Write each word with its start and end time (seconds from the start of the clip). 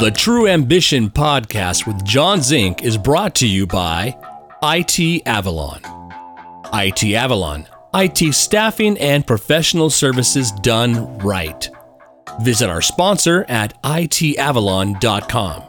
The 0.00 0.12
True 0.14 0.48
Ambition 0.48 1.08
podcast 1.08 1.86
with 1.86 2.04
John 2.04 2.42
Zink 2.42 2.82
is 2.84 2.98
brought 2.98 3.34
to 3.36 3.46
you 3.48 3.66
by 3.66 4.16
IT 4.62 5.22
Avalon. 5.26 5.80
IT 6.74 7.04
Avalon, 7.14 7.66
IT 7.94 8.34
staffing 8.34 8.98
and 8.98 9.26
professional 9.26 9.88
services 9.90 10.52
done 10.52 11.18
right. 11.18 11.70
Visit 12.42 12.68
our 12.68 12.82
sponsor 12.82 13.44
at 13.48 13.80
itavalon.com. 13.82 15.62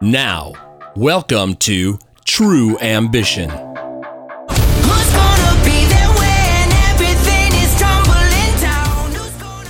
Now, 0.00 0.52
welcome 0.94 1.56
to 1.56 1.98
True 2.24 2.78
Ambition. 2.78 3.65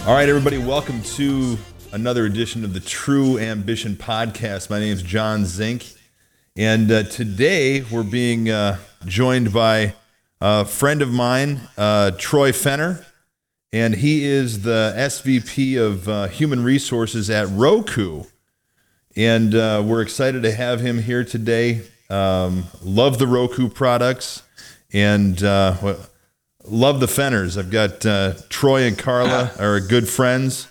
All 0.07 0.15
right, 0.15 0.29
everybody, 0.29 0.57
welcome 0.57 1.03
to 1.03 1.59
another 1.91 2.27
edition 2.27 2.65
of 2.65 2.73
the 2.73 2.79
True 2.79 3.41
Ambition 3.41 3.97
podcast. 3.97 4.71
My 4.71 4.79
name 4.79 4.93
is 4.93 5.03
John 5.03 5.45
Zink, 5.45 5.85
and 6.57 6.93
uh, 6.93 7.03
today 7.03 7.83
we're 7.91 8.05
being 8.05 8.49
uh, 8.49 8.79
joined 9.05 9.53
by 9.53 9.95
a 10.41 10.65
friend 10.65 11.03
of 11.03 11.11
mine, 11.11 11.63
uh, 11.77 12.13
Troy 12.13 12.53
Fenner, 12.53 13.05
and 13.73 13.97
he 13.97 14.25
is 14.25 14.63
the 14.63 14.95
SVP 14.97 15.77
of 15.77 16.09
uh, 16.09 16.29
Human 16.29 16.63
Resources 16.63 17.29
at 17.29 17.49
Roku. 17.51 18.23
And 19.17 19.57
uh, 19.57 19.83
we're 19.85 20.03
excited 20.03 20.45
to 20.45 20.53
have 20.53 20.81
him 20.81 21.03
here 21.03 21.25
today. 21.25 21.83
Um, 22.09 22.67
love 22.81 23.19
the 23.19 23.27
Roku 23.27 23.69
products 23.69 24.45
and 24.93 25.43
uh, 25.43 25.75
well, 25.83 25.99
love 26.69 27.01
the 27.01 27.07
Fenners. 27.07 27.57
I've 27.57 27.71
got 27.71 28.05
uh, 28.05 28.35
Troy 28.49 28.83
and 28.83 28.99
Carla 28.99 29.53
are 29.59 29.81
good 29.81 30.09
friends, 30.09 30.69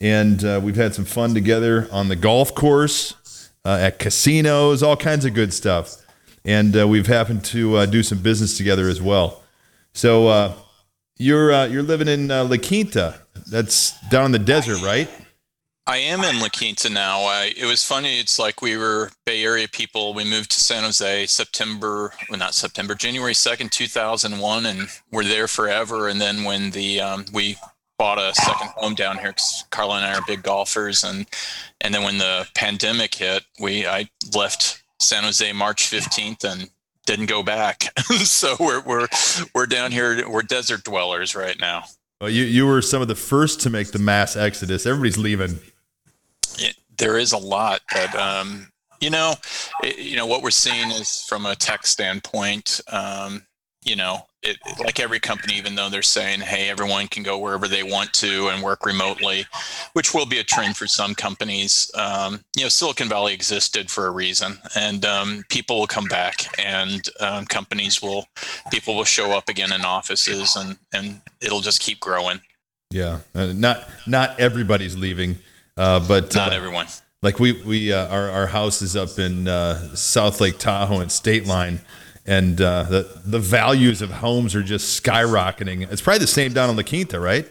and 0.00 0.44
uh, 0.44 0.60
we've 0.62 0.76
had 0.76 0.94
some 0.94 1.04
fun 1.04 1.34
together 1.34 1.88
on 1.92 2.08
the 2.08 2.16
golf 2.16 2.54
course, 2.54 3.50
uh, 3.64 3.78
at 3.80 3.98
casinos, 3.98 4.82
all 4.82 4.96
kinds 4.96 5.24
of 5.24 5.34
good 5.34 5.52
stuff. 5.52 5.96
And 6.44 6.76
uh, 6.76 6.88
we've 6.88 7.06
happened 7.06 7.44
to 7.46 7.76
uh, 7.76 7.86
do 7.86 8.02
some 8.02 8.18
business 8.18 8.56
together 8.56 8.88
as 8.88 9.00
well. 9.00 9.42
So 9.94 10.28
uh, 10.28 10.52
you're 11.18 11.52
uh, 11.52 11.66
you're 11.66 11.82
living 11.82 12.08
in 12.08 12.30
uh, 12.30 12.44
La 12.44 12.56
Quinta. 12.56 13.20
That's 13.46 13.98
down 14.08 14.26
in 14.26 14.32
the 14.32 14.38
desert, 14.38 14.82
right? 14.82 15.08
I 15.84 15.96
am 15.96 16.22
in 16.22 16.38
La 16.38 16.48
Quinta 16.48 16.88
now. 16.88 17.22
I, 17.22 17.52
it 17.56 17.64
was 17.64 17.84
funny. 17.84 18.20
It's 18.20 18.38
like 18.38 18.62
we 18.62 18.76
were 18.76 19.10
Bay 19.26 19.42
Area 19.42 19.66
people. 19.66 20.14
We 20.14 20.22
moved 20.22 20.52
to 20.52 20.60
San 20.60 20.84
Jose 20.84 21.26
September, 21.26 22.12
well, 22.30 22.38
not 22.38 22.54
September, 22.54 22.94
January 22.94 23.34
2nd, 23.34 23.70
2001, 23.70 24.66
and 24.66 24.88
we're 25.10 25.24
there 25.24 25.48
forever. 25.48 26.08
And 26.08 26.20
then 26.20 26.44
when 26.44 26.70
the 26.70 27.00
um, 27.00 27.24
we 27.32 27.56
bought 27.98 28.18
a 28.18 28.32
second 28.34 28.68
home 28.76 28.94
down 28.94 29.18
here 29.18 29.32
because 29.32 29.64
Carla 29.70 29.96
and 29.96 30.04
I 30.04 30.14
are 30.14 30.22
big 30.24 30.44
golfers, 30.44 31.02
and 31.02 31.26
and 31.80 31.92
then 31.92 32.04
when 32.04 32.18
the 32.18 32.46
pandemic 32.54 33.16
hit, 33.16 33.42
we 33.58 33.84
I 33.84 34.08
left 34.36 34.84
San 35.00 35.24
Jose 35.24 35.52
March 35.52 35.90
15th 35.90 36.44
and 36.44 36.70
didn't 37.06 37.26
go 37.26 37.42
back. 37.42 37.98
so 37.98 38.54
we're 38.60 38.82
we're 38.82 39.08
we're 39.52 39.66
down 39.66 39.90
here. 39.90 40.28
We're 40.28 40.42
desert 40.42 40.84
dwellers 40.84 41.34
right 41.34 41.58
now. 41.58 41.86
Well, 42.20 42.30
you 42.30 42.44
you 42.44 42.68
were 42.68 42.82
some 42.82 43.02
of 43.02 43.08
the 43.08 43.16
first 43.16 43.60
to 43.62 43.70
make 43.70 43.90
the 43.90 43.98
mass 43.98 44.36
exodus. 44.36 44.86
Everybody's 44.86 45.18
leaving. 45.18 45.58
It, 46.58 46.76
there 46.98 47.18
is 47.18 47.32
a 47.32 47.38
lot 47.38 47.80
but 47.92 48.14
um, 48.14 48.68
you 49.00 49.10
know 49.10 49.34
it, 49.82 49.98
you 49.98 50.16
know 50.16 50.26
what 50.26 50.42
we're 50.42 50.50
seeing 50.50 50.90
is 50.90 51.24
from 51.28 51.46
a 51.46 51.56
tech 51.56 51.86
standpoint 51.86 52.80
um, 52.88 53.42
you 53.84 53.96
know 53.96 54.26
it, 54.42 54.58
like 54.80 54.98
every 54.98 55.20
company 55.20 55.54
even 55.54 55.74
though 55.74 55.88
they're 55.88 56.02
saying 56.02 56.40
hey 56.40 56.68
everyone 56.68 57.06
can 57.08 57.22
go 57.22 57.38
wherever 57.38 57.68
they 57.68 57.82
want 57.82 58.12
to 58.12 58.48
and 58.48 58.62
work 58.62 58.84
remotely 58.84 59.44
which 59.92 60.14
will 60.14 60.26
be 60.26 60.38
a 60.38 60.44
trend 60.44 60.76
for 60.76 60.86
some 60.86 61.14
companies 61.14 61.90
um, 61.94 62.40
you 62.56 62.62
know 62.62 62.68
silicon 62.68 63.08
valley 63.08 63.32
existed 63.32 63.90
for 63.90 64.06
a 64.06 64.10
reason 64.10 64.58
and 64.76 65.04
um, 65.04 65.44
people 65.48 65.78
will 65.78 65.86
come 65.86 66.06
back 66.06 66.46
and 66.58 67.08
um, 67.20 67.44
companies 67.46 68.02
will 68.02 68.26
people 68.70 68.96
will 68.96 69.04
show 69.04 69.32
up 69.32 69.48
again 69.48 69.72
in 69.72 69.82
offices 69.82 70.56
and 70.56 70.76
and 70.92 71.20
it'll 71.40 71.60
just 71.60 71.80
keep 71.80 72.00
growing. 72.00 72.40
Yeah, 72.90 73.20
uh, 73.34 73.52
not 73.54 73.88
not 74.06 74.38
everybody's 74.38 74.96
leaving, 74.96 75.38
uh, 75.76 76.00
but 76.06 76.34
not 76.34 76.52
uh, 76.52 76.56
everyone 76.56 76.86
like 77.22 77.38
we 77.38 77.52
we 77.62 77.92
uh, 77.92 78.08
our 78.08 78.30
our 78.30 78.46
house 78.48 78.82
is 78.82 78.96
up 78.96 79.18
in 79.18 79.48
uh, 79.48 79.94
South 79.94 80.40
Lake 80.40 80.58
Tahoe 80.58 81.00
and 81.00 81.10
State 81.10 81.46
Line, 81.46 81.80
and 82.26 82.60
uh, 82.60 82.82
the 82.84 83.20
the 83.24 83.38
values 83.38 84.02
of 84.02 84.10
homes 84.10 84.54
are 84.54 84.62
just 84.62 85.02
skyrocketing. 85.02 85.90
It's 85.90 86.02
probably 86.02 86.18
the 86.18 86.26
same 86.26 86.52
down 86.52 86.68
in 86.70 86.76
La 86.76 86.82
Quinta, 86.82 87.20
right? 87.20 87.48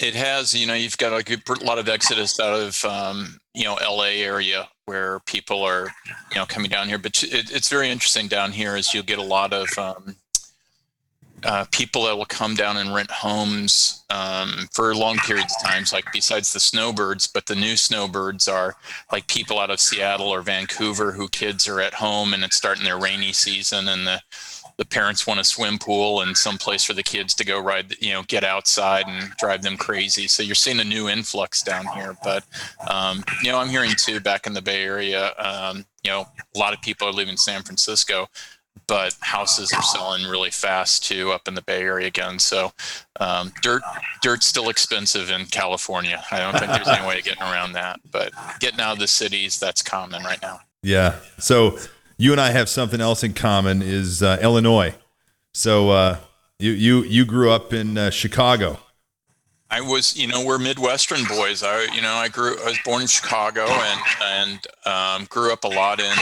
It 0.00 0.14
has, 0.14 0.52
you 0.52 0.66
know, 0.66 0.74
you've 0.74 0.98
got 0.98 1.12
a 1.12 1.64
lot 1.64 1.78
of 1.78 1.88
exodus 1.88 2.40
out 2.40 2.58
of, 2.58 2.84
um, 2.84 3.38
you 3.54 3.62
know, 3.62 3.74
LA 3.74 4.16
area 4.16 4.68
where 4.86 5.20
people 5.20 5.62
are, 5.62 5.88
you 6.32 6.36
know, 6.36 6.46
coming 6.46 6.68
down 6.68 6.88
here. 6.88 6.98
But 6.98 7.22
it, 7.22 7.52
it's 7.52 7.68
very 7.68 7.90
interesting 7.90 8.26
down 8.26 8.50
here 8.50 8.76
is 8.76 8.92
you'll 8.92 9.04
get 9.04 9.18
a 9.18 9.22
lot 9.22 9.52
of 9.52 9.68
um, 9.78 10.16
uh, 11.44 11.64
people 11.70 12.04
that 12.04 12.16
will 12.16 12.24
come 12.24 12.54
down 12.54 12.76
and 12.76 12.94
rent 12.94 13.10
homes 13.10 14.04
um, 14.10 14.68
for 14.72 14.94
long 14.94 15.16
periods 15.18 15.54
of 15.56 15.68
times, 15.68 15.92
like 15.92 16.04
besides 16.12 16.52
the 16.52 16.60
snowbirds, 16.60 17.26
but 17.26 17.46
the 17.46 17.54
new 17.54 17.76
snowbirds 17.76 18.48
are 18.48 18.76
like 19.12 19.26
people 19.28 19.58
out 19.58 19.70
of 19.70 19.80
Seattle 19.80 20.28
or 20.28 20.42
Vancouver 20.42 21.12
who 21.12 21.28
kids 21.28 21.68
are 21.68 21.80
at 21.80 21.94
home 21.94 22.32
and 22.34 22.44
it's 22.44 22.56
starting 22.56 22.84
their 22.84 22.98
rainy 22.98 23.32
season 23.32 23.88
and 23.88 24.06
the 24.06 24.20
the 24.76 24.84
parents 24.84 25.26
want 25.26 25.38
a 25.38 25.44
swim 25.44 25.78
pool 25.78 26.20
and 26.20 26.36
some 26.36 26.58
place 26.58 26.84
for 26.84 26.94
the 26.94 27.02
kids 27.02 27.34
to 27.34 27.44
go 27.44 27.60
ride, 27.60 27.94
you 28.00 28.12
know, 28.12 28.22
get 28.24 28.42
outside 28.42 29.06
and 29.06 29.30
drive 29.38 29.62
them 29.62 29.76
crazy. 29.76 30.26
So 30.26 30.42
you're 30.42 30.56
seeing 30.56 30.80
a 30.80 30.84
new 30.84 31.08
influx 31.08 31.62
down 31.62 31.86
here. 31.94 32.16
But, 32.24 32.44
um, 32.90 33.22
you 33.42 33.52
know, 33.52 33.58
I'm 33.58 33.68
hearing 33.68 33.92
too 33.96 34.18
back 34.20 34.46
in 34.46 34.52
the 34.52 34.62
Bay 34.62 34.82
Area, 34.82 35.32
um, 35.38 35.84
you 36.02 36.10
know, 36.10 36.26
a 36.54 36.58
lot 36.58 36.74
of 36.74 36.82
people 36.82 37.08
are 37.08 37.12
leaving 37.12 37.36
San 37.36 37.62
Francisco, 37.62 38.28
but 38.86 39.16
houses 39.20 39.72
are 39.72 39.82
selling 39.82 40.24
really 40.26 40.50
fast 40.50 41.04
too 41.04 41.32
up 41.32 41.48
in 41.48 41.54
the 41.54 41.62
Bay 41.62 41.82
Area 41.82 42.06
again. 42.06 42.38
So 42.38 42.72
um, 43.20 43.52
dirt, 43.62 43.82
dirt's 44.22 44.46
still 44.46 44.68
expensive 44.68 45.30
in 45.30 45.46
California. 45.46 46.22
I 46.30 46.38
don't 46.38 46.58
think 46.58 46.70
there's 46.72 46.88
any 46.88 47.06
way 47.06 47.18
of 47.18 47.24
getting 47.24 47.42
around 47.42 47.72
that. 47.72 48.00
But 48.10 48.32
getting 48.60 48.80
out 48.80 48.94
of 48.94 48.98
the 48.98 49.08
cities, 49.08 49.58
that's 49.58 49.82
common 49.82 50.22
right 50.22 50.40
now. 50.42 50.60
Yeah. 50.82 51.16
So 51.38 51.78
you 52.18 52.32
and 52.32 52.40
I 52.40 52.50
have 52.50 52.68
something 52.68 53.00
else 53.00 53.22
in 53.22 53.32
common 53.32 53.82
is 53.82 54.22
uh, 54.22 54.38
Illinois. 54.42 54.94
So 55.54 55.90
uh, 55.90 56.18
you 56.58 56.72
you 56.72 57.04
you 57.04 57.24
grew 57.24 57.50
up 57.50 57.72
in 57.72 57.96
uh, 57.96 58.10
Chicago. 58.10 58.78
I 59.70 59.80
was, 59.80 60.16
you 60.16 60.28
know, 60.28 60.44
we're 60.44 60.58
Midwestern 60.58 61.24
boys. 61.24 61.64
I, 61.64 61.84
you 61.92 62.00
know, 62.00 62.12
I 62.12 62.28
grew, 62.28 62.56
I 62.60 62.66
was 62.66 62.78
born 62.84 63.02
in 63.02 63.08
Chicago 63.08 63.66
and 63.66 64.00
and 64.22 64.66
um, 64.86 65.26
grew 65.30 65.52
up 65.52 65.64
a 65.64 65.68
lot 65.68 66.00
in 66.00 66.14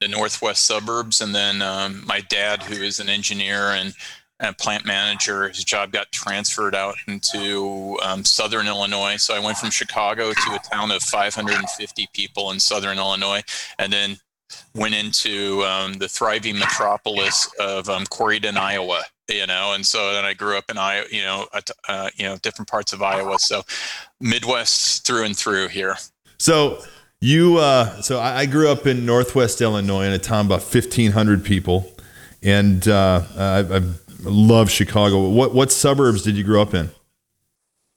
the 0.00 0.08
northwest 0.08 0.66
suburbs. 0.66 1.20
And 1.20 1.34
then 1.34 1.62
um, 1.62 2.04
my 2.06 2.20
dad, 2.20 2.62
who 2.62 2.82
is 2.82 3.00
an 3.00 3.08
engineer 3.08 3.70
and 3.70 3.94
a 4.40 4.52
plant 4.52 4.84
manager, 4.84 5.48
his 5.48 5.64
job 5.64 5.92
got 5.92 6.12
transferred 6.12 6.74
out 6.74 6.94
into 7.08 7.98
um, 8.02 8.24
southern 8.24 8.66
Illinois. 8.66 9.16
So 9.16 9.34
I 9.34 9.38
went 9.38 9.56
from 9.56 9.70
Chicago 9.70 10.32
to 10.32 10.54
a 10.54 10.58
town 10.58 10.90
of 10.90 11.02
550 11.02 12.08
people 12.12 12.50
in 12.50 12.60
southern 12.60 12.98
Illinois, 12.98 13.42
and 13.78 13.92
then 13.92 14.18
went 14.74 14.94
into 14.94 15.64
um, 15.64 15.94
the 15.94 16.08
thriving 16.08 16.58
metropolis 16.58 17.50
of 17.58 17.88
um, 17.88 18.04
Corydon, 18.04 18.56
Iowa. 18.56 19.02
You 19.28 19.46
know, 19.48 19.72
and 19.74 19.84
so 19.84 20.12
then 20.12 20.24
I 20.24 20.34
grew 20.34 20.56
up 20.56 20.70
in 20.70 20.78
Iowa, 20.78 21.06
you 21.10 21.22
know, 21.22 21.48
uh, 21.88 22.10
you 22.14 22.26
know, 22.26 22.36
different 22.42 22.68
parts 22.68 22.92
of 22.92 23.02
Iowa. 23.02 23.40
So 23.40 23.62
Midwest 24.20 25.04
through 25.04 25.24
and 25.24 25.36
through 25.36 25.66
here. 25.66 25.96
So 26.38 26.84
you 27.20 27.58
uh, 27.58 28.00
so 28.02 28.18
I, 28.18 28.40
I 28.40 28.46
grew 28.46 28.68
up 28.68 28.86
in 28.86 29.06
Northwest 29.06 29.60
Illinois 29.60 30.06
in 30.06 30.12
a 30.12 30.18
town 30.18 30.46
about 30.46 30.62
fifteen 30.62 31.12
hundred 31.12 31.44
people, 31.44 31.92
and 32.42 32.86
uh, 32.86 33.22
I, 33.36 33.76
I 33.76 33.82
love 34.22 34.70
Chicago. 34.70 35.28
What 35.28 35.54
what 35.54 35.72
suburbs 35.72 36.22
did 36.22 36.36
you 36.36 36.44
grow 36.44 36.62
up 36.62 36.74
in? 36.74 36.90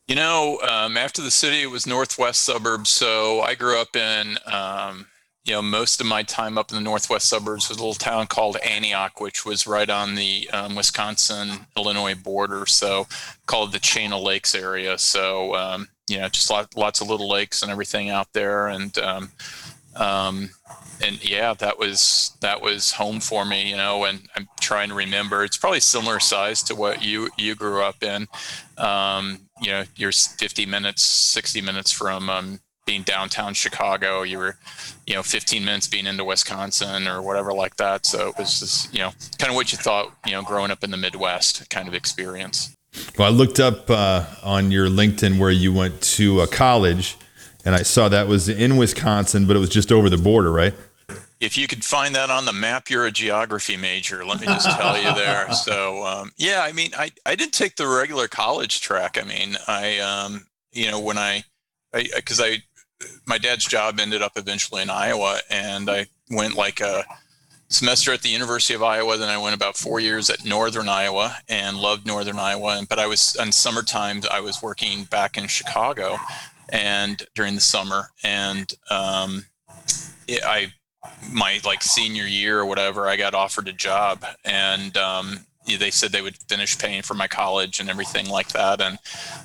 You 0.08 0.16
know, 0.16 0.60
um, 0.68 0.98
after 0.98 1.22
the 1.22 1.30
city, 1.30 1.62
it 1.62 1.70
was 1.70 1.86
northwest 1.86 2.42
suburbs. 2.42 2.90
So 2.90 3.42
I 3.42 3.54
grew 3.54 3.80
up 3.80 3.96
in, 3.96 4.40
um, 4.48 5.06
you 5.46 5.54
know, 5.54 5.62
most 5.62 6.02
of 6.02 6.08
my 6.08 6.22
time 6.22 6.58
up 6.58 6.70
in 6.70 6.76
the 6.76 6.82
northwest 6.82 7.28
suburbs 7.28 7.70
was 7.70 7.78
a 7.78 7.82
little 7.82 7.96
town 7.96 8.28
called 8.28 8.58
Antioch, 8.58 9.20
which 9.20 9.46
was 9.46 9.66
right 9.66 9.90
on 9.90 10.16
the 10.16 10.50
um, 10.52 10.76
Wisconsin 10.76 11.66
Illinois 11.78 12.16
border. 12.16 12.66
So 12.66 13.08
called 13.46 13.72
the 13.72 13.80
Chain 13.80 14.14
of 14.14 14.22
Lakes 14.22 14.54
area. 14.54 14.98
So 14.98 15.56
um, 15.56 15.88
you 16.10 16.20
know, 16.20 16.28
just 16.28 16.50
lot, 16.50 16.76
lots 16.76 17.02
of 17.02 17.10
little 17.10 17.30
lakes 17.30 17.62
and 17.62 17.72
everything 17.72 18.10
out 18.10 18.34
there, 18.34 18.68
and 18.68 18.98
um, 18.98 19.32
um, 19.96 20.50
and 21.02 21.24
yeah, 21.24 21.54
that 21.54 21.78
was 21.80 22.36
that 22.42 22.62
was 22.62 22.92
home 22.92 23.20
for 23.20 23.46
me, 23.46 23.70
you 23.70 23.78
know. 23.78 24.04
And 24.06 24.28
I'm 24.36 24.48
trying 24.60 24.90
to 24.90 24.96
remember. 24.96 25.44
It's 25.44 25.58
probably 25.58 25.80
similar 25.80 26.20
size 26.20 26.64
to 26.64 26.76
what 26.76 27.04
you 27.04 27.30
you 27.38 27.56
grew 27.56 27.82
up 27.82 28.04
in. 28.04 28.28
Um, 28.78 29.50
you 29.62 29.72
know, 29.72 29.84
you're 29.96 30.12
50 30.12 30.66
minutes, 30.66 31.04
60 31.04 31.62
minutes 31.62 31.92
from 31.92 32.30
um, 32.30 32.60
being 32.90 33.04
downtown 33.04 33.54
Chicago. 33.54 34.24
You 34.24 34.40
were, 34.40 34.58
you 35.06 35.14
know, 35.14 35.22
15 35.22 35.64
minutes 35.64 35.88
being 35.88 36.08
into 36.08 36.26
Wisconsin 36.26 37.08
or 37.08 37.22
whatever 37.22 37.54
like 37.54 37.76
that. 37.76 38.08
So 38.08 38.30
it 38.30 38.36
was 38.40 38.60
just, 38.60 38.92
you 38.92 39.00
know, 39.00 39.12
kind 39.38 39.52
of 39.52 39.56
what 39.56 39.72
you 39.72 39.78
thought, 39.78 40.12
you 40.26 40.32
know, 40.32 40.42
growing 40.42 40.72
up 40.72 40.84
in 40.84 40.90
the 40.90 40.98
Midwest 40.98 41.70
kind 41.70 41.88
of 41.88 41.94
experience. 41.94 42.76
Well, 43.16 43.28
I 43.28 43.32
looked 43.32 43.60
up 43.60 43.92
uh, 43.92 44.26
on 44.42 44.72
your 44.72 44.88
LinkedIn 44.88 45.38
where 45.38 45.52
you 45.52 45.72
went 45.72 46.02
to 46.02 46.42
uh, 46.42 46.48
college, 46.48 47.16
and 47.64 47.76
I 47.76 47.84
saw 47.84 48.10
that 48.10 48.28
was 48.28 48.50
in 48.50 48.76
Wisconsin, 48.76 49.46
but 49.46 49.56
it 49.56 49.60
was 49.60 49.70
just 49.70 49.92
over 49.92 50.10
the 50.10 50.18
border, 50.18 50.52
right? 50.52 50.74
if 51.40 51.58
you 51.58 51.68
could 51.68 51.86
find 51.86 52.14
that 52.16 52.30
on 52.30 52.44
the 52.44 52.52
map, 52.52 52.90
you're 52.90 53.06
a 53.06 53.12
geography 53.12 53.78
major. 53.78 54.26
Let 54.26 54.42
me 54.42 54.48
just 54.48 54.70
tell 54.78 54.98
you 54.98 55.14
there. 55.14 55.48
So 55.54 56.06
um, 56.06 56.32
yeah, 56.38 56.62
I 56.64 56.72
mean, 56.72 56.92
I 56.98 57.12
I 57.26 57.36
didn't 57.36 57.54
take 57.54 57.76
the 57.76 57.88
regular 57.88 58.28
college 58.28 58.82
track. 58.82 59.18
I 59.22 59.26
mean, 59.26 59.56
I 59.68 60.00
um, 60.00 60.48
you 60.74 60.90
know 60.90 61.00
when 61.00 61.18
I 61.18 61.44
because 61.94 62.40
I, 62.40 62.46
I 62.46 62.58
my 63.26 63.38
dad's 63.38 63.66
job 63.66 64.00
ended 64.00 64.22
up 64.22 64.34
eventually 64.36 64.82
in 64.82 64.90
Iowa, 64.90 65.40
and 65.50 65.90
I 65.90 66.08
went 66.30 66.56
like 66.56 66.80
a 66.82 67.06
semester 67.70 68.12
at 68.12 68.22
the 68.22 68.30
University 68.30 68.74
of 68.74 68.84
Iowa. 68.84 69.18
Then 69.18 69.30
I 69.30 69.38
went 69.38 69.56
about 69.56 69.78
four 69.78 70.00
years 70.00 70.30
at 70.30 70.44
Northern 70.44 70.90
Iowa 70.90 71.38
and 71.48 71.78
loved 71.78 72.06
Northern 72.06 72.40
Iowa. 72.40 72.86
But 72.90 73.00
I 73.00 73.08
was 73.08 73.36
in 73.40 73.52
summertime. 73.52 74.22
I 74.30 74.42
was 74.42 74.62
working 74.62 75.06
back 75.06 75.38
in 75.38 75.48
Chicago, 75.48 76.18
and 76.70 77.22
during 77.36 77.56
the 77.56 77.62
summer, 77.62 78.10
and 78.24 78.74
um, 78.90 79.46
it, 80.28 80.44
I 80.44 80.74
my 81.32 81.60
like 81.64 81.82
senior 81.82 82.26
year 82.26 82.60
or 82.60 82.66
whatever, 82.66 83.08
I 83.08 83.16
got 83.16 83.34
offered 83.34 83.68
a 83.68 83.74
job, 83.74 84.26
and 84.44 84.96
um, 84.98 85.46
they 85.78 85.92
said 85.92 86.12
they 86.12 86.22
would 86.22 86.38
finish 86.48 86.78
paying 86.78 87.02
for 87.02 87.14
my 87.14 87.28
college 87.28 87.80
and 87.80 87.90
everything 87.90 88.30
like 88.30 88.50
that. 88.50 88.82
And 88.82 88.98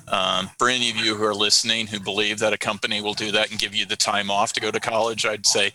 um, 0.07 0.49
for 0.57 0.69
any 0.69 0.89
of 0.89 0.97
you 0.97 1.15
who 1.15 1.23
are 1.23 1.35
listening 1.35 1.87
who 1.87 1.99
believe 1.99 2.39
that 2.39 2.53
a 2.53 2.57
company 2.57 3.01
will 3.01 3.13
do 3.13 3.31
that 3.31 3.51
and 3.51 3.59
give 3.59 3.75
you 3.75 3.85
the 3.85 3.95
time 3.95 4.29
off 4.29 4.53
to 4.53 4.61
go 4.61 4.71
to 4.71 4.79
college, 4.79 5.25
I'd 5.25 5.45
say 5.45 5.71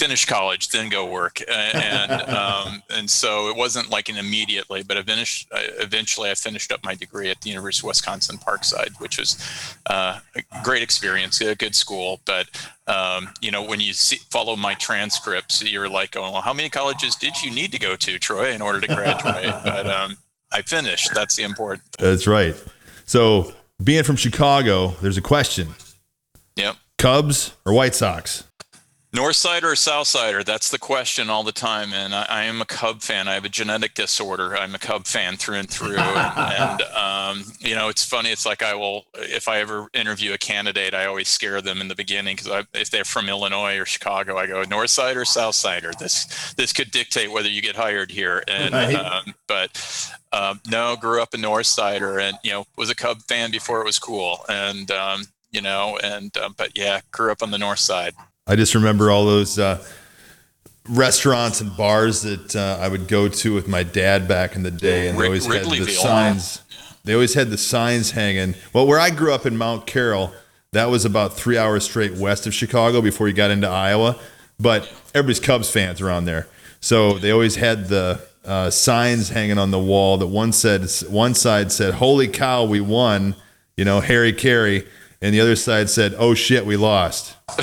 finish 0.00 0.24
college, 0.24 0.70
then 0.70 0.88
go 0.88 1.04
work. 1.04 1.42
And 1.48 2.12
um, 2.30 2.82
and 2.90 3.08
so 3.08 3.48
it 3.48 3.56
wasn't 3.56 3.90
like 3.90 4.08
an 4.08 4.16
immediately, 4.16 4.82
but 4.82 4.96
I 4.96 5.02
finished, 5.02 5.48
eventually 5.52 6.30
I 6.30 6.34
finished 6.34 6.72
up 6.72 6.82
my 6.84 6.94
degree 6.94 7.30
at 7.30 7.40
the 7.42 7.50
University 7.50 7.86
of 7.86 7.88
Wisconsin 7.88 8.38
Parkside, 8.38 8.98
which 8.98 9.18
was 9.18 9.38
uh, 9.86 10.20
a 10.34 10.42
great 10.64 10.82
experience, 10.82 11.40
a 11.40 11.54
good 11.54 11.74
school. 11.74 12.20
But 12.24 12.48
um, 12.86 13.28
you 13.40 13.50
know, 13.50 13.62
when 13.62 13.80
you 13.80 13.92
see, 13.92 14.16
follow 14.30 14.56
my 14.56 14.74
transcripts, 14.74 15.62
you're 15.62 15.88
like, 15.88 16.16
oh, 16.16 16.32
well, 16.32 16.40
how 16.40 16.54
many 16.54 16.70
colleges 16.70 17.14
did 17.14 17.40
you 17.42 17.50
need 17.50 17.70
to 17.72 17.78
go 17.78 17.94
to, 17.94 18.18
Troy, 18.18 18.52
in 18.52 18.62
order 18.62 18.80
to 18.80 18.88
graduate? 18.88 19.54
but 19.64 19.86
um, 19.86 20.16
I 20.50 20.62
finished. 20.62 21.10
That's 21.14 21.36
the 21.36 21.42
important. 21.42 21.84
Thing. 21.92 22.10
That's 22.10 22.26
right. 22.26 22.56
So 23.04 23.52
being 23.82 24.02
from 24.02 24.16
Chicago, 24.16 24.88
there's 25.02 25.18
a 25.18 25.22
question. 25.22 25.68
Yep. 26.56 26.76
Cubs 26.98 27.54
or 27.64 27.72
White 27.72 27.94
Sox? 27.94 28.44
North 29.12 29.36
Sider 29.36 29.72
or 29.72 29.76
South 29.76 30.06
Sider? 30.06 30.44
That's 30.44 30.68
the 30.68 30.78
question 30.78 31.30
all 31.30 31.42
the 31.42 31.50
time. 31.50 31.92
And 31.92 32.14
I, 32.14 32.26
I, 32.28 32.42
am 32.44 32.60
a 32.60 32.64
Cub 32.64 33.02
fan. 33.02 33.26
I 33.26 33.34
have 33.34 33.44
a 33.44 33.48
genetic 33.48 33.94
disorder. 33.94 34.56
I'm 34.56 34.74
a 34.74 34.78
Cub 34.78 35.06
fan 35.06 35.36
through 35.36 35.56
and 35.56 35.68
through. 35.68 35.96
and, 35.96 36.80
and 36.80 36.82
um, 36.94 37.44
you 37.58 37.74
know, 37.74 37.88
it's 37.88 38.04
funny. 38.04 38.30
It's 38.30 38.46
like 38.46 38.62
I 38.62 38.74
will, 38.74 39.06
if 39.14 39.48
I 39.48 39.58
ever 39.58 39.88
interview 39.94 40.32
a 40.32 40.38
candidate, 40.38 40.94
I 40.94 41.06
always 41.06 41.28
scare 41.28 41.60
them 41.60 41.80
in 41.80 41.88
the 41.88 41.96
beginning 41.96 42.36
because 42.36 42.64
if 42.72 42.90
they're 42.90 43.04
from 43.04 43.28
Illinois 43.28 43.78
or 43.78 43.84
Chicago, 43.84 44.36
I 44.36 44.46
go 44.46 44.62
North 44.62 44.90
Sider 44.90 45.22
or 45.22 45.24
South 45.24 45.56
Sider. 45.56 45.90
This 45.98 46.54
this 46.54 46.72
could 46.72 46.92
dictate 46.92 47.32
whether 47.32 47.48
you 47.48 47.62
get 47.62 47.74
hired 47.74 48.12
here. 48.12 48.44
And 48.46 48.74
right. 48.74 48.94
um, 48.94 49.34
but 49.48 50.10
um, 50.32 50.60
no, 50.70 50.94
grew 50.94 51.20
up 51.20 51.34
a 51.34 51.38
North 51.38 51.66
Sider 51.66 52.20
and 52.20 52.36
you 52.44 52.52
know 52.52 52.64
was 52.76 52.90
a 52.90 52.94
Cub 52.94 53.22
fan 53.22 53.50
before 53.50 53.80
it 53.80 53.84
was 53.84 53.98
cool. 53.98 54.44
And 54.48 54.88
um, 54.92 55.24
you 55.50 55.60
know, 55.60 55.98
and 56.02 56.36
uh, 56.36 56.50
but 56.56 56.78
yeah, 56.78 57.00
grew 57.10 57.32
up 57.32 57.42
on 57.42 57.50
the 57.50 57.58
North 57.58 57.80
Side. 57.80 58.14
I 58.50 58.56
just 58.56 58.74
remember 58.74 59.12
all 59.12 59.26
those 59.26 59.60
uh, 59.60 59.80
restaurants 60.88 61.60
and 61.60 61.76
bars 61.76 62.22
that 62.22 62.56
uh, 62.56 62.78
I 62.80 62.88
would 62.88 63.06
go 63.06 63.28
to 63.28 63.54
with 63.54 63.68
my 63.68 63.84
dad 63.84 64.26
back 64.26 64.56
in 64.56 64.64
the 64.64 64.72
day, 64.72 65.06
and 65.06 65.16
they 65.16 65.26
always 65.26 65.46
had 65.46 65.66
the 65.66 65.86
signs. 65.86 66.60
They 67.04 67.14
always 67.14 67.34
had 67.34 67.50
the 67.50 67.56
signs 67.56 68.10
hanging. 68.10 68.56
Well, 68.72 68.88
where 68.88 68.98
I 68.98 69.10
grew 69.10 69.32
up 69.32 69.46
in 69.46 69.56
Mount 69.56 69.86
Carroll, 69.86 70.32
that 70.72 70.90
was 70.90 71.04
about 71.04 71.34
three 71.34 71.56
hours 71.56 71.84
straight 71.84 72.14
west 72.14 72.44
of 72.48 72.52
Chicago 72.52 73.00
before 73.00 73.28
you 73.28 73.34
got 73.34 73.52
into 73.52 73.68
Iowa. 73.68 74.18
But 74.58 74.92
everybody's 75.14 75.38
Cubs 75.38 75.70
fans 75.70 76.00
around 76.00 76.24
there, 76.24 76.48
so 76.80 77.18
they 77.20 77.30
always 77.30 77.54
had 77.54 77.86
the 77.86 78.20
uh, 78.44 78.70
signs 78.70 79.28
hanging 79.28 79.58
on 79.58 79.70
the 79.70 79.78
wall. 79.78 80.18
That 80.18 80.26
one 80.26 80.52
said, 80.52 80.90
one 81.08 81.34
side 81.34 81.70
said, 81.70 81.94
"Holy 81.94 82.26
cow, 82.26 82.64
we 82.64 82.80
won!" 82.80 83.36
You 83.76 83.84
know, 83.84 84.00
Harry 84.00 84.32
Caray 84.32 84.88
and 85.22 85.34
the 85.34 85.40
other 85.40 85.56
side 85.56 85.90
said, 85.90 86.14
"Oh 86.16 86.34
shit, 86.34 86.64
we 86.64 86.76
lost." 86.76 87.36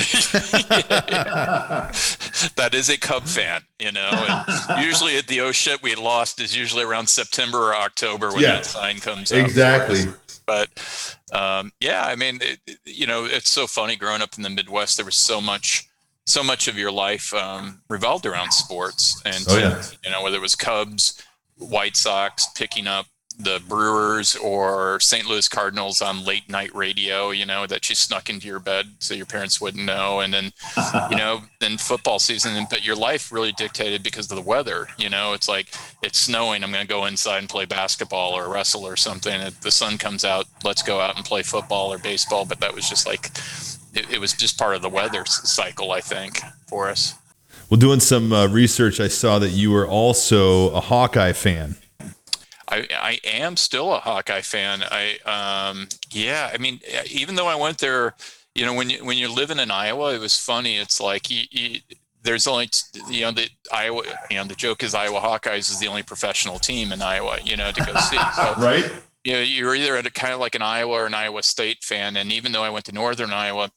that 2.56 2.70
is 2.72 2.88
a 2.88 2.96
Cub 2.96 3.24
fan, 3.24 3.62
you 3.80 3.90
know. 3.90 4.10
And 4.68 4.84
usually, 4.84 5.16
at 5.16 5.26
the 5.26 5.40
"Oh 5.40 5.52
shit, 5.52 5.82
we 5.82 5.94
lost" 5.96 6.40
is 6.40 6.56
usually 6.56 6.84
around 6.84 7.08
September 7.08 7.58
or 7.58 7.74
October 7.74 8.30
when 8.30 8.42
yeah, 8.42 8.56
that 8.56 8.66
sign 8.66 8.98
comes 8.98 9.32
out. 9.32 9.38
Exactly. 9.38 10.04
But 10.46 10.68
um, 11.32 11.72
yeah, 11.80 12.04
I 12.06 12.14
mean, 12.14 12.38
it, 12.40 12.78
you 12.84 13.06
know, 13.06 13.24
it's 13.24 13.50
so 13.50 13.66
funny 13.66 13.96
growing 13.96 14.22
up 14.22 14.36
in 14.36 14.42
the 14.42 14.50
Midwest. 14.50 14.96
There 14.96 15.04
was 15.04 15.16
so 15.16 15.40
much, 15.40 15.88
so 16.26 16.44
much 16.44 16.68
of 16.68 16.78
your 16.78 16.92
life 16.92 17.34
um, 17.34 17.82
revolved 17.88 18.24
around 18.24 18.52
sports, 18.52 19.20
and 19.26 19.44
oh, 19.48 19.58
yeah. 19.58 19.82
you 20.04 20.10
know, 20.10 20.22
whether 20.22 20.36
it 20.36 20.42
was 20.42 20.54
Cubs, 20.54 21.20
White 21.56 21.96
Sox, 21.96 22.46
picking 22.54 22.86
up 22.86 23.06
the 23.38 23.62
Brewers 23.68 24.34
or 24.34 24.98
St. 24.98 25.26
Louis 25.26 25.48
Cardinals 25.48 26.02
on 26.02 26.24
late 26.24 26.48
night 26.48 26.74
radio, 26.74 27.30
you 27.30 27.46
know, 27.46 27.66
that 27.66 27.88
you 27.88 27.94
snuck 27.94 28.28
into 28.28 28.48
your 28.48 28.58
bed 28.58 28.86
so 28.98 29.14
your 29.14 29.26
parents 29.26 29.60
wouldn't 29.60 29.84
know. 29.84 30.20
And 30.20 30.34
then, 30.34 30.52
you 31.10 31.16
know, 31.16 31.42
then 31.60 31.78
football 31.78 32.18
season, 32.18 32.66
but 32.68 32.84
your 32.84 32.96
life 32.96 33.30
really 33.30 33.52
dictated 33.52 34.02
because 34.02 34.30
of 34.30 34.36
the 34.36 34.42
weather. 34.42 34.88
You 34.98 35.08
know, 35.08 35.34
it's 35.34 35.48
like 35.48 35.68
it's 36.02 36.18
snowing. 36.18 36.64
I'm 36.64 36.72
going 36.72 36.86
to 36.86 36.88
go 36.88 37.06
inside 37.06 37.38
and 37.38 37.48
play 37.48 37.64
basketball 37.64 38.32
or 38.32 38.52
wrestle 38.52 38.84
or 38.84 38.96
something. 38.96 39.40
If 39.40 39.60
the 39.60 39.70
sun 39.70 39.98
comes 39.98 40.24
out, 40.24 40.46
let's 40.64 40.82
go 40.82 41.00
out 41.00 41.16
and 41.16 41.24
play 41.24 41.42
football 41.42 41.92
or 41.92 41.98
baseball. 41.98 42.44
But 42.44 42.58
that 42.60 42.74
was 42.74 42.88
just 42.88 43.06
like, 43.06 43.26
it, 43.94 44.10
it 44.14 44.20
was 44.20 44.32
just 44.32 44.58
part 44.58 44.74
of 44.74 44.82
the 44.82 44.88
weather 44.88 45.24
cycle, 45.26 45.92
I 45.92 46.00
think, 46.00 46.40
for 46.66 46.88
us. 46.88 47.14
Well, 47.70 47.78
doing 47.78 48.00
some 48.00 48.32
uh, 48.32 48.48
research, 48.48 48.98
I 48.98 49.08
saw 49.08 49.38
that 49.38 49.50
you 49.50 49.70
were 49.70 49.86
also 49.86 50.70
a 50.70 50.80
Hawkeye 50.80 51.34
fan. 51.34 51.76
I, 52.70 52.86
I 52.90 53.18
am 53.24 53.56
still 53.56 53.94
a 53.94 54.00
Hawkeye 54.00 54.42
fan. 54.42 54.82
I 54.82 55.18
um, 55.24 55.88
yeah, 56.12 56.50
I 56.52 56.58
mean, 56.58 56.80
even 57.10 57.34
though 57.34 57.46
I 57.46 57.54
went 57.54 57.78
there, 57.78 58.14
you 58.54 58.66
know, 58.66 58.74
when 58.74 58.90
you 58.90 59.04
when 59.04 59.16
you're 59.18 59.30
living 59.30 59.58
in 59.58 59.70
Iowa, 59.70 60.14
it 60.14 60.20
was 60.20 60.36
funny. 60.36 60.76
It's 60.76 61.00
like 61.00 61.30
you, 61.30 61.44
you, 61.50 61.80
there's 62.22 62.46
only 62.46 62.68
you 63.08 63.22
know 63.22 63.32
the 63.32 63.48
Iowa 63.72 64.02
you 64.30 64.36
know 64.36 64.44
the 64.44 64.54
joke 64.54 64.82
is 64.82 64.94
Iowa 64.94 65.20
Hawkeyes 65.20 65.70
is 65.70 65.78
the 65.78 65.86
only 65.86 66.02
professional 66.02 66.58
team 66.58 66.92
in 66.92 67.00
Iowa 67.00 67.38
you 67.42 67.56
know 67.56 67.70
to 67.72 67.84
go 67.84 67.94
see 67.94 68.18
so, 68.36 68.54
right 68.58 68.90
you 69.24 69.32
know 69.32 69.40
you're 69.40 69.74
either 69.74 69.96
at 69.96 70.06
a 70.06 70.10
kind 70.10 70.34
of 70.34 70.40
like 70.40 70.54
an 70.54 70.62
Iowa 70.62 70.92
or 70.92 71.06
an 71.06 71.14
Iowa 71.14 71.42
State 71.42 71.82
fan 71.82 72.16
and 72.16 72.32
even 72.32 72.52
though 72.52 72.64
I 72.64 72.70
went 72.70 72.84
to 72.86 72.92
Northern 72.92 73.32
Iowa 73.32 73.70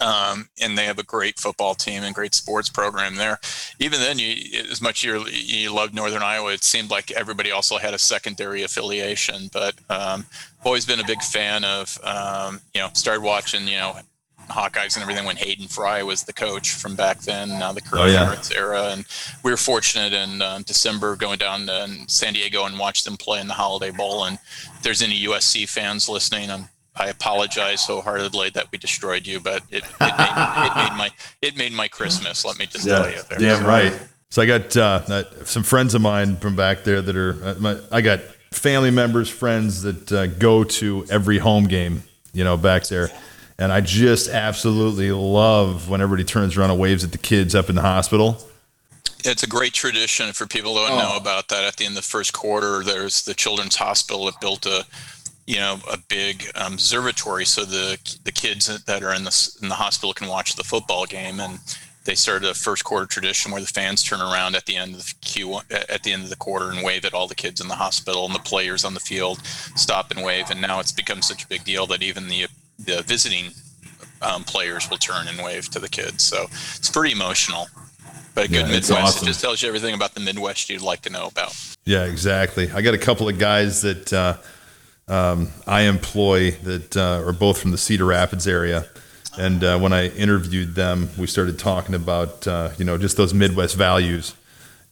um, 0.00 0.48
and 0.60 0.76
they 0.76 0.84
have 0.84 0.98
a 0.98 1.02
great 1.02 1.38
football 1.38 1.74
team 1.74 2.02
and 2.02 2.14
great 2.14 2.34
sports 2.34 2.68
program 2.68 3.16
there. 3.16 3.38
Even 3.78 4.00
then, 4.00 4.18
you 4.18 4.60
as 4.70 4.82
much 4.82 5.02
you 5.02 5.26
you 5.26 5.72
loved 5.72 5.94
Northern 5.94 6.22
Iowa, 6.22 6.52
it 6.52 6.64
seemed 6.64 6.90
like 6.90 7.10
everybody 7.10 7.50
also 7.50 7.78
had 7.78 7.94
a 7.94 7.98
secondary 7.98 8.62
affiliation. 8.62 9.50
But 9.52 9.74
um, 9.88 10.26
always 10.64 10.84
been 10.84 11.00
a 11.00 11.04
big 11.04 11.22
fan 11.22 11.64
of 11.64 11.98
um, 12.02 12.60
you 12.74 12.80
know 12.80 12.90
started 12.92 13.22
watching 13.22 13.66
you 13.66 13.76
know 13.76 13.96
Hawkeyes 14.48 14.94
and 14.94 15.02
everything 15.02 15.24
when 15.24 15.36
Hayden 15.36 15.66
Fry 15.66 16.02
was 16.02 16.22
the 16.22 16.32
coach 16.32 16.72
from 16.72 16.94
back 16.94 17.20
then. 17.20 17.48
Now 17.48 17.72
the 17.72 17.80
current 17.80 18.10
oh, 18.10 18.12
yeah. 18.12 18.56
era, 18.56 18.90
and 18.92 19.04
we 19.42 19.50
were 19.50 19.56
fortunate 19.56 20.12
in 20.12 20.42
um, 20.42 20.62
December 20.62 21.16
going 21.16 21.38
down 21.38 21.66
to 21.66 21.88
San 22.06 22.34
Diego 22.34 22.64
and 22.64 22.78
watch 22.78 23.04
them 23.04 23.16
play 23.16 23.40
in 23.40 23.48
the 23.48 23.54
Holiday 23.54 23.90
Bowl. 23.90 24.24
And 24.24 24.38
if 24.74 24.82
there's 24.82 25.02
any 25.02 25.20
USC 25.24 25.68
fans 25.68 26.08
listening, 26.08 26.50
I'm 26.50 26.68
I 26.98 27.08
apologize 27.08 27.84
wholeheartedly 27.84 28.50
that 28.50 28.70
we 28.72 28.78
destroyed 28.78 29.26
you, 29.26 29.40
but 29.40 29.62
it, 29.70 29.84
it, 29.84 30.00
made, 30.00 30.08
it 30.08 30.76
made, 30.76 30.96
my 30.96 31.10
it 31.42 31.56
made 31.56 31.72
my 31.72 31.88
Christmas. 31.88 32.44
Let 32.44 32.58
me 32.58 32.66
just 32.66 32.86
yeah, 32.86 32.98
tell 32.98 33.10
you. 33.10 33.22
There. 33.28 33.38
Damn 33.38 33.62
so, 33.62 33.68
right. 33.68 34.00
So 34.30 34.42
I 34.42 34.46
got 34.46 34.76
uh, 34.76 35.44
some 35.44 35.62
friends 35.62 35.94
of 35.94 36.02
mine 36.02 36.36
from 36.36 36.56
back 36.56 36.84
there 36.84 37.02
that 37.02 37.16
are. 37.16 37.36
Uh, 37.42 37.54
my, 37.58 37.78
I 37.92 38.00
got 38.00 38.20
family 38.52 38.90
members, 38.90 39.28
friends 39.28 39.82
that 39.82 40.12
uh, 40.12 40.26
go 40.26 40.64
to 40.64 41.06
every 41.10 41.38
home 41.38 41.64
game. 41.64 42.02
You 42.32 42.44
know, 42.44 42.56
back 42.56 42.84
there, 42.84 43.08
and 43.58 43.72
I 43.72 43.80
just 43.80 44.28
absolutely 44.28 45.10
love 45.10 45.88
when 45.88 46.00
everybody 46.00 46.24
turns 46.24 46.56
around 46.56 46.70
and 46.70 46.78
waves 46.78 47.02
at 47.02 47.12
the 47.12 47.18
kids 47.18 47.54
up 47.54 47.70
in 47.70 47.76
the 47.76 47.82
hospital. 47.82 48.38
It's 49.24 49.42
a 49.42 49.46
great 49.48 49.72
tradition 49.72 50.32
for 50.32 50.46
people 50.46 50.74
who 50.74 50.86
don't 50.86 50.98
oh. 50.98 51.02
know 51.02 51.16
about 51.16 51.48
that. 51.48 51.64
At 51.64 51.76
the 51.76 51.84
end 51.84 51.92
of 51.92 52.04
the 52.04 52.08
first 52.08 52.32
quarter, 52.32 52.84
there's 52.84 53.24
the 53.24 53.34
Children's 53.34 53.76
Hospital 53.76 54.26
that 54.26 54.40
built 54.40 54.66
a 54.66 54.84
you 55.46 55.56
know 55.56 55.78
a 55.90 55.98
big 56.08 56.50
um, 56.54 56.74
observatory 56.74 57.44
so 57.44 57.64
the 57.64 57.98
the 58.24 58.32
kids 58.32 58.66
that 58.66 59.02
are 59.02 59.14
in 59.14 59.24
the 59.24 59.58
in 59.62 59.68
the 59.68 59.76
hospital 59.76 60.12
can 60.12 60.28
watch 60.28 60.56
the 60.56 60.64
football 60.64 61.06
game. 61.06 61.40
And 61.40 61.58
they 62.04 62.14
started 62.14 62.48
a 62.48 62.54
first 62.54 62.84
quarter 62.84 63.06
tradition 63.06 63.50
where 63.50 63.60
the 63.60 63.66
fans 63.66 64.02
turn 64.02 64.20
around 64.20 64.54
at 64.54 64.66
the 64.66 64.76
end 64.76 64.94
of 64.94 65.06
the 65.06 65.14
Q 65.20 65.60
at 65.70 66.02
the 66.02 66.12
end 66.12 66.24
of 66.24 66.30
the 66.30 66.36
quarter 66.36 66.70
and 66.70 66.84
wave 66.84 67.04
at 67.04 67.14
all 67.14 67.26
the 67.26 67.34
kids 67.34 67.60
in 67.60 67.68
the 67.68 67.74
hospital 67.74 68.24
and 68.26 68.34
the 68.34 68.40
players 68.40 68.84
on 68.84 68.94
the 68.94 69.00
field 69.00 69.40
stop 69.76 70.10
and 70.10 70.24
wave. 70.24 70.50
And 70.50 70.60
now 70.60 70.80
it's 70.80 70.92
become 70.92 71.22
such 71.22 71.44
a 71.44 71.48
big 71.48 71.64
deal 71.64 71.86
that 71.86 72.02
even 72.02 72.28
the 72.28 72.46
the 72.78 73.02
visiting 73.02 73.52
um, 74.22 74.44
players 74.44 74.88
will 74.90 74.98
turn 74.98 75.28
and 75.28 75.42
wave 75.42 75.68
to 75.70 75.78
the 75.78 75.88
kids. 75.88 76.24
So 76.24 76.44
it's 76.44 76.90
pretty 76.90 77.12
emotional. 77.12 77.68
But 78.34 78.46
a 78.46 78.48
good 78.48 78.66
yeah, 78.66 78.72
Midwest 78.72 78.90
awesome. 78.90 79.24
it 79.24 79.28
just 79.28 79.40
tells 79.40 79.62
you 79.62 79.68
everything 79.68 79.94
about 79.94 80.14
the 80.14 80.20
Midwest 80.20 80.68
you'd 80.68 80.82
like 80.82 81.00
to 81.02 81.10
know 81.10 81.26
about. 81.26 81.56
Yeah 81.84 82.04
exactly. 82.04 82.70
I 82.70 82.82
got 82.82 82.94
a 82.94 82.98
couple 82.98 83.28
of 83.28 83.38
guys 83.38 83.80
that 83.82 84.12
uh, 84.12 84.36
um, 85.08 85.48
I 85.66 85.82
employ 85.82 86.50
that 86.62 86.96
uh, 86.96 87.22
are 87.24 87.32
both 87.32 87.60
from 87.60 87.70
the 87.70 87.78
Cedar 87.78 88.04
Rapids 88.06 88.46
area. 88.48 88.86
And 89.38 89.62
uh, 89.62 89.78
when 89.78 89.92
I 89.92 90.08
interviewed 90.08 90.74
them, 90.74 91.10
we 91.18 91.26
started 91.26 91.58
talking 91.58 91.94
about 91.94 92.46
uh, 92.48 92.70
you 92.78 92.84
know 92.84 92.96
just 92.98 93.16
those 93.16 93.34
Midwest 93.34 93.76
values, 93.76 94.34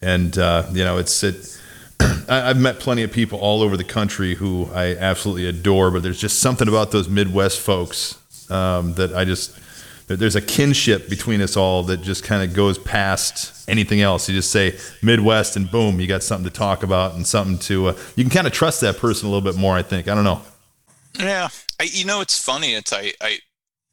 and 0.03 0.37
uh, 0.37 0.67
you 0.71 0.85
know 0.85 0.99
it's 0.99 1.23
it. 1.23 1.59
I- 2.29 2.51
I've 2.51 2.59
met 2.59 2.79
plenty 2.79 3.03
of 3.03 3.11
people 3.11 3.39
all 3.39 3.63
over 3.63 3.77
the 3.79 3.85
country 3.85 4.35
who 4.35 4.69
I 4.75 4.97
absolutely 4.97 5.47
adore, 5.47 5.91
but 5.91 6.03
there's 6.03 6.21
just 6.21 6.41
something 6.41 6.69
about 6.69 6.91
those 6.91 7.09
Midwest 7.09 7.59
folks 7.59 8.19
um, 8.51 8.93
that 8.95 9.15
I 9.15 9.25
just 9.25 9.59
there's 10.07 10.37
a 10.37 10.41
kinship 10.41 11.09
between 11.09 11.41
us 11.41 11.57
all 11.57 11.83
that 11.85 12.03
just 12.03 12.25
kind 12.25 12.49
of 12.49 12.55
goes 12.55 12.79
past 12.79 13.69
anything 13.69 14.01
else. 14.01 14.29
You 14.29 14.35
just 14.35 14.51
say 14.51 14.79
Midwest, 15.03 15.57
and 15.57 15.71
boom, 15.71 16.01
you 16.01 16.07
got 16.07 16.23
something 16.23 16.49
to 16.51 16.57
talk 16.57 16.83
about 16.83 17.15
and 17.15 17.27
something 17.27 17.59
to. 17.61 17.89
Uh, 17.89 17.97
you 18.17 18.25
can 18.25 18.31
kind 18.31 18.47
of 18.47 18.53
trust 18.53 18.81
that 18.83 18.99
person 18.99 19.27
a 19.27 19.31
little 19.31 19.53
bit 19.53 19.59
more. 19.59 19.77
I 19.77 19.83
think. 19.83 20.09
I 20.09 20.15
don't 20.15 20.25
know. 20.25 20.43
Yeah, 21.19 21.49
I, 21.81 21.85
you 21.85 22.05
know, 22.05 22.21
it's 22.21 22.43
funny. 22.43 22.75
It's 22.75 22.93
I, 22.93 23.13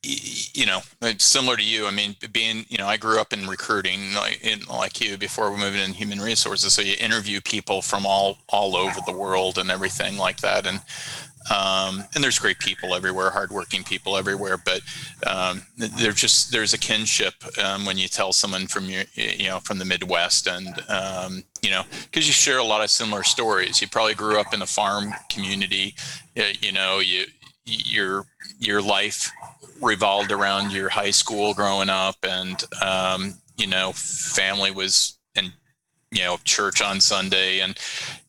you 0.04 0.66
know, 0.66 0.82
similar 1.20 1.56
to 1.56 1.64
you. 1.64 1.86
I 1.86 1.92
mean, 1.92 2.16
being, 2.32 2.66
you 2.70 2.78
know, 2.80 2.88
I 2.88 2.98
grew 2.98 3.20
up 3.20 3.34
in 3.34 3.48
recruiting, 3.48 4.16
like, 4.16 4.44
in, 4.44 4.62
like 4.66 5.00
you, 5.00 5.16
before 5.18 5.52
we 5.52 5.60
moved 5.60 5.78
in 5.78 5.94
human 5.94 6.20
resources. 6.20 6.74
So 6.74 6.82
you 6.82 6.96
interview 7.00 7.40
people 7.40 7.84
from 7.84 8.06
all 8.06 8.40
all 8.50 8.76
over 8.76 9.00
the 9.06 9.14
world 9.14 9.60
and 9.60 9.70
everything 9.70 10.18
like 10.18 10.38
that, 10.42 10.66
and 10.66 10.82
um, 11.50 12.04
and 12.14 12.24
there's 12.24 12.38
great 12.38 12.60
people 12.60 12.94
everywhere, 12.94 13.32
hardworking 13.32 13.84
people 13.84 14.16
everywhere. 14.16 14.58
But 14.58 14.82
um, 15.26 15.64
there's 15.78 16.16
just 16.16 16.52
there's 16.52 16.74
a 16.74 16.78
kinship 16.78 17.34
um, 17.58 17.86
when 17.86 17.98
you 17.98 18.08
tell 18.08 18.32
someone 18.34 18.68
from 18.68 18.86
your, 18.86 19.04
you 19.14 19.48
know, 19.48 19.60
from 19.60 19.80
the 19.80 19.86
Midwest, 19.86 20.48
and 20.48 20.68
um, 20.90 21.44
you 21.62 21.72
know, 21.72 21.84
because 22.06 22.28
you 22.28 22.34
share 22.34 22.60
a 22.60 22.64
lot 22.64 22.84
of 22.84 22.92
similar 22.92 23.24
stories. 23.24 23.82
You 23.82 23.88
probably 23.88 24.14
grew 24.14 24.40
up 24.40 24.54
in 24.54 24.62
a 24.62 24.68
farm 24.68 25.14
community. 25.30 25.96
You 26.36 26.72
know, 26.72 27.00
you 27.00 27.26
your 27.66 28.26
your 28.60 28.82
life 28.82 29.32
revolved 29.82 30.32
around 30.32 30.72
your 30.72 30.90
high 30.90 31.12
school 31.12 31.54
growing 31.54 31.90
up, 31.90 32.18
and 32.24 32.64
um, 32.82 33.36
you 33.58 33.68
know, 33.68 33.94
family 33.94 34.72
was 34.72 35.18
and 35.36 35.54
you 36.12 36.24
know 36.24 36.38
church 36.44 36.82
on 36.82 37.02
Sunday, 37.02 37.62
and 37.62 37.78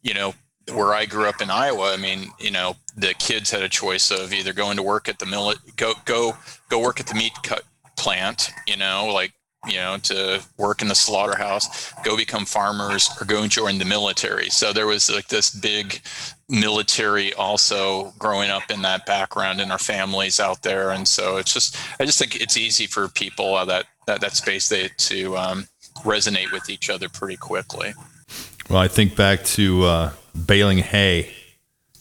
you 0.02 0.14
know 0.14 0.34
where 0.72 0.94
I 0.94 1.06
grew 1.06 1.26
up 1.26 1.40
in 1.40 1.50
Iowa, 1.50 1.92
I 1.92 1.96
mean, 1.96 2.30
you 2.38 2.50
know, 2.50 2.76
the 2.96 3.14
kids 3.14 3.50
had 3.50 3.62
a 3.62 3.68
choice 3.68 4.10
of 4.10 4.32
either 4.32 4.52
going 4.52 4.76
to 4.76 4.82
work 4.82 5.08
at 5.08 5.18
the 5.18 5.26
mill, 5.26 5.54
go 5.76 5.94
go 6.04 6.36
go 6.68 6.80
work 6.80 7.00
at 7.00 7.06
the 7.06 7.14
meat 7.14 7.32
cut 7.42 7.62
plant, 7.96 8.50
you 8.66 8.76
know, 8.76 9.10
like 9.12 9.32
you 9.66 9.76
know, 9.76 9.96
to 9.96 10.42
work 10.56 10.82
in 10.82 10.88
the 10.88 10.94
slaughterhouse, 10.94 11.92
go 12.02 12.16
become 12.16 12.44
farmers, 12.44 13.08
or 13.20 13.24
go 13.24 13.42
and 13.42 13.50
join 13.50 13.78
the 13.78 13.84
military. 13.84 14.50
So 14.50 14.72
there 14.72 14.88
was 14.88 15.08
like 15.08 15.28
this 15.28 15.50
big 15.50 16.00
military 16.48 17.32
also 17.34 18.12
growing 18.18 18.50
up 18.50 18.70
in 18.70 18.82
that 18.82 19.06
background 19.06 19.60
in 19.60 19.70
our 19.70 19.78
families 19.78 20.40
out 20.40 20.62
there, 20.62 20.90
and 20.90 21.06
so 21.06 21.36
it's 21.36 21.54
just 21.54 21.76
I 22.00 22.04
just 22.04 22.18
think 22.18 22.40
it's 22.40 22.56
easy 22.56 22.86
for 22.86 23.08
people 23.08 23.54
uh, 23.54 23.64
that 23.66 23.86
that 24.06 24.20
that 24.20 24.32
space 24.32 24.68
they 24.68 24.90
to 24.96 25.36
um, 25.36 25.68
resonate 25.98 26.50
with 26.50 26.68
each 26.68 26.90
other 26.90 27.08
pretty 27.08 27.36
quickly. 27.36 27.94
Well, 28.68 28.78
I 28.78 28.88
think 28.88 29.16
back 29.16 29.44
to 29.44 29.84
uh, 29.84 30.12
baling 30.46 30.78
hay. 30.78 31.32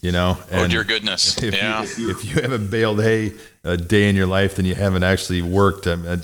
You 0.02 0.12
know, 0.12 0.40
oh 0.52 0.68
dear 0.68 0.84
goodness, 0.84 1.38
if, 1.44 1.54
yeah. 1.54 1.78
you, 1.80 1.84
if, 1.84 2.00
you, 2.00 2.10
if 2.10 2.26
you 2.26 2.42
haven't 2.42 2.72
baled 2.72 3.04
hay 3.04 3.34
a 3.64 3.78
day 3.78 4.10
in 4.10 4.16
your 4.16 4.26
life, 4.26 4.56
then 4.56 4.66
you 4.66 4.74
haven't 4.74 5.04
actually 5.04 5.44
worked. 5.44 5.86
I 5.86 5.96
mean, 5.96 6.24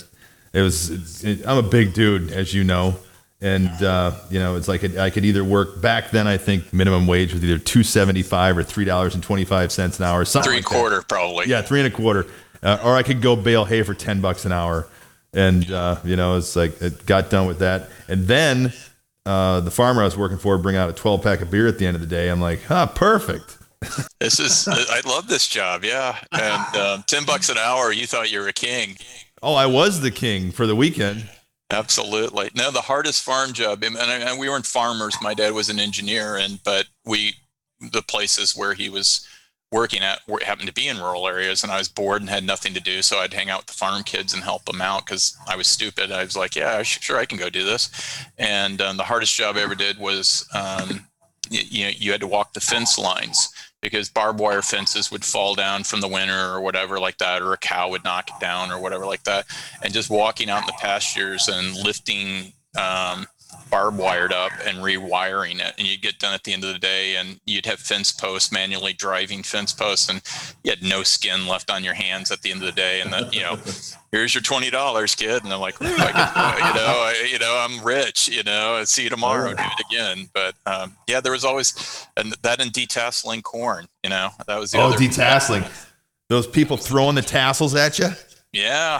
it 0.52 0.62
was. 0.64 1.24
It, 1.24 1.46
I'm 1.46 1.60
a 1.64 1.70
big 1.70 1.94
dude, 1.94 2.32
as 2.32 2.56
you 2.56 2.64
know, 2.64 2.98
and 3.40 3.70
uh, 3.84 4.16
you 4.32 4.40
know, 4.40 4.56
it's 4.56 4.68
like 4.68 4.84
I 4.98 5.12
could 5.12 5.26
either 5.26 5.44
work 5.44 5.80
back 5.80 6.10
then. 6.10 6.26
I 6.26 6.38
think 6.38 6.74
minimum 6.74 7.06
wage 7.06 7.34
was 7.34 7.44
either 7.44 7.60
two 7.60 7.84
seventy 7.84 8.24
five 8.24 8.58
or 8.58 8.64
three 8.64 8.86
dollars 8.86 9.14
and 9.14 9.24
twenty 9.24 9.46
five 9.46 9.72
cents 9.72 10.00
an 10.00 10.06
hour, 10.06 10.26
something 10.26 10.50
three 10.50 10.58
like 10.58 10.66
and 10.66 10.74
that. 10.74 10.80
quarter 10.80 11.02
probably. 11.04 11.46
Yeah, 11.46 11.62
three 11.62 11.82
and 11.82 11.94
a 11.94 11.96
quarter, 11.96 12.26
uh, 12.64 12.80
or 12.84 12.96
I 12.96 13.04
could 13.04 13.22
go 13.22 13.36
bale 13.36 13.66
hay 13.66 13.84
for 13.84 13.94
ten 13.94 14.22
bucks 14.22 14.46
an 14.46 14.52
hour, 14.52 14.88
and 15.34 15.70
uh, 15.72 15.98
you 16.04 16.16
know, 16.16 16.38
it's 16.38 16.56
like 16.56 16.82
it 16.82 17.06
got 17.06 17.30
done 17.30 17.46
with 17.46 17.60
that, 17.60 17.90
and 18.08 18.26
then 18.26 18.74
uh, 19.28 19.60
the 19.60 19.72
farmer 19.72 20.02
I 20.02 20.06
was 20.06 20.18
working 20.18 20.38
for 20.38 20.58
bring 20.58 20.76
out 20.76 20.90
a 20.90 20.94
twelve 20.94 21.22
pack 21.22 21.42
of 21.42 21.52
beer 21.52 21.68
at 21.68 21.78
the 21.78 21.86
end 21.86 21.96
of 21.96 22.02
the 22.02 22.08
day. 22.08 22.30
I'm 22.30 22.42
like, 22.42 22.72
ah, 22.72 22.86
perfect. 22.86 23.58
This 24.20 24.40
is 24.40 24.68
I 24.68 25.02
love 25.06 25.28
this 25.28 25.48
job, 25.48 25.84
yeah. 25.84 26.18
And 26.32 26.78
um, 26.78 27.04
ten 27.06 27.26
bucks 27.26 27.50
an 27.50 27.58
hour, 27.58 27.92
you 27.92 28.08
thought 28.08 28.32
you 28.32 28.40
were 28.40 28.48
a 28.48 28.54
king. 28.54 28.98
Oh, 29.44 29.54
I 29.54 29.68
was 29.68 30.02
the 30.02 30.12
king 30.12 30.52
for 30.52 30.66
the 30.66 30.76
weekend. 30.76 31.30
Absolutely. 31.70 32.50
No, 32.56 32.72
the 32.72 32.82
hardest 32.82 33.24
farm 33.24 33.52
job, 33.52 33.84
and, 33.84 33.98
and 33.98 34.40
we 34.40 34.48
weren't 34.48 34.66
farmers. 34.66 35.16
My 35.22 35.34
dad 35.34 35.54
was 35.54 35.70
an 35.70 35.80
engineer, 35.80 36.38
and 36.38 36.60
but 36.64 36.88
we, 37.06 37.36
the 37.80 38.02
places 38.02 38.56
where 38.56 38.74
he 38.74 38.90
was 38.90 39.28
working 39.72 40.02
at 40.02 40.22
happened 40.44 40.68
to 40.68 40.74
be 40.74 40.88
in 40.88 40.98
rural 40.98 41.28
areas, 41.28 41.64
and 41.64 41.72
I 41.72 41.78
was 41.78 41.90
bored 41.90 42.22
and 42.22 42.30
had 42.30 42.44
nothing 42.44 42.74
to 42.74 42.80
do, 42.80 43.02
so 43.02 43.18
I'd 43.18 43.34
hang 43.34 43.50
out 43.50 43.60
with 43.60 43.68
the 43.68 43.74
farm 43.74 44.04
kids 44.04 44.34
and 44.34 44.44
help 44.44 44.66
them 44.66 44.82
out 44.82 45.06
because 45.06 45.38
I 45.48 45.56
was 45.56 45.68
stupid. 45.68 46.12
I 46.12 46.24
was 46.24 46.38
like, 46.38 46.56
yeah, 46.56 46.82
sure, 46.84 47.18
I 47.18 47.26
can 47.26 47.38
go 47.38 47.50
do 47.50 47.64
this. 47.64 47.90
And 48.38 48.82
um, 48.82 48.98
the 48.98 49.04
hardest 49.04 49.36
job 49.36 49.58
I 49.58 49.62
ever 49.62 49.76
did 49.76 50.00
was, 50.00 50.48
um, 50.54 51.08
you, 51.50 51.62
you 51.70 51.86
know, 51.86 51.92
you 51.98 52.12
had 52.12 52.22
to 52.22 52.28
walk 52.28 52.54
the 52.54 52.62
fence 52.62 52.98
lines 52.98 53.50
because 53.82 54.10
barbed 54.10 54.40
wire 54.40 54.62
fences 54.62 55.12
would 55.12 55.24
fall 55.24 55.54
down 55.54 55.84
from 55.84 56.02
the 56.02 56.08
winter 56.08 56.50
or 56.50 56.62
whatever 56.62 57.00
like 57.00 57.18
that, 57.18 57.42
or 57.42 57.54
a 57.54 57.58
cow 57.58 57.90
would 57.90 58.04
knock 58.04 58.30
it 58.30 58.40
down 58.40 58.72
or 58.72 58.80
whatever 58.80 59.06
like 59.06 59.24
that. 59.24 59.46
And 59.84 59.94
just 59.94 60.10
walking 60.10 60.50
out 60.50 60.62
in 60.62 60.68
the 60.68 60.74
pastures 60.80 61.48
and 61.48 61.76
lifting 61.76 62.54
um, 62.78 63.28
barbed 63.70 63.98
wired 63.98 64.34
up 64.34 64.52
and 64.66 64.78
rewiring 64.80 65.60
it. 65.60 65.74
And 65.78 65.88
you'd 65.88 66.02
get 66.02 66.20
done 66.20 66.34
at 66.34 66.44
the 66.44 66.54
end 66.54 66.64
of 66.64 66.74
the 66.74 66.80
day 66.80 67.16
and 67.16 67.40
you'd 67.46 67.66
have 67.66 67.80
fence 67.80 68.12
posts, 68.12 68.52
manually 68.52 68.94
driving 68.94 69.44
fence 69.44 69.74
posts, 69.74 70.10
and 70.10 70.22
you 70.64 70.72
had 70.72 70.84
no 70.84 71.04
skin 71.04 71.48
left 71.48 71.70
on 71.70 71.84
your 71.84 71.94
hands 71.94 72.32
at 72.32 72.42
the 72.42 72.52
end 72.52 72.62
of 72.62 72.66
the 72.66 72.72
day. 72.72 73.02
And 73.02 73.12
then, 73.14 73.32
you 73.32 73.42
know, 73.42 73.58
here's 74.12 74.34
your 74.34 74.42
twenty 74.42 74.70
dollars, 74.70 75.16
kid. 75.16 75.44
And 75.44 75.52
I'm 75.54 75.60
like, 75.60 75.82
"Ooh, 75.82 75.86
I 75.86 76.12
could, 76.12 76.66
you 76.68 76.74
know, 76.74 76.88
I, 76.88 77.30
you 77.32 77.40
know, 77.40 77.58
I'm 77.68 77.84
rich. 77.86 78.28
You 78.30 78.44
know, 78.44 78.84
see 78.86 79.04
you 79.04 79.10
tomorrow. 79.10 79.50
Do 79.54 79.64
it 79.64 79.86
again. 79.92 80.30
But 80.34 80.56
um, 80.66 80.96
yeah, 81.08 81.20
there 81.22 81.32
was 81.32 81.46
always 81.46 82.08
and 82.18 82.34
that 82.44 82.62
and 82.62 82.72
detasseling 82.72 83.44
corn. 83.44 83.88
You 84.04 84.10
know, 84.10 84.30
that 84.48 84.60
was 84.60 84.72
the 84.72 84.78
Oh, 84.80 84.88
other. 84.88 84.98
detasseling. 84.98 85.70
Those 86.30 86.48
people 86.48 86.76
throwing 86.78 87.16
the 87.16 87.22
tassels 87.22 87.74
at 87.76 88.00
you. 88.00 88.10
yeah, 88.52 89.00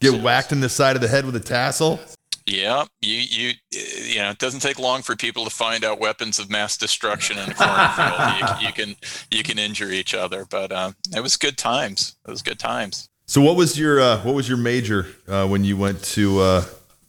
Get 0.00 0.20
whacked 0.22 0.50
in 0.52 0.60
the 0.60 0.68
side 0.68 0.96
of 0.96 1.02
the 1.02 1.06
head 1.08 1.24
with 1.24 1.36
a 1.36 1.40
tassel. 1.40 2.00
Yeah, 2.46 2.84
you 3.00 3.16
you 3.16 3.52
you 3.72 4.18
know, 4.20 4.30
it 4.30 4.38
doesn't 4.38 4.60
take 4.60 4.78
long 4.78 5.02
for 5.02 5.16
people 5.16 5.44
to 5.44 5.50
find 5.50 5.84
out 5.84 5.98
weapons 5.98 6.38
of 6.38 6.48
mass 6.48 6.76
destruction 6.76 7.38
in 7.38 7.50
a 7.50 7.54
cornfield. 7.54 8.60
you, 8.60 8.66
you 8.68 8.72
can 8.72 8.96
you 9.30 9.42
can 9.42 9.58
injure 9.58 9.90
each 9.90 10.14
other, 10.14 10.44
but 10.48 10.70
um, 10.70 10.94
it 11.14 11.20
was 11.20 11.36
good 11.36 11.58
times. 11.58 12.16
It 12.26 12.30
was 12.30 12.42
good 12.42 12.58
times. 12.60 13.08
So, 13.26 13.40
what 13.42 13.56
was 13.56 13.76
your 13.78 14.00
uh, 14.00 14.22
what 14.22 14.34
was 14.36 14.48
your 14.48 14.58
major 14.58 15.06
uh, 15.26 15.46
when 15.48 15.64
you 15.64 15.76
went 15.76 16.02
to 16.14 16.38
uh, 16.38 16.64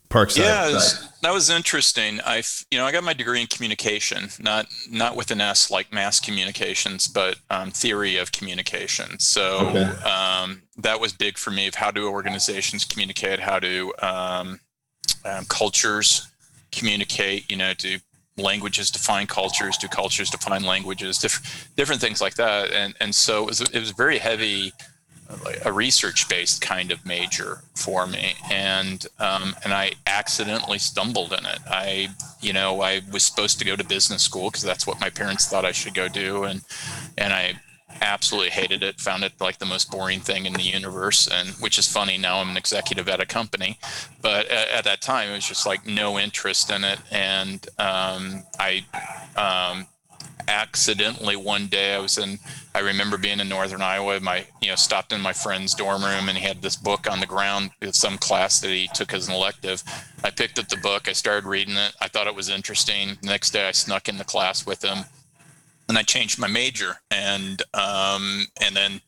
Parkside? 0.10 0.38
Yeah, 0.38 0.74
was, 0.74 1.08
that 1.22 1.32
was 1.34 1.50
interesting. 1.52 2.20
I, 2.22 2.40
f- 2.40 2.66
you 2.72 2.80
know, 2.80 2.86
I 2.86 2.92
got 2.92 3.04
my 3.04 3.14
degree 3.14 3.40
in 3.42 3.46
communication, 3.46 4.30
not 4.40 4.66
not 4.90 5.16
with 5.16 5.30
an 5.30 5.40
S 5.42 5.70
like 5.70 5.94
mass 5.94 6.20
communications, 6.20 7.08
but 7.08 7.36
um, 7.52 7.70
theory 7.70 8.18
of 8.18 8.32
communication. 8.32 9.20
So 9.20 9.68
Okay. 9.68 9.84
um, 10.10 10.64
that 10.78 11.00
was 11.00 11.14
big 11.14 11.38
for 11.38 11.52
me 11.52 11.68
of 11.68 11.76
how 11.76 11.92
do 11.92 12.08
organizations 12.10 12.84
communicate, 12.86 13.40
how 13.42 13.60
do 13.60 13.94
um, 14.02 14.60
um, 15.26 15.46
cultures 15.46 16.28
communicate. 16.72 17.50
You 17.50 17.58
know, 17.58 17.74
do 17.74 17.98
languages 18.38 18.92
define 18.92 19.28
cultures? 19.28 19.78
Do 19.78 19.88
cultures 19.88 20.30
define 20.30 20.64
languages? 20.64 21.18
Diff- 21.18 21.72
different 21.76 22.02
things 22.02 22.22
like 22.22 22.36
that. 22.36 22.72
And 22.72 22.94
and 23.00 23.14
so 23.14 23.44
it 23.44 23.48
was 23.48 23.62
it 23.62 23.80
was 23.80 23.92
very 23.92 24.18
heavy 24.18 24.74
a 25.66 25.72
research 25.72 26.30
based 26.30 26.62
kind 26.62 26.92
of 26.92 27.06
major 27.06 27.62
for 27.76 28.08
me 28.08 28.34
and 28.50 29.06
um, 29.20 29.56
and 29.64 29.74
I 29.74 29.92
accidentally 30.06 30.80
stumbled 30.80 31.34
in 31.34 31.46
it 31.46 31.60
I 31.70 32.10
you 32.42 32.54
know 32.54 32.82
I 32.82 33.02
was 33.12 33.24
supposed 33.24 33.60
to 33.60 33.66
go 33.66 33.76
to 33.76 33.84
business 33.84 34.24
school 34.24 34.50
because 34.50 34.64
that's 34.64 34.88
what 34.88 35.02
my 35.02 35.10
parents 35.10 35.48
thought 35.48 35.66
I 35.66 35.74
should 35.74 35.94
go 35.94 36.08
do 36.08 36.44
and 36.44 36.62
and 37.18 37.34
I 37.34 37.56
absolutely 38.02 38.50
hated 38.50 38.84
it 38.84 39.00
found 39.00 39.24
it 39.24 39.34
like 39.40 39.60
the 39.60 39.66
most 39.66 39.90
boring 39.90 40.20
thing 40.20 40.46
in 40.46 40.54
the 40.54 40.62
universe 40.62 41.28
and 41.28 41.50
which 41.62 41.80
is 41.80 41.88
funny 41.92 42.18
now 42.18 42.40
I'm 42.40 42.50
an 42.50 42.58
executive 42.58 43.08
at 43.08 43.22
a 43.22 43.26
company 43.26 43.80
but 44.22 44.46
at, 44.48 44.70
at 44.70 44.84
that 44.84 45.02
time 45.02 45.30
it 45.30 45.36
was 45.36 45.48
just 45.48 45.66
like 45.66 45.86
no 45.86 46.20
interest 46.20 46.70
in 46.70 46.84
it 46.84 47.00
and 47.12 47.66
um, 47.80 48.44
I 48.60 48.86
um, 49.36 49.88
accidentally 50.48 51.36
one 51.36 51.68
day 51.68 51.96
I 51.96 52.00
was 52.00 52.18
in 52.18 52.40
I 52.76 52.80
remember 52.80 53.18
being 53.18 53.40
in 53.40 53.50
northern 53.50 53.82
Iowa 53.82 54.20
my 54.20 54.46
you 54.62 54.70
know 54.70 54.76
stopped 54.76 55.12
in 55.12 55.22
my 55.22 55.34
friend's 55.34 55.74
dorm 55.74 56.04
room 56.04 56.30
and 56.30 56.38
he 56.38 56.46
had 56.46 56.62
this 56.62 56.76
book 56.76 57.10
on 57.10 57.20
the 57.20 57.26
ground 57.26 57.72
with 57.82 57.96
some 57.96 58.18
class 58.18 58.60
that 58.60 58.70
he 58.70 58.90
took 58.94 59.14
as 59.14 59.28
an 59.28 59.34
elective. 59.34 59.84
I 60.24 60.30
picked 60.30 60.60
up 60.60 60.68
the 60.68 60.78
book 60.78 61.08
I 61.08 61.14
started 61.14 61.48
reading 61.48 61.76
it 61.76 61.94
I 62.02 62.08
thought 62.08 62.28
it 62.28 62.36
was 62.36 62.50
interesting 62.50 63.18
the 63.22 63.28
next 63.28 63.52
day 63.52 63.68
I 63.68 63.72
snuck 63.72 64.08
in 64.08 64.18
the 64.18 64.24
class 64.24 64.66
with 64.66 64.84
him 64.84 65.06
and 65.90 65.98
I 65.98 66.04
changed 66.04 66.40
my 66.40 66.48
major 66.48 66.98
and 67.12 67.62
um, 67.74 68.48
and 68.62 68.76
then 68.76 69.02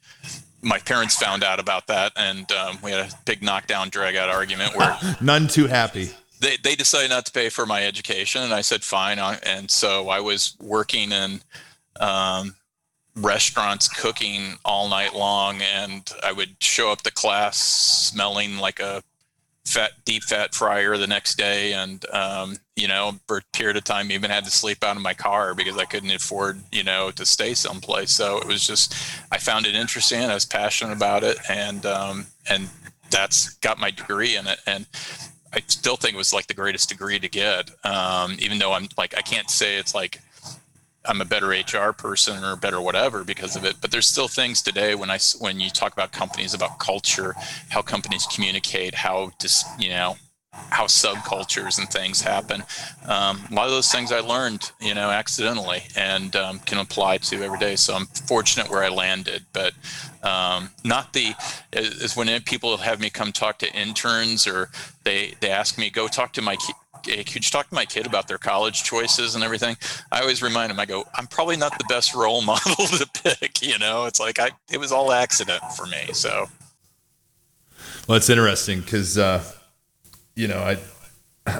my 0.62 0.78
parents 0.80 1.16
found 1.16 1.44
out 1.44 1.60
about 1.60 1.88
that 1.88 2.12
and 2.16 2.52
um, 2.52 2.78
we 2.84 2.92
had 2.92 3.12
a 3.12 3.16
big 3.26 3.42
knockdown 3.42 3.90
drag 3.90 4.16
out 4.16 4.30
argument 4.30 4.76
where 4.76 4.98
None 5.22 5.48
too 5.48 5.68
happy. 5.68 6.10
they, 6.42 6.58
they 6.64 6.76
decided 6.76 7.10
not 7.10 7.26
to 7.28 7.32
pay 7.32 7.50
for 7.50 7.66
my 7.66 7.86
education 7.86 8.42
and 8.42 8.54
i 8.54 8.60
said 8.62 8.84
fine 8.84 9.20
and 9.20 9.72
so 9.72 10.10
i 10.10 10.20
was 10.20 10.58
working 10.60 11.12
in 11.14 11.40
um, 12.02 12.56
restaurants 13.16 13.88
cooking 13.88 14.58
all 14.66 14.90
night 14.90 15.14
long, 15.14 15.62
and 15.62 16.12
I 16.24 16.32
would 16.32 16.56
show 16.62 16.92
up 16.92 17.02
to 17.04 17.12
class 17.12 17.58
smelling 17.58 18.58
like 18.58 18.80
a 18.80 19.04
fat, 19.70 19.92
deep 20.04 20.24
fat 20.24 20.56
fryer 20.56 20.98
the 20.98 21.08
next 21.08 21.38
day, 21.38 21.74
and 21.74 22.04
um, 22.12 22.58
you 22.76 22.88
know, 22.88 23.16
for 23.28 23.38
a 23.38 23.42
period 23.54 23.78
of 23.78 23.84
time, 23.84 24.12
even 24.12 24.32
had 24.32 24.44
to 24.46 24.52
sleep 24.52 24.84
out 24.84 24.96
of 24.96 25.02
my 25.02 25.14
car 25.14 25.54
because 25.54 25.78
I 25.78 25.86
couldn't 25.86 26.12
afford, 26.12 26.60
you 26.72 26.84
know, 26.84 27.12
to 27.12 27.26
stay 27.26 27.54
someplace. 27.54 28.12
So 28.12 28.38
it 28.40 28.48
was 28.48 28.66
just, 28.66 28.96
I 29.32 29.38
found 29.38 29.68
it 29.68 29.76
interesting. 29.76 30.22
I 30.24 30.34
was 30.34 30.46
passionate 30.46 30.94
about 30.94 31.24
it, 31.24 31.38
and 31.50 31.86
um, 31.86 32.26
and 32.50 32.70
that's 33.12 33.50
got 33.56 33.80
my 33.80 33.92
degree 33.92 34.36
in 34.36 34.48
it, 34.48 34.60
and 34.66 34.88
I 35.54 35.62
still 35.68 35.96
think 35.96 36.16
it 36.16 36.18
was 36.18 36.34
like 36.34 36.48
the 36.48 36.54
greatest 36.54 36.90
degree 36.90 37.20
to 37.20 37.30
get. 37.30 37.70
Um, 37.84 38.38
even 38.40 38.58
though 38.58 38.74
I'm 38.74 38.88
like, 38.98 39.16
I 39.18 39.22
can't 39.22 39.50
say 39.50 39.78
it's 39.78 39.94
like 39.94 40.20
I'm 41.06 41.22
a 41.22 41.26
better 41.26 41.48
HR 41.48 41.94
person 41.94 42.44
or 42.44 42.56
better 42.56 42.82
whatever 42.82 43.24
because 43.24 43.56
of 43.56 43.66
it. 43.66 43.78
But 43.82 43.92
there's 43.92 44.08
still 44.08 44.28
things 44.28 44.62
today 44.62 44.96
when 44.96 45.10
I 45.10 45.20
when 45.40 45.60
you 45.60 45.70
talk 45.70 45.94
about 45.94 46.12
companies 46.12 46.54
about 46.54 46.80
culture, 46.80 47.36
how 47.70 47.82
companies 47.82 48.28
communicate, 48.28 48.96
how 48.96 49.32
just 49.40 49.66
you 49.80 49.90
know 49.90 50.18
how 50.52 50.86
subcultures 50.86 51.78
and 51.78 51.90
things 51.90 52.22
happen. 52.22 52.64
Um, 53.06 53.42
a 53.50 53.54
lot 53.54 53.66
of 53.66 53.72
those 53.72 53.92
things 53.92 54.12
I 54.12 54.20
learned, 54.20 54.72
you 54.82 54.96
know, 54.96 55.10
accidentally 55.10 55.84
and 55.96 56.36
um, 56.36 56.60
can 56.60 56.80
apply 56.80 57.18
to 57.18 57.44
every 57.44 57.60
day. 57.60 57.76
So 57.76 57.94
I'm 57.94 58.06
fortunate 58.06 58.70
where 58.70 58.84
I 58.84 58.90
landed, 58.90 59.46
but 59.54 59.74
um, 60.24 60.72
not 60.84 61.14
the 61.14 61.34
is 61.72 62.16
when 62.16 62.42
people 62.42 62.78
have 62.78 63.00
me 63.00 63.10
come 63.10 63.32
talk 63.32 63.60
to 63.60 63.74
interns 63.74 64.48
or 64.48 64.70
they 65.04 65.36
they 65.40 65.50
ask 65.50 65.78
me 65.78 65.90
go 65.90 66.08
talk 66.08 66.34
to 66.34 66.42
my 66.42 66.58
could 67.04 67.36
you 67.36 67.42
talk 67.42 67.70
to 67.70 67.76
my 67.76 67.86
kid 67.86 68.06
about 68.06 68.28
their 68.28 68.38
college 68.38 68.84
choices 68.84 69.36
and 69.36 69.44
everything? 69.44 69.78
I 70.12 70.22
always 70.22 70.42
remind 70.42 70.70
them, 70.70 70.80
I 70.80 70.86
go, 70.86 71.06
I'm 71.16 71.28
probably 71.28 71.58
not 71.58 71.78
the 71.78 71.86
best 71.90 72.14
role 72.14 72.42
model 72.44 72.76
to 72.76 73.08
pick. 73.24 73.62
You 73.62 73.78
know, 73.78 74.06
it's 74.06 74.20
like 74.20 74.40
I, 74.40 74.52
it 74.72 74.80
was 74.80 74.92
all 74.92 75.12
accident 75.12 75.62
for 75.76 75.86
me. 75.86 76.14
So 76.14 76.48
Well, 78.08 78.18
it's 78.18 78.30
interesting 78.30 78.82
because 78.82 79.18
uh, 79.18 79.44
you 80.36 80.48
know 80.48 80.60
I 80.60 80.78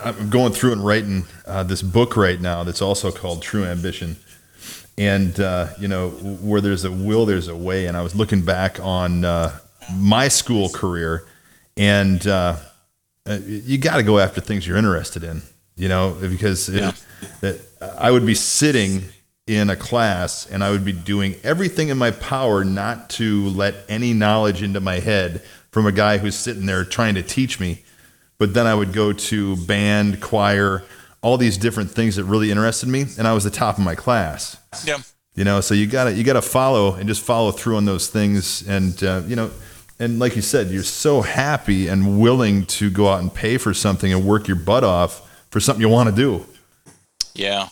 I'm 0.04 0.30
going 0.30 0.54
through 0.54 0.74
and 0.74 0.86
writing 0.86 1.26
uh, 1.46 1.64
this 1.64 1.82
book 1.82 2.16
right 2.16 2.40
now 2.40 2.64
that's 2.64 2.82
also 2.82 3.12
called 3.12 3.42
True 3.42 3.66
Ambition, 3.66 4.18
and 4.98 5.40
uh, 5.40 5.68
you 5.80 5.88
know 5.88 6.10
where 6.10 6.62
there's 6.62 6.86
a 6.86 6.92
will, 6.92 7.26
there's 7.26 7.48
a 7.48 7.56
way. 7.56 7.86
And 7.86 7.98
I 7.98 8.02
was 8.02 8.16
looking 8.16 8.42
back 8.42 8.80
on 8.80 9.26
uh, 9.26 9.58
my 9.94 10.28
school 10.28 10.70
career, 10.70 11.26
and 11.78 12.26
uh, 12.28 12.30
uh, 12.30 12.60
you 13.36 13.78
got 13.78 13.98
to 13.98 14.04
go 14.04 14.20
after 14.20 14.42
things 14.42 14.66
you're 14.68 14.78
interested 14.78 15.24
in, 15.24 15.42
you 15.76 15.88
know, 15.88 16.16
because 16.20 16.70
it, 16.70 16.82
Yeah. 16.82 16.92
that 17.42 17.60
I 17.98 18.12
would 18.12 18.26
be 18.26 18.36
sitting 18.36 19.04
in 19.48 19.70
a 19.70 19.76
class 19.76 20.46
and 20.46 20.64
I 20.64 20.70
would 20.72 20.86
be 20.86 20.92
doing 20.94 21.36
everything 21.44 21.90
in 21.90 21.98
my 21.98 22.12
power 22.12 22.64
not 22.64 23.10
to 23.12 23.48
let 23.50 23.76
any 23.90 24.14
knowledge 24.14 24.62
into 24.62 24.80
my 24.80 25.00
head 25.00 25.42
from 25.72 25.86
a 25.88 25.92
guy 25.92 26.18
who's 26.20 26.36
sitting 26.36 26.66
there 26.66 26.84
trying 26.86 27.16
to 27.16 27.24
teach 27.24 27.60
me. 27.60 27.84
But 28.38 28.54
then 28.54 28.66
I 28.68 28.74
would 28.76 28.94
go 28.94 29.12
to 29.12 29.56
band, 29.66 30.22
choir, 30.22 30.84
all 31.22 31.38
these 31.38 31.58
different 31.58 31.92
things 31.92 32.16
that 32.16 32.24
really 32.24 32.50
interested 32.52 32.88
me, 32.88 33.06
and 33.18 33.28
I 33.28 33.34
was 33.34 33.44
the 33.44 33.50
top 33.52 33.78
of 33.78 33.84
my 33.84 33.96
class. 33.96 34.56
yeah, 34.86 35.00
You 35.36 35.44
know, 35.44 35.60
so 35.62 35.74
you 35.74 35.86
gotta 35.88 36.14
you 36.14 36.24
gotta 36.24 36.42
follow 36.42 36.94
and 36.96 37.08
just 37.10 37.22
follow 37.22 37.52
through 37.52 37.76
on 37.76 37.84
those 37.86 38.08
things, 38.08 38.66
and 38.68 39.04
uh, 39.04 39.24
you 39.28 39.36
know, 39.36 39.52
and 40.00 40.20
like 40.20 40.36
you 40.36 40.42
said, 40.42 40.70
you're 40.70 40.84
so 40.84 41.22
happy 41.22 41.88
and 41.88 42.20
willing 42.22 42.66
to 42.68 42.90
go 42.90 43.10
out 43.10 43.22
and 43.22 43.34
pay 43.34 43.58
for 43.58 43.74
something 43.74 44.12
and 44.14 44.26
work 44.26 44.48
your 44.48 44.58
butt 44.58 44.84
off 44.84 45.30
for 45.52 45.60
something 45.60 45.82
you 45.82 45.90
want 45.90 46.10
to 46.10 46.16
do. 46.16 46.46
Yeah. 47.34 47.70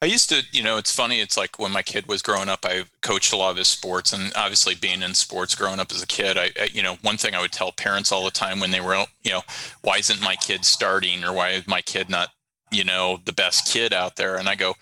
I 0.00 0.06
used 0.06 0.28
to, 0.28 0.42
you 0.52 0.62
know, 0.62 0.76
it's 0.76 0.94
funny. 0.94 1.20
It's 1.20 1.36
like 1.36 1.58
when 1.58 1.72
my 1.72 1.82
kid 1.82 2.06
was 2.06 2.22
growing 2.22 2.48
up, 2.48 2.60
I 2.64 2.84
coached 3.02 3.32
a 3.32 3.36
lot 3.36 3.50
of 3.50 3.56
his 3.56 3.66
sports, 3.66 4.12
and 4.12 4.32
obviously 4.36 4.76
being 4.76 5.02
in 5.02 5.12
sports 5.12 5.56
growing 5.56 5.80
up 5.80 5.90
as 5.90 6.00
a 6.00 6.06
kid, 6.06 6.38
I, 6.38 6.50
I, 6.60 6.68
you 6.72 6.84
know, 6.84 6.98
one 7.02 7.16
thing 7.16 7.34
I 7.34 7.40
would 7.40 7.50
tell 7.50 7.72
parents 7.72 8.12
all 8.12 8.24
the 8.24 8.30
time 8.30 8.60
when 8.60 8.70
they 8.70 8.80
were, 8.80 9.04
you 9.24 9.32
know, 9.32 9.42
why 9.82 9.96
isn't 9.96 10.22
my 10.22 10.36
kid 10.36 10.64
starting, 10.64 11.24
or 11.24 11.32
why 11.32 11.50
is 11.50 11.66
my 11.66 11.80
kid 11.80 12.08
not, 12.08 12.28
you 12.70 12.84
know, 12.84 13.18
the 13.24 13.32
best 13.32 13.66
kid 13.66 13.92
out 13.92 14.14
there? 14.14 14.36
And 14.36 14.48
I 14.48 14.54
go, 14.54 14.74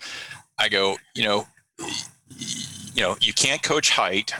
I 0.59 0.69
go, 0.69 0.97
you 1.15 1.23
know, 1.23 1.47
you 2.93 3.01
know, 3.01 3.17
you 3.19 3.33
can't 3.33 3.63
coach 3.63 3.89
height, 3.89 4.33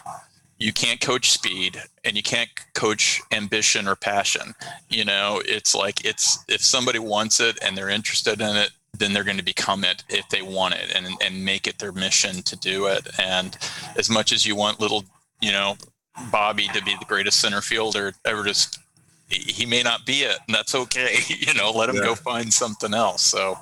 you 0.60 0.74
can't 0.74 1.00
coach 1.00 1.32
speed, 1.32 1.82
and 2.04 2.16
you 2.16 2.24
can't 2.24 2.50
coach 2.74 3.22
ambition 3.32 3.88
or 3.88 3.96
passion. 3.96 4.56
You 4.90 5.06
know, 5.06 5.42
it's 5.46 5.76
like 5.76 6.04
it's 6.04 6.44
if 6.48 6.62
somebody 6.62 7.00
wants 7.00 7.40
it 7.40 7.60
and 7.62 7.78
they're 7.78 7.90
interested 7.90 8.42
in 8.42 8.56
it, 8.56 8.72
then 8.98 9.14
they're 9.14 9.24
going 9.24 9.38
to 9.38 9.44
become 9.44 9.84
it 9.84 10.04
if 10.10 10.28
they 10.30 10.42
want 10.42 10.74
it 10.76 10.96
and 10.96 11.08
and 11.22 11.46
make 11.46 11.68
it 11.68 11.80
their 11.80 11.92
mission 11.92 12.42
to 12.44 12.56
do 12.56 12.88
it. 12.88 13.08
And 13.20 13.58
as 13.98 14.10
much 14.10 14.32
as 14.32 14.46
you 14.46 14.56
want 14.56 14.80
little, 14.80 15.06
you 15.42 15.52
know, 15.52 15.78
Bobby 16.32 16.68
to 16.74 16.84
be 16.84 16.96
the 17.00 17.06
greatest 17.06 17.40
center 17.40 17.62
fielder 17.62 18.14
ever 18.26 18.44
just 18.44 18.80
he 19.30 19.66
may 19.66 19.84
not 19.84 20.06
be 20.06 20.22
it 20.22 20.40
and 20.48 20.56
that's 20.56 20.74
okay 20.74 21.18
you 21.28 21.54
know 21.54 21.72
let 21.72 21.90
him 21.90 21.98
go 21.98 22.16
find 22.16 22.54
something 22.54 22.94
else 22.94 23.24
so 23.24 23.58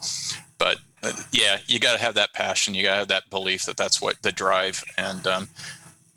but 0.57 0.77
uh, 1.03 1.11
yeah 1.31 1.57
you 1.65 1.79
got 1.79 1.93
to 1.93 2.01
have 2.01 2.13
that 2.13 2.31
passion 2.33 2.73
you 2.75 2.83
got 2.83 2.91
to 2.91 2.97
have 2.99 3.07
that 3.07 3.29
belief 3.29 3.65
that 3.65 3.75
that's 3.75 4.01
what 4.01 4.21
the 4.21 4.31
drive 4.31 4.83
and 4.97 5.25
um 5.25 5.49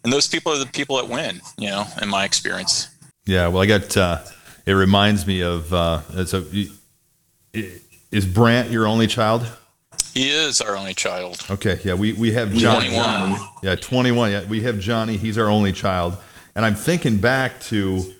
and 0.08 0.12
those 0.14 0.26
people 0.26 0.50
are 0.52 0.58
the 0.58 0.64
people 0.64 0.96
that 0.96 1.06
win 1.08 1.40
you 1.58 1.68
know 1.68 1.84
in 2.00 2.08
my 2.08 2.24
experience 2.24 2.88
Yeah, 3.26 3.48
well, 3.48 3.62
I 3.62 3.66
got. 3.66 3.94
Uh, 3.94 4.20
it 4.64 4.72
reminds 4.72 5.26
me 5.26 5.42
of. 5.42 5.70
Uh, 5.72 6.24
so, 6.24 6.38
you- 6.50 6.70
is 8.10 8.24
Brant 8.24 8.70
your 8.70 8.86
only 8.86 9.06
child? 9.06 9.46
he 10.14 10.30
is 10.30 10.60
our 10.62 10.76
only 10.76 10.94
child 10.94 11.44
Okay, 11.50 11.78
yeah, 11.84 11.92
we 11.94 12.14
we 12.14 12.32
have 12.32 12.52
Johnny. 12.54 12.88
21 12.88 13.36
Yeah, 13.62 13.74
21. 13.76 14.30
Yeah, 14.30 14.44
we 14.48 14.62
have 14.62 14.78
Johnny. 14.80 15.16
He's 15.18 15.36
our 15.36 15.48
only 15.50 15.72
child. 15.72 16.16
And 16.54 16.64
I'm 16.64 16.74
thinking 16.74 17.18
back 17.18 17.60
to, 17.70 18.14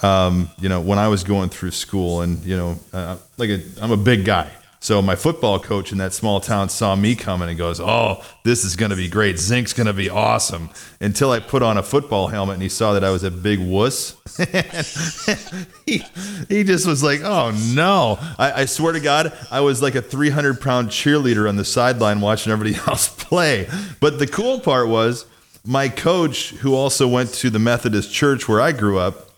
um, 0.00 0.48
you 0.60 0.68
know, 0.68 0.80
when 0.80 0.98
I 0.98 1.08
was 1.08 1.24
going 1.24 1.48
through 1.50 1.72
school, 1.72 2.22
and 2.22 2.42
you 2.44 2.56
know, 2.56 2.78
uh, 2.92 3.16
like 3.38 3.50
a, 3.50 3.60
I'm 3.82 3.90
a 3.90 3.96
big 3.96 4.24
guy. 4.24 4.48
So 4.80 5.02
my 5.02 5.16
football 5.16 5.58
coach 5.58 5.90
in 5.90 5.98
that 5.98 6.12
small 6.12 6.40
town 6.40 6.68
saw 6.68 6.94
me 6.94 7.16
coming 7.16 7.48
and 7.48 7.58
goes, 7.58 7.80
"Oh, 7.80 8.24
this 8.44 8.64
is 8.64 8.76
going 8.76 8.90
to 8.90 8.96
be 8.96 9.08
great. 9.08 9.36
Zink's 9.36 9.72
going 9.72 9.88
to 9.88 9.92
be 9.92 10.08
awesome." 10.08 10.70
Until 11.00 11.32
I 11.32 11.40
put 11.40 11.62
on 11.62 11.76
a 11.76 11.82
football 11.82 12.28
helmet 12.28 12.54
and 12.54 12.62
he 12.62 12.68
saw 12.68 12.92
that 12.92 13.02
I 13.02 13.10
was 13.10 13.24
a 13.24 13.30
big 13.30 13.58
wuss. 13.58 14.16
he, 15.86 16.04
he 16.48 16.62
just 16.64 16.86
was 16.86 17.02
like, 17.02 17.22
"Oh 17.22 17.50
no!" 17.74 18.18
I, 18.38 18.62
I 18.62 18.64
swear 18.66 18.92
to 18.92 19.00
God, 19.00 19.32
I 19.50 19.60
was 19.60 19.82
like 19.82 19.96
a 19.96 20.02
300 20.02 20.60
pound 20.60 20.90
cheerleader 20.90 21.48
on 21.48 21.56
the 21.56 21.64
sideline 21.64 22.20
watching 22.20 22.52
everybody 22.52 22.80
else 22.88 23.08
play. 23.08 23.68
But 24.00 24.18
the 24.18 24.26
cool 24.26 24.60
part 24.60 24.88
was 24.88 25.26
my 25.66 25.88
coach, 25.88 26.50
who 26.50 26.74
also 26.74 27.08
went 27.08 27.34
to 27.34 27.50
the 27.50 27.58
Methodist 27.58 28.12
church 28.12 28.48
where 28.48 28.60
I 28.60 28.72
grew 28.72 28.98
up, 28.98 29.30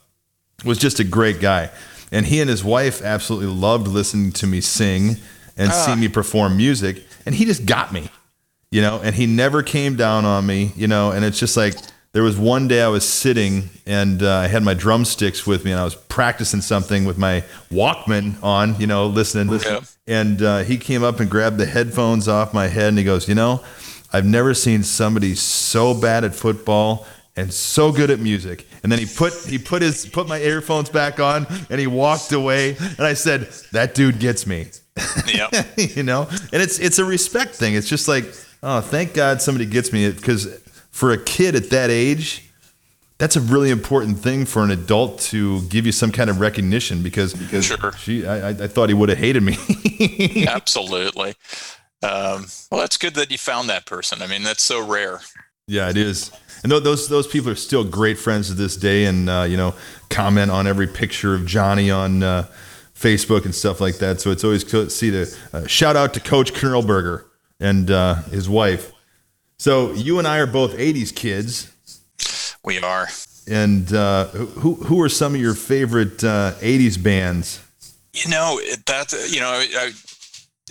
was 0.64 0.78
just 0.78 1.00
a 1.00 1.04
great 1.04 1.40
guy. 1.40 1.70
And 2.12 2.26
he 2.26 2.40
and 2.40 2.50
his 2.50 2.64
wife 2.64 3.02
absolutely 3.02 3.48
loved 3.48 3.86
listening 3.88 4.32
to 4.32 4.46
me 4.46 4.60
sing 4.60 5.16
and 5.56 5.72
see 5.72 5.94
me 5.94 6.08
perform 6.08 6.56
music. 6.56 7.04
And 7.26 7.34
he 7.34 7.44
just 7.44 7.66
got 7.66 7.92
me, 7.92 8.08
you 8.70 8.80
know, 8.80 9.00
and 9.02 9.14
he 9.14 9.26
never 9.26 9.62
came 9.62 9.96
down 9.96 10.24
on 10.24 10.46
me, 10.46 10.72
you 10.74 10.88
know. 10.88 11.12
And 11.12 11.24
it's 11.24 11.38
just 11.38 11.56
like 11.56 11.74
there 12.12 12.22
was 12.22 12.36
one 12.36 12.66
day 12.66 12.82
I 12.82 12.88
was 12.88 13.08
sitting 13.08 13.70
and 13.86 14.22
uh, 14.22 14.38
I 14.38 14.48
had 14.48 14.64
my 14.64 14.74
drumsticks 14.74 15.46
with 15.46 15.64
me 15.64 15.70
and 15.70 15.80
I 15.80 15.84
was 15.84 15.94
practicing 15.94 16.60
something 16.60 17.04
with 17.04 17.18
my 17.18 17.44
Walkman 17.70 18.42
on, 18.42 18.80
you 18.80 18.86
know, 18.86 19.06
listening. 19.06 19.48
listening. 19.48 19.82
And 20.06 20.42
uh, 20.42 20.58
he 20.60 20.76
came 20.76 21.04
up 21.04 21.20
and 21.20 21.30
grabbed 21.30 21.58
the 21.58 21.66
headphones 21.66 22.26
off 22.26 22.52
my 22.52 22.66
head 22.66 22.88
and 22.88 22.98
he 22.98 23.04
goes, 23.04 23.28
You 23.28 23.36
know, 23.36 23.62
I've 24.12 24.26
never 24.26 24.54
seen 24.54 24.82
somebody 24.82 25.36
so 25.36 25.94
bad 25.94 26.24
at 26.24 26.34
football 26.34 27.06
and 27.36 27.52
so 27.52 27.92
good 27.92 28.10
at 28.10 28.18
music. 28.20 28.66
And 28.82 28.90
then 28.90 28.98
he 28.98 29.06
put 29.06 29.32
he 29.46 29.58
put 29.58 29.82
his 29.82 30.06
put 30.06 30.26
my 30.28 30.38
earphones 30.40 30.90
back 30.90 31.20
on 31.20 31.46
and 31.70 31.80
he 31.80 31.86
walked 31.86 32.32
away. 32.32 32.76
And 32.78 33.00
I 33.00 33.14
said, 33.14 33.48
"That 33.72 33.94
dude 33.94 34.18
gets 34.18 34.46
me," 34.46 34.66
yeah 35.32 35.48
you 35.76 36.02
know. 36.02 36.28
And 36.52 36.62
it's 36.62 36.78
it's 36.78 36.98
a 36.98 37.04
respect 37.04 37.54
thing. 37.54 37.74
It's 37.74 37.88
just 37.88 38.08
like, 38.08 38.24
oh, 38.62 38.80
thank 38.80 39.14
God 39.14 39.40
somebody 39.42 39.66
gets 39.66 39.92
me 39.92 40.10
because 40.10 40.46
for 40.90 41.12
a 41.12 41.18
kid 41.18 41.54
at 41.54 41.70
that 41.70 41.90
age. 41.90 42.46
That's 43.18 43.36
a 43.36 43.40
really 43.42 43.68
important 43.70 44.18
thing 44.18 44.46
for 44.46 44.64
an 44.64 44.70
adult 44.70 45.20
to 45.28 45.60
give 45.68 45.84
you 45.84 45.92
some 45.92 46.10
kind 46.10 46.30
of 46.30 46.40
recognition 46.40 47.02
because 47.02 47.34
because 47.34 47.66
Sure. 47.66 47.92
she 47.98 48.26
I, 48.26 48.48
I 48.48 48.48
I 48.48 48.66
thought 48.66 48.88
he 48.88 48.94
would 48.94 49.10
have 49.10 49.18
hated 49.18 49.42
me. 49.42 49.58
absolutely 50.48 51.34
um 52.02 52.46
well 52.72 52.80
that's 52.80 52.96
good 52.96 53.14
that 53.16 53.30
you 53.30 53.36
found 53.36 53.68
that 53.68 53.84
person 53.84 54.22
i 54.22 54.26
mean 54.26 54.42
that's 54.42 54.62
so 54.62 54.82
rare 54.86 55.20
Yeah, 55.66 55.90
it 55.90 55.98
is. 55.98 56.30
And 56.62 56.70
tho- 56.72 56.80
those 56.80 57.08
those 57.08 57.26
people 57.26 57.50
are 57.50 57.56
still 57.56 57.84
great 57.84 58.18
friends 58.18 58.48
to 58.48 58.54
this 58.54 58.76
day, 58.76 59.04
and 59.04 59.28
uh, 59.28 59.46
you 59.48 59.56
know, 59.56 59.74
comment 60.08 60.50
on 60.50 60.66
every 60.66 60.86
picture 60.86 61.34
of 61.34 61.46
Johnny 61.46 61.90
on 61.90 62.22
uh, 62.22 62.46
Facebook 62.94 63.44
and 63.44 63.54
stuff 63.54 63.80
like 63.80 63.96
that. 63.98 64.20
So 64.20 64.30
it's 64.30 64.44
always 64.44 64.64
cool 64.64 64.84
to 64.84 64.90
see 64.90 65.10
the 65.10 65.38
uh, 65.52 65.66
shout 65.66 65.96
out 65.96 66.14
to 66.14 66.20
Coach 66.20 66.52
Knurlberger 66.52 67.24
and 67.58 67.90
uh, 67.90 68.16
his 68.24 68.48
wife. 68.48 68.92
So 69.58 69.92
you 69.92 70.18
and 70.18 70.28
I 70.28 70.38
are 70.38 70.46
both 70.46 70.76
'80s 70.76 71.14
kids, 71.14 71.72
we 72.62 72.78
are 72.78 73.08
and 73.50 73.92
uh, 73.92 74.26
who 74.26 74.74
who 74.74 75.02
are 75.02 75.08
some 75.08 75.34
of 75.34 75.40
your 75.40 75.54
favorite 75.54 76.22
uh, 76.22 76.52
'80s 76.60 77.02
bands? 77.02 77.60
You 78.14 78.30
know 78.30 78.60
that. 78.86 79.12
You 79.28 79.40
know, 79.40 79.48
I, 79.48 79.92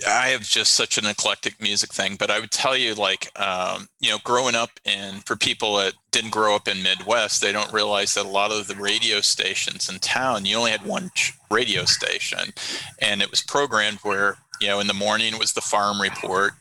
I 0.06 0.28
have 0.28 0.42
just 0.42 0.74
such 0.74 0.98
an 0.98 1.06
eclectic 1.06 1.60
music 1.60 1.92
thing, 1.92 2.16
but 2.16 2.30
I 2.30 2.40
would 2.40 2.50
tell 2.50 2.76
you, 2.76 2.94
like, 2.94 3.30
um, 3.40 3.88
you 4.00 4.10
know, 4.10 4.18
growing 4.24 4.54
up 4.54 4.70
in 4.84 5.20
for 5.26 5.36
people 5.36 5.76
that 5.76 5.94
didn't 6.10 6.30
grow 6.30 6.54
up 6.54 6.68
in 6.68 6.82
Midwest, 6.82 7.40
they 7.40 7.52
don't 7.52 7.72
realize 7.72 8.14
that 8.14 8.24
a 8.24 8.28
lot 8.28 8.52
of 8.52 8.66
the 8.66 8.76
radio 8.76 9.20
stations 9.20 9.88
in 9.88 9.98
town, 9.98 10.44
you 10.44 10.56
only 10.56 10.70
had 10.70 10.84
one 10.84 11.10
radio 11.50 11.84
station, 11.84 12.52
and 13.00 13.22
it 13.22 13.30
was 13.30 13.42
programmed 13.42 13.98
where, 13.98 14.36
you 14.60 14.68
know, 14.68 14.80
in 14.80 14.86
the 14.86 14.94
morning 14.94 15.38
was 15.38 15.52
the 15.52 15.60
farm 15.60 16.00
report, 16.00 16.52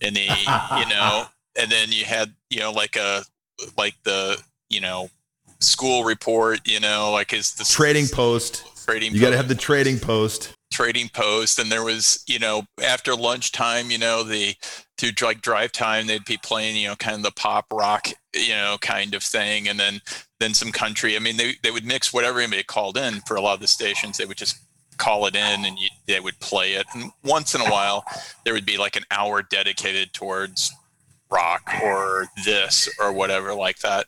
and 0.00 0.16
the, 0.16 0.22
you 0.22 0.88
know, 0.88 1.26
and 1.58 1.70
then 1.70 1.92
you 1.92 2.04
had, 2.04 2.32
you 2.50 2.60
know, 2.60 2.72
like 2.72 2.96
a, 2.96 3.22
like 3.76 3.94
the, 4.04 4.40
you 4.70 4.80
know, 4.80 5.10
school 5.60 6.04
report, 6.04 6.60
you 6.66 6.80
know, 6.80 7.10
like 7.12 7.32
is 7.32 7.54
the 7.54 7.64
Trading 7.64 8.06
post. 8.06 8.64
trading. 8.86 9.14
You 9.14 9.20
got 9.20 9.30
to 9.30 9.36
have 9.36 9.48
the 9.48 9.54
trading 9.54 9.98
post. 9.98 10.54
Trading 10.78 11.08
post 11.08 11.58
and 11.58 11.72
there 11.72 11.82
was 11.82 12.22
you 12.28 12.38
know 12.38 12.62
after 12.84 13.16
lunchtime 13.16 13.90
you 13.90 13.98
know 13.98 14.22
the 14.22 14.54
through 14.96 15.10
like 15.22 15.42
drive 15.42 15.72
time 15.72 16.06
they'd 16.06 16.24
be 16.24 16.36
playing 16.36 16.76
you 16.76 16.86
know 16.86 16.94
kind 16.94 17.16
of 17.16 17.22
the 17.24 17.32
pop 17.32 17.66
rock 17.72 18.06
you 18.32 18.54
know 18.54 18.76
kind 18.80 19.12
of 19.12 19.20
thing 19.20 19.68
and 19.68 19.80
then 19.80 20.00
then 20.38 20.54
some 20.54 20.70
country. 20.70 21.16
I 21.16 21.18
mean 21.18 21.36
they, 21.36 21.54
they 21.64 21.72
would 21.72 21.84
mix 21.84 22.12
whatever 22.12 22.38
anybody 22.38 22.62
called 22.62 22.96
in 22.96 23.20
for 23.22 23.36
a 23.36 23.40
lot 23.40 23.54
of 23.54 23.60
the 23.60 23.66
stations. 23.66 24.18
They 24.18 24.24
would 24.24 24.36
just 24.36 24.56
call 24.98 25.26
it 25.26 25.34
in 25.34 25.64
and 25.64 25.76
you, 25.78 25.88
they 26.06 26.20
would 26.20 26.38
play 26.38 26.74
it. 26.74 26.86
And 26.94 27.10
once 27.24 27.56
in 27.56 27.60
a 27.60 27.70
while 27.70 28.04
there 28.44 28.54
would 28.54 28.66
be 28.66 28.78
like 28.78 28.94
an 28.94 29.04
hour 29.10 29.42
dedicated 29.42 30.12
towards 30.12 30.72
rock 31.30 31.62
or 31.82 32.26
this 32.44 32.88
or 33.00 33.12
whatever 33.12 33.54
like 33.54 33.78
that. 33.80 34.06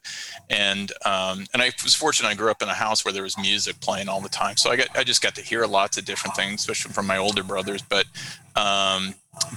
And 0.48 0.92
um, 1.04 1.46
and 1.52 1.62
I 1.62 1.72
was 1.85 1.94
fortunate 1.94 2.28
I 2.28 2.35
grew 2.35 2.50
up 2.50 2.62
in 2.62 2.68
a 2.68 2.74
house 2.74 3.04
where 3.04 3.12
there 3.12 3.22
was 3.22 3.38
music 3.38 3.80
playing 3.80 4.09
all 4.09 4.20
the 4.20 4.28
time. 4.28 4.56
So 4.56 4.70
I 4.70 4.76
got 4.76 4.88
I 4.96 5.04
just 5.04 5.22
got 5.22 5.35
to 5.37 5.42
hear 5.42 5.66
lots 5.66 5.96
of 5.96 6.04
different 6.04 6.37
things 6.37 6.61
especially 6.61 6.92
from 6.92 7.06
my 7.06 7.18
older 7.18 7.42
brothers. 7.42 7.83
But 7.83 8.06
um, 8.56 9.14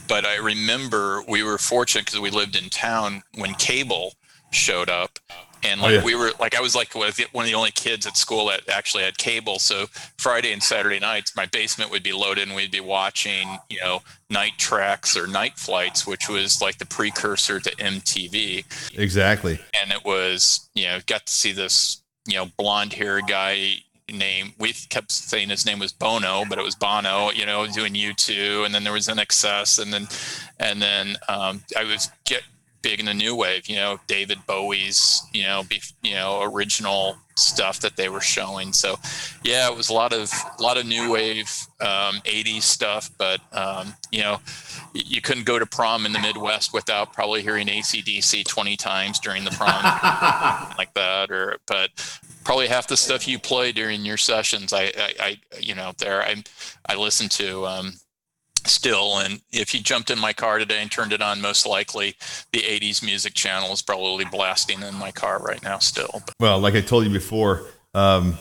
but 0.07 0.25
I 0.25 0.37
remember 0.37 1.23
we 1.27 1.43
were 1.43 1.57
fortunate 1.57 2.05
because 2.05 2.19
we 2.19 2.29
lived 2.29 2.55
in 2.55 2.69
town 2.69 3.23
when 3.35 3.53
cable 3.55 4.13
showed 4.51 4.89
up 4.89 5.19
and 5.63 5.81
like 5.81 5.93
yeah. 5.93 6.03
we 6.03 6.15
were 6.15 6.31
like 6.39 6.55
I 6.55 6.61
was 6.61 6.75
like 6.75 6.93
one 6.95 7.07
of 7.07 7.15
the 7.15 7.25
one 7.31 7.45
of 7.45 7.49
the 7.49 7.55
only 7.55 7.71
kids 7.71 8.05
at 8.05 8.17
school 8.17 8.47
that 8.47 8.67
actually 8.69 9.03
had 9.03 9.17
cable. 9.17 9.59
So 9.59 9.85
Friday 10.17 10.51
and 10.51 10.61
Saturday 10.61 10.99
nights 10.99 11.35
my 11.35 11.45
basement 11.45 11.91
would 11.91 12.03
be 12.03 12.13
loaded 12.13 12.47
and 12.47 12.55
we'd 12.55 12.71
be 12.71 12.79
watching 12.79 13.57
you 13.69 13.79
know 13.81 14.01
night 14.29 14.53
tracks 14.57 15.15
or 15.15 15.27
night 15.27 15.57
flights 15.57 16.05
which 16.05 16.27
was 16.27 16.61
like 16.61 16.77
the 16.77 16.85
precursor 16.85 17.59
to 17.59 17.69
MTV 17.77 18.65
Exactly. 18.97 19.59
and 19.81 19.91
it 19.91 20.03
was 20.03 20.69
you 20.73 20.85
know 20.85 20.99
got 21.05 21.25
to 21.25 21.33
see 21.33 21.51
this 21.51 22.01
you 22.25 22.35
know 22.35 22.47
blonde 22.57 22.93
haired 22.93 23.27
guy 23.27 23.75
name. 24.11 24.53
We 24.59 24.73
kept 24.73 25.11
saying 25.11 25.49
his 25.49 25.65
name 25.65 25.79
was 25.79 25.93
Bono 25.93 26.43
but 26.47 26.57
it 26.57 26.63
was 26.63 26.75
Bono 26.75 27.31
you 27.31 27.45
know 27.45 27.65
doing 27.67 27.93
U2 27.93 28.65
and 28.65 28.75
then 28.75 28.83
there 28.83 28.93
was 28.93 29.07
INXS 29.07 29.81
and 29.81 29.93
then 29.93 30.07
and 30.59 30.81
then 30.81 31.15
um, 31.29 31.63
I 31.77 31.83
was 31.83 32.09
get 32.25 32.43
big 32.83 32.99
in 32.99 33.07
the 33.07 33.13
new 33.13 33.35
wave 33.35 33.67
you 33.67 33.77
know 33.77 33.99
David 34.07 34.39
Bowie's 34.45 35.23
you 35.33 35.43
know 35.43 35.63
be, 35.67 35.81
you 36.03 36.13
know 36.13 36.43
original 36.43 37.17
stuff 37.35 37.79
that 37.79 37.95
they 37.95 38.09
were 38.09 38.21
showing. 38.21 38.73
So 38.73 38.95
yeah 39.43 39.69
it 39.69 39.75
was 39.75 39.89
a 39.89 39.93
lot 39.93 40.13
of 40.13 40.31
a 40.59 40.61
lot 40.61 40.77
of 40.77 40.85
new 40.85 41.11
wave 41.11 41.49
um, 41.81 42.21
80s 42.25 42.61
stuff 42.61 43.09
but 43.17 43.41
um, 43.51 43.95
you 44.11 44.21
know 44.21 44.39
you 44.93 45.21
couldn't 45.21 45.45
go 45.45 45.57
to 45.57 45.65
prom 45.65 46.05
in 46.05 46.13
the 46.13 46.19
Midwest 46.19 46.73
without 46.73 47.13
probably 47.13 47.41
hearing 47.41 47.67
ACDC 47.67 48.45
20 48.45 48.75
times 48.77 49.19
during 49.19 49.43
the 49.43 49.51
prom 49.51 49.83
like 50.77 50.93
that 50.93 51.31
or 51.31 51.57
but 51.65 51.89
probably 52.43 52.67
half 52.67 52.87
the 52.87 52.97
stuff 52.97 53.27
you 53.27 53.39
play 53.39 53.71
during 53.71 54.05
your 54.05 54.17
sessions 54.17 54.73
I 54.73 54.83
I, 54.83 55.13
I 55.19 55.39
you 55.59 55.73
know 55.73 55.93
there 55.97 56.21
I 56.21 56.43
I 56.85 56.95
listen 56.95 57.29
to 57.29 57.65
um 57.65 57.93
still 58.65 59.17
and 59.19 59.41
if 59.51 59.73
you 59.73 59.79
jumped 59.81 60.09
in 60.09 60.17
my 60.19 60.33
car 60.33 60.57
today 60.57 60.81
and 60.81 60.91
turned 60.91 61.11
it 61.11 61.21
on 61.21 61.41
most 61.41 61.65
likely 61.65 62.15
the 62.51 62.59
80s 62.59 63.03
music 63.03 63.33
channel 63.33 63.71
is 63.71 63.81
probably 63.81 64.25
blasting 64.25 64.81
in 64.81 64.95
my 64.95 65.11
car 65.11 65.39
right 65.39 65.61
now 65.63 65.79
still 65.79 66.21
but 66.25 66.33
Well, 66.39 66.59
like 66.59 66.75
I 66.75 66.81
told 66.81 67.05
you 67.05 67.09
before, 67.09 67.65
um, 67.93 68.37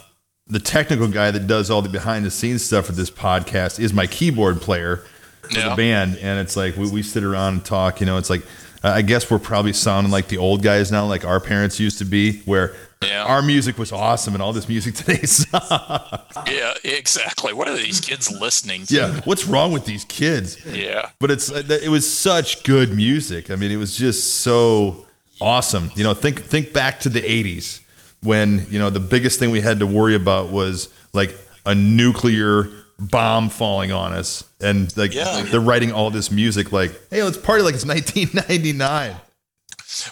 the 0.47 0.59
technical 0.59 1.07
guy 1.07 1.31
that 1.31 1.47
does 1.47 1.69
all 1.69 1.81
the 1.81 1.89
behind 1.89 2.25
the 2.25 2.31
scenes 2.31 2.63
stuff 2.63 2.87
for 2.87 2.91
this 2.91 3.09
podcast 3.09 3.79
is 3.79 3.93
my 3.93 4.07
keyboard 4.07 4.61
player 4.61 4.97
for 5.41 5.53
the 5.69 5.75
band. 5.75 6.17
And 6.17 6.39
it's 6.39 6.55
like 6.55 6.75
we, 6.75 6.89
we 6.91 7.01
sit 7.01 7.23
around 7.23 7.53
and 7.53 7.65
talk, 7.65 7.99
you 7.99 8.05
know, 8.05 8.17
it's 8.17 8.29
like, 8.29 8.43
I 8.83 9.01
guess 9.01 9.29
we're 9.31 9.39
probably 9.39 9.73
sounding 9.73 10.11
like 10.11 10.27
the 10.27 10.37
old 10.37 10.61
guys 10.61 10.91
now, 10.91 11.05
like 11.05 11.23
our 11.25 11.39
parents 11.39 11.79
used 11.79 11.99
to 11.99 12.05
be, 12.05 12.39
where 12.41 12.75
Yeah. 13.01 13.23
our 13.25 13.41
music 13.41 13.77
was 13.77 13.91
awesome 13.91 14.33
and 14.33 14.41
all 14.43 14.53
this 14.53 14.67
music 14.69 14.95
today 15.01 15.21
sucks. 15.23 16.51
yeah 16.51 16.73
exactly 16.83 17.53
what 17.53 17.67
are 17.67 17.75
these 17.77 17.99
kids 18.01 18.31
listening 18.31 18.85
to 18.85 18.95
yeah. 18.95 19.21
What's 19.25 19.45
wrong 19.45 19.71
with 19.73 19.85
these 19.85 20.05
kids? 20.05 20.57
yeah 20.65 21.09
but 21.19 21.31
it's 21.31 21.51
uh, 21.51 21.63
it 21.81 21.89
was 21.89 22.05
such 22.11 22.63
good 22.63 22.93
music. 22.93 23.49
I 23.51 23.55
mean, 23.55 23.71
it 23.71 23.77
was 23.77 23.95
just 23.97 24.35
so 24.41 25.05
awesome. 25.41 25.91
You 25.95 26.03
know, 26.03 26.13
think 26.13 26.41
think 26.41 26.73
back 26.73 26.99
to 27.01 27.09
the 27.09 27.21
'80s 27.21 27.79
when 28.21 28.65
you 28.69 28.79
know 28.79 28.89
the 28.89 28.99
biggest 29.01 29.39
thing 29.39 29.51
we 29.51 29.61
had 29.61 29.79
to 29.79 29.87
worry 29.87 30.15
about 30.15 30.49
was 30.49 30.89
like 31.13 31.35
a 31.65 31.75
nuclear 31.75 32.69
bomb 33.09 33.49
falling 33.49 33.91
on 33.91 34.13
us, 34.13 34.43
and 34.61 34.95
like 34.97 35.13
Yeah. 35.13 35.41
they're 35.43 35.59
writing 35.61 35.91
all 35.91 36.09
this 36.09 36.31
music 36.31 36.71
like, 36.71 36.91
hey, 37.09 37.23
let's 37.23 37.37
party 37.37 37.63
like 37.63 37.75
it's 37.75 37.85
1999. 37.85 39.15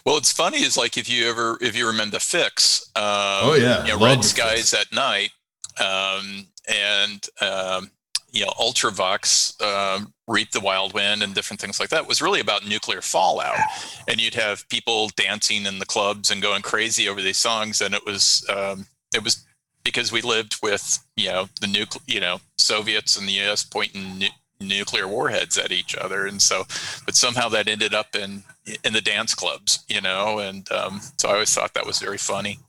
Well, 0.06 0.18
it's 0.18 0.32
funny 0.32 0.58
is 0.62 0.78
like 0.78 0.98
if 0.98 1.10
you 1.10 1.28
ever 1.30 1.58
if 1.62 1.76
you 1.76 1.88
remember 1.88 2.12
the 2.12 2.20
Fixx, 2.20 2.84
um, 2.96 3.50
Oh, 3.50 3.54
yeah. 3.60 3.84
you 3.86 3.98
know, 3.98 4.06
Red 4.06 4.24
Skies 4.24 4.74
at 4.74 4.92
Night, 4.94 5.32
um, 5.80 6.48
and 6.68 7.28
um, 7.42 7.90
you 8.32 8.46
know 8.46 8.52
Ultravox, 8.60 9.60
um, 9.62 10.14
Reap 10.28 10.52
the 10.52 10.60
Wild 10.60 10.94
Wind, 10.94 11.24
and 11.24 11.34
different 11.34 11.60
things 11.60 11.80
like 11.80 11.90
that 11.90 12.08
was 12.08 12.22
really 12.22 12.40
about 12.40 12.68
nuclear 12.68 13.02
fallout, 13.02 13.58
and 14.08 14.22
you'd 14.22 14.36
have 14.36 14.68
people 14.70 15.10
dancing 15.16 15.66
in 15.66 15.80
the 15.80 15.86
clubs 15.86 16.30
and 16.30 16.42
going 16.42 16.62
crazy 16.62 17.10
over 17.10 17.22
these 17.22 17.38
songs, 17.38 17.82
and 17.82 17.96
it 17.96 18.06
was 18.06 18.46
um, 18.50 18.86
it 19.16 19.24
was 19.24 19.44
because 19.84 20.12
we 20.12 20.22
lived 20.22 20.58
with 20.62 21.00
you 21.16 21.30
know 21.30 21.50
the 21.60 21.68
nuclear 21.68 22.02
you 22.08 22.20
know 22.20 22.40
Soviets 22.58 23.18
and 23.18 23.28
the 23.28 23.34
U.S. 23.34 23.64
pointing 23.64 24.20
nu- 24.20 24.28
nuclear 24.60 25.08
warheads 25.08 25.58
at 25.58 25.72
each 25.72 25.96
other, 25.96 26.26
and 26.26 26.42
so 26.42 26.64
but 27.06 27.16
somehow 27.16 27.50
that 27.50 27.68
ended 27.68 27.94
up 27.94 28.16
in 28.16 28.44
in 28.84 28.94
the 28.94 29.02
dance 29.02 29.34
clubs, 29.34 29.84
you 29.88 30.02
know, 30.02 30.40
and 30.40 30.72
um, 30.72 31.02
so 31.18 31.30
I 31.30 31.34
always 31.34 31.54
thought 31.54 31.74
that 31.74 31.86
was 31.86 32.00
very 32.00 32.18
funny. 32.18 32.60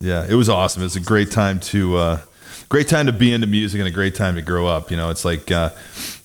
Yeah, 0.00 0.26
it 0.28 0.34
was 0.34 0.48
awesome. 0.48 0.82
It 0.82 0.86
was 0.86 0.96
a 0.96 1.00
great 1.00 1.30
time 1.30 1.60
to 1.60 1.96
uh, 1.96 2.20
great 2.68 2.88
time 2.88 3.06
to 3.06 3.12
be 3.12 3.32
into 3.32 3.46
music 3.46 3.78
and 3.80 3.88
a 3.88 3.92
great 3.92 4.14
time 4.14 4.34
to 4.36 4.42
grow 4.42 4.66
up. 4.66 4.90
You 4.90 4.96
know, 4.96 5.10
it's 5.10 5.24
like 5.24 5.50
uh, 5.50 5.70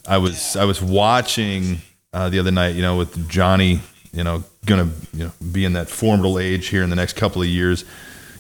I 0.08 0.18
was 0.18 0.56
I 0.56 0.66
was 0.66 0.82
watching 0.82 1.80
uh, 2.14 2.30
the 2.30 2.40
other 2.40 2.52
night. 2.52 2.76
You 2.76 2.82
know, 2.82 2.98
with 2.98 3.30
Johnny. 3.30 3.82
You 4.14 4.24
know, 4.24 4.46
gonna 4.66 4.90
you 5.14 5.26
know 5.26 5.32
be 5.52 5.66
in 5.66 5.74
that 5.74 5.90
formidable 5.90 6.40
age 6.40 6.68
here 6.68 6.84
in 6.84 6.90
the 6.90 6.96
next 6.96 7.14
couple 7.14 7.42
of 7.42 7.50
years. 7.50 7.84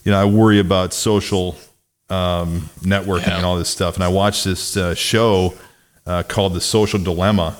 You 0.05 0.11
know, 0.11 0.21
I 0.21 0.25
worry 0.25 0.59
about 0.59 0.93
social 0.93 1.57
um, 2.09 2.69
networking 2.81 3.27
Yeah. 3.27 3.37
and 3.37 3.45
all 3.45 3.57
this 3.57 3.69
stuff. 3.69 3.95
And 3.95 4.03
I 4.03 4.07
watched 4.07 4.43
this 4.45 4.77
uh, 4.77 4.93
show 4.95 5.53
uh, 6.05 6.23
called 6.23 6.53
The 6.53 6.61
Social 6.61 6.99
Dilemma, 6.99 7.57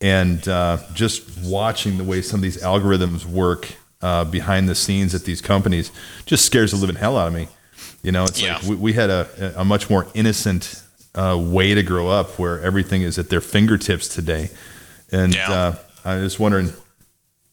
and 0.00 0.46
uh, 0.46 0.78
just 0.94 1.22
watching 1.44 1.98
the 1.98 2.04
way 2.04 2.22
some 2.22 2.38
of 2.38 2.42
these 2.42 2.58
algorithms 2.62 3.24
work 3.24 3.74
uh, 4.02 4.24
behind 4.24 4.68
the 4.68 4.74
scenes 4.74 5.14
at 5.14 5.24
these 5.24 5.40
companies 5.40 5.90
just 6.26 6.44
scares 6.44 6.70
the 6.70 6.76
living 6.76 6.96
hell 6.96 7.16
out 7.16 7.28
of 7.28 7.34
me. 7.34 7.48
You 8.02 8.12
know, 8.12 8.24
it's 8.24 8.40
like 8.42 8.62
we, 8.62 8.76
we 8.76 8.92
had 8.92 9.10
a, 9.10 9.54
a 9.56 9.64
much 9.64 9.90
more 9.90 10.06
innocent 10.14 10.82
uh, 11.16 11.36
way 11.40 11.74
to 11.74 11.82
grow 11.82 12.08
up 12.08 12.38
where 12.38 12.60
everything 12.60 13.02
is 13.02 13.18
at 13.18 13.28
their 13.28 13.40
fingertips 13.40 14.06
today. 14.08 14.50
And 15.10 15.34
Yeah. 15.34 15.50
uh, 15.50 15.74
I 16.04 16.16
was 16.16 16.38
wondering, 16.38 16.72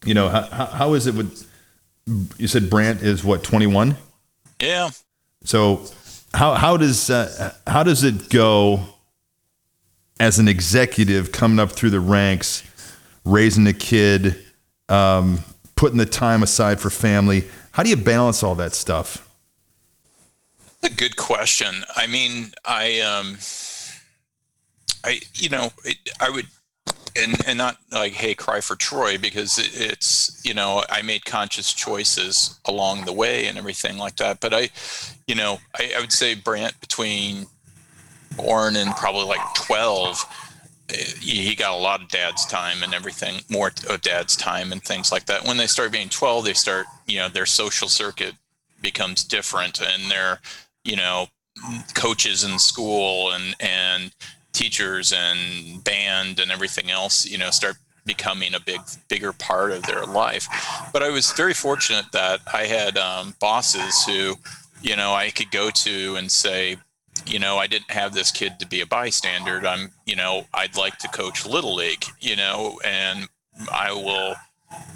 you 0.05 0.13
know, 0.13 0.29
how, 0.29 0.41
how, 0.43 0.65
how 0.67 0.93
is 0.93 1.07
it 1.07 1.15
with, 1.15 1.49
you 2.37 2.47
said 2.47 2.69
Brant 2.69 3.01
is 3.01 3.23
what, 3.23 3.43
21? 3.43 3.95
Yeah. 4.61 4.89
So 5.45 5.83
how 6.35 6.53
how 6.53 6.77
does 6.77 7.09
uh, 7.09 7.53
how 7.65 7.83
does 7.83 8.03
it 8.03 8.29
go 8.29 8.81
as 10.19 10.37
an 10.39 10.47
executive 10.47 11.31
coming 11.31 11.59
up 11.59 11.71
through 11.71 11.89
the 11.89 11.99
ranks, 11.99 12.63
raising 13.23 13.65
a 13.67 13.73
kid, 13.73 14.35
um, 14.89 15.39
putting 15.75 15.97
the 15.97 16.05
time 16.05 16.43
aside 16.43 16.79
for 16.79 16.89
family? 16.89 17.45
How 17.71 17.83
do 17.83 17.89
you 17.89 17.97
balance 17.97 18.43
all 18.43 18.55
that 18.55 18.73
stuff? 18.73 19.21
A 20.83 20.89
good 20.89 21.15
question. 21.17 21.83
I 21.95 22.07
mean, 22.07 22.51
I 22.63 22.99
um, 22.99 23.37
I 25.03 25.21
you 25.35 25.49
know, 25.49 25.71
it, 25.83 25.97
I 26.19 26.29
would, 26.29 26.47
and 27.17 27.35
and 27.47 27.57
not 27.57 27.77
like 27.91 28.13
hey, 28.13 28.33
cry 28.35 28.61
for 28.61 28.75
Troy 28.75 29.17
because 29.17 29.57
it's 29.57 30.41
you 30.45 30.53
know 30.53 30.83
I 30.89 31.01
made 31.01 31.25
conscious 31.25 31.73
choices 31.73 32.59
along 32.65 33.05
the 33.05 33.13
way 33.13 33.47
and 33.47 33.57
everything 33.57 33.97
like 33.97 34.17
that. 34.17 34.39
But 34.39 34.53
I, 34.53 34.69
you 35.27 35.35
know, 35.35 35.59
I, 35.77 35.93
I 35.97 35.99
would 36.01 36.11
say 36.11 36.35
Brant 36.35 36.79
between 36.81 37.47
Orrin 38.37 38.75
and 38.75 38.95
probably 38.95 39.25
like 39.25 39.41
twelve. 39.55 40.25
eh, 40.89 40.95
He 41.19 41.47
he 41.47 41.55
got 41.55 41.73
a 41.73 41.81
lot 41.81 42.01
of 42.01 42.09
dad's 42.09 42.45
time 42.45 42.83
and 42.83 42.93
everything, 42.93 43.41
more 43.49 43.71
of 43.89 44.01
dad's 44.01 44.35
time 44.35 44.71
and 44.71 44.83
things 44.83 45.11
like 45.11 45.25
that. 45.27 45.45
When 45.45 45.57
they 45.57 45.67
start 45.67 45.91
being 45.91 46.09
12, 46.09 46.45
they 46.45 46.53
start, 46.53 46.87
you 47.07 47.17
know, 47.19 47.29
their 47.29 47.45
social 47.45 47.87
circuit 47.89 48.35
becomes 48.81 49.23
different 49.23 49.81
and 49.81 50.11
their 50.11 50.39
you 50.83 50.95
know 50.95 51.27
coaches 51.95 52.43
in 52.43 52.59
school 52.59 53.31
and 53.31 53.55
and 53.59 54.11
teachers 54.55 55.13
and 55.13 55.83
band 55.83 56.39
and 56.39 56.49
everything 56.49 56.89
else, 56.89 57.25
you 57.25 57.37
know, 57.37 57.51
start 57.51 57.75
becoming 58.05 58.53
a 58.53 58.59
big 58.59 58.79
bigger 59.09 59.33
part 59.33 59.71
of 59.71 59.83
their 59.83 60.05
life. 60.05 60.47
But 60.93 61.03
I 61.03 61.09
was 61.09 61.31
very 61.31 61.53
fortunate 61.53 62.05
that 62.13 62.39
I 62.53 62.65
had 62.65 62.97
um, 62.97 63.35
bosses 63.39 64.05
who, 64.05 64.35
you 64.81 64.95
know, 64.95 65.13
I 65.13 65.29
could 65.31 65.51
go 65.51 65.69
to 65.69 66.15
and 66.15 66.31
say, 66.31 66.77
you 67.25 67.39
know, 67.39 67.57
I 67.57 67.67
didn't 67.67 67.91
have 67.91 68.13
this 68.13 68.31
kid 68.31 68.59
to 68.59 68.67
be 68.67 68.81
a 68.81 68.85
bystander. 68.85 69.65
I'm, 69.65 69.91
you 70.05 70.15
know, 70.15 70.45
I'd 70.53 70.77
like 70.77 70.97
to 70.99 71.07
coach 71.07 71.45
little 71.45 71.75
league, 71.75 72.05
you 72.19 72.35
know, 72.35 72.79
and 72.83 73.27
I 73.71 73.91
will 73.91 74.35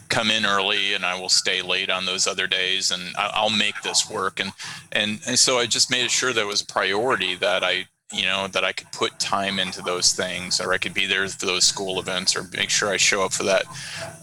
come 0.09 0.31
in 0.31 0.45
early 0.45 0.93
and 0.93 1.05
I 1.05 1.19
will 1.19 1.29
stay 1.29 1.61
late 1.61 1.89
on 1.89 2.05
those 2.05 2.27
other 2.27 2.47
days 2.47 2.91
and 2.91 3.15
I'll 3.17 3.49
make 3.49 3.81
this 3.81 4.09
work. 4.09 4.39
And, 4.39 4.51
and, 4.91 5.19
and 5.27 5.39
so 5.39 5.57
I 5.57 5.65
just 5.65 5.89
made 5.89 6.11
sure 6.11 6.33
that 6.33 6.45
was 6.45 6.61
a 6.61 6.65
priority 6.65 7.35
that 7.35 7.63
I, 7.63 7.87
you 8.11 8.25
know, 8.25 8.47
that 8.47 8.63
I 8.63 8.71
could 8.71 8.91
put 8.91 9.19
time 9.19 9.59
into 9.59 9.81
those 9.81 10.13
things 10.13 10.59
or 10.59 10.73
I 10.73 10.79
could 10.79 10.93
be 10.93 11.05
there 11.05 11.27
for 11.27 11.45
those 11.45 11.65
school 11.65 11.99
events 11.99 12.35
or 12.35 12.43
make 12.55 12.69
sure 12.69 12.89
I 12.89 12.97
show 12.97 13.23
up 13.23 13.33
for 13.33 13.43
that 13.43 13.65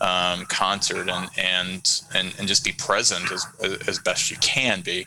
um, 0.01 0.45
concert 0.47 1.09
and, 1.09 1.31
and, 1.39 2.03
and, 2.15 2.35
and 2.39 2.49
just 2.49 2.65
be 2.65 2.73
present 2.73 3.31
as, 3.31 3.47
as 3.87 3.99
best 4.01 4.31
you 4.31 4.37
can 4.39 4.81
be. 4.81 5.07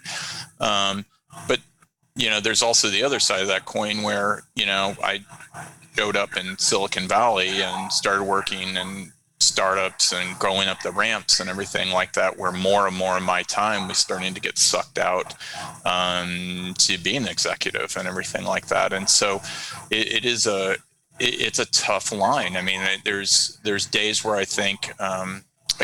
Um, 0.61 1.05
but, 1.47 1.59
you 2.15 2.29
know, 2.29 2.39
there's 2.39 2.61
also 2.61 2.89
the 2.89 3.03
other 3.03 3.19
side 3.19 3.41
of 3.41 3.47
that 3.49 3.65
coin 3.65 4.01
where, 4.01 4.43
you 4.55 4.65
know, 4.65 4.95
I 5.03 5.25
showed 5.97 6.15
up 6.15 6.37
in 6.37 6.57
Silicon 6.57 7.07
Valley 7.07 7.61
and 7.61 7.91
started 7.91 8.23
working 8.23 8.77
in 8.77 9.11
startups 9.39 10.11
and 10.11 10.37
going 10.39 10.67
up 10.67 10.81
the 10.81 10.91
ramps 10.91 11.39
and 11.39 11.49
everything 11.49 11.91
like 11.91 12.13
that, 12.13 12.37
where 12.37 12.51
more 12.51 12.87
and 12.87 12.95
more 12.95 13.17
of 13.17 13.23
my 13.23 13.43
time 13.43 13.87
was 13.87 13.97
starting 13.97 14.33
to 14.33 14.41
get 14.41 14.57
sucked 14.57 14.97
out 14.97 15.33
um, 15.85 16.73
to 16.77 16.97
be 16.97 17.15
an 17.15 17.27
executive 17.27 17.95
and 17.97 18.07
everything 18.07 18.43
like 18.43 18.67
that. 18.67 18.93
And 18.93 19.09
so 19.09 19.41
it, 19.89 20.13
it 20.13 20.25
is 20.25 20.45
a 20.45 20.73
it, 21.19 21.41
it's 21.41 21.59
a 21.59 21.65
tough 21.71 22.11
line. 22.11 22.57
I 22.57 22.61
mean, 22.61 22.81
there's 23.05 23.59
there's 23.63 23.85
days 23.85 24.23
where 24.23 24.35
I 24.35 24.45
think. 24.45 24.91
Um, 25.01 25.43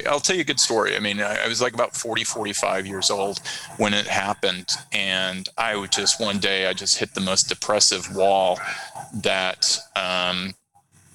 I'll 0.09 0.19
tell 0.19 0.35
you 0.35 0.41
a 0.41 0.45
good 0.45 0.59
story. 0.59 0.97
I 0.97 0.99
mean, 0.99 1.21
I, 1.21 1.45
I 1.45 1.47
was 1.47 1.61
like 1.61 1.73
about 1.73 1.95
40, 1.95 2.25
45 2.25 2.85
years 2.85 3.09
old 3.09 3.39
when 3.77 3.93
it 3.93 4.05
happened. 4.07 4.67
And 4.91 5.47
I 5.57 5.77
would 5.77 5.93
just, 5.93 6.19
one 6.19 6.37
day, 6.37 6.67
I 6.67 6.73
just 6.73 6.97
hit 6.97 7.13
the 7.13 7.21
most 7.21 7.47
depressive 7.47 8.13
wall 8.13 8.59
that 9.13 9.79
um, 9.95 10.53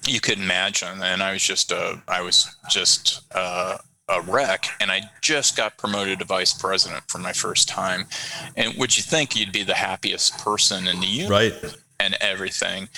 you 0.07 0.21
could 0.21 0.39
imagine. 0.39 1.03
And 1.03 1.23
I 1.23 1.33
was 1.33 1.43
just 1.43 1.73
a, 1.73 2.01
I 2.09 2.21
was 2.23 2.55
just 2.69 3.23
a, 3.33 3.79
a 4.09 4.21
wreck. 4.23 4.67
And 4.81 4.91
I 4.91 5.03
just 5.21 5.57
got 5.57 5.77
promoted 5.79 6.19
to 6.19 6.25
vice 6.25 6.53
president 6.53 7.03
for 7.09 7.19
my 7.19 7.33
first 7.33 7.69
time. 7.69 8.07
And 8.57 8.75
would 8.77 8.97
you 8.97 9.03
think 9.03 9.37
you'd 9.37 9.53
be 9.53 9.63
the 9.63 9.75
happiest 9.75 10.39
person 10.39 10.87
in 10.87 11.01
the 11.01 11.07
universe? 11.07 11.63
Right. 11.63 11.77
and 12.01 12.17
everything. 12.21 12.89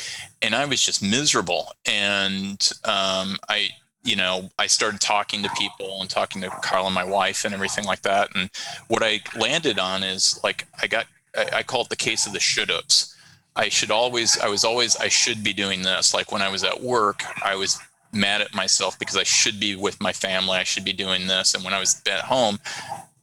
And 0.40 0.54
I 0.54 0.64
was 0.64 0.80
just 0.80 1.02
miserable. 1.02 1.72
And 1.86 2.70
um, 2.84 3.36
I, 3.48 3.70
you 4.04 4.16
know, 4.16 4.48
I 4.58 4.68
started 4.68 5.00
talking 5.00 5.42
to 5.42 5.50
people 5.58 6.00
and 6.00 6.08
talking 6.08 6.40
to 6.42 6.50
Carla, 6.62 6.86
and 6.86 6.94
my 6.94 7.04
wife, 7.04 7.44
and 7.44 7.54
everything 7.54 7.84
like 7.84 8.02
that. 8.02 8.30
And 8.34 8.48
what 8.88 9.02
I 9.02 9.20
landed 9.36 9.78
on 9.78 10.02
is 10.02 10.40
like, 10.42 10.66
I 10.80 10.86
got, 10.86 11.06
I, 11.36 11.48
I 11.58 11.62
call 11.62 11.82
it 11.82 11.88
the 11.88 11.96
case 11.96 12.26
of 12.26 12.32
the 12.32 12.40
should 12.40 12.70
ups. 12.70 13.11
I 13.56 13.68
should 13.68 13.90
always, 13.90 14.38
I 14.38 14.48
was 14.48 14.64
always, 14.64 14.96
I 14.96 15.08
should 15.08 15.44
be 15.44 15.52
doing 15.52 15.82
this. 15.82 16.14
Like 16.14 16.32
when 16.32 16.42
I 16.42 16.48
was 16.48 16.64
at 16.64 16.80
work, 16.80 17.22
I 17.44 17.54
was 17.56 17.78
mad 18.12 18.40
at 18.40 18.54
myself 18.54 18.98
because 18.98 19.16
I 19.16 19.22
should 19.22 19.58
be 19.58 19.76
with 19.76 20.00
my 20.00 20.12
family. 20.12 20.56
I 20.58 20.64
should 20.64 20.84
be 20.84 20.92
doing 20.92 21.26
this. 21.26 21.54
And 21.54 21.64
when 21.64 21.74
I 21.74 21.80
was 21.80 22.00
at 22.10 22.20
home, 22.20 22.58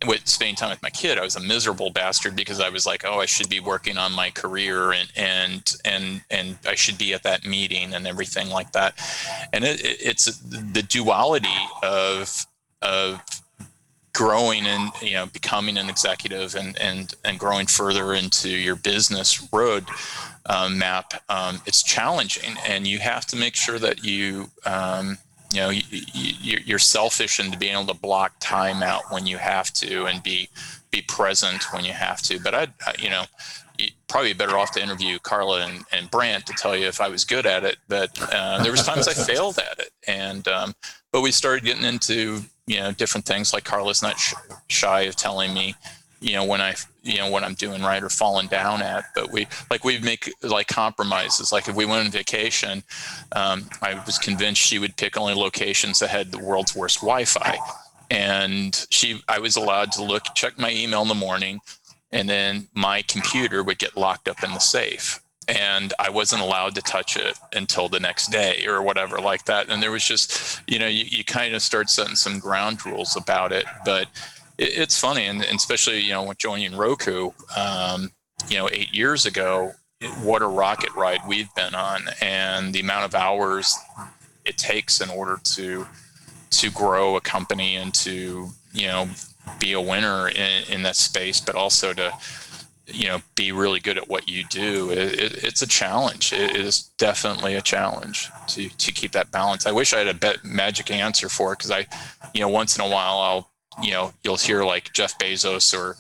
with 0.07 0.25
spending 0.27 0.55
time 0.55 0.69
with 0.69 0.81
my 0.81 0.89
kid, 0.89 1.17
I 1.17 1.23
was 1.23 1.35
a 1.35 1.41
miserable 1.41 1.89
bastard 1.89 2.35
because 2.35 2.61
I 2.61 2.69
was 2.69 2.85
like, 2.85 3.03
oh, 3.05 3.19
I 3.19 3.25
should 3.25 3.49
be 3.49 3.59
working 3.59 3.97
on 3.97 4.13
my 4.13 4.29
career 4.29 4.93
and 4.93 5.11
and 5.15 5.75
and 5.83 6.21
and 6.31 6.57
I 6.65 6.75
should 6.75 6.97
be 6.97 7.13
at 7.13 7.23
that 7.23 7.45
meeting 7.45 7.93
and 7.93 8.07
everything 8.07 8.49
like 8.49 8.71
that. 8.71 8.97
And 9.51 9.65
it, 9.65 9.81
it, 9.81 9.97
it's 9.99 10.25
the 10.39 10.83
duality 10.83 11.49
of 11.83 12.45
of 12.81 13.21
growing 14.13 14.65
and 14.65 14.91
you 15.01 15.13
know 15.13 15.25
becoming 15.27 15.77
an 15.77 15.89
executive 15.89 16.55
and 16.55 16.79
and 16.81 17.13
and 17.23 17.39
growing 17.39 17.67
further 17.67 18.13
into 18.13 18.49
your 18.49 18.75
business 18.75 19.47
road 19.53 19.85
um, 20.47 20.77
map. 20.77 21.13
Um, 21.29 21.61
it's 21.65 21.83
challenging, 21.83 22.55
and 22.67 22.87
you 22.87 22.99
have 22.99 23.25
to 23.27 23.35
make 23.35 23.55
sure 23.55 23.79
that 23.79 24.03
you. 24.03 24.49
Um, 24.65 25.17
you 25.51 25.61
know, 25.61 25.71
you, 25.71 25.81
you, 25.89 26.59
you're 26.63 26.77
selfish 26.77 27.39
into 27.39 27.57
being 27.57 27.73
able 27.73 27.87
to 27.87 27.99
block 27.99 28.33
time 28.39 28.83
out 28.83 29.01
when 29.09 29.25
you 29.25 29.39
have 29.39 29.73
to, 29.73 30.05
and 30.05 30.21
be 30.21 30.47
be 30.91 31.01
present 31.01 31.73
when 31.73 31.83
you 31.83 31.91
have 31.91 32.21
to. 32.21 32.39
But 32.39 32.53
I, 32.53 32.67
you 32.99 33.09
know, 33.09 33.23
probably 34.07 34.33
better 34.33 34.57
off 34.57 34.71
to 34.71 34.83
interview 34.83 35.19
Carla 35.19 35.65
and, 35.65 35.85
and 35.91 36.11
Brant 36.11 36.45
to 36.47 36.53
tell 36.53 36.75
you 36.75 36.87
if 36.87 36.99
I 37.01 37.07
was 37.07 37.25
good 37.25 37.45
at 37.45 37.63
it. 37.63 37.77
But 37.87 38.11
uh, 38.33 38.61
there 38.63 38.71
was 38.71 38.83
times 38.83 39.07
I 39.07 39.13
failed 39.33 39.57
at 39.59 39.79
it, 39.79 39.91
and 40.07 40.47
um, 40.47 40.75
but 41.11 41.21
we 41.21 41.31
started 41.31 41.63
getting 41.63 41.83
into 41.83 42.41
you 42.69 42.79
know 42.79 42.91
different 42.91 43.25
things. 43.25 43.51
Like 43.51 43.63
Carla's 43.63 44.03
not 44.03 44.19
sh- 44.19 44.36
shy 44.67 45.01
of 45.01 45.15
telling 45.15 45.53
me, 45.55 45.73
you 46.21 46.34
know, 46.34 46.45
when 46.45 46.62
I 46.62 46.75
you 47.01 47.17
know 47.17 47.27
what 47.27 47.43
I'm 47.43 47.55
doing 47.55 47.82
right 47.82 48.01
or 48.01 48.10
falling 48.10 48.47
down 48.47 48.84
at. 48.84 49.05
But 49.15 49.32
we 49.32 49.47
like 49.71 49.84
we 49.84 49.97
make 49.99 50.32
like 50.43 50.67
compromises. 50.67 51.51
Like 51.51 51.67
if 51.67 51.75
we 51.75 51.86
went 51.86 52.05
on 52.05 52.12
vacation, 52.12 52.84
um, 53.32 53.67
I 53.82 53.95
was 54.05 54.19
convinced 54.19 54.62
she 54.62 54.77
would 54.77 54.95
pick 54.97 55.17
only 55.17 55.34
locations 55.34 55.97
that 55.99 56.12
had 56.12 56.32
the 56.32 56.38
world's 56.38 56.75
worst 56.75 56.97
Wi-Fi, 56.97 57.58
and 58.12 58.86
she 58.91 59.19
I 59.27 59.39
was 59.39 59.55
allowed 59.55 59.91
to 59.93 60.03
look 60.03 60.23
check 60.36 60.60
my 60.60 60.71
email 60.71 61.01
in 61.01 61.08
the 61.08 61.15
morning, 61.15 61.62
and 62.12 62.29
then 62.29 62.67
my 62.75 63.01
computer 63.01 63.63
would 63.63 63.79
get 63.79 63.97
locked 63.97 64.27
up 64.27 64.43
in 64.43 64.51
the 64.51 64.60
safe. 64.60 65.19
And 65.49 65.93
I 65.99 66.09
wasn't 66.09 66.41
allowed 66.41 66.75
to 66.75 66.81
touch 66.81 67.17
it 67.17 67.38
until 67.53 67.89
the 67.89 67.99
next 67.99 68.31
day 68.31 68.65
or 68.67 68.81
whatever 68.81 69.19
like 69.19 69.45
that. 69.45 69.69
And 69.69 69.81
there 69.81 69.91
was 69.91 70.05
just, 70.05 70.62
you 70.67 70.77
know, 70.77 70.88
you, 70.88 71.05
you 71.05 71.23
kind 71.23 71.55
of 71.55 71.62
start 71.62 71.89
setting 71.89 72.15
some 72.15 72.39
ground 72.39 72.85
rules 72.85 73.15
about 73.15 73.51
it. 73.51 73.65
But 73.83 74.07
it, 74.57 74.77
it's 74.77 74.99
funny, 74.99 75.25
and, 75.25 75.43
and 75.43 75.55
especially, 75.55 75.99
you 76.01 76.12
know, 76.12 76.23
with 76.23 76.38
joining 76.38 76.75
Roku, 76.75 77.31
um, 77.57 78.12
you 78.47 78.57
know, 78.57 78.69
eight 78.71 78.93
years 78.93 79.25
ago, 79.25 79.73
what 80.21 80.41
a 80.41 80.47
rocket 80.47 80.93
ride 80.95 81.19
we've 81.27 81.53
been 81.55 81.75
on, 81.75 82.03
and 82.21 82.73
the 82.73 82.79
amount 82.79 83.05
of 83.05 83.15
hours 83.15 83.75
it 84.45 84.57
takes 84.57 85.01
in 85.01 85.09
order 85.09 85.39
to 85.43 85.85
to 86.51 86.71
grow 86.71 87.15
a 87.15 87.21
company 87.21 87.75
and 87.75 87.93
to 87.93 88.49
you 88.73 88.88
know 88.88 89.07
be 89.59 89.73
a 89.73 89.81
winner 89.81 90.29
in, 90.29 90.63
in 90.69 90.83
that 90.83 90.95
space, 90.95 91.41
but 91.41 91.55
also 91.55 91.93
to 91.93 92.13
you 92.93 93.08
know 93.08 93.21
be 93.36 93.52
really 93.52 93.80
good 93.80 93.97
at 93.97 94.08
what 94.08 94.30
you 94.30 94.43
do. 94.45 94.91
It, 94.91 95.19
it, 95.19 95.43
it's 95.43 95.62
a 95.62 95.67
challenge. 95.67 96.34
It 96.34 96.56
is 96.56 96.84
definitely 96.97 97.56
a 97.56 97.62
challenge 97.62 98.30
to 98.49 98.69
to 98.69 98.91
keep 98.91 99.12
that 99.13 99.32
balance. 99.32 99.65
I 99.65 99.71
wish 99.71 99.93
I 99.93 99.99
had 99.99 100.08
a 100.08 100.13
bet 100.13 100.43
magic 100.43 100.91
answer 100.91 101.30
for 101.30 101.54
it 101.54 101.60
because 101.60 101.71
I, 101.71 101.88
you 102.34 102.41
know, 102.41 102.49
once 102.49 102.78
in 102.78 102.84
a 102.84 102.89
while 102.89 103.19
I'll 103.19 103.49
you 103.84 103.91
know 103.91 104.13
you'll 104.23 104.38
hear 104.38 104.63
like 104.63 104.93
Jeff 104.93 105.17
Bezos 105.17 105.78
or 105.78 105.95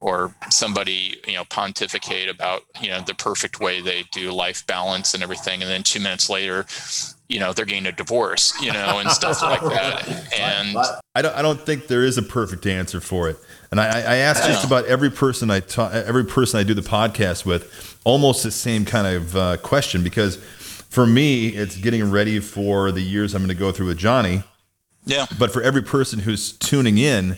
or 0.00 0.34
somebody 0.50 1.16
you 1.26 1.34
know 1.34 1.44
pontificate 1.44 2.28
about 2.28 2.62
you 2.80 2.88
know 2.88 3.00
the 3.00 3.14
perfect 3.14 3.60
way 3.60 3.80
they 3.80 4.04
do 4.12 4.30
life 4.30 4.66
balance 4.66 5.14
and 5.14 5.22
everything 5.22 5.60
and 5.60 5.70
then 5.70 5.82
two 5.82 5.98
minutes 5.98 6.30
later 6.30 6.64
you 7.28 7.40
know 7.40 7.52
they're 7.52 7.64
getting 7.64 7.86
a 7.86 7.92
divorce 7.92 8.54
you 8.62 8.72
know 8.72 9.00
and 9.00 9.10
stuff 9.10 9.42
like 9.42 9.60
that 9.62 10.08
and 10.38 10.76
I 11.18 11.22
don't, 11.22 11.34
I 11.34 11.42
don't 11.42 11.60
think 11.60 11.88
there 11.88 12.04
is 12.04 12.16
a 12.16 12.22
perfect 12.22 12.64
answer 12.64 13.00
for 13.00 13.28
it. 13.28 13.38
And 13.70 13.80
I, 13.80 13.86
I 13.86 14.16
ask 14.16 14.42
just 14.44 14.64
about 14.64 14.86
every 14.86 15.10
person 15.10 15.50
I 15.50 15.60
talk, 15.60 15.92
every 15.92 16.24
person 16.24 16.58
I 16.58 16.62
do 16.62 16.74
the 16.74 16.80
podcast 16.80 17.44
with, 17.44 17.98
almost 18.04 18.42
the 18.42 18.50
same 18.50 18.84
kind 18.84 19.06
of 19.06 19.36
uh, 19.36 19.56
question 19.58 20.02
because 20.02 20.36
for 20.88 21.06
me, 21.06 21.48
it's 21.48 21.76
getting 21.76 22.10
ready 22.10 22.40
for 22.40 22.90
the 22.90 23.02
years 23.02 23.34
I'm 23.34 23.42
going 23.42 23.48
to 23.48 23.54
go 23.54 23.70
through 23.72 23.88
with 23.88 23.98
Johnny. 23.98 24.42
yeah 25.04 25.26
But 25.38 25.52
for 25.52 25.62
every 25.62 25.82
person 25.82 26.20
who's 26.20 26.52
tuning 26.52 26.96
in, 26.96 27.36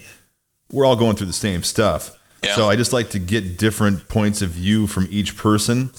we're 0.70 0.84
all 0.84 0.96
going 0.96 1.16
through 1.16 1.26
the 1.26 1.32
same 1.32 1.64
stuff. 1.64 2.16
Yeah. 2.44 2.54
So 2.54 2.70
I 2.70 2.76
just 2.76 2.92
like 2.92 3.10
to 3.10 3.18
get 3.18 3.58
different 3.58 4.08
points 4.08 4.40
of 4.40 4.50
view 4.50 4.86
from 4.86 5.08
each 5.10 5.36
person 5.36 5.90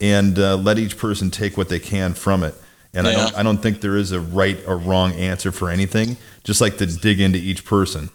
and 0.00 0.38
uh, 0.38 0.56
let 0.56 0.78
each 0.78 0.98
person 0.98 1.30
take 1.30 1.56
what 1.56 1.70
they 1.70 1.80
can 1.80 2.14
from 2.14 2.42
it. 2.44 2.54
And 2.94 3.06
I 3.06 3.12
don't 3.12 3.34
I 3.36 3.42
don't 3.42 3.58
think 3.58 3.80
there 3.80 3.96
is 3.96 4.12
a 4.12 4.20
right 4.20 4.58
or 4.66 4.76
wrong 4.76 5.12
answer 5.12 5.52
for 5.52 5.70
anything. 5.70 6.16
Just 6.42 6.60
like 6.60 6.78
to 6.78 6.86
dig 6.86 7.20
into 7.20 7.38
each 7.38 7.64
person. 7.64 8.10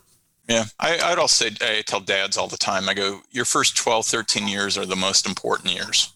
Yeah, 0.47 0.65
I, 0.79 0.99
I'd 0.99 1.19
also 1.19 1.45
say, 1.45 1.55
I 1.61 1.81
tell 1.81 2.01
dads 2.01 2.37
all 2.37 2.47
the 2.47 2.57
time, 2.57 2.89
I 2.89 2.93
go, 2.93 3.21
your 3.31 3.45
first 3.45 3.77
12, 3.77 4.05
13 4.05 4.47
years 4.47 4.77
are 4.77 4.85
the 4.85 4.95
most 4.95 5.25
important 5.25 5.73
years. 5.73 6.13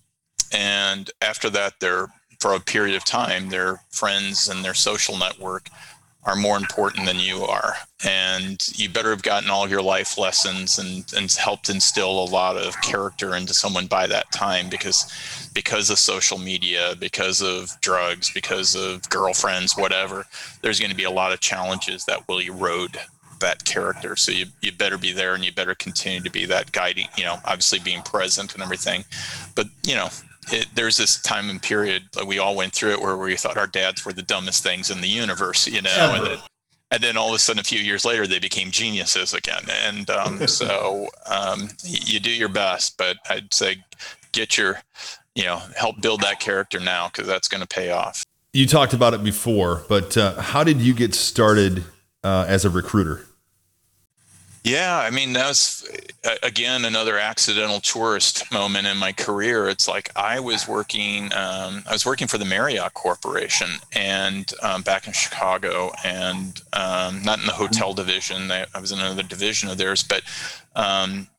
And 0.53 1.09
after 1.21 1.49
that, 1.51 1.75
they're, 1.79 2.07
for 2.39 2.53
a 2.53 2.59
period 2.59 2.95
of 2.95 3.05
time, 3.05 3.49
their 3.49 3.81
friends 3.89 4.49
and 4.49 4.63
their 4.63 4.73
social 4.73 5.17
network 5.17 5.69
are 6.27 6.35
more 6.35 6.57
important 6.57 7.05
than 7.05 7.19
you 7.19 7.43
are. 7.43 7.75
And 8.05 8.61
you 8.77 8.89
better 8.89 9.11
have 9.11 9.23
gotten 9.23 9.49
all 9.49 9.69
your 9.69 9.81
life 9.81 10.17
lessons 10.17 10.77
and, 10.77 11.05
and 11.15 11.31
helped 11.31 11.69
instill 11.69 12.21
a 12.21 12.29
lot 12.29 12.57
of 12.57 12.79
character 12.81 13.33
into 13.35 13.53
someone 13.53 13.87
by 13.87 14.07
that 14.07 14.29
time 14.33 14.69
because 14.69 15.49
because 15.53 15.89
of 15.89 15.97
social 15.97 16.37
media, 16.37 16.95
because 16.99 17.41
of 17.41 17.71
drugs, 17.79 18.29
because 18.33 18.75
of 18.75 19.07
girlfriends, 19.09 19.77
whatever, 19.77 20.25
there's 20.61 20.79
going 20.79 20.91
to 20.91 20.97
be 20.97 21.05
a 21.05 21.09
lot 21.09 21.31
of 21.31 21.39
challenges 21.39 22.03
that 22.05 22.27
will 22.27 22.39
erode 22.39 22.99
that 23.39 23.65
character. 23.65 24.15
So 24.15 24.31
you, 24.31 24.47
you 24.61 24.71
better 24.71 24.97
be 24.97 25.11
there 25.11 25.33
and 25.35 25.43
you 25.43 25.51
better 25.51 25.75
continue 25.75 26.21
to 26.21 26.31
be 26.31 26.45
that 26.45 26.71
guiding, 26.71 27.07
you 27.17 27.23
know, 27.23 27.37
obviously 27.45 27.79
being 27.79 28.01
present 28.01 28.53
and 28.53 28.63
everything. 28.63 29.05
But, 29.55 29.67
you 29.83 29.95
know, 29.95 30.09
it, 30.51 30.67
there's 30.75 30.97
this 30.97 31.21
time 31.21 31.49
and 31.49 31.61
period 31.61 32.03
like 32.15 32.27
we 32.27 32.39
all 32.39 32.55
went 32.55 32.73
through 32.73 32.91
it 32.91 33.01
where 33.01 33.17
we 33.17 33.35
thought 33.35 33.57
our 33.57 33.67
dads 33.67 34.05
were 34.05 34.13
the 34.13 34.21
dumbest 34.21 34.63
things 34.63 34.89
in 34.89 35.01
the 35.01 35.07
universe, 35.07 35.67
you 35.67 35.81
know, 35.81 36.13
and 36.15 36.25
then, 36.25 36.37
and 36.89 37.03
then 37.03 37.17
all 37.17 37.29
of 37.29 37.35
a 37.35 37.39
sudden, 37.39 37.59
a 37.59 37.63
few 37.63 37.79
years 37.79 38.05
later, 38.05 38.25
they 38.25 38.39
became 38.39 38.71
geniuses 38.71 39.33
again. 39.33 39.63
And 39.85 40.09
um, 40.09 40.47
so 40.47 41.07
um, 41.29 41.69
you 41.83 42.19
do 42.19 42.31
your 42.31 42.49
best, 42.49 42.97
but 42.97 43.17
I'd 43.29 43.53
say 43.53 43.77
get 44.31 44.57
your, 44.57 44.79
you 45.35 45.43
know, 45.43 45.61
help 45.75 46.01
build 46.01 46.21
that 46.21 46.39
character 46.39 46.79
now 46.79 47.07
because 47.07 47.27
that's 47.27 47.47
going 47.47 47.61
to 47.61 47.67
pay 47.67 47.91
off. 47.91 48.23
You 48.53 48.65
talked 48.65 48.93
about 48.93 49.13
it 49.13 49.23
before, 49.23 49.83
but 49.89 50.17
uh, 50.17 50.41
how 50.41 50.63
did 50.63 50.81
you 50.81 50.93
get 50.93 51.13
started 51.13 51.83
uh, 52.23 52.45
as 52.47 52.65
a 52.65 52.69
recruiter? 52.69 53.26
Yeah, 54.67 54.97
I 54.97 55.11
mean 55.11 55.31
that 55.31 55.47
was 55.47 55.89
again 56.43 56.83
another 56.83 57.17
accidental 57.17 57.79
tourist 57.79 58.51
moment 58.51 58.85
in 58.85 58.97
my 58.97 59.13
career. 59.13 59.69
It's 59.69 59.87
like 59.87 60.11
I 60.17 60.41
was 60.41 60.67
working, 60.67 61.31
um, 61.33 61.83
I 61.87 61.93
was 61.93 62.05
working 62.05 62.27
for 62.27 62.37
the 62.37 62.43
Marriott 62.43 62.93
Corporation 62.93 63.69
and 63.93 64.51
um, 64.61 64.81
back 64.81 65.07
in 65.07 65.13
Chicago, 65.13 65.93
and 66.03 66.61
um, 66.73 67.23
not 67.23 67.39
in 67.39 67.45
the 67.45 67.53
hotel 67.53 67.93
division. 67.93 68.51
I 68.51 68.65
was 68.81 68.91
in 68.91 68.99
another 68.99 69.23
division 69.23 69.69
of 69.69 69.77
theirs, 69.77 70.03
but 70.03 70.23
um, 70.75 71.29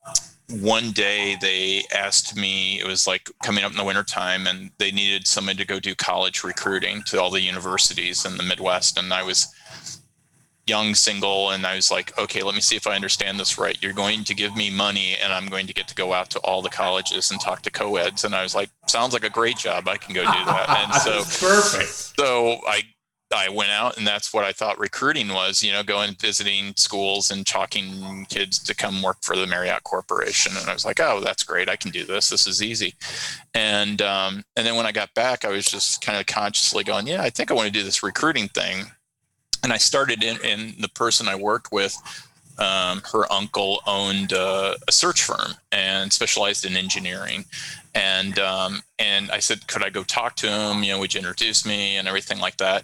one 0.48 0.92
day 0.92 1.36
they 1.38 1.82
asked 1.94 2.34
me 2.34 2.80
it 2.80 2.86
was 2.86 3.06
like 3.06 3.28
coming 3.42 3.62
up 3.62 3.70
in 3.70 3.76
the 3.76 3.84
wintertime 3.84 4.46
and 4.46 4.70
they 4.78 4.90
needed 4.90 5.26
somebody 5.26 5.58
to 5.58 5.66
go 5.66 5.78
do 5.78 5.94
college 5.94 6.42
recruiting 6.42 7.02
to 7.02 7.20
all 7.20 7.28
the 7.28 7.42
universities 7.42 8.24
in 8.24 8.38
the 8.38 8.42
midwest 8.42 8.98
and 8.98 9.12
i 9.12 9.22
was 9.22 9.54
young 10.68 10.94
single 10.94 11.50
and 11.50 11.66
i 11.66 11.74
was 11.74 11.90
like 11.90 12.16
okay 12.18 12.42
let 12.42 12.54
me 12.54 12.60
see 12.60 12.76
if 12.76 12.86
i 12.86 12.94
understand 12.94 13.40
this 13.40 13.58
right 13.58 13.82
you're 13.82 13.92
going 13.92 14.22
to 14.24 14.34
give 14.34 14.54
me 14.54 14.70
money 14.70 15.16
and 15.22 15.32
i'm 15.32 15.46
going 15.46 15.66
to 15.66 15.74
get 15.74 15.88
to 15.88 15.94
go 15.94 16.12
out 16.12 16.30
to 16.30 16.38
all 16.40 16.62
the 16.62 16.68
colleges 16.68 17.30
and 17.30 17.40
talk 17.40 17.62
to 17.62 17.70
co-eds 17.70 18.24
and 18.24 18.34
i 18.34 18.42
was 18.42 18.54
like 18.54 18.70
sounds 18.86 19.12
like 19.12 19.24
a 19.24 19.30
great 19.30 19.56
job 19.56 19.88
i 19.88 19.96
can 19.96 20.14
go 20.14 20.22
do 20.22 20.44
that 20.44 20.68
and 20.84 20.94
so 20.94 21.46
perfect 21.46 21.88
so 22.18 22.60
i 22.66 22.82
I 23.30 23.50
went 23.50 23.70
out 23.70 23.98
and 23.98 24.06
that's 24.06 24.32
what 24.32 24.44
I 24.44 24.52
thought 24.52 24.78
recruiting 24.78 25.28
was, 25.28 25.62
you 25.62 25.72
know, 25.72 25.82
going 25.82 26.14
visiting 26.18 26.72
schools 26.76 27.30
and 27.30 27.46
talking 27.46 28.26
kids 28.30 28.58
to 28.60 28.74
come 28.74 29.02
work 29.02 29.18
for 29.22 29.36
the 29.36 29.46
Marriott 29.46 29.84
Corporation. 29.84 30.52
And 30.56 30.68
I 30.68 30.72
was 30.72 30.84
like, 30.84 30.98
oh, 31.00 31.20
that's 31.20 31.42
great. 31.42 31.68
I 31.68 31.76
can 31.76 31.90
do 31.90 32.04
this. 32.04 32.30
This 32.30 32.46
is 32.46 32.62
easy. 32.62 32.94
And 33.52 34.00
um, 34.00 34.44
and 34.56 34.66
then 34.66 34.76
when 34.76 34.86
I 34.86 34.92
got 34.92 35.12
back, 35.14 35.44
I 35.44 35.50
was 35.50 35.66
just 35.66 36.00
kind 36.00 36.18
of 36.18 36.26
consciously 36.26 36.84
going, 36.84 37.06
yeah, 37.06 37.22
I 37.22 37.30
think 37.30 37.50
I 37.50 37.54
want 37.54 37.66
to 37.66 37.72
do 37.72 37.82
this 37.82 38.02
recruiting 38.02 38.48
thing 38.48 38.86
and 39.62 39.72
I 39.72 39.78
started 39.78 40.22
in, 40.22 40.38
in 40.44 40.74
the 40.80 40.88
person 40.88 41.28
I 41.28 41.34
worked 41.34 41.72
with. 41.72 41.96
Um, 42.58 43.02
her 43.12 43.32
uncle 43.32 43.80
owned 43.86 44.32
uh, 44.32 44.74
a 44.88 44.90
search 44.90 45.22
firm 45.22 45.52
and 45.70 46.12
specialized 46.12 46.64
in 46.64 46.76
engineering, 46.76 47.44
and 47.94 48.36
um, 48.40 48.82
and 48.98 49.30
I 49.30 49.38
said, 49.38 49.68
could 49.68 49.84
I 49.84 49.90
go 49.90 50.02
talk 50.02 50.34
to 50.36 50.48
him? 50.48 50.82
You 50.82 50.92
know, 50.92 50.98
would 50.98 51.14
you 51.14 51.20
introduce 51.20 51.64
me 51.64 51.96
and 51.96 52.08
everything 52.08 52.40
like 52.40 52.56
that? 52.56 52.82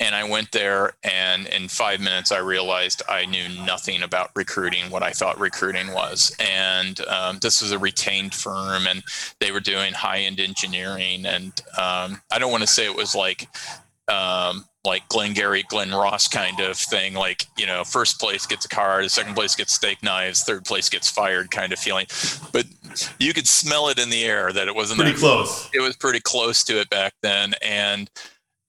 And 0.00 0.14
I 0.14 0.28
went 0.28 0.52
there, 0.52 0.92
and 1.02 1.46
in 1.46 1.68
five 1.68 2.00
minutes, 2.00 2.32
I 2.32 2.38
realized 2.38 3.02
I 3.08 3.24
knew 3.24 3.48
nothing 3.64 4.02
about 4.02 4.30
recruiting, 4.36 4.90
what 4.90 5.02
I 5.02 5.12
thought 5.12 5.40
recruiting 5.40 5.92
was. 5.92 6.36
And 6.38 7.00
um, 7.06 7.38
this 7.40 7.62
was 7.62 7.72
a 7.72 7.78
retained 7.78 8.34
firm, 8.34 8.86
and 8.86 9.02
they 9.40 9.52
were 9.52 9.60
doing 9.60 9.94
high 9.94 10.20
end 10.20 10.40
engineering. 10.40 11.24
And 11.24 11.52
um, 11.78 12.20
I 12.30 12.38
don't 12.38 12.50
want 12.50 12.62
to 12.62 12.66
say 12.66 12.84
it 12.84 12.96
was 12.96 13.14
like 13.14 13.48
um, 14.08 14.64
like 14.84 15.08
Glengarry, 15.08 15.64
Glen 15.68 15.90
Ross 15.90 16.28
kind 16.28 16.60
of 16.60 16.76
thing. 16.76 17.14
Like, 17.14 17.46
you 17.56 17.66
know, 17.66 17.84
first 17.84 18.20
place 18.20 18.46
gets 18.46 18.66
a 18.66 18.68
car, 18.68 19.02
the 19.02 19.08
second 19.08 19.34
place 19.34 19.54
gets 19.54 19.72
steak 19.72 20.02
knives, 20.02 20.42
third 20.44 20.64
place 20.64 20.88
gets 20.88 21.08
fired 21.08 21.50
kind 21.50 21.72
of 21.72 21.78
feeling. 21.78 22.06
But 22.52 22.66
you 23.18 23.32
could 23.32 23.48
smell 23.48 23.88
it 23.88 23.98
in 23.98 24.10
the 24.10 24.24
air 24.24 24.52
that 24.52 24.68
it 24.68 24.74
wasn't 24.74 25.00
pretty 25.00 25.12
that, 25.12 25.20
close. 25.20 25.70
It 25.72 25.80
was 25.80 25.96
pretty 25.96 26.20
close 26.20 26.62
to 26.64 26.80
it 26.80 26.90
back 26.90 27.14
then. 27.22 27.54
And 27.62 28.10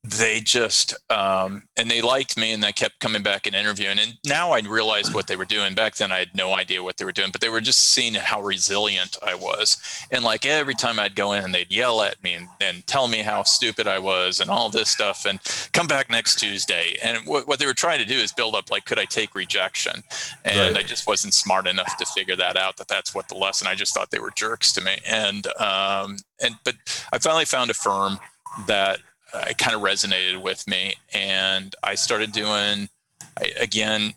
they 0.09 0.39
just 0.39 0.93
um, 1.09 1.63
and 1.77 1.89
they 1.89 2.01
liked 2.01 2.37
me 2.37 2.51
and 2.51 2.63
they 2.63 2.71
kept 2.71 2.99
coming 2.99 3.23
back 3.23 3.47
and 3.47 3.55
interviewing. 3.55 3.97
And 3.99 4.17
now 4.25 4.51
i 4.51 4.59
realized 4.59 5.13
what 5.13 5.27
they 5.27 5.35
were 5.35 5.45
doing. 5.45 5.73
Back 5.73 5.95
then 5.95 6.11
i 6.11 6.19
had 6.19 6.35
no 6.35 6.53
idea 6.53 6.83
what 6.83 6.97
they 6.97 7.05
were 7.05 7.11
doing 7.11 7.29
but 7.31 7.41
they 7.41 7.49
were 7.49 7.61
just 7.61 7.93
seeing 7.93 8.13
how 8.13 8.41
resilient 8.41 9.17
i 9.25 9.33
was. 9.33 9.77
And 10.11 10.23
like 10.23 10.45
every 10.45 10.75
time 10.75 10.99
i'd 10.99 11.15
go 11.15 11.33
in 11.33 11.43
and 11.43 11.53
they'd 11.53 11.71
yell 11.71 12.01
at 12.01 12.21
me 12.23 12.33
and, 12.33 12.47
and 12.61 12.85
tell 12.87 13.07
me 13.07 13.19
how 13.19 13.43
stupid 13.43 13.87
i 13.87 13.97
was 13.97 14.39
and 14.39 14.49
all 14.49 14.69
this 14.69 14.89
stuff 14.89 15.25
and 15.25 15.39
come 15.73 15.87
back 15.87 16.09
next 16.09 16.39
tuesday. 16.39 16.97
And 17.03 17.25
what, 17.25 17.47
what 17.47 17.59
they 17.59 17.65
were 17.65 17.73
trying 17.73 17.99
to 17.99 18.05
do 18.05 18.15
is 18.15 18.31
build 18.31 18.55
up 18.55 18.69
like 18.69 18.85
could 18.85 18.99
i 18.99 19.05
take 19.05 19.33
rejection? 19.33 20.03
And 20.43 20.75
right. 20.75 20.83
i 20.83 20.87
just 20.87 21.07
wasn't 21.07 21.33
smart 21.33 21.67
enough 21.67 21.97
to 21.97 22.05
figure 22.05 22.35
that 22.35 22.57
out 22.57 22.77
that 22.77 22.87
that's 22.87 23.15
what 23.15 23.27
the 23.29 23.35
lesson 23.35 23.67
i 23.67 23.75
just 23.75 23.93
thought 23.93 24.11
they 24.11 24.19
were 24.19 24.33
jerks 24.35 24.71
to 24.73 24.81
me. 24.81 24.97
And 25.07 25.47
um 25.59 26.17
and 26.41 26.55
but 26.63 26.75
i 27.11 27.17
finally 27.17 27.45
found 27.45 27.71
a 27.71 27.73
firm 27.73 28.19
that 28.67 28.99
it 29.47 29.57
kind 29.57 29.75
of 29.75 29.81
resonated 29.81 30.41
with 30.41 30.67
me, 30.67 30.95
and 31.13 31.75
I 31.83 31.95
started 31.95 32.31
doing 32.31 32.89
I, 33.37 33.51
again 33.59 34.13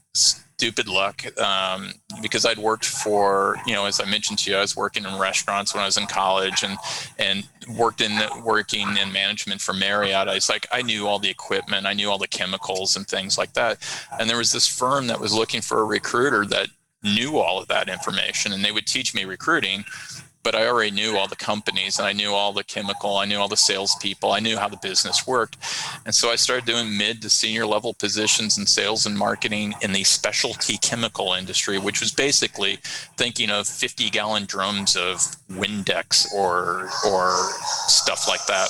stupid 0.59 0.89
luck 0.89 1.25
um, 1.41 1.93
because 2.21 2.45
I'd 2.45 2.59
worked 2.59 2.85
for 2.85 3.57
you 3.65 3.75
know 3.75 3.87
as 3.87 4.01
I 4.01 4.07
mentioned 4.07 4.41
to 4.41 4.51
you 4.51 4.57
I 4.57 4.61
was 4.61 4.77
working 4.77 5.05
in 5.05 5.19
restaurants 5.19 5.73
when 5.73 5.83
I 5.85 5.87
was 5.87 5.97
in 5.97 6.07
college 6.07 6.65
and 6.65 6.77
and 7.17 7.49
worked 7.79 8.01
in 8.01 8.17
the, 8.17 8.43
working 8.45 8.97
in 8.97 9.13
management 9.13 9.61
for 9.61 9.73
Marriott. 9.73 10.29
I 10.29 10.35
was 10.35 10.49
like 10.49 10.67
I 10.73 10.83
knew 10.83 11.07
all 11.07 11.21
the 11.21 11.31
equipment 11.31 11.87
I 11.87 11.93
knew 11.93 12.11
all 12.11 12.19
the 12.19 12.27
chemicals 12.27 12.97
and 12.97 13.07
things 13.07 13.39
like 13.39 13.53
that. 13.53 13.79
And 14.19 14.29
there 14.29 14.37
was 14.37 14.51
this 14.51 14.67
firm 14.67 15.07
that 15.07 15.21
was 15.21 15.33
looking 15.33 15.61
for 15.61 15.81
a 15.81 15.85
recruiter 15.85 16.45
that 16.47 16.69
knew 17.05 17.39
all 17.39 17.61
of 17.61 17.69
that 17.69 17.89
information 17.89 18.53
and 18.53 18.65
they 18.65 18.73
would 18.73 18.87
teach 18.87 19.15
me 19.15 19.25
recruiting 19.25 19.85
but 20.43 20.55
I 20.55 20.67
already 20.67 20.91
knew 20.91 21.17
all 21.17 21.29
the 21.29 21.37
companies 21.37 21.99
and 21.99 22.07
I 22.07 22.13
knew 22.13 22.33
all 22.33 22.53
the 22.53 22.65
chemical, 22.65 23.17
I 23.17 23.25
knew 23.25 23.39
all 23.39 23.49
the 23.49 23.57
salespeople, 23.57 24.33
I 24.33 24.41
knew 24.41 24.57
how 24.57 24.69
the 24.69 24.79
business 24.79 25.27
worked. 25.27 25.57
And 26.07 26.15
so 26.15 26.31
I 26.31 26.37
started 26.37 26.65
doing 26.65 26.97
mid 26.97 27.23
to 27.23 27.31
senior 27.31 27.67
level 27.67 27.95
positions 27.95 28.59
in 28.59 28.67
sales 28.67 29.07
and 29.07 29.17
marketing 29.17 29.75
in 29.83 29.93
the 29.93 30.05
specialty 30.05 30.79
chemical 30.79 31.33
industry, 31.35 31.79
which 31.79 32.01
was 32.01 32.13
basically 32.13 32.79
thinking 33.17 33.51
of 33.51 33.67
50 33.67 34.11
gallon 34.11 34.47
drums 34.47 34.97
of 34.97 35.19
Windex 35.51 36.33
or, 36.33 36.89
or 37.07 37.51
stuff 37.89 38.29
like 38.29 38.45
that. 38.47 38.69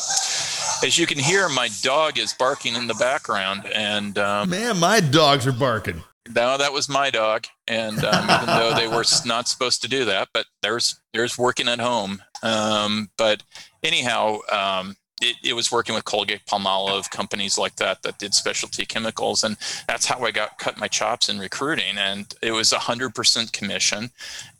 As 0.84 0.98
you 0.98 1.06
can 1.06 1.18
hear, 1.18 1.48
my 1.48 1.68
dog 1.82 2.18
is 2.18 2.32
barking 2.32 2.74
in 2.74 2.86
the 2.86 2.94
background. 2.94 3.66
And 3.74 4.18
um, 4.18 4.50
man, 4.50 4.78
my 4.78 5.00
dogs 5.00 5.46
are 5.46 5.52
barking. 5.52 6.02
No, 6.34 6.58
that 6.58 6.72
was 6.72 6.88
my 6.88 7.10
dog, 7.10 7.46
and 7.66 8.04
um, 8.04 8.30
even 8.30 8.46
though 8.46 8.74
they 8.74 8.88
were 8.88 9.04
not 9.24 9.48
supposed 9.48 9.82
to 9.82 9.88
do 9.88 10.04
that, 10.04 10.28
but 10.32 10.46
there's 10.62 11.00
there's 11.12 11.38
working 11.38 11.68
at 11.68 11.80
home. 11.80 12.22
Um, 12.42 13.10
but 13.16 13.42
anyhow, 13.82 14.38
um, 14.52 14.96
it, 15.20 15.36
it, 15.42 15.52
was 15.54 15.72
working 15.72 15.94
with 15.94 16.04
Colgate, 16.04 16.44
Palmolive, 16.46 17.10
companies 17.10 17.58
like 17.58 17.76
that 17.76 18.02
that 18.02 18.18
did 18.18 18.34
specialty 18.34 18.84
chemicals, 18.84 19.42
and 19.42 19.56
that's 19.86 20.06
how 20.06 20.22
I 20.24 20.30
got 20.30 20.58
cut 20.58 20.78
my 20.78 20.88
chops 20.88 21.28
in 21.28 21.38
recruiting. 21.38 21.96
And 21.96 22.32
it 22.42 22.52
was 22.52 22.72
hundred 22.72 23.14
percent 23.14 23.52
commission. 23.52 24.10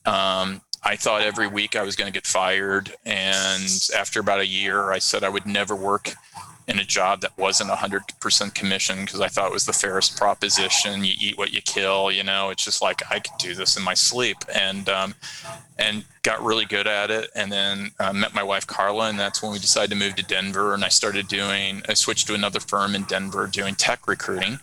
Um, 0.06 0.62
I 0.84 0.96
thought 0.96 1.22
every 1.22 1.48
week 1.48 1.76
I 1.76 1.82
was 1.82 1.96
going 1.96 2.10
to 2.10 2.16
get 2.16 2.26
fired, 2.26 2.94
and 3.04 3.90
after 3.96 4.20
about 4.20 4.40
a 4.40 4.46
year, 4.46 4.90
I 4.90 4.98
said 4.98 5.24
I 5.24 5.28
would 5.28 5.46
never 5.46 5.74
work 5.76 6.14
in 6.68 6.78
a 6.78 6.84
job 6.84 7.22
that 7.22 7.36
wasn't 7.38 7.70
100% 7.70 8.54
commission 8.54 9.00
because 9.00 9.22
I 9.22 9.28
thought 9.28 9.46
it 9.46 9.54
was 9.54 9.64
the 9.64 9.72
fairest 9.72 10.18
proposition. 10.18 11.02
You 11.02 11.14
eat 11.18 11.38
what 11.38 11.50
you 11.50 11.62
kill, 11.62 12.12
you 12.12 12.22
know. 12.22 12.50
It's 12.50 12.62
just 12.62 12.82
like 12.82 13.02
I 13.10 13.20
could 13.20 13.38
do 13.38 13.54
this 13.54 13.78
in 13.78 13.82
my 13.82 13.94
sleep, 13.94 14.36
and 14.54 14.86
um, 14.90 15.14
and 15.78 16.04
got 16.22 16.44
really 16.44 16.66
good 16.66 16.86
at 16.86 17.10
it. 17.10 17.30
And 17.34 17.50
then 17.50 17.90
uh, 17.98 18.12
met 18.12 18.34
my 18.34 18.42
wife 18.42 18.66
Carla, 18.66 19.08
and 19.08 19.18
that's 19.18 19.42
when 19.42 19.50
we 19.50 19.58
decided 19.58 19.90
to 19.90 19.96
move 19.96 20.14
to 20.16 20.22
Denver. 20.22 20.74
And 20.74 20.84
I 20.84 20.88
started 20.88 21.26
doing. 21.26 21.82
I 21.88 21.94
switched 21.94 22.26
to 22.26 22.34
another 22.34 22.60
firm 22.60 22.94
in 22.94 23.04
Denver 23.04 23.46
doing 23.46 23.74
tech 23.74 24.06
recruiting, 24.06 24.58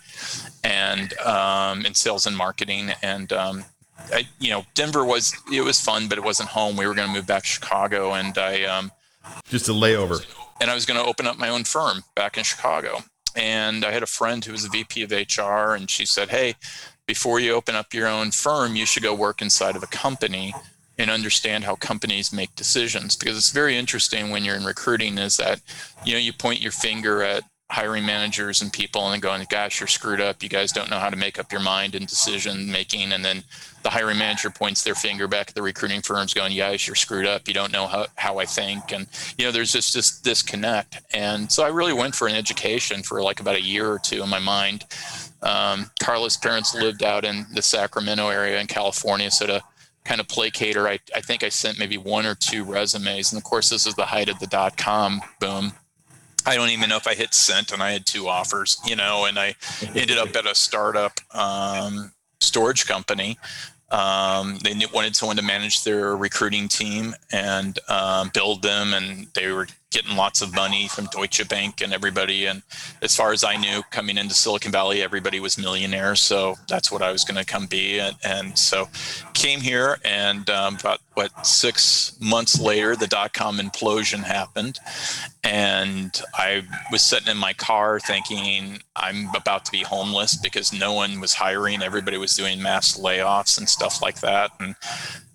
and 0.63 1.17
um, 1.19 1.87
in 1.87 1.95
sales 1.95 2.27
and 2.27 2.37
marketing. 2.37 2.91
And 3.01 3.33
um, 3.33 3.65
I, 4.13 4.27
you 4.39 4.51
know, 4.51 4.63
Denver 4.75 5.03
was 5.03 5.33
it 5.51 5.61
was 5.61 5.81
fun, 5.81 6.07
but 6.07 6.19
it 6.19 6.23
wasn't 6.23 6.49
home. 6.49 6.77
We 6.77 6.85
were 6.85 6.93
going 6.93 7.07
to 7.07 7.13
move 7.13 7.25
back 7.25 7.41
to 7.41 7.49
Chicago, 7.49 8.13
and 8.13 8.37
I 8.37 8.63
um, 8.65 8.91
just 9.49 9.69
a 9.69 9.73
layover 9.73 10.25
and 10.61 10.69
I 10.69 10.75
was 10.75 10.85
going 10.85 10.99
to 10.99 11.05
open 11.05 11.27
up 11.27 11.37
my 11.37 11.49
own 11.49 11.63
firm 11.63 12.03
back 12.15 12.37
in 12.37 12.43
Chicago. 12.43 12.99
And 13.35 13.83
I 13.83 13.91
had 13.91 14.03
a 14.03 14.07
friend 14.07 14.43
who 14.43 14.53
was 14.53 14.63
a 14.63 14.69
VP 14.69 15.01
of 15.03 15.11
HR, 15.11 15.75
and 15.75 15.89
she 15.89 16.05
said, 16.05 16.29
Hey, 16.29 16.55
before 17.05 17.39
you 17.39 17.53
open 17.53 17.75
up 17.75 17.93
your 17.93 18.07
own 18.07 18.31
firm, 18.31 18.75
you 18.75 18.85
should 18.85 19.03
go 19.03 19.13
work 19.13 19.41
inside 19.41 19.75
of 19.75 19.83
a 19.83 19.87
company 19.87 20.53
and 20.97 21.11
understand 21.11 21.65
how 21.65 21.75
companies 21.75 22.31
make 22.31 22.55
decisions 22.55 23.17
because 23.17 23.35
it's 23.35 23.51
very 23.51 23.77
interesting 23.77 24.29
when 24.29 24.45
you're 24.45 24.55
in 24.55 24.63
recruiting 24.63 25.17
is 25.17 25.35
that 25.35 25.59
you 26.05 26.13
know 26.13 26.19
you 26.19 26.31
point 26.31 26.61
your 26.61 26.71
finger 26.71 27.21
at 27.21 27.43
hiring 27.71 28.05
managers 28.05 28.61
and 28.61 28.71
people 28.71 29.09
and 29.09 29.23
going 29.23 29.43
gosh 29.49 29.79
you're 29.79 29.87
screwed 29.87 30.21
up 30.21 30.43
you 30.43 30.49
guys 30.49 30.71
don't 30.71 30.89
know 30.89 30.99
how 30.99 31.09
to 31.09 31.15
make 31.15 31.39
up 31.39 31.51
your 31.51 31.61
mind 31.61 31.95
and 31.95 32.05
decision 32.05 32.71
making 32.71 33.11
and 33.11 33.25
then 33.25 33.43
the 33.81 33.89
hiring 33.89 34.19
manager 34.19 34.51
points 34.51 34.83
their 34.83 34.93
finger 34.93 35.27
back 35.27 35.49
at 35.49 35.55
the 35.55 35.61
recruiting 35.61 35.99
firms 35.99 36.31
going 36.31 36.55
guys 36.55 36.85
you're 36.85 36.95
screwed 36.95 37.25
up 37.25 37.47
you 37.47 37.55
don't 37.55 37.71
know 37.71 37.87
how, 37.87 38.05
how 38.15 38.37
i 38.37 38.45
think 38.45 38.91
and 38.91 39.07
you 39.37 39.43
know 39.43 39.51
there's 39.51 39.73
just 39.73 39.95
this 39.95 40.19
disconnect 40.19 41.01
and 41.13 41.51
so 41.51 41.63
i 41.63 41.67
really 41.67 41.93
went 41.93 42.13
for 42.13 42.27
an 42.27 42.35
education 42.35 43.01
for 43.01 43.23
like 43.23 43.39
about 43.39 43.55
a 43.55 43.61
year 43.61 43.87
or 43.87 43.97
two 43.97 44.21
in 44.21 44.29
my 44.29 44.39
mind 44.39 44.85
um, 45.41 45.89
carla's 45.99 46.37
parents 46.37 46.75
lived 46.75 47.01
out 47.01 47.25
in 47.25 47.47
the 47.53 47.63
sacramento 47.63 48.29
area 48.29 48.61
in 48.61 48.67
california 48.67 49.31
so 49.31 49.47
to 49.47 49.63
kind 50.03 50.21
of 50.21 50.27
placater. 50.27 50.87
I, 50.87 50.99
I 51.15 51.21
think 51.21 51.43
I 51.43 51.49
sent 51.49 51.79
maybe 51.79 51.97
one 51.97 52.27
or 52.27 52.35
two 52.35 52.63
resumes. 52.63 53.33
And 53.33 53.39
of 53.39 53.43
course, 53.43 53.69
this 53.69 53.87
is 53.87 53.95
the 53.95 54.05
height 54.05 54.29
of 54.29 54.39
the 54.39 54.45
dot 54.45 54.77
com 54.77 55.19
boom. 55.39 55.73
I 56.45 56.55
don't 56.55 56.69
even 56.69 56.89
know 56.89 56.97
if 56.97 57.07
I 57.07 57.15
hit 57.15 57.33
sent 57.33 57.71
and 57.71 57.81
I 57.81 57.91
had 57.91 58.05
two 58.05 58.27
offers, 58.27 58.77
you 58.85 58.95
know, 58.95 59.25
and 59.25 59.39
I 59.39 59.55
ended 59.95 60.17
up 60.17 60.35
at 60.35 60.45
a 60.45 60.55
startup 60.55 61.19
um, 61.33 62.11
storage 62.39 62.85
company. 62.85 63.37
Um, 63.91 64.57
they 64.63 64.73
wanted 64.93 65.15
someone 65.15 65.37
to 65.37 65.43
manage 65.43 65.83
their 65.83 66.15
recruiting 66.17 66.67
team 66.67 67.15
and 67.31 67.77
um, 67.87 68.31
build 68.33 68.61
them, 68.61 68.93
and 68.93 69.27
they 69.33 69.51
were 69.51 69.67
getting 69.95 70.17
lots 70.17 70.41
of 70.41 70.53
money 70.53 70.89
from 70.89 71.05
Deutsche 71.05 71.47
Bank 71.47 71.79
and 71.81 71.93
everybody. 71.93 72.47
And 72.47 72.61
as 73.01 73.15
far 73.15 73.31
as 73.31 73.45
I 73.45 73.55
knew, 73.55 73.81
coming 73.91 74.17
into 74.17 74.33
Silicon 74.33 74.69
Valley, 74.69 75.01
everybody 75.01 75.39
was 75.39 75.57
millionaires. 75.57 76.19
So 76.19 76.55
that's 76.67 76.91
what 76.91 77.01
I 77.01 77.13
was 77.13 77.23
going 77.23 77.39
to 77.43 77.45
come 77.45 77.65
be. 77.65 77.99
And, 77.99 78.15
and, 78.23 78.59
so 78.59 78.89
came 79.33 79.61
here, 79.61 79.97
and 80.03 80.49
um, 80.49 80.75
about 80.75 80.99
what 81.13 81.31
six 81.45 82.17
months 82.19 82.59
later, 82.59 82.95
the 82.97 83.07
dot 83.07 83.31
com 83.33 83.57
implosion 83.57 84.23
happened. 84.23 84.79
And 85.43 86.11
I 86.33 86.63
was 86.91 87.01
sitting 87.01 87.29
in 87.29 87.37
my 87.37 87.53
car 87.53 87.99
thinking, 87.99 88.79
I'm 88.97 89.29
about 89.33 89.63
to 89.65 89.71
be 89.71 89.83
homeless 89.83 90.35
because 90.35 90.73
no 90.73 90.91
one 90.93 91.21
was 91.21 91.33
hiring. 91.33 91.81
Everybody 91.81 92.17
was 92.17 92.35
doing 92.35 92.61
mass 92.61 92.97
layoffs 92.99 93.57
and 93.57 93.69
stuff 93.69 94.01
like 94.01 94.19
that. 94.19 94.51
And 94.59 94.75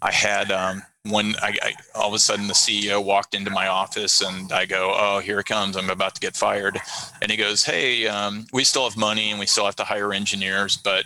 I 0.02 0.12
had, 0.12 0.50
um, 0.52 0.82
when 1.04 1.34
I, 1.42 1.56
I, 1.62 1.72
all 1.94 2.08
of 2.08 2.14
a 2.14 2.18
sudden 2.18 2.46
the 2.46 2.52
CEO 2.52 3.02
walked 3.02 3.34
into 3.34 3.50
my 3.50 3.68
office 3.68 4.20
and 4.20 4.52
I 4.52 4.66
go, 4.66 4.94
oh, 4.94 5.20
here 5.20 5.40
it 5.40 5.46
comes. 5.46 5.76
I'm 5.76 5.88
about 5.88 6.14
to 6.14 6.20
get 6.20 6.36
fired. 6.36 6.78
And 7.22 7.30
he 7.30 7.36
goes, 7.38 7.64
hey, 7.64 8.06
um, 8.06 8.46
we 8.52 8.64
still 8.64 8.84
have 8.84 8.98
money 8.98 9.30
and 9.30 9.40
we 9.40 9.46
still 9.46 9.64
have 9.64 9.76
to 9.76 9.84
hire 9.84 10.12
engineers, 10.12 10.76
but 10.76 11.04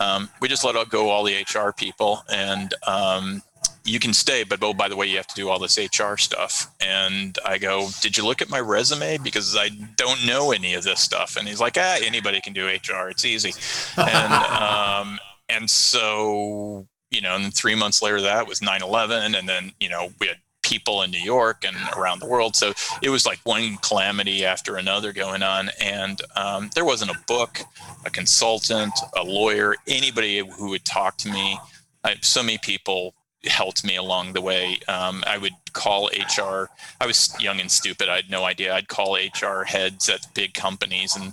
um, 0.00 0.28
we 0.40 0.48
just 0.48 0.64
let 0.64 0.76
go 0.88 1.10
all 1.10 1.22
the 1.22 1.34
HR 1.34 1.72
people 1.72 2.24
and 2.28 2.74
um, 2.88 3.42
you 3.84 4.00
can 4.00 4.12
stay, 4.12 4.42
but 4.42 4.60
oh, 4.62 4.74
by 4.74 4.88
the 4.88 4.96
way, 4.96 5.06
you 5.06 5.16
have 5.16 5.28
to 5.28 5.34
do 5.36 5.48
all 5.48 5.60
this 5.60 5.78
HR 5.78 6.16
stuff. 6.16 6.68
And 6.80 7.38
I 7.44 7.58
go, 7.58 7.88
did 8.00 8.16
you 8.16 8.24
look 8.24 8.42
at 8.42 8.50
my 8.50 8.58
resume? 8.58 9.18
Because 9.18 9.56
I 9.56 9.68
don't 9.94 10.26
know 10.26 10.50
any 10.50 10.74
of 10.74 10.82
this 10.82 11.00
stuff. 11.00 11.36
And 11.36 11.46
he's 11.46 11.60
like, 11.60 11.76
ah, 11.78 11.98
anybody 12.02 12.40
can 12.40 12.52
do 12.52 12.66
HR. 12.66 13.08
It's 13.08 13.24
easy. 13.24 13.52
And, 13.96 14.32
um, 14.32 15.18
and 15.48 15.70
so 15.70 16.88
you 17.10 17.20
know, 17.20 17.34
and 17.34 17.44
then 17.44 17.50
three 17.50 17.74
months 17.74 18.02
later, 18.02 18.20
that 18.20 18.46
was 18.46 18.62
9 18.62 18.82
11. 18.82 19.34
And 19.34 19.48
then, 19.48 19.72
you 19.80 19.88
know, 19.88 20.10
we 20.20 20.26
had 20.26 20.38
people 20.62 21.02
in 21.02 21.10
New 21.10 21.20
York 21.20 21.64
and 21.64 21.76
around 21.96 22.18
the 22.18 22.26
world. 22.26 22.56
So 22.56 22.72
it 23.00 23.10
was 23.10 23.24
like 23.24 23.38
one 23.44 23.76
calamity 23.82 24.44
after 24.44 24.76
another 24.76 25.12
going 25.12 25.42
on. 25.42 25.70
And 25.80 26.20
um, 26.34 26.70
there 26.74 26.84
wasn't 26.84 27.12
a 27.12 27.18
book, 27.28 27.60
a 28.04 28.10
consultant, 28.10 28.92
a 29.16 29.22
lawyer, 29.22 29.76
anybody 29.86 30.38
who 30.58 30.70
would 30.70 30.84
talk 30.84 31.16
to 31.18 31.30
me. 31.30 31.58
I, 32.02 32.16
so 32.20 32.42
many 32.42 32.58
people 32.58 33.14
helped 33.44 33.84
me 33.84 33.96
along 33.96 34.32
the 34.32 34.40
way. 34.40 34.78
Um, 34.88 35.22
I 35.26 35.38
would 35.38 35.52
call 35.72 36.08
HR. 36.08 36.68
I 37.00 37.06
was 37.06 37.34
young 37.38 37.60
and 37.60 37.70
stupid. 37.70 38.08
I 38.08 38.16
had 38.16 38.30
no 38.30 38.44
idea. 38.44 38.74
I'd 38.74 38.88
call 38.88 39.16
HR 39.16 39.62
heads 39.62 40.08
at 40.08 40.26
big 40.34 40.54
companies 40.54 41.14
and 41.14 41.32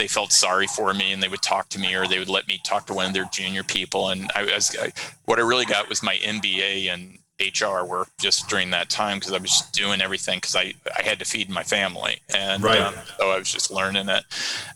they 0.00 0.08
felt 0.08 0.32
sorry 0.32 0.66
for 0.66 0.94
me 0.94 1.12
and 1.12 1.22
they 1.22 1.28
would 1.28 1.42
talk 1.42 1.68
to 1.68 1.78
me 1.78 1.94
or 1.94 2.06
they 2.06 2.18
would 2.18 2.30
let 2.30 2.48
me 2.48 2.58
talk 2.64 2.86
to 2.86 2.94
one 2.94 3.04
of 3.04 3.12
their 3.12 3.28
junior 3.30 3.62
people. 3.62 4.08
And 4.08 4.30
I 4.34 4.44
was, 4.44 4.74
I, 4.80 4.92
what 5.26 5.38
I 5.38 5.42
really 5.42 5.66
got 5.66 5.90
was 5.90 6.02
my 6.02 6.16
MBA 6.16 6.88
and 6.90 7.18
HR 7.38 7.84
work 7.84 8.08
just 8.18 8.48
during 8.48 8.70
that 8.70 8.88
time 8.88 9.18
because 9.18 9.34
I 9.34 9.38
was 9.38 9.50
just 9.50 9.74
doing 9.74 10.00
everything 10.00 10.38
because 10.38 10.56
I, 10.56 10.72
I 10.98 11.02
had 11.02 11.18
to 11.18 11.26
feed 11.26 11.50
my 11.50 11.62
family. 11.62 12.18
And 12.34 12.62
right. 12.62 12.80
um, 12.80 12.94
so 13.18 13.30
I 13.30 13.38
was 13.38 13.52
just 13.52 13.70
learning 13.70 14.08
it. 14.08 14.24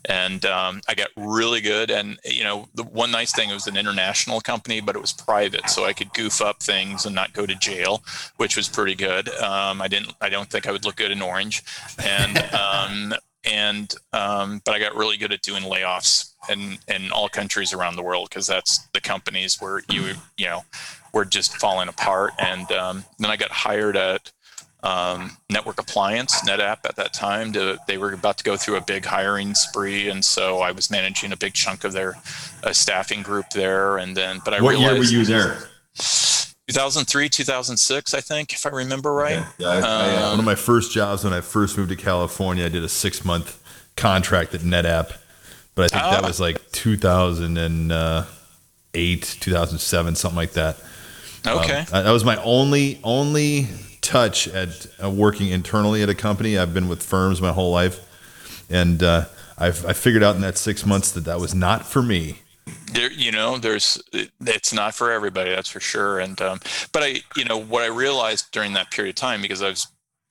And 0.07 0.45
um, 0.45 0.81
I 0.87 0.93
got 0.93 1.09
really 1.17 1.59
good. 1.59 1.89
And, 1.89 2.19
you 2.23 2.43
know, 2.43 2.67
the 2.75 2.83
one 2.83 3.09
nice 3.09 3.33
thing, 3.33 3.49
it 3.49 3.55
was 3.55 3.65
an 3.65 3.77
international 3.77 4.41
company, 4.41 4.79
but 4.79 4.95
it 4.95 5.01
was 5.01 5.11
private. 5.11 5.71
So 5.71 5.85
I 5.85 5.93
could 5.93 6.13
goof 6.13 6.39
up 6.39 6.61
things 6.61 7.07
and 7.07 7.15
not 7.15 7.33
go 7.33 7.47
to 7.47 7.55
jail, 7.55 8.03
which 8.37 8.55
was 8.55 8.69
pretty 8.69 8.93
good. 8.93 9.27
Um, 9.29 9.81
I 9.81 9.87
didn't, 9.87 10.13
I 10.21 10.29
don't 10.29 10.51
think 10.51 10.67
I 10.67 10.71
would 10.71 10.85
look 10.85 10.97
good 10.97 11.09
in 11.09 11.23
orange. 11.23 11.63
And, 11.97 12.37
um, 12.53 13.15
and 13.45 13.93
um, 14.13 14.61
but 14.65 14.73
I 14.75 14.79
got 14.79 14.95
really 14.95 15.17
good 15.17 15.31
at 15.31 15.41
doing 15.41 15.63
layoffs 15.63 16.31
in 16.49 16.77
in 16.87 17.11
all 17.11 17.29
countries 17.29 17.73
around 17.73 17.95
the 17.95 18.03
world 18.03 18.29
because 18.29 18.47
that's 18.47 18.87
the 18.93 19.01
companies 19.01 19.61
where 19.61 19.81
you 19.89 20.13
you 20.37 20.45
know 20.45 20.63
were 21.13 21.25
just 21.25 21.57
falling 21.57 21.87
apart. 21.87 22.33
And 22.39 22.69
um, 22.71 23.05
then 23.19 23.31
I 23.31 23.37
got 23.37 23.51
hired 23.51 23.95
at 23.95 24.31
um, 24.83 25.37
Network 25.49 25.79
Appliance 25.79 26.41
NetApp 26.41 26.79
at 26.85 26.95
that 26.97 27.13
time. 27.13 27.53
To, 27.53 27.79
they 27.87 27.97
were 27.97 28.13
about 28.13 28.37
to 28.37 28.43
go 28.43 28.55
through 28.57 28.75
a 28.75 28.81
big 28.81 29.05
hiring 29.05 29.55
spree, 29.55 30.09
and 30.09 30.23
so 30.23 30.59
I 30.59 30.71
was 30.71 30.91
managing 30.91 31.31
a 31.31 31.37
big 31.37 31.53
chunk 31.53 31.83
of 31.83 31.93
their 31.93 32.15
uh, 32.63 32.71
staffing 32.73 33.23
group 33.23 33.49
there. 33.51 33.97
And 33.97 34.15
then, 34.15 34.41
but 34.45 34.53
I 34.53 34.61
what 34.61 34.71
realized 34.71 35.11
year 35.11 35.21
were 35.21 35.21
you 35.21 35.25
there? 35.25 35.57
2003, 36.67 37.29
2006, 37.29 38.13
I 38.13 38.21
think, 38.21 38.53
if 38.53 38.65
I 38.65 38.69
remember 38.69 39.13
right. 39.13 39.37
Okay. 39.37 39.47
Yeah, 39.59 39.67
I, 39.67 39.79
I, 39.79 40.15
uh, 40.23 40.29
One 40.31 40.39
of 40.39 40.45
my 40.45 40.55
first 40.55 40.91
jobs 40.91 41.23
when 41.23 41.31
I 41.33 41.41
first 41.41 41.77
moved 41.77 41.89
to 41.89 41.95
California, 41.95 42.65
I 42.65 42.69
did 42.69 42.83
a 42.83 42.89
six 42.89 43.23
month 43.23 43.61
contract 43.95 44.53
at 44.55 44.61
NetApp, 44.61 45.15
but 45.75 45.83
I 45.83 45.87
think 45.89 46.01
that 46.11 46.23
Ah. 46.23 46.27
was 46.27 46.39
like 46.39 46.71
2008, 46.71 49.37
2007, 49.39 50.15
something 50.15 50.35
like 50.35 50.53
that. 50.53 50.77
Um, 51.45 51.59
Okay. 51.59 51.85
that 51.91 52.01
that 52.03 52.11
was 52.11 52.25
my 52.25 52.37
only 52.43 52.99
only 53.03 53.67
touch 54.01 54.47
at 54.47 54.87
uh, 55.03 55.09
working 55.09 55.49
internally 55.49 56.01
at 56.01 56.09
a 56.09 56.15
company. 56.15 56.57
I've 56.57 56.73
been 56.73 56.87
with 56.87 57.03
firms 57.03 57.39
my 57.41 57.51
whole 57.51 57.71
life, 57.71 57.99
and 58.71 59.03
uh, 59.03 59.25
I've 59.57 59.85
I 59.85 59.93
figured 59.93 60.23
out 60.23 60.33
in 60.35 60.41
that 60.41 60.57
six 60.57 60.83
months 60.85 61.11
that 61.11 61.25
that 61.25 61.39
was 61.39 61.53
not 61.53 61.85
for 61.85 62.01
me. 62.01 62.39
There 62.91 63.11
you 63.11 63.31
know 63.31 63.57
there's 63.57 64.01
it's 64.13 64.73
not 64.73 64.95
for 64.95 65.11
everybody 65.11 65.51
that's 65.51 65.69
for 65.69 65.79
sure. 65.79 66.19
And 66.19 66.39
um 66.41 66.59
but 66.91 67.03
i 67.03 67.21
you 67.35 67.45
know 67.45 67.57
what 67.57 67.83
i 67.83 67.87
realized 67.87 68.51
during 68.51 68.73
that 68.73 68.91
period 68.91 69.11
of 69.11 69.15
time 69.15 69.41
because 69.41 69.61
i 69.61 69.69
was 69.69 69.87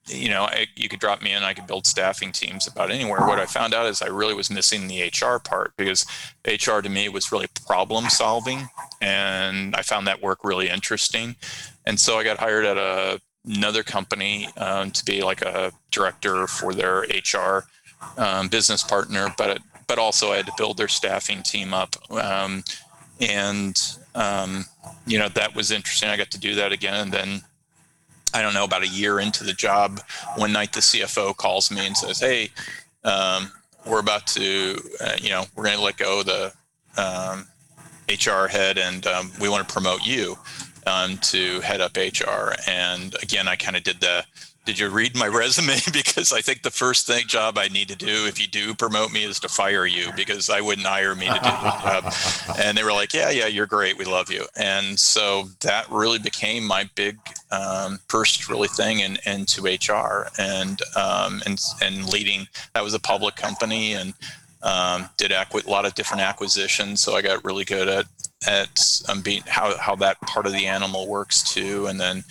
you 0.07 0.29
know 0.29 0.43
I, 0.43 0.67
you 0.75 0.89
could 0.89 0.99
drop 0.99 1.21
me 1.21 1.31
in 1.31 1.43
i 1.43 1.53
could 1.53 1.67
build 1.67 1.87
staffing 1.87 2.31
teams 2.31 2.67
about 2.67 2.91
anywhere. 2.91 3.21
What 3.21 3.39
i 3.39 3.45
found 3.45 3.73
out 3.73 3.87
is 3.87 4.01
i 4.01 4.07
really 4.07 4.33
was 4.33 4.49
missing 4.49 4.87
the 4.87 5.11
hr 5.21 5.39
part 5.39 5.73
because 5.77 6.05
hr 6.45 6.81
to 6.81 6.89
me 6.89 7.09
was 7.09 7.31
really 7.31 7.47
problem 7.65 8.09
solving 8.09 8.67
and 9.01 9.75
i 9.75 9.81
found 9.81 10.07
that 10.07 10.21
work 10.21 10.43
really 10.43 10.69
interesting. 10.69 11.35
And 11.85 11.99
so 11.99 12.17
i 12.17 12.23
got 12.23 12.37
hired 12.37 12.65
at 12.65 12.77
a, 12.77 13.21
another 13.45 13.83
company 13.83 14.49
um, 14.57 14.91
to 14.91 15.05
be 15.05 15.21
like 15.21 15.41
a 15.41 15.71
director 15.91 16.47
for 16.47 16.73
their 16.73 17.05
hr 17.33 17.65
um, 18.17 18.49
business 18.49 18.83
partner 18.83 19.33
but 19.37 19.59
but 19.87 19.99
also 19.99 20.31
I 20.31 20.37
had 20.37 20.45
to 20.45 20.53
build 20.57 20.77
their 20.77 20.87
staffing 20.87 21.43
team 21.43 21.73
up. 21.73 21.95
Um, 22.11 22.63
and, 23.19 23.79
um, 24.13 24.65
you 25.05 25.17
know, 25.17 25.29
that 25.29 25.55
was 25.55 25.71
interesting. 25.71 26.09
I 26.09 26.17
got 26.17 26.31
to 26.31 26.39
do 26.39 26.55
that 26.55 26.71
again. 26.71 26.95
And 26.95 27.11
then 27.11 27.41
I 28.33 28.41
don't 28.41 28.53
know, 28.53 28.65
about 28.65 28.83
a 28.83 28.87
year 28.87 29.19
into 29.19 29.43
the 29.43 29.53
job, 29.53 30.01
one 30.35 30.51
night 30.51 30.73
the 30.73 30.81
CFO 30.81 31.35
calls 31.37 31.71
me 31.71 31.85
and 31.85 31.95
says, 31.95 32.19
Hey, 32.19 32.49
um, 33.03 33.51
we're 33.85 33.99
about 33.99 34.27
to, 34.27 34.77
uh, 34.99 35.15
you 35.21 35.29
know, 35.29 35.45
we're 35.55 35.63
going 35.63 35.77
to 35.77 35.83
let 35.83 35.97
go 35.97 36.19
of 36.19 36.25
the 36.25 36.53
um, 36.97 37.47
HR 38.09 38.47
head 38.47 38.77
and 38.77 39.05
um, 39.07 39.31
we 39.39 39.49
want 39.49 39.67
to 39.67 39.73
promote 39.73 40.05
you 40.05 40.37
um, 40.85 41.17
to 41.17 41.61
head 41.61 41.81
up 41.81 41.97
HR. 41.97 42.53
And 42.67 43.15
again, 43.21 43.47
I 43.47 43.55
kind 43.55 43.75
of 43.75 43.83
did 43.83 43.99
the, 43.99 44.25
did 44.65 44.79
you 44.79 44.89
read 44.89 45.15
my 45.15 45.27
resume? 45.27 45.77
because 45.93 46.33
I 46.33 46.41
think 46.41 46.63
the 46.63 46.71
first 46.71 47.07
thing 47.07 47.27
job 47.27 47.57
I 47.57 47.67
need 47.67 47.87
to 47.89 47.95
do 47.95 48.25
if 48.25 48.39
you 48.39 48.47
do 48.47 48.73
promote 48.73 49.11
me 49.11 49.23
is 49.23 49.39
to 49.41 49.49
fire 49.49 49.85
you 49.85 50.11
because 50.15 50.49
I 50.49 50.61
wouldn't 50.61 50.87
hire 50.87 51.15
me 51.15 51.27
to 51.27 51.33
do 51.33 51.39
the 51.39 51.41
job. 51.49 52.13
And 52.59 52.77
they 52.77 52.83
were 52.83 52.93
like, 52.93 53.13
yeah, 53.13 53.29
yeah, 53.29 53.47
you're 53.47 53.67
great. 53.67 53.97
We 53.97 54.05
love 54.05 54.31
you. 54.31 54.45
And 54.55 54.99
so 54.99 55.49
that 55.61 55.89
really 55.89 56.19
became 56.19 56.65
my 56.65 56.89
big 56.95 57.17
um, 57.51 57.99
first 58.09 58.49
really 58.49 58.67
thing 58.67 58.99
in, 58.99 59.17
into 59.25 59.63
HR 59.63 60.27
and, 60.37 60.79
um, 60.95 61.41
and, 61.45 61.61
and 61.81 62.11
leading, 62.11 62.47
that 62.73 62.83
was 62.83 62.93
a 62.93 62.99
public 62.99 63.35
company 63.35 63.93
and 63.93 64.13
um, 64.63 65.09
did 65.17 65.31
acqui- 65.31 65.65
a 65.65 65.69
lot 65.69 65.85
of 65.85 65.93
different 65.93 66.23
acquisitions. 66.23 67.01
So 67.01 67.15
I 67.15 67.21
got 67.21 67.45
really 67.45 67.65
good 67.65 67.87
at, 67.87 68.05
at 68.47 69.01
um, 69.09 69.21
being 69.21 69.41
how, 69.47 69.77
how 69.77 69.95
that 69.95 70.19
part 70.21 70.45
of 70.45 70.51
the 70.51 70.67
animal 70.67 71.07
works 71.07 71.43
too. 71.53 71.87
And 71.87 71.99
then 71.99 72.23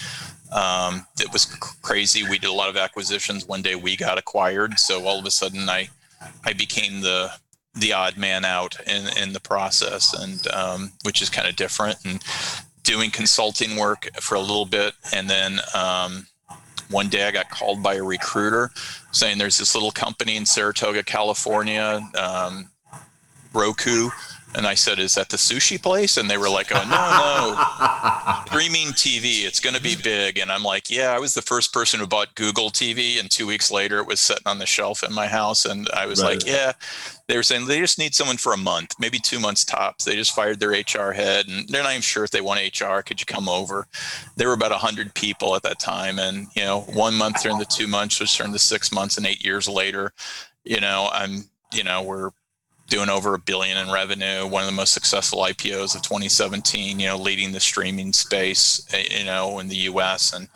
um, 0.53 1.07
it 1.19 1.33
was 1.33 1.47
crazy. 1.83 2.23
We 2.23 2.39
did 2.39 2.51
a 2.51 2.53
lot 2.53 2.69
of 2.69 2.77
acquisitions. 2.77 3.47
One 3.47 3.63
day 3.63 3.75
we 3.75 3.97
got 3.97 4.19
acquired, 4.19 4.79
so 4.79 5.05
all 5.05 5.19
of 5.19 5.27
a 5.27 5.31
sudden 5.31 5.69
I 5.69 5.89
I 6.45 6.53
became 6.53 7.01
the 7.01 7.33
the 7.75 7.93
odd 7.93 8.17
man 8.17 8.45
out 8.45 8.77
in 8.87 9.07
in 9.21 9.33
the 9.33 9.41
process, 9.41 10.15
and 10.15 10.47
um, 10.49 10.93
which 11.03 11.21
is 11.21 11.29
kind 11.29 11.49
of 11.49 11.57
different. 11.57 11.99
And 12.05 12.23
doing 12.85 13.11
consulting 13.11 13.77
work 13.77 14.09
for 14.21 14.35
a 14.37 14.41
little 14.41 14.67
bit, 14.67 14.95
and 15.13 15.29
then 15.29 15.59
um, 15.75 16.27
one 16.91 17.09
day 17.09 17.27
I 17.27 17.31
got 17.31 17.51
called 17.51 17.83
by 17.83 17.95
a 17.95 18.03
recruiter 18.03 18.71
saying 19.11 19.39
there's 19.39 19.59
this 19.59 19.75
little 19.75 19.91
company 19.91 20.37
in 20.37 20.47
Saratoga, 20.47 21.03
California, 21.03 22.01
um, 22.17 22.71
Roku. 23.53 24.11
And 24.57 24.67
I 24.67 24.75
said, 24.75 24.99
Is 24.99 25.15
that 25.15 25.29
the 25.31 25.37
sushi 25.37 25.81
place? 25.83 26.17
And 26.17 26.31
they 26.31 26.39
were 26.39 26.49
like, 26.49 26.69
Oh, 26.73 26.85
no, 26.85 27.55
no. 27.57 28.45
Streaming 28.47 28.89
TV, 28.93 29.45
it's 29.47 29.59
going 29.61 29.75
to 29.75 29.83
be 29.83 29.97
big. 29.97 30.39
And 30.39 30.51
I'm 30.53 30.63
like, 30.63 30.91
Yeah, 30.91 31.11
I 31.13 31.19
was 31.19 31.35
the 31.35 31.43
first 31.43 31.73
person 31.73 31.99
who 32.01 32.07
bought 32.07 32.35
Google 32.37 32.71
TV. 32.71 33.19
And 33.19 33.31
two 33.31 33.47
weeks 33.47 33.71
later, 33.71 33.99
it 33.99 34.07
was 34.07 34.21
sitting 34.21 34.47
on 34.47 34.59
the 34.59 34.67
shelf 34.67 35.03
in 35.03 35.13
my 35.13 35.27
house. 35.27 35.65
And 35.65 35.89
I 35.93 36.07
was 36.07 36.23
Right. 36.23 36.37
like, 36.39 36.47
Yeah. 36.47 36.73
They 37.27 37.37
were 37.37 37.43
saying 37.43 37.67
they 37.67 37.81
just 37.81 37.99
need 37.99 38.15
someone 38.15 38.37
for 38.37 38.53
a 38.53 38.57
month, 38.59 38.95
maybe 39.01 39.19
two 39.19 39.41
months 39.41 39.65
tops. 39.65 40.05
They 40.05 40.15
just 40.15 40.35
fired 40.35 40.61
their 40.61 40.71
HR 40.73 41.13
head 41.13 41.49
and 41.49 41.67
they're 41.69 41.83
not 41.83 41.93
even 41.93 42.03
sure 42.03 42.23
if 42.23 42.31
they 42.31 42.43
want 42.43 42.61
HR. 42.61 43.01
Could 43.01 43.19
you 43.19 43.27
come 43.27 43.49
over? 43.49 43.89
There 44.37 44.49
were 44.49 44.55
about 44.55 44.73
100 44.73 45.15
people 45.15 45.57
at 45.57 45.63
that 45.63 45.79
time. 45.79 46.19
And, 46.19 46.49
you 46.55 46.63
know, 46.65 46.83
one 46.83 47.15
month 47.15 47.43
turned 47.43 47.61
to 47.61 47.67
two 47.77 47.87
months, 47.89 48.21
which 48.21 48.37
turned 48.37 48.53
to 48.53 48.59
six 48.59 48.93
months. 48.93 49.17
And 49.17 49.27
eight 49.27 49.43
years 49.45 49.69
later, 49.69 50.13
you 50.65 50.81
know, 50.81 51.09
I'm, 51.13 51.45
you 51.73 51.83
know, 51.83 52.03
we're 52.03 52.31
doing 52.89 53.09
over 53.09 53.35
a 53.35 53.39
billion 53.39 53.77
in 53.77 53.91
revenue, 53.91 54.47
one 54.47 54.63
of 54.63 54.67
the 54.67 54.77
most 54.77 54.93
successful 54.93 55.41
IPOs 55.41 55.95
of 55.95 56.03
2017, 56.03 57.01
you 57.01 57.07
know, 57.07 57.17
leading 57.17 57.53
the 57.53 57.61
streaming 57.61 58.13
space, 58.13 58.87
eh, 58.93 59.19
you 59.19 59.25
know, 59.25 59.59
in 59.59 59.69
the 59.69 59.77
US 59.77 60.33
and 60.33 60.49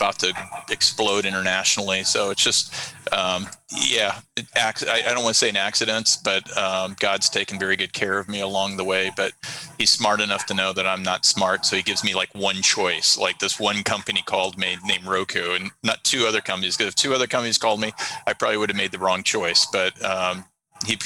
about 0.00 0.18
to 0.18 0.32
explode 0.70 1.26
internationally. 1.26 2.02
So 2.04 2.30
it's 2.30 2.42
just, 2.42 2.74
um, 3.12 3.46
yeah, 3.70 4.20
it, 4.34 4.46
I, 4.56 5.02
I 5.06 5.12
don't 5.12 5.22
want 5.22 5.34
to 5.34 5.38
say 5.38 5.50
an 5.50 5.58
accident, 5.58 6.16
but 6.24 6.56
um, 6.56 6.96
God's 6.98 7.28
taken 7.28 7.58
very 7.58 7.76
good 7.76 7.92
care 7.92 8.18
of 8.18 8.26
me 8.26 8.40
along 8.40 8.78
the 8.78 8.84
way. 8.84 9.12
But 9.14 9.32
He's 9.78 9.90
smart 9.90 10.20
enough 10.20 10.46
to 10.46 10.54
know 10.54 10.72
that 10.72 10.86
I'm 10.86 11.02
not 11.02 11.26
smart. 11.26 11.66
So 11.66 11.76
He 11.76 11.82
gives 11.82 12.02
me 12.02 12.14
like 12.14 12.34
one 12.34 12.62
choice. 12.62 13.18
Like 13.18 13.40
this 13.40 13.60
one 13.60 13.82
company 13.82 14.22
called 14.24 14.56
me 14.56 14.78
named 14.86 15.04
Roku 15.04 15.52
and 15.52 15.70
not 15.82 16.02
two 16.02 16.24
other 16.26 16.40
companies. 16.40 16.78
Because 16.78 16.88
if 16.88 16.94
two 16.94 17.12
other 17.12 17.26
companies 17.26 17.58
called 17.58 17.80
me, 17.80 17.92
I 18.26 18.32
probably 18.32 18.56
would 18.56 18.70
have 18.70 18.78
made 18.78 18.92
the 18.92 18.98
wrong 18.98 19.22
choice. 19.22 19.66
But 19.70 20.02
um, 20.02 20.46
he 20.86 20.96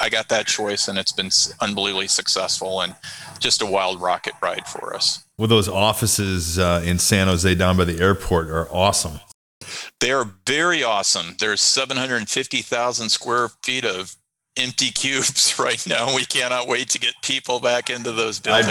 I 0.00 0.08
got 0.08 0.28
that 0.28 0.46
choice, 0.46 0.88
and 0.88 0.98
it's 0.98 1.12
been 1.12 1.30
unbelievably 1.60 2.08
successful 2.08 2.80
and 2.80 2.94
just 3.38 3.62
a 3.62 3.66
wild 3.66 4.00
rocket 4.00 4.34
ride 4.42 4.66
for 4.66 4.94
us. 4.94 5.24
Well, 5.36 5.48
those 5.48 5.68
offices 5.68 6.58
uh, 6.58 6.82
in 6.84 6.98
San 6.98 7.28
Jose 7.28 7.54
down 7.54 7.76
by 7.76 7.84
the 7.84 8.00
airport 8.00 8.48
are 8.48 8.68
awesome. 8.72 9.20
They 10.00 10.12
are 10.12 10.30
very 10.46 10.82
awesome. 10.82 11.36
There's 11.38 11.60
750,000 11.60 13.08
square 13.08 13.48
feet 13.62 13.84
of 13.84 14.16
empty 14.56 14.90
cubes 14.94 15.58
right 15.58 15.84
now. 15.86 16.14
We 16.14 16.24
cannot 16.24 16.68
wait 16.68 16.88
to 16.90 16.98
get 16.98 17.14
people 17.22 17.60
back 17.60 17.90
into 17.90 18.12
those 18.12 18.40
buildings. 18.40 18.66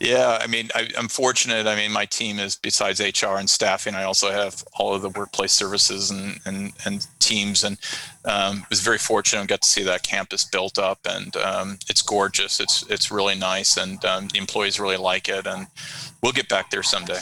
Yeah, 0.00 0.38
I 0.40 0.46
mean, 0.46 0.68
I, 0.74 0.88
I'm 0.96 1.08
fortunate. 1.08 1.66
I 1.66 1.76
mean, 1.76 1.92
my 1.92 2.06
team 2.06 2.38
is 2.38 2.56
besides 2.56 3.00
HR 3.00 3.36
and 3.38 3.48
staffing, 3.48 3.94
I 3.94 4.04
also 4.04 4.30
have 4.30 4.64
all 4.74 4.94
of 4.94 5.02
the 5.02 5.08
workplace 5.08 5.52
services 5.52 6.10
and 6.10 6.40
and, 6.44 6.72
and 6.84 7.06
teams, 7.18 7.64
and 7.64 7.78
um, 8.24 8.64
was 8.70 8.80
very 8.80 8.98
fortunate. 8.98 9.40
and 9.40 9.48
got 9.48 9.62
to 9.62 9.68
see 9.68 9.82
that 9.82 10.02
campus 10.02 10.44
built 10.44 10.78
up, 10.78 11.00
and 11.04 11.36
um, 11.36 11.78
it's 11.88 12.02
gorgeous. 12.02 12.60
It's 12.60 12.84
it's 12.88 13.10
really 13.10 13.34
nice, 13.34 13.76
and 13.76 14.04
um, 14.04 14.28
the 14.28 14.38
employees 14.38 14.78
really 14.78 14.96
like 14.96 15.28
it, 15.28 15.46
and 15.46 15.66
we'll 16.22 16.32
get 16.32 16.48
back 16.48 16.70
there 16.70 16.82
someday. 16.82 17.20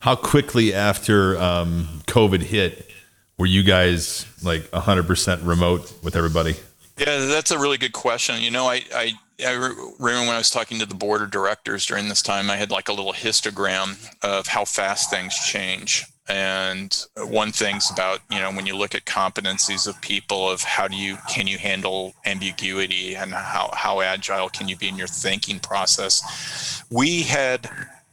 How 0.00 0.16
quickly 0.16 0.74
after 0.74 1.40
um, 1.40 2.02
COVID 2.06 2.42
hit 2.42 2.90
were 3.38 3.46
you 3.46 3.62
guys 3.62 4.26
like 4.42 4.62
100% 4.70 5.46
remote 5.46 5.92
with 6.02 6.16
everybody? 6.16 6.54
Yeah, 6.96 7.26
that's 7.26 7.50
a 7.50 7.58
really 7.58 7.78
good 7.78 7.92
question. 7.92 8.40
You 8.40 8.50
know, 8.50 8.66
I, 8.66 8.82
I, 8.94 9.14
I 9.44 9.52
remember 9.52 9.92
when 9.98 10.28
I 10.28 10.38
was 10.38 10.50
talking 10.50 10.78
to 10.78 10.86
the 10.86 10.94
board 10.94 11.22
of 11.22 11.30
directors 11.30 11.86
during 11.86 12.08
this 12.08 12.22
time, 12.22 12.50
I 12.50 12.56
had 12.56 12.70
like 12.70 12.88
a 12.88 12.92
little 12.92 13.12
histogram 13.12 13.98
of 14.22 14.46
how 14.46 14.64
fast 14.64 15.10
things 15.10 15.34
change. 15.34 16.06
And 16.28 16.96
one 17.16 17.50
thing's 17.50 17.90
about, 17.90 18.20
you 18.30 18.38
know, 18.38 18.52
when 18.52 18.66
you 18.66 18.76
look 18.76 18.94
at 18.94 19.04
competencies 19.04 19.88
of 19.88 20.00
people 20.00 20.48
of 20.48 20.62
how 20.62 20.86
do 20.86 20.96
you, 20.96 21.18
can 21.28 21.46
you 21.46 21.58
handle 21.58 22.14
ambiguity 22.24 23.16
and 23.16 23.32
how, 23.32 23.70
how 23.74 24.00
agile 24.00 24.48
can 24.48 24.68
you 24.68 24.76
be 24.76 24.88
in 24.88 24.96
your 24.96 25.08
thinking 25.08 25.58
process? 25.58 26.84
We 26.90 27.22
had, 27.22 27.66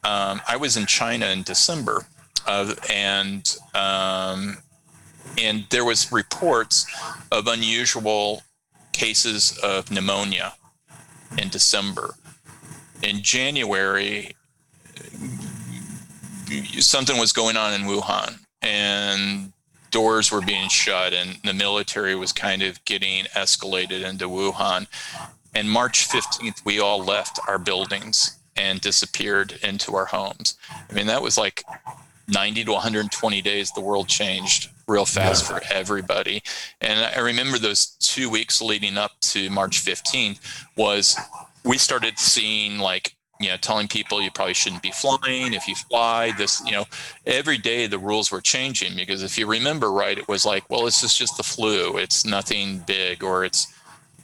um, 0.04 0.42
I 0.48 0.58
was 0.58 0.76
in 0.76 0.88
China 0.88 1.28
in 1.28 1.44
December 1.44 2.08
uh, 2.48 2.74
and, 2.90 3.56
um, 3.76 4.58
and 5.38 5.66
there 5.70 5.86
was 5.86 6.12
reports 6.12 6.88
of 7.32 7.48
unusual 7.48 8.42
cases 8.92 9.58
of 9.62 9.92
pneumonia 9.92 10.54
in 11.38 11.50
December. 11.50 12.16
In 13.04 13.22
January, 13.22 14.36
something 16.80 17.18
was 17.18 17.32
going 17.32 17.58
on 17.58 17.74
in 17.74 17.88
Wuhan 17.88 18.40
and 18.62 19.54
doors 19.92 20.32
were 20.32 20.42
being 20.42 20.70
shut 20.70 21.14
and 21.14 21.38
the 21.44 21.54
military 21.54 22.16
was 22.16 22.32
kind 22.32 22.62
of 22.62 22.84
getting 22.86 23.26
escalated 23.26 24.08
into 24.08 24.26
Wuhan. 24.26 24.88
And 25.54 25.70
March 25.70 26.08
15th, 26.08 26.64
we 26.66 26.80
all 26.80 27.04
left 27.04 27.40
our 27.48 27.58
buildings 27.58 28.38
and 28.56 28.82
disappeared 28.82 29.58
into 29.64 29.96
our 29.96 30.06
homes. 30.06 30.56
I 30.90 30.94
mean, 30.94 31.08
that 31.08 31.22
was 31.22 31.38
like 31.38 31.64
90 32.28 32.66
to 32.66 32.72
120 32.74 33.42
days, 33.42 33.72
the 33.72 33.82
world 33.82 34.08
changed 34.08 34.70
real 34.90 35.06
fast 35.06 35.46
for 35.46 35.62
everybody. 35.72 36.42
And 36.82 37.00
I 37.00 37.20
remember 37.20 37.58
those 37.60 37.96
two 38.00 38.30
weeks 38.30 38.62
leading 38.62 38.98
up 38.98 39.12
to 39.22 39.50
March 39.50 39.84
15th 39.86 40.40
was 40.76 41.16
we 41.64 41.78
started 41.78 42.18
seeing 42.18 42.80
like, 42.80 43.16
you 43.40 43.50
know, 43.50 43.58
telling 43.58 43.88
people 43.88 44.22
you 44.22 44.32
probably 44.32 44.54
shouldn't 44.54 44.82
be 44.82 44.92
flying. 44.92 45.54
If 45.54 45.68
you 45.68 45.76
fly, 45.76 46.34
this, 46.38 46.62
you 46.66 46.74
know, 46.74 46.86
every 47.26 47.58
day 47.58 47.88
the 47.88 48.00
rules 48.00 48.32
were 48.32 48.42
changing 48.42 48.96
because 48.96 49.24
if 49.24 49.38
you 49.38 49.48
remember 49.48 49.92
right, 49.92 50.18
it 50.18 50.28
was 50.28 50.46
like, 50.46 50.70
well, 50.70 50.84
this 50.84 51.04
is 51.04 51.16
just 51.16 51.38
the 51.38 51.44
flu. 51.44 51.98
It's 51.98 52.26
nothing 52.26 52.80
big, 52.80 53.24
or 53.24 53.46
it's, 53.46 53.72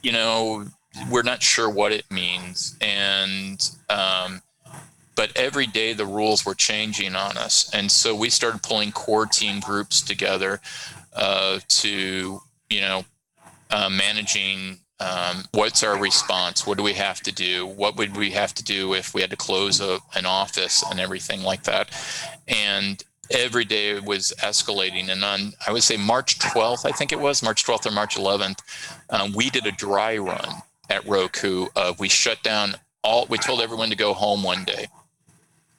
you 0.02 0.12
know, 0.12 0.66
we're 1.10 1.22
not 1.22 1.42
sure 1.42 1.70
what 1.70 1.92
it 1.92 2.04
means. 2.10 2.76
And, 2.82 3.70
um, 3.88 4.42
but 5.16 5.32
every 5.34 5.66
day 5.66 5.92
the 5.92 6.06
rules 6.06 6.44
were 6.44 6.54
changing 6.54 7.16
on 7.16 7.36
us. 7.36 7.68
And 7.74 7.90
so 7.90 8.14
we 8.14 8.30
started 8.30 8.62
pulling 8.62 8.92
core 8.92 9.26
team 9.26 9.60
groups 9.60 10.02
together 10.02 10.60
uh, 11.14 11.60
to 11.68 12.40
you 12.70 12.80
know 12.80 13.04
uh, 13.70 13.88
managing 13.88 14.78
um, 15.00 15.44
what's 15.52 15.82
our 15.82 15.98
response? 15.98 16.66
What 16.66 16.78
do 16.78 16.84
we 16.84 16.94
have 16.94 17.20
to 17.22 17.32
do? 17.32 17.66
What 17.66 17.96
would 17.96 18.16
we 18.16 18.30
have 18.30 18.54
to 18.54 18.64
do 18.64 18.94
if 18.94 19.12
we 19.12 19.20
had 19.20 19.30
to 19.30 19.36
close 19.36 19.80
a, 19.80 19.98
an 20.14 20.24
office 20.24 20.82
and 20.90 20.98
everything 20.98 21.42
like 21.42 21.64
that? 21.64 21.90
And 22.48 23.02
every 23.30 23.64
day 23.64 23.98
was 24.00 24.32
escalating. 24.38 25.10
And 25.10 25.24
on 25.24 25.52
i 25.66 25.72
would 25.72 25.82
say 25.82 25.96
march 25.96 26.38
12th 26.38 26.86
i 26.86 26.92
think 26.92 27.10
it 27.12 27.18
was 27.18 27.42
march 27.42 27.64
12th 27.64 27.86
or 27.86 27.90
march 27.90 28.16
11th 28.16 28.60
um, 29.10 29.32
we 29.32 29.50
did 29.50 29.66
a 29.66 29.72
dry 29.72 30.16
run 30.16 30.62
at 30.88 31.04
roku. 31.06 31.66
Uh, 31.74 31.92
we 31.98 32.08
shut 32.08 32.42
down 32.42 32.76
all 33.02 33.26
we 33.28 33.38
told 33.38 33.60
everyone 33.60 33.90
to 33.90 33.96
go 33.96 34.12
home 34.12 34.42
one 34.42 34.64
day 34.64 34.86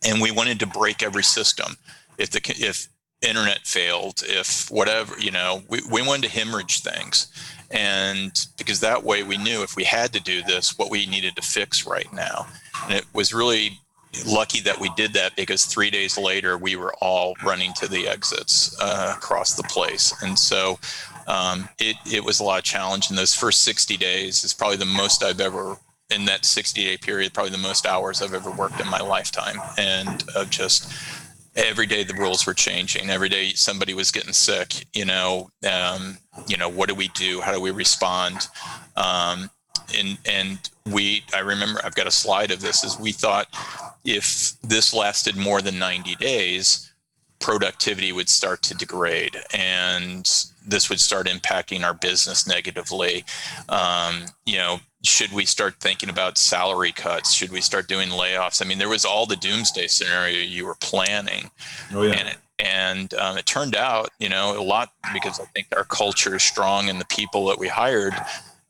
and 0.05 0.21
we 0.21 0.31
wanted 0.31 0.59
to 0.59 0.67
break 0.67 1.03
every 1.03 1.23
system. 1.23 1.77
If 2.17 2.31
the 2.31 2.41
if 2.57 2.87
internet 3.21 3.65
failed 3.65 4.21
if 4.25 4.69
whatever 4.69 5.19
you 5.19 5.31
know 5.31 5.63
we, 5.67 5.79
we 5.91 6.01
wanted 6.05 6.29
to 6.29 6.37
hemorrhage 6.37 6.81
things. 6.81 7.27
And 7.71 8.31
because 8.57 8.79
that 8.79 9.03
way 9.03 9.23
we 9.23 9.37
knew 9.37 9.63
if 9.63 9.75
we 9.75 9.83
had 9.83 10.13
to 10.13 10.21
do 10.21 10.41
this 10.43 10.77
what 10.77 10.89
we 10.89 11.05
needed 11.05 11.35
to 11.35 11.41
fix 11.41 11.85
right 11.85 12.11
now. 12.13 12.47
And 12.83 12.93
it 12.93 13.05
was 13.13 13.33
really 13.33 13.79
lucky 14.25 14.61
that 14.61 14.79
we 14.79 14.89
did 14.95 15.13
that 15.13 15.35
because 15.35 15.65
three 15.65 15.89
days 15.89 16.17
later 16.17 16.57
we 16.57 16.75
were 16.75 16.93
all 17.01 17.35
running 17.43 17.73
to 17.73 17.87
the 17.87 18.07
exits 18.07 18.75
uh, 18.79 19.13
across 19.17 19.55
the 19.55 19.63
place. 19.63 20.13
And 20.23 20.37
so 20.37 20.79
um, 21.27 21.67
it, 21.77 21.97
it 22.09 22.23
was 22.23 22.39
a 22.39 22.43
lot 22.43 22.59
of 22.59 22.63
challenge 22.63 23.09
in 23.09 23.15
those 23.15 23.35
first 23.35 23.63
60 23.63 23.97
days. 23.97 24.43
Is 24.43 24.53
probably 24.53 24.77
the 24.77 24.85
most 24.85 25.23
i've 25.23 25.41
ever 25.41 25.77
in 26.09 26.25
that 26.25 26.45
60 26.45 26.83
day 26.83 26.97
period, 26.97 27.33
probably 27.33 27.51
the 27.51 27.57
most 27.57 27.85
hours 27.85 28.21
I've 28.21 28.33
ever 28.33 28.51
worked 28.51 28.79
in 28.79 28.87
my 28.89 28.99
lifetime. 28.99 29.57
And 29.77 30.23
of 30.35 30.49
just 30.49 30.91
every 31.55 31.87
day 31.87 32.03
the 32.03 32.13
rules 32.13 32.45
were 32.45 32.53
changing. 32.53 33.09
Every 33.09 33.29
day 33.29 33.49
somebody 33.53 33.93
was 33.93 34.11
getting 34.11 34.33
sick. 34.33 34.87
You 34.93 35.05
know, 35.05 35.49
um, 35.69 36.17
you 36.47 36.57
know, 36.57 36.69
what 36.69 36.87
do 36.87 36.95
we 36.95 37.09
do? 37.09 37.41
How 37.41 37.51
do 37.51 37.59
we 37.59 37.71
respond? 37.71 38.47
Um, 38.95 39.49
and 39.97 40.17
and 40.25 40.69
we, 40.85 41.23
I 41.33 41.39
remember 41.39 41.79
I've 41.83 41.95
got 41.95 42.07
a 42.07 42.11
slide 42.11 42.51
of 42.51 42.61
this. 42.61 42.83
Is 42.83 42.99
we 42.99 43.11
thought 43.11 43.47
if 44.05 44.53
this 44.61 44.93
lasted 44.93 45.35
more 45.35 45.61
than 45.61 45.79
90 45.79 46.15
days, 46.15 46.91
productivity 47.39 48.11
would 48.11 48.29
start 48.29 48.61
to 48.63 48.75
degrade 48.75 49.37
and 49.53 50.25
this 50.65 50.89
would 50.89 50.99
start 50.99 51.27
impacting 51.27 51.83
our 51.83 51.93
business 51.93 52.47
negatively. 52.47 53.23
Um, 53.69 54.25
you 54.45 54.57
know, 54.57 54.79
should 55.07 55.31
we 55.31 55.45
start 55.45 55.75
thinking 55.79 56.09
about 56.09 56.37
salary 56.37 56.91
cuts? 56.91 57.33
Should 57.33 57.51
we 57.51 57.61
start 57.61 57.87
doing 57.87 58.09
layoffs? 58.09 58.63
I 58.63 58.67
mean, 58.67 58.77
there 58.77 58.89
was 58.89 59.05
all 59.05 59.25
the 59.25 59.35
doomsday 59.35 59.87
scenario 59.87 60.39
you 60.39 60.65
were 60.65 60.75
planning. 60.75 61.49
Oh, 61.93 62.03
yeah. 62.03 62.13
And 62.13 62.27
it, 62.29 62.37
and 62.59 63.13
um, 63.15 63.37
it 63.37 63.45
turned 63.45 63.75
out, 63.75 64.09
you 64.19 64.29
know, 64.29 64.59
a 64.59 64.63
lot 64.63 64.91
because 65.13 65.39
I 65.39 65.45
think 65.45 65.67
our 65.75 65.83
culture 65.83 66.35
is 66.35 66.43
strong 66.43 66.89
and 66.89 66.99
the 66.99 67.05
people 67.05 67.45
that 67.47 67.59
we 67.59 67.67
hired, 67.67 68.13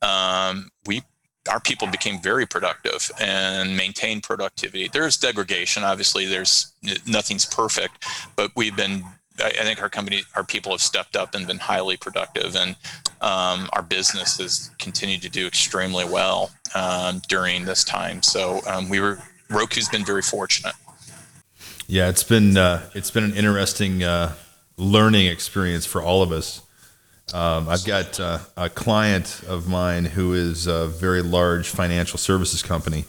um, 0.02 0.70
we 0.86 1.02
our 1.50 1.60
people 1.60 1.88
became 1.88 2.20
very 2.20 2.46
productive 2.46 3.10
and 3.18 3.76
maintained 3.76 4.22
productivity. 4.22 4.88
There's 4.92 5.16
degradation, 5.16 5.82
obviously. 5.82 6.26
There's 6.26 6.72
nothing's 7.06 7.46
perfect, 7.46 8.04
but 8.36 8.50
we've 8.54 8.76
been. 8.76 9.04
I 9.40 9.48
I 9.48 9.64
think 9.64 9.82
our 9.82 9.88
company, 9.88 10.22
our 10.34 10.44
people 10.44 10.72
have 10.72 10.80
stepped 10.80 11.16
up 11.16 11.34
and 11.34 11.46
been 11.46 11.58
highly 11.58 11.96
productive, 11.96 12.56
and 12.56 12.76
um, 13.20 13.68
our 13.72 13.82
business 13.82 14.38
has 14.38 14.70
continued 14.78 15.22
to 15.22 15.28
do 15.28 15.46
extremely 15.46 16.04
well 16.04 16.50
um, 16.74 17.20
during 17.28 17.64
this 17.64 17.84
time. 17.84 18.22
So 18.22 18.60
um, 18.66 18.88
we 18.88 19.00
were 19.00 19.18
Roku's 19.50 19.88
been 19.88 20.04
very 20.04 20.22
fortunate. 20.22 20.74
Yeah, 21.86 22.08
it's 22.08 22.22
been 22.22 22.56
uh, 22.56 22.88
it's 22.94 23.10
been 23.10 23.24
an 23.24 23.34
interesting 23.34 24.02
uh, 24.02 24.34
learning 24.76 25.26
experience 25.26 25.86
for 25.86 26.02
all 26.02 26.22
of 26.22 26.32
us. 26.32 26.62
Um, 27.34 27.68
I've 27.68 27.84
got 27.84 28.18
uh, 28.18 28.38
a 28.56 28.70
client 28.70 29.42
of 29.46 29.68
mine 29.68 30.06
who 30.06 30.32
is 30.32 30.66
a 30.66 30.88
very 30.88 31.20
large 31.20 31.68
financial 31.68 32.18
services 32.18 32.62
company, 32.62 33.04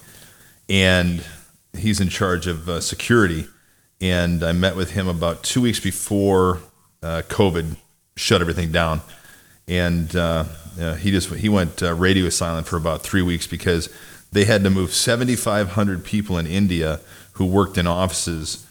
and 0.68 1.24
he's 1.78 2.02
in 2.02 2.10
charge 2.10 2.48
of 2.48 2.68
uh, 2.68 2.82
security. 2.82 3.48
And 4.02 4.44
I 4.44 4.54
met 4.54 4.76
with 4.76 4.92
him 4.92 5.08
about 5.08 5.44
two 5.44 5.62
weeks 5.62 5.80
before 5.80 6.60
uh, 7.04 7.24
COVID 7.28 7.76
shut 8.16 8.42
everything 8.42 8.72
down, 8.72 9.02
and 9.68 10.14
uh, 10.16 10.46
uh, 10.80 10.96
he 10.96 11.12
just 11.12 11.30
he 11.36 11.50
went 11.50 11.84
uh, 11.84 11.94
radio 11.94 12.30
silent 12.30 12.68
for 12.68 12.78
about 12.78 13.02
three 13.02 13.22
weeks 13.22 13.48
because 13.48 13.90
they 14.32 14.46
had 14.46 14.64
to 14.64 14.70
move 14.70 14.94
7,500 14.94 16.04
people 16.04 16.38
in 16.38 16.46
India 16.46 17.00
who 17.34 17.46
worked 17.46 17.78
in 17.78 17.88
offices 17.88 18.66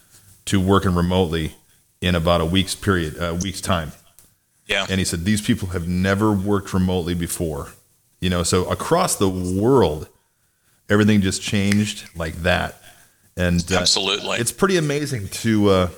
to 0.45 0.61
working 0.61 0.95
remotely 0.95 1.55
in 2.01 2.15
about 2.15 2.41
a 2.41 2.45
week's 2.45 2.75
period, 2.75 3.17
a 3.21 3.35
week's 3.35 3.61
time. 3.61 3.93
Yeah. 4.67 4.87
And 4.89 4.99
he 4.99 5.05
said 5.05 5.25
these 5.25 5.41
people 5.41 5.69
have 5.69 5.89
never 5.89 6.31
worked 6.31 6.73
remotely 6.73 7.15
before. 7.15 7.69
You 8.21 8.31
know, 8.31 8.43
so 8.43 8.69
across 8.71 9.17
the 9.17 9.29
world, 9.29 10.09
everything 10.89 11.21
just 11.21 11.43
changed 11.43 12.09
like 12.17 12.35
that. 12.43 12.81
And 13.39 13.65
uh, 13.73 13.79
Absolutely. 13.79 14.39
it's 14.39 14.53
pretty 14.53 14.77
amazing 14.77 15.29
to 15.29 15.69
uh, 15.69 15.91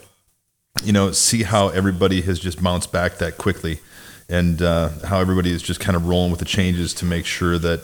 you 0.85 0.93
know 0.93 1.11
see 1.11 1.43
how 1.43 1.69
everybody 1.71 2.21
has 2.23 2.39
just 2.39 2.63
bounced 2.63 2.93
back 2.93 3.17
that 3.19 3.39
quickly, 3.39 3.81
and 4.29 4.61
uh, 4.61 4.91
how 5.07 5.21
everybody 5.21 5.51
is 5.51 5.63
just 5.63 5.81
kind 5.81 5.97
of 5.97 6.07
rolling 6.07 6.31
with 6.31 6.41
the 6.41 6.47
changes 6.47 6.93
to 6.95 7.07
make 7.07 7.25
sure 7.25 7.59
that 7.59 7.81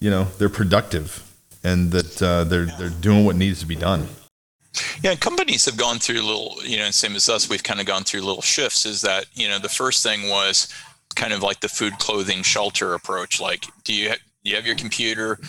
you 0.00 0.08
know 0.08 0.28
they're 0.38 0.48
productive 0.48 1.22
and 1.64 1.90
that 1.90 2.22
uh, 2.22 2.44
they're 2.44 2.66
they're 2.78 2.88
doing 2.88 3.24
what 3.24 3.34
needs 3.34 3.58
to 3.60 3.66
be 3.66 3.76
done. 3.76 4.06
Yeah, 5.02 5.14
companies 5.14 5.64
have 5.64 5.76
gone 5.76 5.98
through 5.98 6.20
little, 6.20 6.56
you 6.62 6.78
know, 6.78 6.90
same 6.90 7.16
as 7.16 7.28
us, 7.28 7.48
we've 7.48 7.62
kind 7.62 7.80
of 7.80 7.86
gone 7.86 8.04
through 8.04 8.20
little 8.20 8.42
shifts. 8.42 8.84
Is 8.84 9.00
that, 9.02 9.26
you 9.34 9.48
know, 9.48 9.58
the 9.58 9.68
first 9.68 10.02
thing 10.02 10.28
was 10.28 10.72
kind 11.14 11.32
of 11.32 11.42
like 11.42 11.60
the 11.60 11.68
food, 11.68 11.98
clothing, 11.98 12.42
shelter 12.42 12.94
approach. 12.94 13.40
Like, 13.40 13.66
do 13.84 13.94
you, 13.94 14.12
you 14.42 14.54
have 14.54 14.66
your 14.66 14.76
computer? 14.76 15.40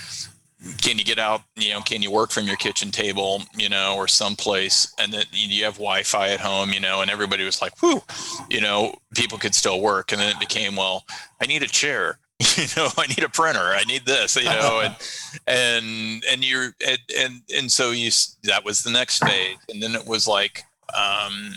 Can 0.82 0.98
you 0.98 1.04
get 1.04 1.20
out, 1.20 1.42
you 1.56 1.72
know, 1.72 1.82
can 1.82 2.02
you 2.02 2.10
work 2.10 2.32
from 2.32 2.48
your 2.48 2.56
kitchen 2.56 2.90
table, 2.90 3.44
you 3.56 3.70
know, 3.70 3.96
or 3.96 4.08
someplace? 4.08 4.92
And 5.00 5.14
then 5.14 5.26
you 5.32 5.64
have 5.66 5.76
Wi 5.76 6.04
Fi 6.04 6.30
at 6.30 6.40
home, 6.40 6.72
you 6.72 6.80
know, 6.80 7.02
and 7.02 7.12
everybody 7.12 7.46
was 7.46 7.62
like, 7.62 7.82
whoo, 7.82 8.02
you 8.50 8.60
know, 8.60 8.96
people 9.14 9.38
could 9.38 9.54
still 9.54 9.82
work. 9.82 10.12
And 10.12 10.20
then 10.20 10.32
it 10.32 10.40
became, 10.40 10.76
well, 10.76 11.06
I 11.40 11.46
need 11.46 11.62
a 11.62 11.68
chair 11.68 12.20
you 12.56 12.66
know 12.76 12.88
i 12.98 13.08
need 13.08 13.24
a 13.24 13.30
printer 13.30 13.60
i 13.60 13.84
need 13.86 14.06
this 14.06 14.36
you 14.36 14.44
know 14.44 14.82
and 14.84 14.96
and 15.48 16.24
and 16.30 16.46
you're 16.46 16.70
and 16.88 17.00
and, 17.18 17.42
and 17.56 17.72
so 17.72 17.90
you 17.90 18.12
that 18.44 18.64
was 18.64 18.84
the 18.84 18.92
next 18.92 19.24
phase 19.24 19.58
and 19.70 19.82
then 19.82 19.96
it 19.96 20.06
was 20.06 20.28
like 20.28 20.64
um 20.96 21.56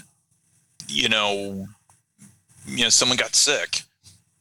you 0.89 1.09
know 1.09 1.67
you 2.67 2.83
know 2.83 2.89
someone 2.89 3.19
got 3.19 3.35
sick 3.35 3.83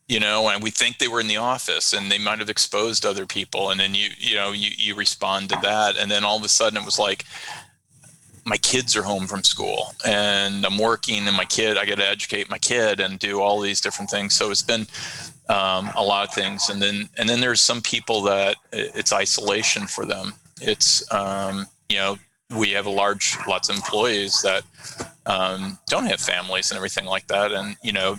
you 0.09 0.19
know 0.19 0.49
and 0.49 0.61
we 0.61 0.71
think 0.71 0.97
they 0.97 1.07
were 1.07 1.21
in 1.21 1.27
the 1.27 1.37
office 1.37 1.93
and 1.93 2.11
they 2.11 2.17
might 2.17 2.39
have 2.39 2.49
exposed 2.49 3.05
other 3.05 3.25
people. 3.25 3.69
And 3.69 3.79
then 3.79 3.95
you 3.95 4.09
you 4.17 4.35
know 4.35 4.51
you 4.51 4.71
you 4.77 4.95
respond 4.95 5.49
to 5.49 5.59
that. 5.61 5.95
And 5.95 6.11
then 6.11 6.25
all 6.25 6.37
of 6.37 6.43
a 6.43 6.49
sudden 6.49 6.81
it 6.81 6.85
was 6.85 6.99
like 6.99 7.23
my 8.45 8.57
kids 8.57 8.95
are 8.97 9.03
home 9.03 9.27
from 9.27 9.43
school 9.43 9.93
and 10.07 10.65
i'm 10.65 10.77
working 10.79 11.27
and 11.27 11.37
my 11.37 11.45
kid 11.45 11.77
i 11.77 11.85
got 11.85 11.97
to 11.97 12.09
educate 12.09 12.49
my 12.49 12.57
kid 12.57 12.99
and 12.99 13.19
do 13.19 13.41
all 13.41 13.59
these 13.59 13.79
different 13.79 14.09
things. 14.09 14.33
So 14.33 14.49
it's 14.49 14.63
been 14.63 14.87
um, 15.49 15.89
a 15.95 16.03
lot 16.03 16.27
of 16.27 16.33
things. 16.33 16.69
And 16.69 16.81
then 16.81 17.09
and 17.17 17.27
then 17.27 17.41
there's 17.41 17.61
some 17.61 17.81
people 17.81 18.21
that 18.23 18.55
it's 18.71 19.11
isolation 19.11 19.87
for 19.87 20.05
them. 20.05 20.33
It's 20.61 21.11
um, 21.11 21.65
you 21.89 21.97
know 21.97 22.17
we 22.55 22.71
have 22.71 22.85
a 22.85 22.91
large 22.91 23.37
lots 23.47 23.69
of 23.69 23.75
employees 23.75 24.41
that 24.41 24.63
um, 25.25 25.77
don't 25.87 26.05
have 26.05 26.19
families 26.19 26.71
and 26.71 26.77
everything 26.77 27.05
like 27.05 27.27
that. 27.27 27.51
And 27.51 27.75
you 27.83 27.91
know 27.91 28.17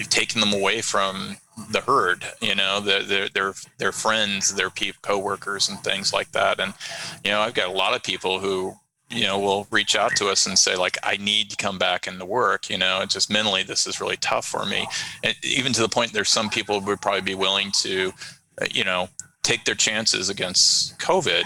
you've 0.00 0.08
taken 0.08 0.40
them 0.40 0.54
away 0.54 0.80
from 0.80 1.36
the 1.70 1.82
herd 1.82 2.24
you 2.40 2.54
know 2.54 2.80
their 2.80 3.28
their 3.28 3.52
their, 3.76 3.92
friends 3.92 4.54
their 4.54 4.70
pe- 4.70 4.92
coworkers 5.02 5.68
and 5.68 5.78
things 5.80 6.10
like 6.10 6.32
that. 6.32 6.58
And 6.58 6.72
you 7.22 7.30
know 7.30 7.40
i've 7.40 7.52
got 7.52 7.68
a 7.68 7.72
lot 7.72 7.94
of 7.94 8.02
people 8.02 8.40
who 8.40 8.74
you 9.10 9.24
know 9.24 9.38
will 9.38 9.66
reach 9.70 9.94
out 9.94 10.16
to 10.16 10.28
us 10.28 10.46
and 10.46 10.58
say 10.58 10.74
like 10.74 10.96
i 11.02 11.18
need 11.18 11.50
to 11.50 11.56
come 11.56 11.76
back 11.76 12.06
into 12.06 12.24
work 12.24 12.70
you 12.70 12.78
know 12.78 13.00
it's 13.02 13.12
just 13.12 13.30
mentally 13.30 13.62
this 13.62 13.86
is 13.86 14.00
really 14.00 14.16
tough 14.16 14.46
for 14.46 14.64
me. 14.64 14.86
And 15.22 15.36
even 15.42 15.74
to 15.74 15.82
the 15.82 15.88
point 15.88 16.14
there's 16.14 16.30
some 16.30 16.48
people 16.48 16.80
would 16.80 17.02
probably 17.02 17.20
be 17.20 17.34
willing 17.34 17.70
to 17.82 18.12
uh, 18.62 18.66
you 18.70 18.84
know 18.84 19.10
take 19.42 19.66
their 19.66 19.74
chances 19.74 20.30
against 20.30 20.98
covid 20.98 21.42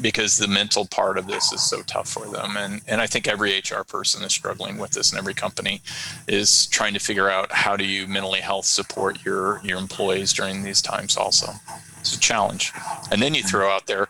because 0.00 0.36
the 0.36 0.48
mental 0.48 0.86
part 0.86 1.18
of 1.18 1.26
this 1.26 1.52
is 1.52 1.62
so 1.62 1.82
tough 1.82 2.08
for 2.08 2.26
them. 2.26 2.56
And 2.56 2.80
and 2.86 3.00
i 3.00 3.06
think 3.06 3.28
every 3.28 3.58
hr 3.58 3.82
person 3.86 4.22
is 4.22 4.32
struggling 4.32 4.78
with 4.78 4.92
this 4.92 5.10
and 5.10 5.18
every 5.18 5.34
company 5.34 5.80
is 6.28 6.66
trying 6.66 6.94
to 6.94 7.00
figure 7.00 7.30
out 7.30 7.52
how 7.52 7.76
do 7.76 7.84
you 7.84 8.06
mentally 8.06 8.40
health 8.40 8.66
support 8.66 9.24
your 9.24 9.60
your 9.64 9.78
employees 9.78 10.32
during 10.32 10.62
these 10.62 10.82
times 10.82 11.16
also. 11.16 11.52
It's 12.00 12.16
a 12.16 12.20
challenge. 12.20 12.72
And 13.10 13.20
then 13.20 13.34
you 13.34 13.40
mm-hmm. 13.40 13.48
throw 13.48 13.68
out 13.68 13.86
there 13.86 14.08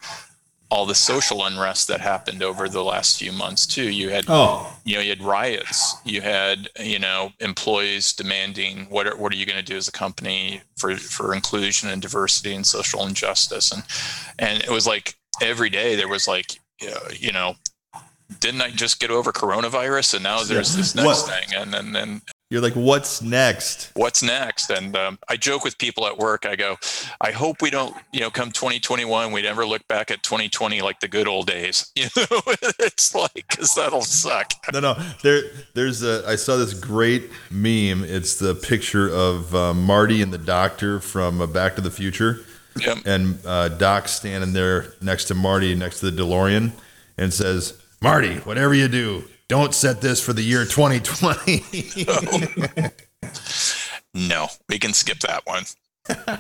all 0.69 0.85
the 0.85 0.95
social 0.95 1.45
unrest 1.45 1.87
that 1.89 2.01
happened 2.01 2.43
over 2.43 2.69
the 2.69 2.83
last 2.83 3.19
few 3.19 3.33
months 3.33 3.67
too. 3.67 3.89
You 3.89 4.11
had 4.11 4.25
Oh, 4.29 4.73
you 4.85 4.97
know 4.97 5.01
you 5.01 5.11
had 5.11 5.23
riots. 5.23 5.97
You 6.05 6.21
had 6.21 6.69
you 6.81 6.99
know 6.99 7.33
employees 7.41 8.13
demanding 8.13 8.87
what 8.91 9.07
are, 9.07 9.17
what 9.17 9.33
are 9.33 9.37
you 9.37 9.47
going 9.47 9.59
to 9.59 9.63
do 9.65 9.77
as 9.77 9.89
a 9.89 9.93
company 9.93 10.63
for 10.77 10.97
for 10.97 11.35
inclusion 11.35 11.89
and 11.89 12.03
diversity 12.03 12.55
and 12.55 12.67
social 12.67 13.07
injustice. 13.07 13.73
And 13.73 13.85
and 14.39 14.63
it 14.63 14.71
was 14.71 14.87
like 14.87 15.17
every 15.43 15.71
day 15.71 15.97
there 15.97 16.09
was 16.09 16.27
like 16.29 16.61
uh, 16.83 17.09
you 17.19 17.33
know 17.33 17.55
didn't 18.41 18.61
I 18.61 18.71
just 18.71 18.99
get 19.01 19.11
over 19.11 19.33
coronavirus 19.33 20.15
and 20.15 20.23
now 20.25 20.43
there's 20.43 20.75
this 20.75 20.95
next 20.95 21.07
What- 21.07 21.17
thing 21.29 21.55
and 21.57 21.73
then 21.73 21.97
and 21.97 22.23
you're 22.49 22.61
like, 22.61 22.75
what's 22.75 23.23
next? 23.23 23.91
what's 23.95 24.23
next? 24.23 24.71
And 24.71 24.97
um, 24.97 25.19
I 25.29 25.37
joke 25.37 25.65
with 25.65 25.77
people 25.79 26.07
at 26.07 26.17
work. 26.17 26.47
I 26.47 26.55
go, 26.55 26.77
I 27.21 27.33
hope 27.33 27.61
we 27.61 27.71
don't, 27.71 27.93
you 28.13 28.21
know, 28.21 28.31
come 28.31 28.53
2021, 28.53 29.33
we 29.33 29.43
never 29.43 29.67
look 29.67 29.85
back 29.89 30.13
at 30.13 30.23
2020 30.23 30.81
like 30.81 31.01
the 31.01 31.09
good 31.09 31.27
old 31.27 31.49
days. 31.49 31.91
You 31.97 32.05
know, 32.17 32.41
it's 32.79 33.17
like 33.17 33.33
because 33.51 33.75
that'll 33.75 34.03
suck. 34.03 34.53
No, 34.73 34.79
no. 34.79 34.95
There, 35.25 35.43
there's 35.75 36.05
a. 36.05 36.23
I 36.25 36.37
saw 36.37 36.57
this 36.57 36.73
great 36.73 37.31
meme. 37.51 38.05
It's 38.05 38.39
the 38.39 38.55
picture 38.55 39.09
of 39.13 39.53
uh, 39.53 39.75
Marty 39.75 40.23
and 40.23 40.33
the 40.33 40.39
Doctor 40.39 41.01
from 41.01 41.41
uh, 41.41 41.49
Back 41.49 41.75
to 41.75 41.81
the 41.81 41.91
Future, 41.91 42.45
Yep. 42.79 42.99
and 43.07 43.39
uh, 43.47 43.69
Doc 43.69 44.09
standing 44.09 44.53
there 44.53 44.93
next 45.01 45.27
to 45.27 45.35
Marty, 45.35 45.75
next 45.75 46.01
to 46.01 46.11
the 46.11 46.23
DeLorean, 46.23 46.73
and 47.17 47.33
says, 47.33 47.81
"Marty, 48.01 48.37
whatever 48.39 48.75
you 48.75 48.89
do, 48.89 49.25
don't 49.49 49.75
set 49.75 50.01
this 50.01 50.23
for 50.23 50.33
the 50.33 50.43
year 50.43 50.65
2020." 50.65 52.91
No, 54.17 54.49
we 54.71 54.79
can 54.79 54.95
skip 54.95 55.19
that 55.21 55.43
one. 55.45 55.65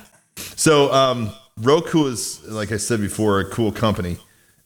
so, 0.57 0.91
um, 0.93 1.31
Roku 1.59 2.07
is, 2.07 2.43
like 2.47 2.73
I 2.73 2.79
said 2.79 3.01
before, 3.01 3.41
a 3.41 3.45
cool 3.51 3.71
company. 3.71 4.17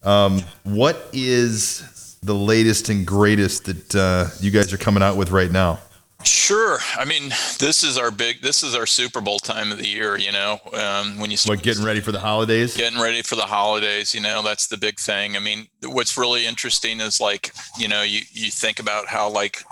Um, 0.03 0.41
what 0.63 1.09
is 1.11 2.17
the 2.23 2.33
latest 2.33 2.89
and 2.89 3.05
greatest 3.05 3.65
that 3.65 3.95
uh, 3.95 4.27
you 4.39 4.49
guys 4.49 4.71
are 4.71 4.77
coming 4.77 5.03
out 5.03 5.17
with 5.17 5.31
right 5.31 5.51
now? 5.51 5.79
Sure. 6.23 6.79
I 6.97 7.05
mean, 7.05 7.29
this 7.59 7.83
is 7.83 7.97
our 7.97 8.11
big, 8.11 8.41
this 8.41 8.63
is 8.63 8.75
our 8.75 8.85
Super 8.85 9.21
Bowl 9.21 9.39
time 9.39 9.71
of 9.71 9.77
the 9.77 9.87
year. 9.87 10.17
You 10.17 10.31
know, 10.31 10.59
um, 10.73 11.19
when 11.19 11.31
you 11.31 11.37
start 11.37 11.59
What 11.59 11.63
getting 11.63 11.83
ready 11.83 11.99
for 12.01 12.11
the 12.11 12.19
holidays? 12.19 12.75
getting 12.75 12.99
ready 12.99 13.21
for 13.21 13.35
the 13.35 13.41
holidays 13.41 14.13
you 14.13 14.21
know 14.21 14.41
that's 14.41 14.67
the 14.67 14.77
big 14.77 14.99
thing 14.99 15.35
i 15.35 15.39
mean 15.39 15.67
what's 15.83 16.17
really 16.17 16.45
interesting 16.45 16.99
is 16.99 17.19
like 17.19 17.53
you 17.77 17.87
know 17.87 18.01
you 18.01 18.21
you 18.31 18.49
think 18.49 18.79
about 18.79 19.07
how 19.07 19.29
like 19.29 19.63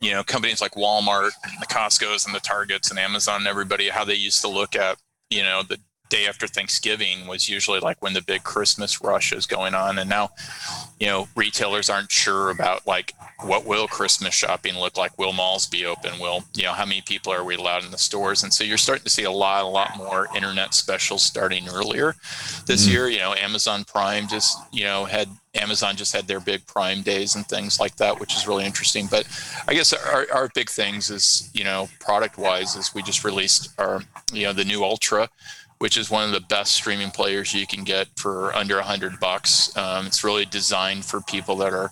you 0.00 0.10
know 0.10 0.22
companies 0.22 0.60
like 0.60 0.72
walmart 0.72 1.30
and 1.44 1.52
the 1.60 1.66
costco's 1.66 2.26
and 2.26 2.34
the 2.34 2.40
targets 2.40 2.90
and 2.90 2.98
amazon 2.98 3.36
and 3.36 3.46
everybody 3.46 3.88
how 3.88 4.04
they 4.04 4.14
used 4.14 4.40
to 4.40 4.48
look 4.48 4.74
at 4.74 4.96
you 5.30 5.42
know 5.42 5.62
the 5.62 5.78
day 6.12 6.26
after 6.26 6.46
thanksgiving 6.46 7.26
was 7.26 7.48
usually 7.48 7.80
like 7.80 7.96
when 8.02 8.12
the 8.12 8.20
big 8.20 8.44
christmas 8.44 9.00
rush 9.00 9.32
is 9.32 9.46
going 9.46 9.74
on. 9.74 9.98
And 9.98 10.10
now 10.10 10.30
you 11.00 11.06
know 11.06 11.26
retailers 11.34 11.88
aren't 11.88 12.12
sure 12.12 12.50
about 12.50 12.86
like 12.86 13.14
what 13.40 13.64
will 13.64 13.88
christmas 13.88 14.34
shopping 14.34 14.78
look 14.78 14.98
like? 14.98 15.18
Will 15.18 15.32
malls 15.32 15.66
be 15.66 15.86
open? 15.86 16.18
Will 16.20 16.44
you 16.54 16.64
know 16.64 16.74
how 16.74 16.84
many 16.84 17.00
people 17.00 17.32
are 17.32 17.42
we 17.42 17.56
allowed 17.56 17.84
in 17.84 17.90
the 17.90 17.98
stores? 17.98 18.42
And 18.42 18.52
so 18.52 18.62
you're 18.62 18.76
starting 18.76 19.04
to 19.04 19.10
see 19.10 19.24
a 19.24 19.30
lot 19.30 19.64
a 19.64 19.66
lot 19.66 19.96
more 19.96 20.28
internet 20.36 20.74
specials 20.74 21.22
starting 21.22 21.66
earlier 21.70 22.14
this 22.66 22.84
hmm. 22.84 22.92
year. 22.92 23.08
You 23.08 23.20
know 23.20 23.32
amazon 23.34 23.84
prime 23.84 24.28
just 24.28 24.58
you 24.70 24.84
know 24.84 25.06
had 25.06 25.28
amazon 25.54 25.96
just 25.96 26.14
had 26.14 26.26
their 26.26 26.40
big 26.40 26.66
prime 26.66 27.02
days 27.02 27.36
and 27.36 27.46
things 27.46 27.80
like 27.80 27.96
that 27.96 28.20
which 28.20 28.36
is 28.36 28.46
really 28.46 28.66
interesting. 28.66 29.06
But 29.10 29.26
i 29.66 29.72
guess 29.72 29.94
our, 29.94 30.26
our 30.30 30.50
big 30.54 30.68
things 30.68 31.08
is 31.08 31.50
you 31.54 31.64
know 31.64 31.88
product 32.00 32.36
wise 32.36 32.76
is 32.76 32.94
we 32.94 33.02
just 33.02 33.24
released 33.24 33.70
our 33.78 34.02
you 34.30 34.44
know 34.44 34.52
the 34.52 34.64
new 34.64 34.84
ultra 34.84 35.30
which 35.82 35.96
is 35.96 36.08
one 36.08 36.22
of 36.22 36.30
the 36.30 36.46
best 36.46 36.74
streaming 36.74 37.10
players 37.10 37.52
you 37.52 37.66
can 37.66 37.82
get 37.82 38.06
for 38.14 38.54
under 38.54 38.78
a 38.78 38.84
hundred 38.84 39.18
bucks. 39.18 39.76
Um, 39.76 40.06
it's 40.06 40.22
really 40.22 40.44
designed 40.44 41.04
for 41.04 41.20
people 41.22 41.56
that 41.56 41.72
are 41.72 41.90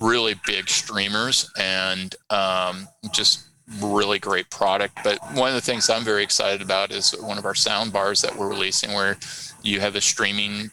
really 0.00 0.36
big 0.46 0.68
streamers 0.68 1.50
and 1.58 2.14
um, 2.30 2.86
just 3.12 3.48
really 3.80 4.20
great 4.20 4.48
product. 4.50 5.00
But 5.02 5.18
one 5.34 5.48
of 5.48 5.56
the 5.56 5.60
things 5.60 5.90
I'm 5.90 6.04
very 6.04 6.22
excited 6.22 6.62
about 6.62 6.92
is 6.92 7.10
one 7.10 7.36
of 7.36 7.44
our 7.44 7.56
sound 7.56 7.92
bars 7.92 8.20
that 8.20 8.36
we're 8.36 8.48
releasing, 8.48 8.92
where 8.92 9.16
you 9.64 9.80
have 9.80 9.96
a 9.96 10.00
streaming. 10.00 10.70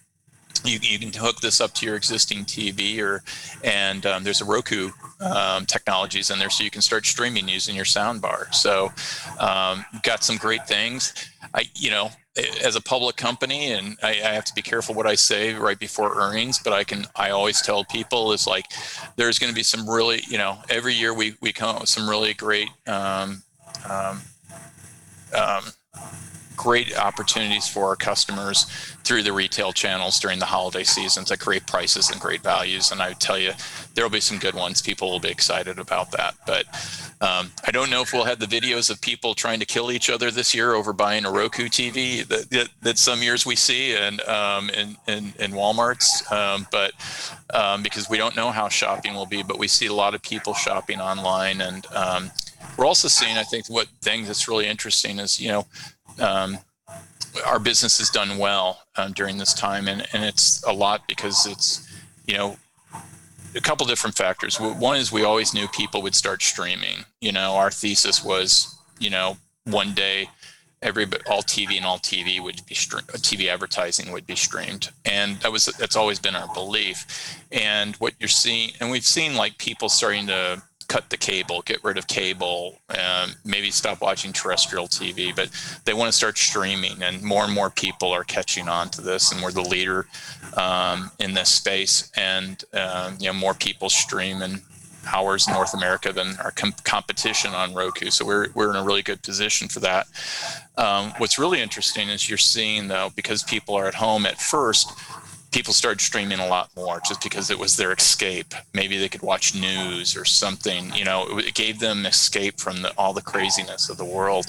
You, 0.64 0.78
you 0.84 0.99
can 0.99 1.12
hook 1.14 1.39
this 1.39 1.62
up 1.62 1.74
to 1.76 1.88
your 1.88 1.95
existing 1.95 2.45
TV, 2.45 2.99
or 2.99 3.24
and 3.64 4.05
um, 4.05 4.24
there's 4.24 4.41
a 4.41 4.45
Roku 4.45 4.91
um, 5.20 5.66
technologies 5.66 6.30
in 6.30 6.38
there, 6.38 6.51
so 6.51 6.64
you 6.64 6.70
can 6.70 6.84
start 6.84 7.07
streaming 7.07 7.47
using 7.47 7.76
your 7.76 7.86
sound 7.86 8.22
bar. 8.22 8.49
So, 8.51 8.91
um, 9.39 9.84
got 10.03 10.24
some 10.24 10.38
great 10.38 10.68
things. 10.68 11.16
I, 11.55 11.64
you 11.74 11.89
know, 11.89 12.12
as 12.64 12.76
a 12.76 12.82
public 12.82 13.18
company, 13.18 13.72
and 13.72 13.98
I, 14.02 14.12
I, 14.12 14.34
have 14.34 14.46
to 14.46 14.54
be 14.54 14.62
careful 14.62 14.96
what 14.96 15.06
I 15.06 15.16
say 15.16 15.54
right 15.54 15.78
before 15.78 16.16
earnings, 16.16 16.60
but 16.60 16.72
I 16.72 16.86
can, 16.86 17.06
I 17.16 17.32
always 17.32 17.62
tell 17.62 17.84
people 17.84 18.32
is 18.32 18.48
like, 18.48 18.66
there's 19.18 19.38
going 19.38 19.52
to 19.52 19.56
be 19.56 19.64
some 19.64 19.90
really, 19.90 20.22
you 20.30 20.38
know, 20.38 20.58
every 20.70 20.94
year 20.94 21.14
we, 21.14 21.36
we 21.42 21.52
come 21.52 21.76
up 21.76 21.82
with 21.82 21.90
some 21.90 22.10
really 22.10 22.34
great, 22.34 22.70
um, 22.88 23.44
um, 23.90 24.22
um, 25.38 25.64
great 26.62 26.95
opportunities 26.95 27.68
for 27.68 27.88
our 27.88 27.95
customers 27.95 28.66
through 29.03 29.24
the 29.24 29.34
retail 29.34 29.74
channels 29.74 30.20
during 30.20 30.38
the 30.38 30.45
holiday 30.45 30.84
seasons 30.84 31.32
at 31.32 31.39
great 31.39 31.66
prices 31.66 32.12
and 32.12 32.22
great 32.22 32.43
values. 32.43 32.91
And 32.91 33.01
I 33.01 33.14
tell 33.14 33.39
you, 33.39 33.53
there 33.95 34.05
will 34.05 34.12
be 34.12 34.22
some 34.22 34.38
good 34.38 34.53
ones. 34.53 34.80
People 34.80 35.09
will 35.09 35.20
be 35.20 35.30
excited 35.30 35.80
about 35.80 36.12
that. 36.12 36.36
But 36.45 36.66
um, 37.20 37.51
I 37.66 37.72
don't 37.72 37.89
know 37.89 38.03
if 38.03 38.14
we'll 38.14 38.26
have 38.26 38.39
the 38.39 38.45
videos 38.45 38.91
of 38.91 39.01
people 39.01 39.34
trying 39.34 39.59
to 39.59 39.66
kill 39.66 39.91
each 39.91 40.12
other 40.12 40.30
this 40.30 40.53
year 40.53 40.74
over 40.74 40.93
buying 40.93 41.26
a 41.26 41.32
Roku 41.32 41.66
TV 41.66 42.28
that, 42.28 42.51
that, 42.51 42.70
that 42.84 42.97
some 42.99 43.24
years 43.24 43.43
we 43.43 43.55
see 43.55 43.95
and 43.95 44.22
um, 44.22 44.70
in, 44.70 44.95
in, 45.07 45.34
in 45.39 45.51
Walmart's. 45.53 46.32
Um, 46.32 46.68
but 46.72 46.91
um, 47.55 47.82
because 47.82 48.07
we 48.07 48.18
don't 48.18 48.36
know 48.36 48.51
how 48.51 48.70
shopping 48.70 49.16
will 49.16 49.26
be, 49.26 49.41
but 49.41 49.57
we 49.57 49.68
see 49.68 49.88
a 49.88 49.93
lot 49.93 50.14
of 50.14 50.22
people 50.22 50.53
shopping 50.53 51.01
online 51.01 51.62
and 51.62 51.88
um, 51.88 52.32
we're 52.78 52.86
also 52.86 53.07
seeing, 53.07 53.38
I 53.38 53.43
think, 53.43 53.70
what 53.70 53.88
thing 54.01 54.26
that's 54.26 54.47
really 54.47 54.68
interesting 54.68 55.20
is, 55.20 55.39
you 55.39 55.49
know, 55.49 55.66
um, 56.20 56.57
our 57.45 57.59
business 57.59 57.99
has 57.99 58.09
done 58.09 58.38
well 58.38 58.82
um, 58.97 59.14
during 59.14 59.38
this 59.38 59.53
time, 59.53 59.88
and, 59.88 60.05
and 60.14 60.24
it's 60.24 60.64
a 60.64 60.74
lot 60.74 61.07
because 61.07 61.45
it's, 61.45 61.88
you 62.26 62.38
know, 62.38 62.57
a 63.55 63.62
couple 63.62 63.86
different 63.86 64.16
factors. 64.16 64.59
One 64.59 64.97
is 64.97 65.12
we 65.12 65.24
always 65.24 65.53
knew 65.53 65.68
people 65.70 66.01
would 66.01 66.16
start 66.16 66.41
streaming. 66.41 67.05
You 67.20 67.32
know, 67.32 67.55
our 67.55 67.72
thesis 67.72 68.24
was, 68.24 68.78
you 68.99 69.09
know, 69.09 69.38
one 69.66 69.93
day 69.93 70.30
every 70.82 71.05
all 71.30 71.43
TV 71.43 71.78
and 71.78 71.86
all 71.86 71.99
TV 71.99 72.41
would 72.41 72.66
be 72.66 72.76
streamed, 72.76 73.07
TV 73.07 73.47
advertising 73.47 74.12
would 74.12 74.26
be 74.26 74.36
streamed, 74.36 74.89
and 75.05 75.38
that 75.41 75.51
was 75.51 75.66
that's 75.66 75.95
always 75.95 76.20
been 76.20 76.36
our 76.36 76.51
belief. 76.53 77.39
And 77.51 77.95
what 77.97 78.14
you're 78.20 78.28
seeing, 78.28 78.72
and 78.80 78.89
we've 78.89 79.05
seen 79.05 79.36
like 79.36 79.57
people 79.57 79.89
starting 79.89 80.28
to 80.28 80.62
cut 80.92 81.10
the 81.10 81.16
cable, 81.16 81.62
get 81.62 81.82
rid 81.86 81.98
of 81.98 82.06
cable, 82.08 82.78
um, 82.89 83.32
maybe 83.46 83.72
stop 83.72 84.02
watching 84.02 84.34
terrestrial 84.34 84.89
TV, 84.89 85.34
but 85.34 85.50
they 85.86 85.94
want 85.94 86.10
to 86.10 86.12
start 86.12 86.38
streaming, 86.38 87.02
and 87.02 87.24
more 87.24 87.46
and 87.46 87.54
more 87.54 87.70
people 87.70 88.12
are 88.12 88.26
catching 88.26 88.68
on 88.68 88.89
to 88.89 89.00
this, 89.00 89.32
and 89.32 89.42
we're 89.42 89.54
the 89.54 89.62
leader 89.62 90.06
um, 90.58 91.10
in 91.20 91.34
this 91.34 91.50
space, 91.50 92.12
and 92.18 92.66
um, 92.74 93.16
you 93.22 93.28
know 93.28 93.34
more 93.34 93.54
people 93.54 93.89
stream 93.89 94.42
in 94.42 94.62
hours 95.14 95.48
in 95.48 95.54
North 95.54 95.74
America 95.74 96.12
than 96.12 96.36
our 96.44 96.52
com- 96.52 96.76
competition 96.84 97.54
on 97.54 97.74
Roku, 97.74 98.10
so 98.10 98.26
we're 98.26 98.50
we're 98.54 98.72
in 98.72 98.76
a 98.76 98.84
really 98.84 99.02
good 99.02 99.22
position 99.22 99.70
for 99.70 99.80
that. 99.80 100.08
Um, 100.76 101.14
what's 101.20 101.39
really 101.39 101.62
interesting 101.62 102.10
is 102.10 102.28
you're 102.28 102.38
seeing 102.38 102.89
though 102.89 103.12
because 103.16 103.44
people 103.44 103.76
are 103.76 103.88
at 103.88 103.96
home 103.96 104.26
at 104.26 104.42
first 104.42 104.92
people 105.52 105.74
started 105.74 106.02
streaming 106.02 106.39
a 106.39 106.47
lot 106.47 106.70
more 106.76 107.02
just 107.06 107.22
because 107.22 107.52
it 107.52 107.60
was 107.60 107.76
their 107.76 107.91
escape. 107.91 108.54
Maybe 108.74 108.97
they 108.97 109.10
could 109.10 109.22
watch 109.22 109.54
news 109.54 110.16
or 110.16 110.26
something. 110.26 110.93
You 110.93 111.06
know, 111.06 111.39
it, 111.39 111.54
gave 111.54 111.80
them 111.80 112.06
escape 112.06 112.60
from 112.60 112.82
the, 112.82 112.93
all 112.97 113.14
the 113.14 113.22
craziness 113.22 113.89
of 113.89 113.97
the 113.97 114.06
world. 114.06 114.45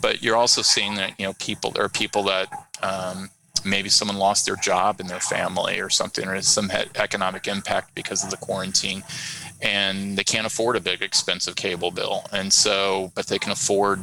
But 0.00 0.22
you're 0.22 0.36
also 0.36 0.62
seeing 0.62 0.94
that 0.94 1.18
you 1.18 1.26
know 1.26 1.34
people 1.34 1.70
there 1.70 1.84
are 1.84 1.88
people 1.88 2.22
that 2.24 2.48
um, 2.82 3.30
maybe 3.64 3.88
someone 3.88 4.16
lost 4.16 4.46
their 4.46 4.56
job 4.56 5.00
in 5.00 5.06
their 5.06 5.20
family 5.20 5.80
or 5.80 5.90
something, 5.90 6.26
or 6.28 6.40
some 6.42 6.70
economic 6.96 7.46
impact 7.48 7.94
because 7.94 8.22
of 8.22 8.30
the 8.30 8.36
quarantine, 8.36 9.02
and 9.60 10.16
they 10.16 10.24
can't 10.24 10.46
afford 10.46 10.76
a 10.76 10.80
big 10.80 11.02
expensive 11.02 11.56
cable 11.56 11.90
bill, 11.90 12.24
and 12.32 12.52
so 12.52 13.12
but 13.14 13.26
they 13.26 13.38
can 13.38 13.52
afford 13.52 14.00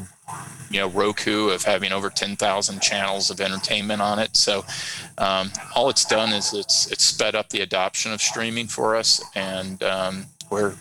you 0.72 0.80
know 0.80 0.88
Roku 0.88 1.50
of 1.50 1.64
having 1.64 1.92
over 1.92 2.10
10,000 2.10 2.82
channels 2.82 3.30
of 3.30 3.42
entertainment 3.42 4.02
on 4.02 4.20
it. 4.20 4.38
So 4.38 4.64
um, 5.18 5.52
all 5.76 5.90
it's 5.90 6.06
done 6.06 6.30
is 6.30 6.54
it's 6.54 6.92
it's 6.92 7.04
sped 7.04 7.36
up 7.36 7.50
the 7.50 7.62
adoption 7.62 8.14
of 8.14 8.22
streaming 8.22 8.68
for 8.68 8.96
us, 8.96 9.24
and 9.36 9.84
um, 9.84 10.26
we're, 10.50 10.76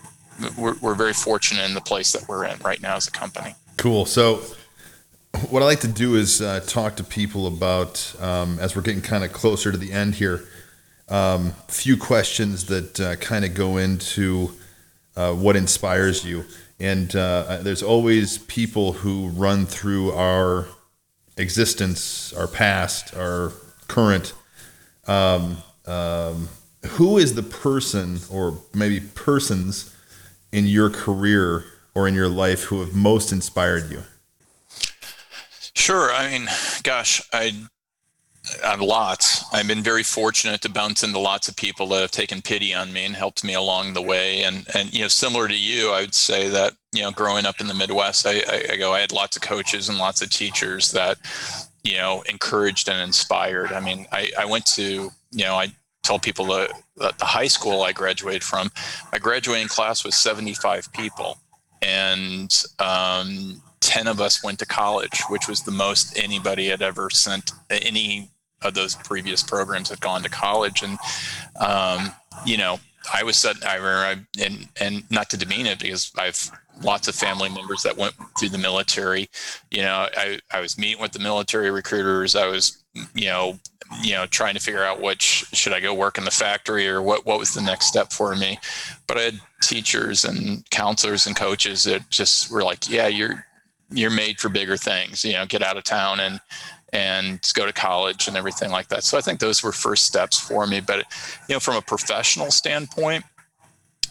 we're 0.57 0.77
we're 0.81 0.95
very 0.95 1.13
fortunate 1.13 1.65
in 1.65 1.75
the 1.75 1.81
place 1.81 2.13
that 2.13 2.29
we're 2.29 2.45
in 2.45 2.59
right 2.61 2.81
now 2.81 2.97
as 2.97 3.09
a 3.09 3.11
company. 3.11 3.55
Cool. 3.77 4.07
So 4.07 4.43
what 5.49 5.63
I 5.63 5.67
like 5.67 5.81
to 5.81 5.89
do 5.89 6.17
is 6.17 6.41
uh, 6.41 6.61
talk 6.61 6.97
to 6.97 7.05
people 7.05 7.47
about 7.47 8.15
um, 8.21 8.59
as 8.61 8.77
we're 8.77 8.83
getting 8.83 9.03
kind 9.03 9.25
of 9.25 9.33
closer 9.33 9.73
to 9.73 9.79
the 9.79 9.93
end 9.93 10.15
here. 10.15 10.45
Um, 11.09 11.55
few 11.67 11.97
questions 11.97 12.67
that 12.67 13.01
uh, 13.01 13.17
kind 13.17 13.45
of 13.45 13.55
go 13.55 13.79
into 13.79 14.53
uh, 15.17 15.33
what 15.33 15.57
inspires 15.57 16.25
you 16.25 16.45
and 16.81 17.15
uh, 17.15 17.59
there's 17.63 17.83
always 17.83 18.39
people 18.39 18.93
who 18.93 19.29
run 19.29 19.67
through 19.67 20.13
our 20.13 20.67
existence, 21.37 22.33
our 22.33 22.47
past, 22.47 23.15
our 23.15 23.53
current. 23.87 24.33
Um, 25.07 25.59
um, 25.87 26.49
who 26.87 27.19
is 27.19 27.35
the 27.35 27.43
person, 27.43 28.21
or 28.31 28.59
maybe 28.75 29.01
persons, 29.01 29.95
in 30.53 30.67
your 30.67 30.91
career 30.91 31.65
or 31.95 32.09
in 32.09 32.15
your 32.15 32.29
life 32.29 32.65
who 32.65 32.81
have 32.81 32.95
most 32.95 33.33
inspired 33.33 33.91
you? 33.91 34.03
Sure. 35.75 36.13
I 36.13 36.31
mean, 36.31 36.49
gosh, 36.83 37.23
I 37.33 37.55
on 38.65 38.81
lots. 38.81 39.40
I've 39.53 39.67
been 39.67 39.83
very 39.83 40.05
fortunate 40.05 40.61
to 40.63 40.69
bounce 40.69 41.03
into 41.03 41.19
lots 41.19 41.49
of 41.49 41.57
people 41.57 41.87
that 41.89 42.01
have 42.01 42.11
taken 42.11 42.41
pity 42.41 42.73
on 42.73 42.93
me 42.93 43.05
and 43.05 43.17
helped 43.17 43.43
me 43.43 43.55
along 43.55 43.95
the 43.95 44.03
way. 44.03 44.45
And 44.45 44.67
and 44.75 44.93
you 44.95 45.03
know, 45.03 45.09
similar 45.09 45.49
to 45.49 45.57
you, 45.57 45.91
I 45.91 46.03
would 46.03 46.15
say 46.15 46.49
that 46.49 46.75
you 46.93 47.03
know, 47.03 47.11
growing 47.11 47.47
up 47.47 47.61
in 47.61 47.67
the 47.67 47.75
Midwest, 47.75 48.27
I, 48.27 48.43
I, 48.49 48.65
I 48.73 48.77
go, 48.77 48.93
I 48.93 49.01
had 49.01 49.13
lots 49.13 49.37
of 49.37 49.43
coaches 49.43 49.89
and 49.89 49.99
lots 49.99 50.23
of 50.23 50.31
teachers 50.31 50.93
that 50.93 51.19
you 51.83 51.97
know 51.97 52.23
encouraged 52.29 52.89
and 52.89 53.01
inspired. 53.01 53.73
I 53.73 53.81
mean, 53.81 54.07
I 54.13 54.31
I 54.39 54.45
went 54.45 54.67
to 54.67 55.11
you 55.31 55.45
know 55.45 55.57
I 55.57 55.73
tell 56.03 56.19
people 56.19 56.47
that, 56.47 56.73
the 56.97 57.25
high 57.25 57.47
school 57.47 57.83
I 57.83 57.93
graduated 57.93 58.43
from, 58.43 58.71
my 59.13 59.19
graduating 59.19 59.69
class 59.69 60.03
was 60.05 60.15
75 60.15 60.91
people, 60.93 61.39
and 61.83 62.63
um, 62.79 63.61
10 63.81 64.07
of 64.07 64.21
us 64.21 64.43
went 64.43 64.59
to 64.61 64.67
college, 64.67 65.21
which 65.29 65.47
was 65.47 65.63
the 65.63 65.71
most 65.71 66.17
anybody 66.19 66.69
had 66.69 66.81
ever 66.83 67.11
sent 67.11 67.53
any 67.71 68.31
of 68.63 68.75
those 68.75 68.95
previous 68.97 69.43
programs 69.43 69.89
had 69.89 70.01
gone 70.01 70.23
to 70.23 70.29
college. 70.29 70.83
And, 70.83 70.99
um, 71.61 72.13
you 72.45 72.57
know, 72.57 72.79
I 73.13 73.23
was 73.23 73.45
I 73.45 73.77
remember, 73.77 74.27
and, 74.41 74.69
and 74.81 75.11
not 75.11 75.31
to 75.31 75.37
demean 75.37 75.67
it 75.67 75.79
because 75.79 76.13
I've 76.19 76.51
lots 76.83 77.09
of 77.09 77.15
family 77.15 77.49
members 77.49 77.83
that 77.83 77.97
went 77.97 78.15
through 78.39 78.51
the 78.51 78.59
military. 78.59 79.29
You 79.71 79.83
know, 79.83 80.09
I, 80.17 80.39
I 80.53 80.61
was 80.61 80.79
meeting 80.79 81.01
with 81.01 81.13
the 81.13 81.19
military 81.19 81.71
recruiters. 81.71 82.35
I 82.35 82.47
was, 82.47 82.83
you 83.15 83.27
know, 83.27 83.59
you 84.03 84.13
know, 84.13 84.27
trying 84.27 84.55
to 84.55 84.61
figure 84.61 84.85
out 84.85 85.01
which 85.01 85.45
should 85.53 85.73
I 85.73 85.81
go 85.81 85.93
work 85.93 86.17
in 86.17 86.25
the 86.25 86.31
factory 86.31 86.89
or 86.89 87.03
what, 87.03 87.27
what 87.27 87.39
was 87.39 87.53
the 87.55 87.61
next 87.61 87.87
step 87.87 88.13
for 88.13 88.35
me. 88.37 88.59
But 89.07 89.19
I 89.19 89.23
had 89.23 89.41
teachers 89.63 90.25
and 90.25 90.69
counselors 90.71 91.27
and 91.27 91.35
coaches 91.35 91.85
that 91.85 92.09
just 92.09 92.51
were 92.51 92.63
like, 92.63 92.89
yeah, 92.89 93.09
you're, 93.09 93.45
you're 93.93 94.11
made 94.11 94.39
for 94.39 94.49
bigger 94.49 94.77
things 94.77 95.25
you 95.25 95.33
know 95.33 95.45
get 95.45 95.63
out 95.63 95.77
of 95.77 95.85
town 95.85 96.21
and 96.21 96.41
and 96.93 97.41
go 97.55 97.67
to 97.67 97.73
college 97.73 98.29
and 98.29 98.37
everything 98.37 98.71
like 98.71 98.89
that. 98.89 99.05
So 99.05 99.19
i 99.19 99.21
think 99.21 99.41
those 99.41 99.63
were 99.63 99.73
first 99.73 100.07
steps 100.07 100.39
for 100.39 100.67
me. 100.67 100.81
But 100.81 101.07
you 101.49 101.55
know 101.55 101.61
from 101.61 101.77
a 101.77 101.83
professional 101.83 102.51
standpoint 102.51 103.25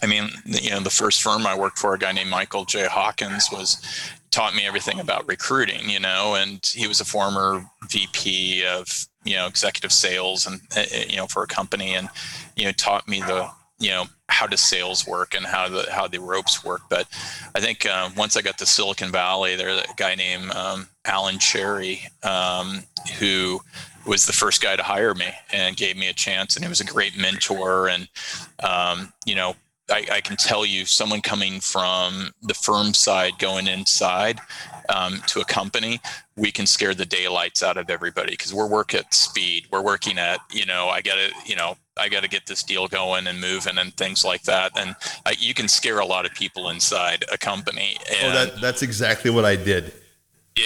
i 0.02 0.06
mean 0.06 0.28
you 0.44 0.70
know 0.70 0.80
the 0.80 0.90
first 0.90 1.22
firm 1.22 1.46
i 1.46 1.56
worked 1.56 1.78
for 1.78 1.94
a 1.94 1.98
guy 1.98 2.12
named 2.12 2.30
michael 2.30 2.64
j. 2.64 2.86
Hawkins 2.86 3.48
was 3.52 3.82
taught 4.30 4.54
me 4.54 4.66
everything 4.66 5.00
about 5.00 5.26
recruiting 5.28 5.88
you 5.88 6.00
know 6.00 6.34
and 6.34 6.64
he 6.74 6.86
was 6.86 7.00
a 7.00 7.04
former 7.04 7.64
vp 7.88 8.64
of 8.66 9.06
you 9.24 9.34
know 9.34 9.46
executive 9.46 9.92
sales 9.92 10.46
and 10.46 10.60
eh, 10.76 10.86
eh, 10.92 11.04
you 11.08 11.16
know 11.16 11.26
for 11.26 11.42
a 11.42 11.46
company 11.46 11.94
and 11.94 12.08
you 12.56 12.64
know 12.64 12.72
taught 12.72 13.08
me 13.08 13.20
the 13.20 13.48
you 13.78 13.90
know 13.90 14.04
how 14.30 14.46
does 14.46 14.60
sales 14.60 15.06
work 15.06 15.34
and 15.34 15.44
how 15.44 15.68
the 15.68 15.86
how 15.90 16.06
the 16.06 16.20
ropes 16.20 16.64
work. 16.64 16.82
But 16.88 17.06
I 17.54 17.60
think 17.60 17.84
uh, 17.84 18.10
once 18.16 18.36
I 18.36 18.42
got 18.42 18.58
to 18.58 18.66
Silicon 18.66 19.10
Valley, 19.10 19.56
there's 19.56 19.80
a 19.80 19.94
guy 19.96 20.14
named 20.14 20.50
um, 20.52 20.88
Alan 21.04 21.38
Cherry 21.38 22.02
um, 22.22 22.84
who 23.18 23.60
was 24.06 24.26
the 24.26 24.32
first 24.32 24.62
guy 24.62 24.76
to 24.76 24.82
hire 24.82 25.14
me 25.14 25.26
and 25.52 25.76
gave 25.76 25.96
me 25.96 26.08
a 26.08 26.12
chance, 26.12 26.56
and 26.56 26.64
he 26.64 26.68
was 26.68 26.80
a 26.80 26.84
great 26.84 27.18
mentor. 27.18 27.88
And 27.88 28.08
um, 28.62 29.12
you 29.26 29.34
know, 29.34 29.56
I, 29.90 30.06
I, 30.12 30.20
can 30.20 30.36
tell 30.36 30.64
you, 30.64 30.86
someone 30.86 31.20
coming 31.20 31.60
from 31.60 32.30
the 32.42 32.54
firm 32.54 32.94
side 32.94 33.38
going 33.38 33.66
inside, 33.66 34.40
um, 34.94 35.22
to 35.28 35.40
a 35.40 35.44
company, 35.44 36.00
we 36.36 36.50
can 36.50 36.66
scare 36.66 36.94
the 36.94 37.06
daylights 37.06 37.62
out 37.62 37.76
of 37.76 37.88
everybody 37.90 38.32
because 38.32 38.52
we're 38.52 38.66
working 38.68 39.00
at 39.00 39.14
speed. 39.14 39.66
We're 39.70 39.82
working 39.82 40.18
at, 40.18 40.40
you 40.50 40.66
know, 40.66 40.88
I 40.88 41.00
got 41.00 41.14
to, 41.16 41.30
you 41.46 41.56
know, 41.56 41.76
I 41.96 42.08
got 42.08 42.22
to 42.22 42.28
get 42.28 42.46
this 42.46 42.62
deal 42.62 42.88
going 42.88 43.26
and 43.26 43.40
moving 43.40 43.78
and 43.78 43.94
things 43.94 44.24
like 44.24 44.42
that. 44.44 44.72
And 44.78 44.96
I, 45.26 45.34
you 45.38 45.54
can 45.54 45.68
scare 45.68 45.98
a 46.00 46.06
lot 46.06 46.24
of 46.26 46.32
people 46.32 46.70
inside 46.70 47.24
a 47.32 47.38
company. 47.38 47.96
And 48.10 48.32
Oh, 48.32 48.44
that, 48.44 48.60
that's 48.60 48.82
exactly 48.82 49.30
what 49.30 49.44
I 49.44 49.56
did. 49.56 49.92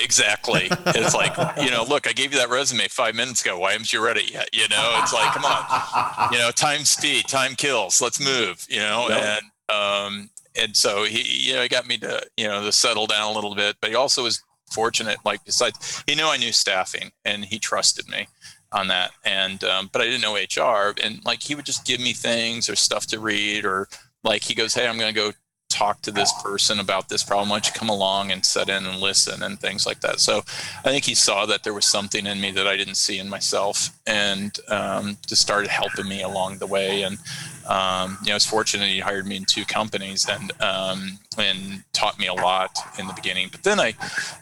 Exactly. 0.03 0.69
It's 0.87 1.15
like, 1.15 1.37
you 1.63 1.71
know, 1.71 1.85
look, 1.85 2.09
I 2.09 2.13
gave 2.13 2.33
you 2.33 2.39
that 2.39 2.51
resume 2.51 2.89
five 2.89 3.15
minutes 3.15 3.43
ago. 3.43 3.59
Why 3.59 3.73
haven't 3.73 3.93
you 3.93 4.03
read 4.05 4.17
it 4.17 4.31
yet? 4.33 4.49
You 4.53 4.69
know, 4.69 5.01
it's 5.03 5.13
like, 5.13 5.33
come 5.35 5.45
on, 5.45 6.33
you 6.33 6.39
know, 6.39 6.51
time 6.51 6.85
speed, 6.85 7.27
time 7.29 7.55
kills. 7.55 8.01
Let's 8.01 8.21
move, 8.21 8.67
you 8.69 8.79
know, 8.81 9.07
Yep. 9.09 9.43
and, 9.69 9.77
um, 9.77 10.31
and 10.57 10.77
so 10.77 11.05
he, 11.05 11.49
you 11.49 11.55
know, 11.55 11.63
he 11.63 11.69
got 11.69 11.87
me 11.87 11.99
to, 11.99 12.25
you 12.37 12.47
know, 12.47 12.63
to 12.63 12.73
settle 12.73 13.07
down 13.07 13.31
a 13.31 13.35
little 13.35 13.55
bit, 13.55 13.77
but 13.81 13.91
he 13.91 13.97
also 13.97 14.23
was 14.23 14.43
fortunate. 14.71 15.19
Like 15.25 15.45
besides, 15.45 16.03
he 16.07 16.15
knew 16.15 16.27
I 16.27 16.37
knew 16.37 16.53
staffing 16.53 17.13
and 17.25 17.45
he 17.45 17.59
trusted 17.59 18.09
me 18.09 18.29
on 18.73 18.89
that. 18.89 19.13
And, 19.25 19.63
um, 19.65 19.91
but 19.93 20.03
I 20.03 20.05
didn't 20.05 20.23
know 20.23 20.35
HR 20.35 20.95
and 21.03 21.25
like, 21.25 21.43
he 21.43 21.55
would 21.55 21.67
just 21.67 21.87
give 21.87 22.01
me 22.01 22.13
things 22.13 22.69
or 22.69 22.77
stuff 22.77 23.07
to 23.09 23.21
read 23.21 23.65
or 23.65 23.89
like, 24.23 24.43
he 24.43 24.55
goes, 24.55 24.75
Hey, 24.75 24.87
I'm 24.87 24.99
going 24.99 25.13
to 25.13 25.21
go 25.21 25.33
talk 25.71 26.01
to 26.03 26.13
this 26.13 26.33
person 26.41 26.79
about 26.79 27.09
this 27.09 27.25
problem. 27.25 27.49
Why 27.49 27.57
don't 27.57 27.67
you 27.67 27.73
come 27.73 27.89
along 27.89 28.31
and 28.31 28.47
sit 28.47 28.69
in 28.69 28.87
and 28.87 29.01
listen 29.01 29.43
and 29.43 29.59
things 29.59 29.87
like 29.87 30.01
that? 30.01 30.21
So 30.21 30.39
I 30.85 30.91
think 30.91 31.05
he 31.05 31.17
saw 31.17 31.47
that 31.47 31.65
there 31.65 31.75
was 31.75 31.85
something 31.85 32.27
in 32.27 32.41
me 32.41 32.53
that 32.53 32.69
I 32.69 32.77
didn't 32.77 32.95
see 32.95 33.19
in 33.19 33.29
myself 33.29 33.91
and 34.07 34.57
um, 34.69 35.19
just 35.27 35.43
started 35.43 35.69
helping 35.69 36.09
me 36.09 36.23
along 36.23 36.59
the 36.59 36.67
way. 36.69 37.03
And, 37.03 37.19
um, 37.67 38.19
you 38.23 38.29
know, 38.29 38.35
I 38.35 38.37
was 38.37 38.47
fortunate 38.47 38.89
he 38.89 39.01
hired 39.01 39.27
me 39.27 39.37
in 39.37 39.45
two 39.45 39.65
companies 39.65 40.29
and, 40.29 40.53
um, 40.61 41.19
and 41.39 41.83
taught 41.93 42.19
me 42.19 42.27
a 42.27 42.35
lot 42.35 42.77
in 42.99 43.07
the 43.07 43.13
beginning. 43.13 43.49
But 43.51 43.63
then 43.63 43.81
I, 43.81 43.95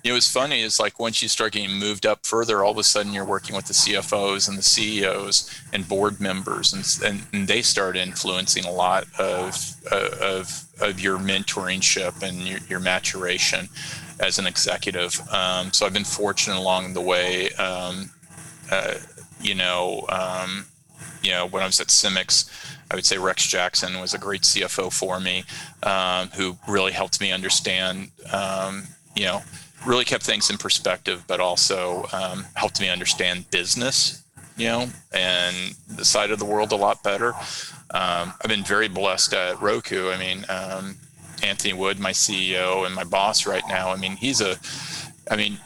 you 0.02 0.10
know, 0.10 0.14
what's 0.14 0.30
funny 0.30 0.60
is 0.60 0.80
like 0.80 0.98
once 0.98 1.22
you 1.22 1.28
start 1.28 1.52
getting 1.52 1.78
moved 1.78 2.04
up 2.04 2.26
further, 2.26 2.64
all 2.64 2.72
of 2.72 2.78
a 2.78 2.84
sudden 2.84 3.12
you're 3.12 3.24
working 3.24 3.54
with 3.54 3.66
the 3.66 3.74
CFOs 3.74 4.48
and 4.48 4.58
the 4.58 4.62
CEOs 4.62 5.50
and 5.72 5.88
board 5.88 6.20
members, 6.20 6.72
and 6.72 6.82
and, 7.04 7.26
and 7.32 7.48
they 7.48 7.62
start 7.62 7.96
influencing 7.96 8.64
a 8.64 8.70
lot 8.70 9.04
of 9.18 9.76
of 9.90 10.64
of 10.80 11.00
your 11.00 11.18
mentoringship 11.18 12.22
and 12.22 12.38
your, 12.38 12.58
your 12.68 12.80
maturation 12.80 13.68
as 14.20 14.38
an 14.38 14.46
executive. 14.46 15.20
Um, 15.30 15.72
so 15.72 15.86
I've 15.86 15.92
been 15.92 16.04
fortunate 16.04 16.58
along 16.58 16.94
the 16.94 17.00
way. 17.00 17.50
Um, 17.50 18.10
uh, 18.70 18.94
you 19.40 19.54
know, 19.54 20.06
um, 20.08 20.66
you 21.22 21.30
know, 21.30 21.46
when 21.46 21.62
I 21.62 21.66
was 21.66 21.80
at 21.80 21.88
Symyx, 21.88 22.50
I 22.90 22.94
would 22.94 23.06
say 23.06 23.18
Rex 23.18 23.46
Jackson 23.46 24.00
was 24.00 24.14
a 24.14 24.18
great 24.18 24.42
CFO 24.42 24.92
for 24.92 25.20
me, 25.20 25.44
um, 25.82 26.28
who 26.28 26.56
really 26.68 26.92
helped 26.92 27.20
me 27.20 27.32
understand, 27.32 28.10
um, 28.32 28.84
you 29.16 29.24
know, 29.24 29.42
really 29.86 30.04
kept 30.04 30.22
things 30.22 30.50
in 30.50 30.58
perspective, 30.58 31.24
but 31.26 31.40
also 31.40 32.06
um, 32.12 32.46
helped 32.54 32.80
me 32.80 32.88
understand 32.88 33.50
business, 33.50 34.22
you 34.56 34.66
know, 34.66 34.86
and 35.12 35.74
the 35.88 36.04
side 36.04 36.30
of 36.30 36.38
the 36.38 36.44
world 36.44 36.72
a 36.72 36.76
lot 36.76 37.02
better. 37.02 37.34
Um, 37.94 38.32
I've 38.40 38.48
been 38.48 38.64
very 38.64 38.88
blessed 38.88 39.34
at 39.34 39.60
Roku. 39.60 40.10
I 40.10 40.18
mean, 40.18 40.44
um, 40.48 40.96
Anthony 41.42 41.72
Wood, 41.72 41.98
my 41.98 42.12
CEO 42.12 42.86
and 42.86 42.94
my 42.94 43.04
boss 43.04 43.46
right 43.46 43.64
now. 43.68 43.90
I 43.90 43.96
mean, 43.96 44.16
he's 44.16 44.40
a 44.40 44.56
I 45.30 45.36
mean, 45.36 45.58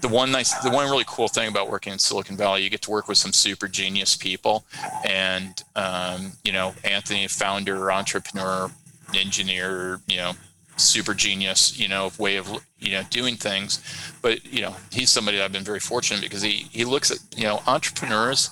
the 0.00 0.08
one 0.08 0.30
nice, 0.30 0.52
the 0.58 0.70
one 0.70 0.90
really 0.90 1.04
cool 1.06 1.28
thing 1.28 1.48
about 1.48 1.70
working 1.70 1.92
in 1.92 1.98
Silicon 1.98 2.36
Valley, 2.36 2.62
you 2.62 2.70
get 2.70 2.82
to 2.82 2.90
work 2.90 3.08
with 3.08 3.18
some 3.18 3.32
super 3.32 3.66
genius 3.66 4.16
people, 4.16 4.64
and 5.04 5.62
um, 5.76 6.32
you 6.44 6.52
know, 6.52 6.74
Anthony, 6.84 7.26
founder, 7.26 7.90
entrepreneur, 7.90 8.70
engineer, 9.14 10.00
you 10.06 10.18
know, 10.18 10.32
super 10.76 11.14
genius, 11.14 11.78
you 11.78 11.88
know, 11.88 12.10
way 12.18 12.36
of 12.36 12.48
you 12.78 12.92
know 12.92 13.02
doing 13.08 13.36
things. 13.36 13.80
But 14.20 14.44
you 14.44 14.60
know, 14.60 14.76
he's 14.90 15.10
somebody 15.10 15.40
I've 15.40 15.52
been 15.52 15.64
very 15.64 15.80
fortunate 15.80 16.22
because 16.22 16.42
he 16.42 16.68
he 16.70 16.84
looks 16.84 17.10
at 17.10 17.18
you 17.36 17.44
know 17.44 17.62
entrepreneurs 17.66 18.50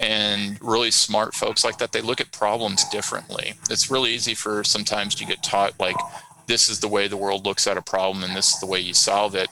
and 0.00 0.58
really 0.62 0.90
smart 0.90 1.34
folks 1.34 1.64
like 1.64 1.78
that. 1.78 1.92
They 1.92 2.00
look 2.00 2.20
at 2.20 2.32
problems 2.32 2.88
differently. 2.88 3.54
It's 3.70 3.90
really 3.90 4.14
easy 4.14 4.34
for 4.34 4.64
sometimes 4.64 5.20
you 5.20 5.26
get 5.26 5.42
taught 5.42 5.78
like 5.78 5.96
this 6.46 6.68
is 6.68 6.80
the 6.80 6.88
way 6.88 7.08
the 7.08 7.16
world 7.16 7.44
looks 7.44 7.66
at 7.66 7.76
a 7.76 7.82
problem 7.82 8.24
and 8.24 8.34
this 8.34 8.54
is 8.54 8.60
the 8.60 8.66
way 8.66 8.80
you 8.80 8.94
solve 8.94 9.34
it 9.34 9.48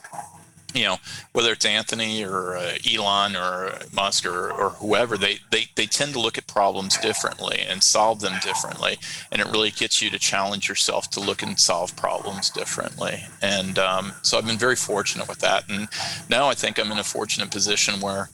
you 0.73 0.83
know, 0.83 0.97
whether 1.33 1.51
it's 1.51 1.65
Anthony 1.65 2.23
or 2.23 2.57
uh, 2.57 2.77
Elon 2.89 3.35
or 3.35 3.73
Musk 3.93 4.25
or, 4.25 4.51
or 4.51 4.69
whoever, 4.71 5.17
they, 5.17 5.39
they, 5.51 5.65
they 5.75 5.85
tend 5.85 6.13
to 6.13 6.19
look 6.19 6.37
at 6.37 6.47
problems 6.47 6.97
differently 6.97 7.59
and 7.67 7.83
solve 7.83 8.19
them 8.21 8.33
differently. 8.43 8.97
And 9.31 9.41
it 9.41 9.47
really 9.47 9.71
gets 9.71 10.01
you 10.01 10.09
to 10.09 10.19
challenge 10.19 10.69
yourself 10.69 11.09
to 11.11 11.19
look 11.19 11.41
and 11.41 11.59
solve 11.59 11.95
problems 11.95 12.49
differently. 12.49 13.23
And 13.41 13.77
um, 13.79 14.13
so 14.21 14.37
I've 14.37 14.45
been 14.45 14.57
very 14.57 14.75
fortunate 14.75 15.27
with 15.27 15.39
that. 15.39 15.69
And 15.69 15.87
now 16.29 16.47
I 16.47 16.53
think 16.53 16.79
I'm 16.79 16.91
in 16.91 16.99
a 16.99 17.03
fortunate 17.03 17.51
position 17.51 17.99
where, 17.99 18.29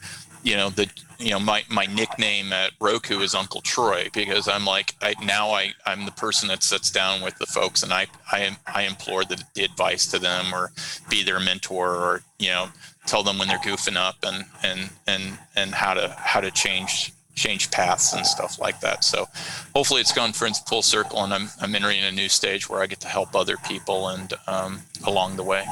you 0.48 0.56
know, 0.56 0.70
the, 0.70 0.90
you 1.20 1.32
know, 1.32 1.40
my, 1.40 1.62
my 1.70 1.86
nickname 1.88 2.54
at 2.54 2.72
Roku 2.80 3.20
is 3.20 3.36
Uncle 3.36 3.60
Troy 3.60 4.08
because 4.14 4.48
I'm 4.48 4.66
like, 4.66 4.96
I, 5.02 5.14
now 5.22 5.50
I, 5.50 5.74
I'm 5.86 6.06
the 6.06 6.12
person 6.14 6.48
that 6.48 6.64
sits 6.64 6.90
down 6.90 7.22
with 7.22 7.38
the 7.38 7.46
folks 7.46 7.84
and 7.84 7.92
I, 7.92 8.08
I, 8.32 8.56
I 8.66 8.84
implore 8.84 9.26
the, 9.26 9.44
the 9.56 9.66
advice 9.66 10.08
to 10.08 10.20
them 10.20 10.54
or 10.54 10.72
be 11.10 11.22
their 11.22 11.42
mentor 11.42 11.90
or, 11.96 12.22
you 12.40 12.48
know, 12.48 12.70
tell 13.06 13.24
them 13.24 13.38
when 13.38 13.50
they're 13.50 13.60
goofing 13.60 13.98
up 13.98 14.16
and, 14.24 14.46
and, 14.64 14.90
and, 15.06 15.38
and 15.58 15.74
how 15.74 15.94
to, 15.96 16.16
how 16.18 16.40
to 16.40 16.50
change, 16.50 17.12
change 17.36 17.70
paths 17.70 18.14
and 18.14 18.26
stuff 18.26 18.58
like 18.58 18.80
that. 18.80 19.04
So 19.04 19.28
hopefully 19.76 20.00
it's 20.00 20.14
gone 20.14 20.32
for 20.32 20.48
full 20.66 20.82
circle 20.82 21.26
and 21.26 21.34
I'm, 21.34 21.50
I'm 21.60 21.76
entering 21.76 22.04
a 22.04 22.12
new 22.12 22.30
stage 22.30 22.70
where 22.70 22.82
I 22.82 22.88
get 22.88 23.02
to 23.02 23.10
help 23.10 23.36
other 23.36 23.58
people 23.68 24.08
and, 24.08 24.32
um, 24.48 24.80
along 25.06 25.36
the 25.36 25.44
way. 25.44 25.66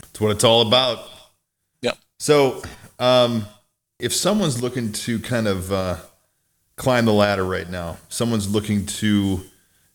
That's 0.00 0.20
what 0.22 0.30
it's 0.30 0.44
all 0.44 0.66
about. 0.66 1.10
Yep. 1.82 1.98
So, 2.18 2.62
um, 2.98 3.44
if 3.98 4.12
someone's 4.14 4.62
looking 4.62 4.92
to 4.92 5.18
kind 5.20 5.46
of 5.46 5.72
uh, 5.72 5.96
climb 6.76 7.04
the 7.04 7.12
ladder 7.12 7.44
right 7.44 7.68
now, 7.68 7.98
someone's 8.08 8.48
looking 8.48 8.86
to 8.86 9.42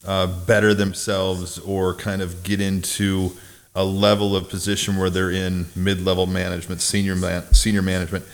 uh, 0.06 0.28
better 0.46 0.74
themselves 0.74 1.60
or 1.60 1.94
kind 1.94 2.22
of 2.22 2.44
get 2.44 2.62
into 2.62 3.32
a 3.76 3.84
level 3.84 4.36
of 4.36 4.50
position 4.50 4.98
where 4.98 5.10
they're 5.10 5.32
in 5.32 5.68
mid-level 5.76 6.26
management, 6.26 6.82
senior 6.82 7.16
man, 7.16 7.44
senior 7.54 7.82
management. 7.82 8.26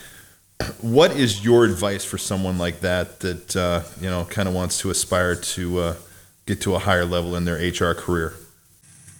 What 0.80 1.11
is 1.11 1.43
your 1.43 1.66
advice 1.66 2.05
for 2.05 2.18
someone 2.18 2.57
like 2.57 2.80
that 2.80 3.20
that 3.20 3.55
uh, 3.57 3.84
you 3.99 4.09
know 4.09 4.24
kind 4.24 4.47
of 4.47 4.53
wants 4.53 4.80
to 4.80 4.89
aspire 4.89 5.36
to 5.36 5.80
uh, 5.80 5.95
get 6.45 6.61
to 6.61 6.76
a 6.76 6.80
higher 6.80 7.03
level 7.03 7.36
in 7.36 7.43
their 7.43 7.57
HR 7.57 7.93
career? 7.93 8.34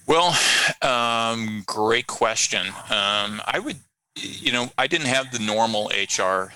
Well, 0.08 0.38
um, 0.82 1.64
great 1.66 2.08
question. 2.08 2.68
Um, 2.68 3.42
I 3.46 3.60
would, 3.62 3.78
you 4.16 4.52
know, 4.52 4.72
I 4.78 4.88
didn't 4.88 5.08
have 5.08 5.32
the 5.32 5.40
normal 5.40 5.90
HR 5.90 6.54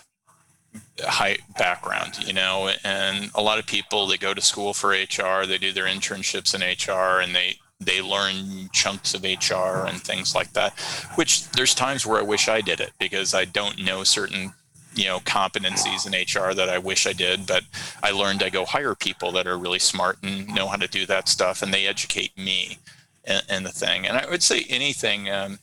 high 1.01 1.37
background, 1.57 2.25
you 2.25 2.33
know, 2.33 2.71
and 2.83 3.31
a 3.35 3.41
lot 3.41 3.59
of 3.59 3.65
people 3.65 4.07
they 4.07 4.17
go 4.17 4.33
to 4.33 4.41
school 4.41 4.73
for 4.73 4.89
HR, 4.89 5.45
they 5.45 5.57
do 5.57 5.71
their 5.71 5.85
internships 5.85 6.53
in 6.53 6.61
HR, 6.61 7.21
and 7.21 7.35
they 7.35 7.57
they 7.81 8.01
learn 8.01 8.69
chunks 8.73 9.13
of 9.13 9.23
HR 9.23 9.87
and 9.87 10.01
things 10.01 10.35
like 10.35 10.51
that. 10.53 10.77
Which 11.15 11.49
there's 11.51 11.73
times 11.73 12.05
where 12.05 12.19
I 12.19 12.23
wish 12.23 12.49
I 12.49 12.61
did 12.61 12.81
it 12.81 12.91
because 12.99 13.33
I 13.33 13.45
don't 13.45 13.79
know 13.79 14.03
certain 14.03 14.53
you 14.95 15.05
know 15.05 15.19
competencies 15.19 16.05
in 16.05 16.13
HR 16.13 16.53
that 16.53 16.69
I 16.69 16.77
wish 16.77 17.07
I 17.07 17.13
did, 17.13 17.47
but 17.47 17.63
I 18.03 18.11
learned 18.11 18.43
I 18.43 18.49
go 18.49 18.65
hire 18.65 18.95
people 18.95 19.31
that 19.33 19.47
are 19.47 19.57
really 19.57 19.79
smart 19.79 20.17
and 20.23 20.47
know 20.53 20.67
how 20.67 20.77
to 20.77 20.87
do 20.87 21.05
that 21.05 21.29
stuff, 21.29 21.61
and 21.61 21.73
they 21.73 21.87
educate 21.87 22.37
me 22.37 22.79
in, 23.49 23.63
the 23.63 23.71
thing. 23.71 24.07
And 24.07 24.17
I 24.17 24.29
would 24.29 24.41
say 24.41 24.65
anything, 24.69 25.29
um, 25.29 25.59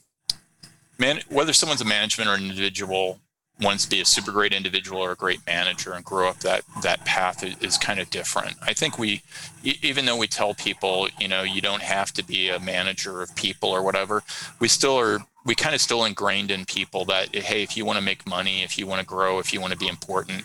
man, 0.99 1.21
whether 1.29 1.53
someone's 1.53 1.81
a 1.81 1.87
management 1.87 2.29
or 2.29 2.35
an 2.35 2.43
individual 2.43 3.21
wants 3.61 3.85
to 3.85 3.91
be 3.91 4.01
a 4.01 4.05
super 4.05 4.33
great 4.33 4.53
individual 4.53 5.01
or 5.01 5.13
a 5.13 5.17
great 5.17 5.41
manager 5.47 5.95
and 5.95 6.05
grow 6.05 6.29
up 6.29 6.41
that 6.41 6.63
that 6.83 7.05
path 7.07 7.43
is, 7.43 7.57
is 7.63 7.79
kind 7.79 7.99
of 7.99 8.11
different. 8.11 8.55
I 8.63 8.75
think 8.75 8.99
we, 8.99 9.23
even 9.63 10.05
though 10.05 10.17
we 10.17 10.27
tell 10.27 10.53
people, 10.53 11.09
you 11.19 11.29
know, 11.29 11.43
you 11.43 11.63
don't 11.63 11.83
have 11.83 12.13
to 12.15 12.25
be 12.25 12.51
a 12.51 12.61
manager 12.61 13.23
of 13.23 13.35
people 13.35 13.71
or 13.71 13.83
whatever, 13.83 14.23
we 14.61 14.69
still 14.69 14.99
are. 14.99 15.21
We 15.47 15.55
kind 15.55 15.77
of 15.77 15.81
still 15.81 16.05
ingrained 16.05 16.51
in 16.51 16.65
people 16.65 17.05
that 17.05 17.35
hey, 17.35 17.63
if 17.63 17.77
you 17.77 17.85
want 17.85 17.99
to 17.99 18.05
make 18.05 18.27
money, 18.27 18.65
if 18.65 18.77
you 18.77 18.87
want 18.87 19.01
to 19.01 19.07
grow, 19.07 19.39
if 19.39 19.53
you 19.53 19.61
want 19.61 19.73
to 19.73 19.79
be 19.79 19.87
important, 19.87 20.43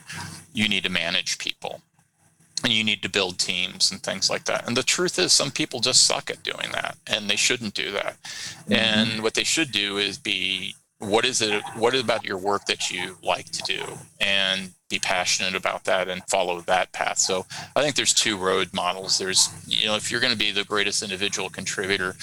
you 0.54 0.70
need 0.70 0.84
to 0.84 0.89
manage 0.89 1.39
people 1.39 1.82
and 2.64 2.74
you 2.74 2.84
need 2.84 3.01
to 3.03 3.09
build 3.09 3.39
teams 3.39 3.91
and 3.91 4.01
things 4.01 4.30
like 4.30 4.45
that. 4.45 4.68
And 4.68 4.76
the 4.76 4.84
truth 4.84 5.18
is, 5.20 5.32
some 5.34 5.51
people 5.51 5.80
just 5.80 6.05
suck 6.05 6.30
at 6.30 6.43
doing 6.43 6.72
that, 6.74 6.97
and 7.07 7.30
they 7.30 7.36
shouldn't 7.36 7.74
do 7.74 7.91
that. 7.91 8.22
Mm-hmm. 8.24 8.74
And 8.74 9.24
what 9.24 9.34
they 9.34 9.43
should 9.43 9.72
do 9.72 9.97
is 9.97 10.18
be 10.18 10.76
what 10.99 11.26
is 11.26 11.41
it? 11.41 11.64
What 11.76 11.95
is 11.95 12.01
about 12.01 12.24
your 12.24 12.38
work 12.38 12.66
that 12.66 12.91
you 12.91 13.18
like 13.24 13.49
to 13.51 13.64
do, 13.64 13.84
and 14.20 14.72
be 14.89 14.99
passionate 14.99 15.55
about 15.55 15.86
that 15.86 16.07
and 16.07 16.22
follow 16.30 16.62
that 16.62 16.91
path. 16.91 17.18
So 17.18 17.45
I 17.76 17.82
think 17.82 17.95
there's 17.95 18.14
two 18.14 18.38
road 18.38 18.70
models. 18.74 19.18
There's 19.18 19.49
you 19.68 19.88
know 19.88 19.95
if 19.95 20.12
you're 20.12 20.22
going 20.22 20.34
to 20.34 20.38
be 20.38 20.51
the 20.51 20.64
greatest 20.64 21.01
individual 21.01 21.49
contributor, 21.49 22.16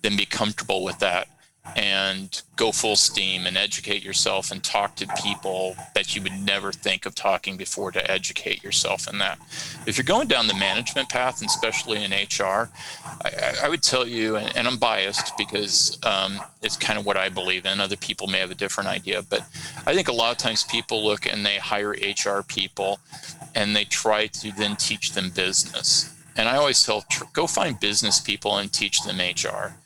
then 0.00 0.16
be 0.16 0.24
comfortable 0.24 0.82
with 0.82 0.98
that 1.00 1.28
and 1.76 2.42
go 2.56 2.72
full 2.72 2.96
steam 2.96 3.46
and 3.46 3.56
educate 3.56 4.04
yourself 4.04 4.50
and 4.50 4.62
talk 4.62 4.96
to 4.96 5.06
people 5.22 5.76
that 5.94 6.14
you 6.14 6.22
would 6.22 6.32
never 6.32 6.72
think 6.72 7.06
of 7.06 7.14
talking 7.14 7.56
before 7.56 7.92
to 7.92 8.10
educate 8.10 8.64
yourself 8.64 9.08
in 9.08 9.18
that. 9.18 9.38
If 9.86 9.96
you're 9.96 10.04
going 10.04 10.28
down 10.28 10.48
the 10.48 10.54
management 10.54 11.08
path, 11.08 11.40
and 11.40 11.48
especially 11.48 12.02
in 12.02 12.10
HR, 12.10 12.68
I, 13.24 13.54
I 13.64 13.68
would 13.68 13.82
tell 13.82 14.06
you, 14.06 14.36
and, 14.36 14.56
and 14.56 14.66
I'm 14.66 14.76
biased 14.76 15.36
because 15.38 15.98
um, 16.04 16.40
it's 16.62 16.76
kind 16.76 16.98
of 16.98 17.06
what 17.06 17.16
I 17.16 17.28
believe 17.28 17.64
in. 17.64 17.80
Other 17.80 17.96
people 17.96 18.26
may 18.26 18.38
have 18.38 18.50
a 18.50 18.56
different 18.56 18.90
idea, 18.90 19.22
but 19.22 19.42
I 19.86 19.94
think 19.94 20.08
a 20.08 20.12
lot 20.12 20.32
of 20.32 20.38
times 20.38 20.64
people 20.64 21.04
look 21.04 21.26
and 21.26 21.46
they 21.46 21.56
hire 21.56 21.90
HR 21.90 22.42
people 22.42 22.98
and 23.54 23.76
they 23.76 23.84
try 23.84 24.26
to 24.26 24.52
then 24.52 24.76
teach 24.76 25.12
them 25.12 25.30
business. 25.30 26.12
And 26.36 26.48
I 26.48 26.56
always 26.56 26.82
tell, 26.82 27.04
go 27.32 27.46
find 27.46 27.78
business 27.78 28.18
people 28.18 28.56
and 28.56 28.72
teach 28.72 29.02
them 29.02 29.18
HR 29.18 29.76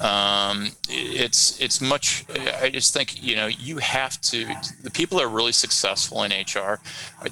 um, 0.00 0.70
it's 0.88 1.60
it's 1.60 1.80
much 1.80 2.24
i 2.62 2.68
just 2.68 2.92
think 2.92 3.22
you 3.22 3.36
know 3.36 3.46
you 3.46 3.78
have 3.78 4.20
to 4.20 4.46
the 4.82 4.90
people 4.90 5.18
that 5.18 5.24
are 5.24 5.28
really 5.28 5.52
successful 5.52 6.22
in 6.22 6.32
hr 6.32 6.80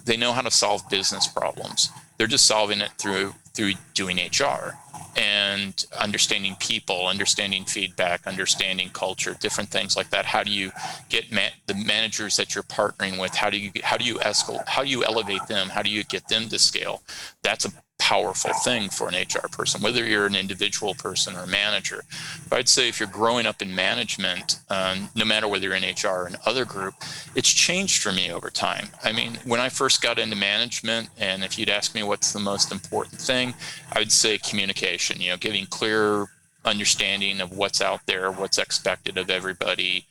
they 0.05 0.17
know 0.17 0.33
how 0.33 0.41
to 0.41 0.51
solve 0.51 0.89
business 0.89 1.27
problems. 1.27 1.91
They're 2.17 2.27
just 2.27 2.47
solving 2.47 2.81
it 2.81 2.91
through 2.99 3.35
through 3.55 3.75
doing 3.95 4.17
hr 4.17 4.79
and 5.15 5.85
understanding 6.01 6.57
people 6.59 7.07
understanding 7.07 7.65
feedback 7.67 8.27
understanding 8.27 8.89
culture 8.91 9.37
different 9.41 9.69
things 9.71 9.97
like 9.97 10.11
that. 10.11 10.25
How 10.25 10.43
do 10.43 10.51
you 10.51 10.71
get 11.09 11.31
ma- 11.33 11.57
the 11.67 11.75
managers 11.75 12.37
that 12.37 12.55
you're 12.55 12.65
partnering 12.65 13.21
with? 13.21 13.35
How 13.35 13.51
do 13.51 13.59
you 13.59 13.71
how 13.83 13.97
do 13.97 14.05
you 14.05 14.17
escalate 14.17 14.67
how 14.69 14.83
do 14.83 14.89
you 14.89 15.05
elevate 15.05 15.47
them? 15.49 15.69
How 15.69 15.83
do 15.83 15.91
you 15.91 16.05
get 16.05 16.29
them 16.29 16.49
to 16.49 16.59
scale? 16.59 17.03
That's 17.43 17.65
a 17.65 17.73
powerful 18.03 18.53
thing 18.65 18.89
for 18.89 19.09
an 19.09 19.15
HR 19.15 19.47
person, 19.47 19.81
whether 19.81 20.05
you're 20.05 20.27
an 20.27 20.35
individual 20.35 20.93
person 20.93 21.37
or 21.37 21.45
a 21.45 21.47
manager. 21.47 22.03
But 22.51 22.59
I'd 22.59 22.69
say 22.69 22.89
if 22.89 22.99
you're 22.99 23.09
growing 23.09 23.47
up 23.47 23.63
in 23.63 23.73
management, 23.73 24.59
um, 24.71 25.09
no 25.15 25.25
matter 25.25 25.47
whether 25.47 25.69
you're 25.69 25.77
in 25.77 25.85
HR 25.85 26.09
or 26.09 26.27
another 26.27 26.65
group, 26.65 26.95
it's 27.37 27.49
changed 27.49 28.03
for 28.03 28.11
me 28.11 28.33
over 28.33 28.51
time. 28.51 28.89
I 29.05 29.13
mean, 29.13 29.39
when 29.45 29.61
I 29.61 29.69
first 29.69 30.03
got 30.03 30.19
into 30.19 30.35
management, 30.35 31.11
and 31.17 31.45
if 31.45 31.57
you'd 31.57 31.71
ask 31.71 31.95
me 31.95 32.03
what's 32.03 32.33
the 32.33 32.41
most 32.41 32.73
important 32.73 33.21
thing, 33.21 33.55
I 33.93 34.01
would 34.01 34.11
say 34.11 34.37
communication, 34.37 35.21
you 35.21 35.31
know, 35.31 35.37
giving 35.37 35.67
clear 35.67 36.27
understanding 36.65 37.41
of 37.41 37.57
what's 37.57 37.81
out 37.81 38.01
there, 38.07 38.33
what's 38.33 38.59
expected 38.59 39.17
of 39.17 39.31
everybody, 39.31 40.07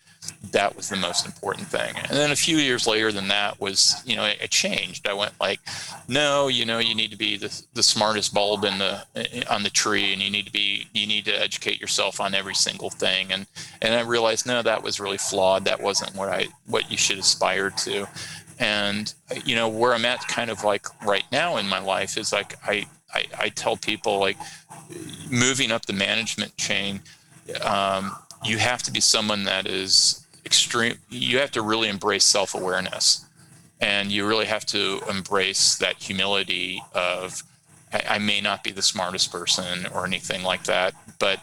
that 0.52 0.76
was 0.76 0.90
the 0.90 0.98
most 0.98 1.26
important 1.26 1.68
thing. 1.68 1.96
And 1.96 2.18
then 2.18 2.32
a 2.32 2.36
few 2.36 2.58
years 2.58 2.86
later 2.86 3.12
than 3.12 3.28
that 3.30 3.60
was, 3.60 4.02
you 4.06 4.16
know, 4.16 4.26
it, 4.26 4.38
it, 4.42 4.52
changed. 4.52 5.08
I 5.08 5.14
went 5.14 5.34
like, 5.40 5.60
no, 6.08 6.48
you 6.48 6.66
know, 6.66 6.80
you 6.80 6.94
need 6.94 7.12
to 7.12 7.18
be 7.18 7.38
the, 7.38 7.64
the 7.74 7.82
smartest 7.82 8.34
bulb 8.34 8.66
in 8.66 8.78
the 8.78 9.04
on 9.50 9.64
the 9.64 9.70
tree, 9.70 10.14
and 10.14 10.22
you 10.22 10.30
need 10.30 10.46
to 10.46 10.52
be 10.52 10.88
you 10.94 11.08
need 11.08 11.26
to 11.26 11.32
educate 11.32 11.80
yourself 11.80 12.20
on 12.20 12.36
every 12.36 12.54
single 12.54 12.90
thing. 12.90 13.32
And 13.32 13.48
and 13.82 13.94
I 13.94 14.02
realized 14.02 14.46
no, 14.46 14.62
that 14.62 14.84
was 14.84 15.00
really 15.00 15.18
flawed. 15.18 15.66
That 15.66 15.82
wasn't 15.82 16.16
what 16.16 16.30
I 16.30 16.48
what 16.68 16.92
you 16.92 16.98
should 16.98 17.18
aspire 17.18 17.70
to. 17.70 18.08
And 18.60 19.14
you 19.46 19.56
know 19.56 19.70
where 19.70 19.94
I'm 19.94 20.06
at, 20.06 20.28
kind 20.28 20.52
of 20.52 20.64
like 20.64 20.86
right 21.04 21.26
now 21.32 21.58
in 21.58 21.68
my 21.68 21.80
life, 21.80 22.18
is 22.18 22.34
like 22.34 22.56
I 22.68 22.88
I, 23.14 23.26
I 23.40 23.50
tell 23.50 23.78
people 23.78 24.20
like 24.20 24.38
moving 25.30 25.72
up 25.72 25.86
the 25.86 25.94
management 25.94 26.56
chain. 26.58 27.02
Um, 27.64 28.16
you 28.44 28.58
have 28.58 28.84
to 28.84 28.92
be 28.92 29.00
someone 29.00 29.44
that 29.44 29.68
is 29.68 30.26
extreme. 30.46 30.98
You 31.10 31.40
have 31.40 31.52
to 31.52 31.62
really 31.62 31.90
embrace 31.90 32.26
self 32.26 32.54
awareness. 32.56 33.26
And 33.80 34.12
you 34.12 34.28
really 34.28 34.46
have 34.46 34.66
to 34.68 35.02
embrace 35.10 35.76
that 35.80 35.96
humility 35.96 36.84
of, 36.94 37.42
I, 37.92 38.04
I, 38.10 38.18
may 38.20 38.40
not 38.40 38.64
be 38.64 38.70
the 38.70 38.84
smartest 38.84 39.32
person 39.32 39.88
or 39.92 40.06
anything 40.06 40.44
like 40.44 40.66
that, 40.66 40.94
but 41.18 41.40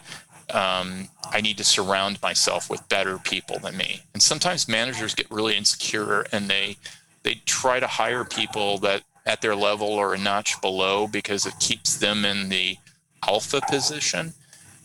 um, 0.53 1.09
I 1.31 1.41
need 1.41 1.57
to 1.57 1.65
surround 1.65 2.21
myself 2.21 2.69
with 2.69 2.87
better 2.87 3.17
people 3.17 3.59
than 3.59 3.75
me. 3.75 4.03
And 4.13 4.23
sometimes 4.23 4.69
managers 4.69 5.13
get 5.13 5.29
really 5.29 5.57
insecure 5.57 6.25
and 6.31 6.49
they 6.49 6.77
they 7.23 7.35
try 7.45 7.81
to 7.81 7.87
hire 7.87 8.23
people 8.23 8.77
that 8.79 9.03
at 9.25 9.41
their 9.41 9.55
level 9.55 9.89
or 9.89 10.13
a 10.13 10.17
notch 10.17 10.59
below 10.61 11.07
because 11.07 11.45
it 11.45 11.53
keeps 11.59 11.97
them 11.97 12.23
in 12.23 12.47
the 12.47 12.77
alpha 13.27 13.61
position 13.69 14.33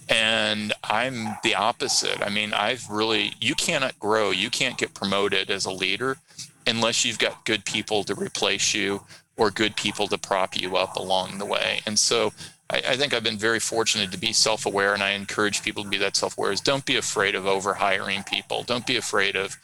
and 0.09 0.73
I'm 0.83 1.37
the 1.43 1.55
opposite. 1.55 2.23
I 2.23 2.29
mean, 2.29 2.53
I've 2.53 2.89
really, 2.89 3.33
you 3.41 3.55
cannot 3.55 3.99
grow, 3.99 4.31
you 4.31 4.51
can't 4.51 4.79
get 4.79 4.95
promoted 4.95 5.51
as 5.51 5.65
a 5.65 5.71
leader 5.71 6.19
unless 6.67 7.05
you've 7.05 7.19
got 7.19 7.45
good 7.45 7.65
people 7.65 8.05
to 8.05 8.15
replace 8.15 8.75
you 8.75 9.03
or 9.37 9.51
good 9.51 9.77
people 9.77 10.09
to 10.09 10.19
prop 10.19 10.59
you 10.59 10.77
up 10.77 10.97
along 10.97 11.39
the 11.39 11.47
way. 11.47 11.81
And 11.87 11.99
so 11.99 12.33
I, 12.71 12.83
I 12.89 12.97
think 12.97 13.13
I've 13.13 13.25
been 13.25 13.39
very 13.39 13.61
fortunate 13.61 14.13
to 14.13 14.19
be 14.19 14.33
self 14.33 14.65
aware, 14.67 14.95
and 14.95 15.03
I 15.03 15.11
encourage 15.11 15.63
people 15.63 15.83
to 15.83 15.89
be 15.89 15.99
that 15.99 16.17
self 16.17 16.39
aware. 16.39 16.53
Is 16.53 16.61
don't 16.61 16.87
be 16.87 16.97
afraid 16.97 17.35
of 17.35 17.47
over 17.47 17.75
hiring 17.75 18.23
people, 18.23 18.63
don't 18.63 18.87
be 18.87 18.97
afraid 18.97 19.37
of, 19.37 19.57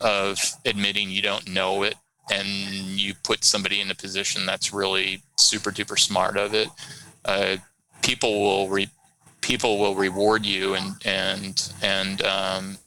of 0.00 0.38
admitting 0.64 1.10
you 1.10 1.22
don't 1.22 1.48
know 1.48 1.82
it 1.82 1.94
and 2.30 2.48
you 2.48 3.14
put 3.22 3.44
somebody 3.44 3.80
in 3.80 3.90
a 3.90 3.94
position 3.94 4.46
that's 4.46 4.72
really 4.72 5.22
super 5.36 5.70
duper 5.70 5.98
smart 5.98 6.36
of 6.36 6.54
it. 6.54 6.68
Uh, 7.24 7.56
people 8.02 8.40
will 8.40 8.68
re- 8.68 8.88
people 9.42 9.78
will 9.78 9.94
reward 9.94 10.46
you 10.46 10.74
and 10.74 10.94
and 11.04 11.72
and 11.82 12.22
um, 12.22 12.78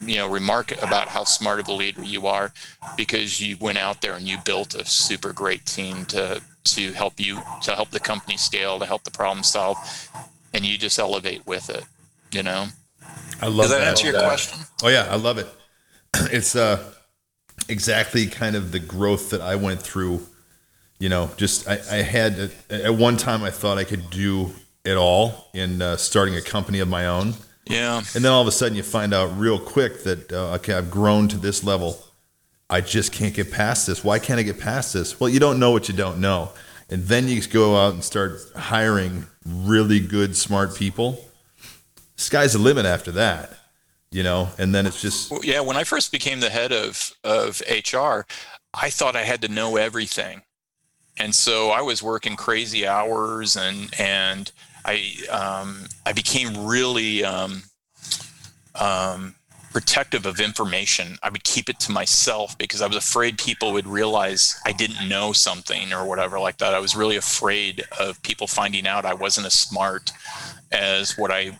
you 0.00 0.16
know 0.16 0.30
remark 0.30 0.80
about 0.80 1.08
how 1.08 1.24
smart 1.24 1.58
of 1.58 1.66
a 1.66 1.72
leader 1.72 2.04
you 2.04 2.28
are 2.28 2.52
because 2.96 3.40
you 3.40 3.56
went 3.60 3.78
out 3.78 4.00
there 4.00 4.14
and 4.14 4.28
you 4.28 4.38
built 4.44 4.74
a 4.74 4.84
super 4.86 5.32
great 5.32 5.66
team 5.66 6.04
to 6.04 6.40
to 6.64 6.92
help 6.92 7.18
you 7.18 7.40
to 7.62 7.74
help 7.74 7.90
the 7.90 7.98
company 7.98 8.36
scale 8.36 8.78
to 8.78 8.86
help 8.86 9.02
the 9.02 9.10
problem 9.10 9.42
solve 9.42 9.76
and 10.54 10.64
you 10.64 10.78
just 10.78 10.98
elevate 10.98 11.44
with 11.46 11.68
it 11.68 11.84
you 12.30 12.42
know? 12.42 12.66
I 13.40 13.46
love 13.46 13.56
does 13.56 13.70
that, 13.70 13.78
that. 13.78 13.88
answer 13.88 14.10
your 14.10 14.20
question? 14.20 14.60
Oh 14.82 14.88
yeah 14.88 15.08
i 15.10 15.16
love 15.16 15.38
it. 15.38 15.48
It's 16.32 16.54
uh 16.54 16.82
exactly 17.68 18.26
kind 18.26 18.54
of 18.54 18.72
the 18.72 18.78
growth 18.78 19.30
that 19.30 19.40
i 19.40 19.56
went 19.56 19.82
through 19.82 20.20
you 20.98 21.08
know 21.08 21.28
just 21.36 21.68
i, 21.68 21.78
I 21.90 21.96
had 21.96 22.50
at 22.70 22.94
one 22.94 23.16
time 23.16 23.42
i 23.42 23.50
thought 23.50 23.76
i 23.78 23.84
could 23.84 24.08
do 24.10 24.52
at 24.84 24.96
all 24.96 25.48
in 25.54 25.82
uh, 25.82 25.96
starting 25.96 26.34
a 26.36 26.42
company 26.42 26.80
of 26.80 26.88
my 26.88 27.06
own. 27.06 27.34
Yeah. 27.68 27.98
And 27.98 28.24
then 28.24 28.32
all 28.32 28.40
of 28.40 28.48
a 28.48 28.52
sudden 28.52 28.76
you 28.76 28.82
find 28.82 29.12
out 29.12 29.36
real 29.38 29.58
quick 29.58 30.04
that, 30.04 30.32
uh, 30.32 30.54
okay, 30.54 30.74
I've 30.74 30.90
grown 30.90 31.28
to 31.28 31.36
this 31.36 31.62
level. 31.62 32.02
I 32.70 32.80
just 32.80 33.12
can't 33.12 33.34
get 33.34 33.52
past 33.52 33.86
this. 33.86 34.02
Why 34.02 34.18
can't 34.18 34.40
I 34.40 34.42
get 34.42 34.58
past 34.58 34.92
this? 34.94 35.20
Well, 35.20 35.30
you 35.30 35.40
don't 35.40 35.58
know 35.58 35.70
what 35.70 35.88
you 35.88 35.94
don't 35.94 36.18
know. 36.20 36.50
And 36.90 37.04
then 37.04 37.28
you 37.28 37.40
go 37.42 37.76
out 37.76 37.92
and 37.92 38.02
start 38.02 38.40
hiring 38.56 39.26
really 39.46 40.00
good, 40.00 40.36
smart 40.36 40.74
people. 40.74 41.22
Sky's 42.16 42.54
the 42.54 42.58
limit 42.58 42.86
after 42.86 43.12
that, 43.12 43.52
you 44.10 44.22
know, 44.22 44.48
and 44.58 44.74
then 44.74 44.86
it's 44.86 45.00
just. 45.00 45.32
Yeah. 45.44 45.60
When 45.60 45.76
I 45.76 45.84
first 45.84 46.10
became 46.10 46.40
the 46.40 46.50
head 46.50 46.72
of, 46.72 47.12
of 47.22 47.62
HR, 47.68 48.26
I 48.72 48.90
thought 48.90 49.16
I 49.16 49.22
had 49.22 49.42
to 49.42 49.48
know 49.48 49.76
everything. 49.76 50.42
And 51.18 51.34
so 51.34 51.70
I 51.70 51.82
was 51.82 52.02
working 52.02 52.36
crazy 52.36 52.86
hours 52.86 53.56
and, 53.56 53.92
and, 53.98 54.50
I 54.88 55.02
um, 55.30 55.84
I 56.06 56.12
became 56.12 56.66
really 56.66 57.22
um, 57.22 57.62
um, 58.74 59.34
protective 59.70 60.24
of 60.24 60.40
information. 60.40 61.18
I 61.22 61.28
would 61.28 61.44
keep 61.44 61.68
it 61.68 61.78
to 61.80 61.92
myself 61.92 62.56
because 62.56 62.80
I 62.80 62.86
was 62.86 62.96
afraid 62.96 63.36
people 63.36 63.72
would 63.74 63.86
realize 63.86 64.58
I 64.64 64.72
didn't 64.72 65.06
know 65.08 65.32
something 65.32 65.92
or 65.92 66.06
whatever 66.06 66.40
like 66.40 66.56
that. 66.58 66.74
I 66.74 66.78
was 66.78 66.96
really 66.96 67.16
afraid 67.16 67.84
of 68.00 68.22
people 68.22 68.46
finding 68.46 68.86
out 68.86 69.04
I 69.04 69.14
wasn't 69.14 69.46
as 69.46 69.54
smart 69.54 70.10
as 70.72 71.18
what 71.18 71.30
I 71.30 71.58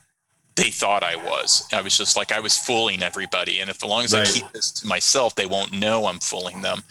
they 0.57 0.71
thought 0.71 1.05
I 1.05 1.15
was. 1.15 1.69
I 1.73 1.83
was 1.83 1.97
just 1.97 2.17
like 2.17 2.33
I 2.33 2.41
was 2.41 2.57
fooling 2.57 3.03
everybody, 3.03 3.61
and 3.61 3.69
if 3.69 3.85
as 3.85 3.89
long 3.89 4.05
as 4.05 4.15
right. 4.15 4.27
I 4.27 4.31
keep 4.31 4.51
this 4.53 4.73
to 4.81 4.87
myself, 4.87 5.35
they 5.35 5.47
won't 5.47 5.73
know 5.73 6.07
I'm 6.07 6.19
fooling 6.19 6.63
them. 6.63 6.83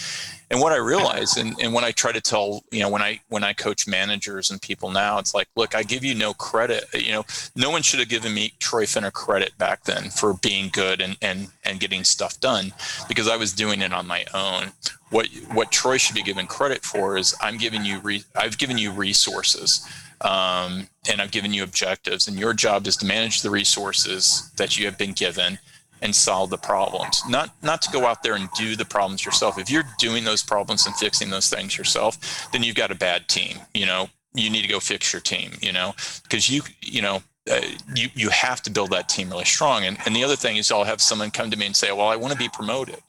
And 0.49 0.61
what 0.61 0.71
I 0.71 0.77
realize, 0.77 1.35
and, 1.35 1.55
and 1.61 1.73
when 1.73 1.83
I 1.83 1.91
try 1.91 2.13
to 2.13 2.21
tell, 2.21 2.63
you 2.71 2.79
know, 2.79 2.89
when 2.89 3.01
I 3.01 3.19
when 3.27 3.43
I 3.43 3.51
coach 3.51 3.85
managers 3.85 4.49
and 4.49 4.61
people 4.61 4.89
now, 4.89 5.19
it's 5.19 5.33
like, 5.33 5.49
look, 5.57 5.75
I 5.75 5.83
give 5.83 6.05
you 6.05 6.15
no 6.15 6.33
credit. 6.33 6.85
You 6.93 7.11
know, 7.11 7.25
no 7.55 7.69
one 7.69 7.81
should 7.81 7.99
have 7.99 8.07
given 8.07 8.33
me 8.33 8.53
Troy 8.59 8.85
Finner 8.85 9.11
credit 9.11 9.57
back 9.57 9.83
then 9.83 10.09
for 10.09 10.33
being 10.35 10.69
good 10.71 11.01
and 11.01 11.17
and 11.21 11.49
and 11.65 11.81
getting 11.81 12.05
stuff 12.05 12.39
done 12.39 12.73
because 13.09 13.27
I 13.27 13.35
was 13.35 13.51
doing 13.51 13.81
it 13.81 13.91
on 13.91 14.07
my 14.07 14.25
own. 14.33 14.71
What 15.09 15.27
what 15.51 15.71
Troy 15.71 15.97
should 15.97 16.15
be 16.15 16.23
given 16.23 16.47
credit 16.47 16.85
for 16.85 17.17
is 17.17 17.35
I'm 17.41 17.57
giving 17.57 17.83
you 17.83 17.99
re, 17.99 18.23
I've 18.35 18.57
given 18.57 18.77
you 18.77 18.91
resources. 18.91 19.85
Um, 20.21 20.87
and 21.11 21.21
I've 21.21 21.29
given 21.29 21.53
you 21.53 21.63
objectives, 21.63 22.27
and 22.27 22.39
your 22.39 22.51
job 22.51 22.87
is 22.87 22.97
to 22.97 23.05
manage 23.05 23.43
the 23.43 23.51
resources 23.51 24.51
that 24.57 24.75
you 24.75 24.85
have 24.85 24.97
been 24.97 25.13
given 25.13 25.59
and 26.01 26.15
solve 26.15 26.49
the 26.49 26.57
problems. 26.57 27.21
Not 27.27 27.51
not 27.61 27.81
to 27.83 27.91
go 27.91 28.05
out 28.05 28.23
there 28.23 28.35
and 28.35 28.49
do 28.57 28.75
the 28.75 28.85
problems 28.85 29.25
yourself. 29.25 29.57
If 29.57 29.69
you're 29.69 29.83
doing 29.99 30.23
those 30.23 30.43
problems 30.43 30.85
and 30.85 30.95
fixing 30.95 31.29
those 31.29 31.49
things 31.49 31.77
yourself 31.77 32.49
then 32.51 32.63
you've 32.63 32.75
got 32.75 32.91
a 32.91 32.95
bad 32.95 33.27
team 33.27 33.57
you 33.73 33.85
know? 33.85 34.09
You 34.33 34.49
need 34.49 34.61
to 34.61 34.67
go 34.67 34.79
fix 34.79 35.13
your 35.13 35.21
team 35.21 35.51
you 35.61 35.71
know? 35.71 35.93
Because 36.23 36.49
you 36.49 36.61
you 36.81 37.01
know 37.01 37.21
uh, 37.49 37.61
you 37.95 38.09
you 38.13 38.29
have 38.29 38.61
to 38.63 38.71
build 38.71 38.91
that 38.91 39.09
team 39.09 39.29
really 39.29 39.45
strong. 39.45 39.85
And, 39.85 39.97
and 40.05 40.15
the 40.15 40.23
other 40.23 40.35
thing 40.35 40.57
is 40.57 40.71
i'll 40.71 40.83
have 40.83 41.01
someone 41.01 41.31
come 41.31 41.51
to 41.51 41.57
me 41.57 41.65
and 41.65 41.75
say 41.75 41.91
well 41.91 42.07
i 42.07 42.15
want 42.15 42.33
to 42.33 42.39
be 42.39 42.49
promoted. 42.49 42.99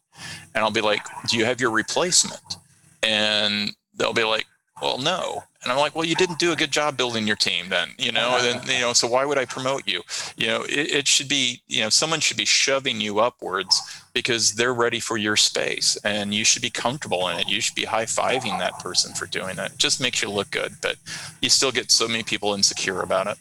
And 0.55 0.65
i'll 0.65 0.71
be 0.71 0.81
like 0.81 1.07
do 1.29 1.37
you 1.37 1.45
have 1.45 1.61
your 1.61 1.71
replacement? 1.71 2.57
And 3.03 3.73
they'll 3.95 4.13
be 4.13 4.25
like 4.25 4.47
well 4.81 4.99
no 4.99 5.45
And 5.63 5.73
I'm 5.73 5.79
like, 5.79 5.97
well, 5.97 6.05
you 6.05 6.15
didn't 6.15 6.39
do 6.39 6.53
a 6.53 6.57
good 6.57 6.71
job 6.71 6.97
building 6.97 7.27
your 7.27 7.37
team 7.37 7.69
then, 7.69 7.89
you 7.99 8.13
know, 8.13 8.41
then, 8.41 8.63
you 8.69 8.81
know, 8.81 8.93
so 8.93 9.09
why 9.09 9.25
would 9.25 9.39
I 9.39 9.45
promote 9.45 9.89
you? 9.89 10.03
You 10.37 10.47
know, 10.47 10.63
it, 10.63 10.93
it 10.93 11.09
should 11.09 11.29
be, 11.29 11.63
you 11.67 11.81
know, 11.81 11.89
someone 11.89 12.21
should 12.21 12.37
be 12.37 12.45
shoving 12.45 13.01
you 13.01 13.19
upwards 13.19 13.83
because 14.13 14.53
they're 14.53 14.75
ready 14.75 15.01
for 15.01 15.17
your 15.17 15.37
space 15.37 15.97
and 16.05 16.33
you 16.33 16.45
should 16.45 16.63
be 16.63 16.71
comfortable 16.71 17.29
in 17.29 17.41
it. 17.41 17.49
You 17.49 17.61
should 17.61 17.75
be 17.75 17.85
high 17.85 18.05
fiving 18.05 18.59
that 18.61 18.79
person 18.79 19.15
for 19.15 19.27
doing 19.27 19.59
it. 19.59 19.73
it. 19.73 19.79
Just 19.79 20.01
makes 20.01 20.23
you 20.23 20.31
look 20.31 20.51
good, 20.53 20.75
but 20.81 20.97
you 21.43 21.49
still 21.49 21.73
get 21.73 21.91
so 21.91 22.07
many 22.07 22.23
people 22.23 22.55
insecure 22.55 23.01
about 23.01 23.27
it. 23.27 23.37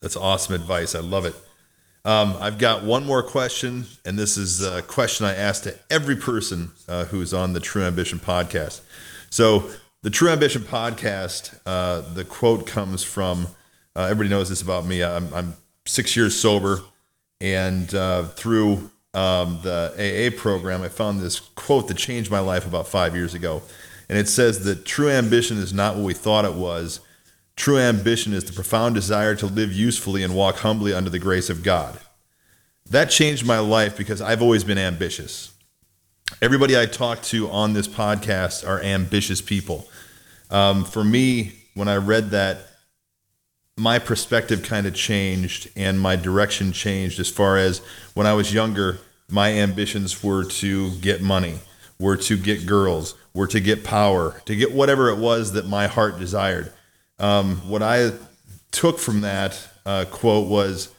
That's 0.00 0.16
awesome 0.16 0.54
advice. 0.54 0.94
I 0.94 1.00
love 1.00 1.26
it. 1.26 1.34
Um, 2.06 2.36
I've 2.38 2.58
got 2.58 2.84
one 2.84 3.04
more 3.04 3.22
question, 3.22 3.84
and 4.04 4.16
this 4.16 4.36
is 4.36 4.62
a 4.62 4.80
question 4.82 5.26
I 5.26 5.34
ask 5.34 5.64
to 5.64 5.74
every 5.90 6.14
person 6.14 6.70
uh, 6.88 7.06
who's 7.06 7.34
on 7.34 7.52
the 7.52 7.58
True 7.58 7.82
Ambition 7.82 8.20
podcast. 8.20 8.80
So, 9.28 9.68
the 10.06 10.10
True 10.10 10.28
Ambition 10.30 10.62
podcast, 10.62 11.58
uh, 11.66 12.00
the 12.14 12.24
quote 12.24 12.64
comes 12.64 13.02
from 13.02 13.48
uh, 13.96 14.02
everybody 14.02 14.28
knows 14.28 14.48
this 14.48 14.62
about 14.62 14.86
me. 14.86 15.02
I'm, 15.02 15.34
I'm 15.34 15.54
six 15.84 16.14
years 16.14 16.38
sober, 16.38 16.82
and 17.40 17.92
uh, 17.92 18.22
through 18.22 18.88
um, 19.14 19.58
the 19.64 19.90
AA 19.98 20.40
program, 20.40 20.82
I 20.82 20.90
found 20.90 21.18
this 21.18 21.40
quote 21.40 21.88
that 21.88 21.96
changed 21.96 22.30
my 22.30 22.38
life 22.38 22.68
about 22.68 22.86
five 22.86 23.16
years 23.16 23.34
ago. 23.34 23.62
And 24.08 24.16
it 24.16 24.28
says 24.28 24.62
that 24.62 24.84
true 24.84 25.10
ambition 25.10 25.58
is 25.58 25.72
not 25.72 25.96
what 25.96 26.04
we 26.04 26.14
thought 26.14 26.44
it 26.44 26.54
was. 26.54 27.00
True 27.56 27.78
ambition 27.78 28.32
is 28.32 28.44
the 28.44 28.52
profound 28.52 28.94
desire 28.94 29.34
to 29.34 29.46
live 29.46 29.72
usefully 29.72 30.22
and 30.22 30.36
walk 30.36 30.58
humbly 30.58 30.94
under 30.94 31.10
the 31.10 31.18
grace 31.18 31.50
of 31.50 31.64
God. 31.64 31.98
That 32.88 33.10
changed 33.10 33.44
my 33.44 33.58
life 33.58 33.96
because 33.96 34.22
I've 34.22 34.40
always 34.40 34.62
been 34.62 34.78
ambitious. 34.78 35.52
Everybody 36.40 36.78
I 36.78 36.86
talk 36.86 37.22
to 37.22 37.48
on 37.50 37.72
this 37.72 37.88
podcast 37.88 38.64
are 38.64 38.80
ambitious 38.80 39.40
people. 39.40 39.88
Um, 40.50 40.84
for 40.84 41.04
me, 41.04 41.52
when 41.74 41.88
I 41.88 41.96
read 41.96 42.30
that, 42.30 42.58
my 43.76 43.98
perspective 43.98 44.62
kind 44.62 44.86
of 44.86 44.94
changed 44.94 45.68
and 45.76 46.00
my 46.00 46.16
direction 46.16 46.72
changed 46.72 47.20
as 47.20 47.28
far 47.28 47.58
as 47.58 47.78
when 48.14 48.26
I 48.26 48.32
was 48.32 48.54
younger, 48.54 48.98
my 49.28 49.52
ambitions 49.52 50.22
were 50.22 50.44
to 50.44 50.92
get 50.96 51.20
money, 51.20 51.58
were 51.98 52.16
to 52.16 52.36
get 52.36 52.64
girls, 52.64 53.14
were 53.34 53.46
to 53.48 53.60
get 53.60 53.84
power, 53.84 54.40
to 54.46 54.56
get 54.56 54.72
whatever 54.72 55.10
it 55.10 55.18
was 55.18 55.52
that 55.52 55.66
my 55.66 55.86
heart 55.86 56.18
desired. 56.18 56.72
Um, 57.18 57.56
what 57.68 57.82
I 57.82 58.12
took 58.70 58.98
from 58.98 59.22
that 59.22 59.68
uh, 59.84 60.06
quote 60.10 60.48
was 60.48 60.94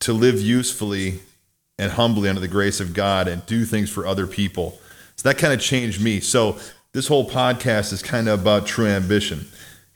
to 0.00 0.12
live 0.12 0.40
usefully 0.40 1.20
and 1.78 1.92
humbly 1.92 2.28
under 2.28 2.40
the 2.40 2.48
grace 2.48 2.80
of 2.80 2.94
God 2.94 3.28
and 3.28 3.44
do 3.46 3.64
things 3.64 3.90
for 3.90 4.06
other 4.06 4.26
people. 4.26 4.78
So 5.16 5.28
that 5.28 5.38
kind 5.38 5.52
of 5.52 5.60
changed 5.60 6.00
me. 6.00 6.20
So 6.20 6.58
this 6.94 7.08
whole 7.08 7.28
podcast 7.28 7.92
is 7.92 8.02
kind 8.02 8.28
of 8.28 8.40
about 8.40 8.66
true 8.66 8.86
ambition. 8.86 9.46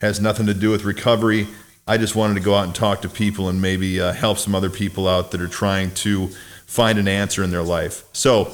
Has 0.01 0.19
nothing 0.19 0.45
to 0.47 0.53
do 0.53 0.69
with 0.69 0.83
recovery. 0.83 1.47
I 1.87 1.97
just 1.97 2.13
wanted 2.13 2.33
to 2.35 2.41
go 2.41 2.53
out 2.53 2.65
and 2.65 2.75
talk 2.75 3.01
to 3.01 3.09
people 3.09 3.47
and 3.47 3.61
maybe 3.61 3.99
uh, 3.99 4.11
help 4.11 4.37
some 4.37 4.53
other 4.53 4.69
people 4.69 5.07
out 5.07 5.31
that 5.31 5.41
are 5.41 5.47
trying 5.47 5.91
to 5.95 6.27
find 6.67 6.99
an 6.99 7.07
answer 7.07 7.41
in 7.41 7.51
their 7.51 7.63
life. 7.63 8.03
So, 8.13 8.51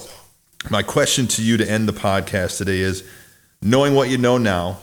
my 0.70 0.84
question 0.84 1.28
to 1.28 1.44
you 1.44 1.58
to 1.58 1.70
end 1.70 1.88
the 1.88 1.94
podcast 1.94 2.58
today 2.58 2.80
is 2.80 3.04
knowing 3.62 3.94
what 3.94 4.10
you 4.10 4.18
know 4.18 4.38
now, 4.38 4.78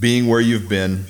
being 0.00 0.26
where 0.26 0.40
you've 0.40 0.68
been, 0.68 1.04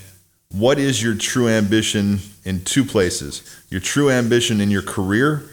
what 0.53 0.79
is 0.79 1.03
your 1.03 1.15
true 1.15 1.49
ambition 1.49 2.19
in 2.45 2.65
two 2.65 2.85
places? 2.85 3.43
Your 3.71 3.81
true 3.81 4.11
ambition 4.11 4.61
in 4.61 4.71
your 4.71 4.83
career 4.83 5.49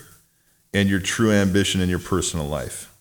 and 0.73 0.89
your 0.89 0.99
true 0.99 1.31
ambition 1.31 1.81
in 1.81 1.89
your 1.89 1.99
personal 1.99 2.47
life. 2.47 2.91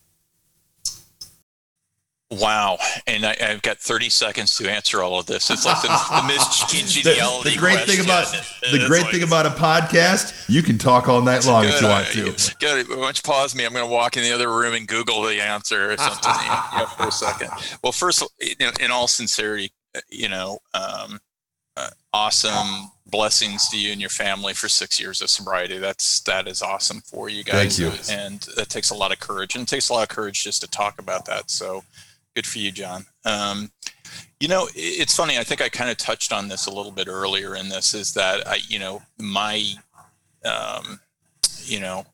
Wow. 2.29 2.77
And 3.05 3.25
I, 3.25 3.35
have 3.39 3.61
got 3.61 3.77
30 3.77 4.09
seconds 4.09 4.55
to 4.57 4.69
answer 4.69 5.01
all 5.01 5.19
of 5.19 5.25
this. 5.27 5.49
It's 5.49 5.65
like 5.65 5.81
the, 5.81 5.87
the 5.87 6.23
Miss 6.27 7.03
the, 7.03 7.49
the 7.49 7.55
great 7.57 7.79
thing 7.87 8.03
about 8.03 8.27
the 8.71 8.85
great 8.85 9.03
like, 9.03 9.11
thing 9.13 9.23
about 9.23 9.45
a 9.45 9.49
podcast, 9.49 10.49
you 10.49 10.61
can 10.61 10.77
talk 10.77 11.07
all 11.07 11.21
night 11.21 11.45
long 11.45 11.63
good, 11.63 11.73
if 11.75 11.81
you 11.81 11.87
want 11.87 12.07
to. 12.07 12.55
Good. 12.59 12.89
Why 12.89 12.95
don't 12.95 13.17
you 13.17 13.21
pause 13.23 13.55
me? 13.55 13.65
I'm 13.65 13.71
going 13.71 13.85
to 13.85 13.91
walk 13.91 14.17
in 14.17 14.23
the 14.23 14.33
other 14.33 14.49
room 14.49 14.73
and 14.73 14.85
Google 14.87 15.21
the 15.21 15.41
answer 15.41 15.91
or 15.91 15.97
something 15.97 16.31
you 16.73 16.79
know, 16.79 16.85
for 16.97 17.07
a 17.07 17.11
second. 17.11 17.49
Well, 17.81 17.93
first, 17.93 18.23
in, 18.59 18.71
in 18.81 18.91
all 18.91 19.07
sincerity, 19.07 19.71
you 20.09 20.27
know, 20.27 20.59
um, 20.73 21.19
uh, 21.77 21.89
awesome 22.11 22.91
blessings 23.05 23.69
to 23.69 23.79
you 23.79 23.93
and 23.93 24.01
your 24.01 24.09
family 24.09 24.53
for 24.53 24.67
six 24.67 24.99
years 24.99 25.21
of 25.21 25.29
sobriety. 25.29 25.77
That's 25.77 26.19
that 26.21 26.47
is 26.47 26.61
awesome 26.61 27.01
for 27.01 27.29
you 27.29 27.43
guys. 27.45 27.77
Thank 27.77 28.09
you. 28.09 28.13
And 28.13 28.41
that 28.57 28.69
takes 28.69 28.89
a 28.89 28.95
lot 28.95 29.13
of 29.13 29.19
courage, 29.19 29.55
and 29.55 29.63
it 29.63 29.69
takes 29.69 29.87
a 29.89 29.93
lot 29.93 30.03
of 30.03 30.09
courage 30.09 30.43
just 30.43 30.61
to 30.61 30.67
talk 30.67 30.99
about 30.99 31.25
that. 31.25 31.49
So 31.49 31.83
good 32.37 32.45
for 32.45 32.59
you, 32.59 32.71
John. 32.71 33.03
Um, 33.25 33.71
you 34.39 34.47
know, 34.47 34.67
it's 34.75 35.15
funny. 35.15 35.39
I 35.39 35.43
think 35.43 35.59
I 35.59 35.69
kind 35.69 35.89
of 35.89 35.97
touched 35.97 36.31
on 36.31 36.49
this 36.49 36.67
a 36.67 36.71
little 36.71 36.91
bit 36.91 37.07
earlier 37.07 37.55
in 37.55 37.67
this. 37.67 37.95
Is 37.95 38.13
that 38.13 38.47
I, 38.47 38.59
you 38.67 38.77
know, 38.77 39.01
my, 39.17 39.63
um, 40.45 40.99
you 41.63 41.79
know, 41.79 42.05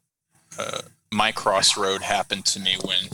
uh, 0.57 0.84
my 1.11 1.34
crossroad 1.34 2.01
happened 2.01 2.45
to 2.45 2.61
me 2.61 2.78
when, 2.86 3.09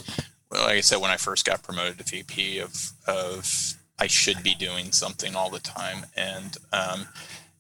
well, 0.52 0.66
like 0.68 0.78
I 0.78 0.82
said, 0.82 1.02
when 1.02 1.10
I 1.10 1.18
first 1.18 1.46
got 1.46 1.64
promoted 1.64 1.98
to 1.98 2.04
VP 2.04 2.60
of 2.60 2.92
of 3.08 3.74
I 3.98 4.06
should 4.06 4.44
be 4.44 4.54
doing 4.54 4.92
something 4.92 5.36
all 5.36 5.50
the 5.50 5.60
time. 5.62 6.06
And, 6.16 6.56
um, 6.72 7.08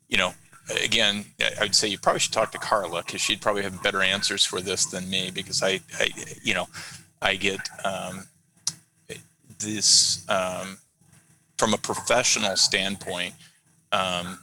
you 0.09 0.17
know, 0.17 0.35
again, 0.83 1.25
I 1.41 1.63
would 1.63 1.73
say 1.73 1.87
you 1.87 1.97
probably 1.97 2.19
should 2.19 2.33
talk 2.33 2.51
to 2.51 2.59
Carla 2.59 3.01
because 3.03 3.19
she'd 3.19 3.41
probably 3.41 3.63
have 3.63 3.81
better 3.81 4.03
answers 4.03 4.45
for 4.45 4.61
this 4.61 4.85
than 4.85 5.09
me 5.09 5.31
because 5.33 5.63
I, 5.63 5.79
I 5.99 6.09
you 6.43 6.53
know, 6.53 6.67
I 7.19 7.35
get 7.35 7.67
um, 7.83 8.27
this 9.59 10.27
um, 10.29 10.77
from 11.57 11.73
a 11.73 11.77
professional 11.77 12.55
standpoint, 12.55 13.33
um, 13.91 14.39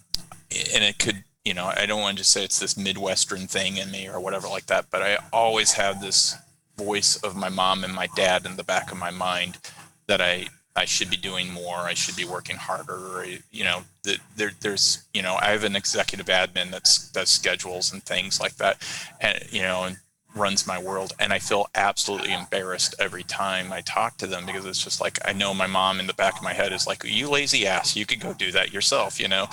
and 0.74 0.84
it 0.84 0.98
could, 0.98 1.24
you 1.44 1.54
know, 1.54 1.72
I 1.76 1.86
don't 1.86 2.00
want 2.00 2.16
to 2.16 2.20
just 2.20 2.30
say 2.30 2.44
it's 2.44 2.58
this 2.58 2.76
Midwestern 2.76 3.46
thing 3.46 3.78
in 3.78 3.90
me 3.90 4.08
or 4.08 4.20
whatever 4.20 4.48
like 4.48 4.66
that, 4.66 4.86
but 4.90 5.02
I 5.02 5.18
always 5.32 5.72
have 5.72 6.00
this 6.00 6.36
voice 6.76 7.16
of 7.16 7.34
my 7.36 7.48
mom 7.48 7.84
and 7.84 7.94
my 7.94 8.08
dad 8.14 8.44
in 8.44 8.56
the 8.56 8.64
back 8.64 8.92
of 8.92 8.98
my 8.98 9.10
mind 9.10 9.58
that 10.06 10.20
I 10.20 10.48
I 10.76 10.84
should 10.84 11.08
be 11.08 11.16
doing 11.16 11.50
more. 11.50 11.78
I 11.78 11.94
should 11.94 12.16
be 12.16 12.26
working 12.26 12.56
harder. 12.56 13.18
Or, 13.18 13.24
you 13.24 13.64
know, 13.64 13.84
the, 14.02 14.18
there, 14.36 14.52
there's, 14.60 15.04
you 15.14 15.22
know, 15.22 15.38
I 15.40 15.46
have 15.46 15.64
an 15.64 15.74
executive 15.74 16.26
admin 16.26 16.70
that's 16.70 17.10
does 17.10 17.30
schedules 17.30 17.92
and 17.92 18.02
things 18.02 18.38
like 18.38 18.56
that, 18.56 18.76
and 19.20 19.42
you 19.50 19.62
know, 19.62 19.84
and 19.84 19.96
runs 20.36 20.66
my 20.66 20.80
world. 20.80 21.12
And 21.18 21.32
I 21.32 21.38
feel 21.38 21.66
absolutely 21.74 22.32
embarrassed 22.32 22.94
every 22.98 23.24
time 23.24 23.72
I 23.72 23.80
talk 23.80 24.16
to 24.18 24.26
them 24.26 24.46
because 24.46 24.64
it's 24.64 24.82
just 24.82 25.00
like 25.00 25.18
I 25.24 25.32
know 25.32 25.54
my 25.54 25.66
mom 25.66 25.98
in 25.98 26.06
the 26.06 26.14
back 26.14 26.36
of 26.36 26.42
my 26.42 26.52
head 26.52 26.72
is 26.72 26.86
like, 26.86 27.02
"You 27.04 27.28
lazy 27.28 27.66
ass, 27.66 27.96
you 27.96 28.06
could 28.06 28.20
go 28.20 28.32
do 28.32 28.52
that 28.52 28.72
yourself," 28.72 29.18
you 29.18 29.28
know, 29.28 29.48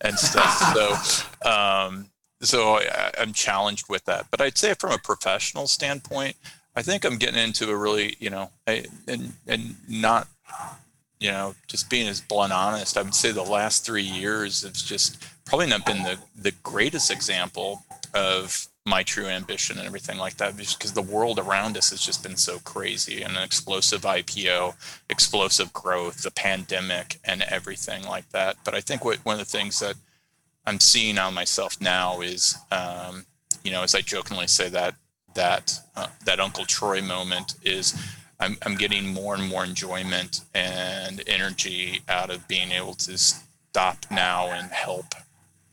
and 0.00 0.18
stuff. 0.18 0.74
so, 1.42 1.50
um, 1.50 2.06
so 2.40 2.76
I, 2.76 3.12
I'm 3.18 3.32
challenged 3.32 3.88
with 3.88 4.04
that. 4.04 4.26
But 4.30 4.40
I'd 4.40 4.58
say 4.58 4.74
from 4.74 4.92
a 4.92 4.98
professional 4.98 5.66
standpoint. 5.66 6.36
I 6.76 6.82
think 6.82 7.04
I'm 7.04 7.16
getting 7.16 7.42
into 7.42 7.70
a 7.70 7.76
really, 7.76 8.14
you 8.20 8.30
know, 8.30 8.50
I, 8.68 8.84
and 9.08 9.32
and 9.48 9.76
not 9.88 10.28
you 11.20 11.30
know, 11.30 11.54
just 11.66 11.90
being 11.90 12.06
as 12.06 12.20
blunt 12.20 12.52
honest, 12.52 12.96
I 12.96 13.02
would 13.02 13.14
say 13.14 13.32
the 13.32 13.42
last 13.42 13.84
three 13.84 14.02
years 14.02 14.62
have 14.62 14.74
just 14.74 15.24
probably 15.44 15.66
not 15.66 15.84
been 15.84 16.02
the, 16.02 16.18
the 16.36 16.52
greatest 16.62 17.10
example 17.10 17.84
of 18.14 18.68
my 18.88 19.02
true 19.02 19.26
ambition 19.26 19.78
and 19.78 19.86
everything 19.86 20.18
like 20.18 20.36
that, 20.38 20.56
because 20.56 20.92
the 20.92 21.02
world 21.02 21.38
around 21.38 21.76
us 21.76 21.90
has 21.90 22.00
just 22.00 22.22
been 22.22 22.36
so 22.36 22.58
crazy 22.60 23.22
and 23.22 23.36
an 23.36 23.42
explosive 23.42 24.02
IPO, 24.02 24.74
explosive 25.10 25.72
growth, 25.72 26.22
the 26.22 26.30
pandemic, 26.30 27.18
and 27.24 27.42
everything 27.42 28.04
like 28.04 28.28
that. 28.30 28.56
But 28.64 28.74
I 28.74 28.80
think 28.80 29.04
what, 29.04 29.18
one 29.24 29.34
of 29.34 29.46
the 29.46 29.58
things 29.58 29.78
that 29.80 29.94
I'm 30.66 30.80
seeing 30.80 31.18
on 31.18 31.34
myself 31.34 31.80
now 31.80 32.20
is, 32.20 32.56
um, 32.70 33.26
you 33.62 33.70
know, 33.70 33.82
as 33.82 33.94
I 33.94 34.00
jokingly 34.00 34.46
say 34.46 34.68
that 34.70 34.94
that 35.34 35.78
uh, 35.94 36.08
that 36.24 36.40
Uncle 36.40 36.64
Troy 36.64 37.00
moment 37.02 37.54
is 37.62 37.94
I'm, 38.40 38.56
I'm 38.64 38.76
getting 38.76 39.06
more 39.06 39.34
and 39.34 39.48
more 39.48 39.64
enjoyment 39.64 40.42
and 40.54 41.22
energy 41.26 42.00
out 42.08 42.30
of 42.30 42.46
being 42.48 42.72
able 42.72 42.94
to 42.94 43.18
stop 43.18 44.06
now 44.10 44.48
and 44.48 44.70
help 44.70 45.14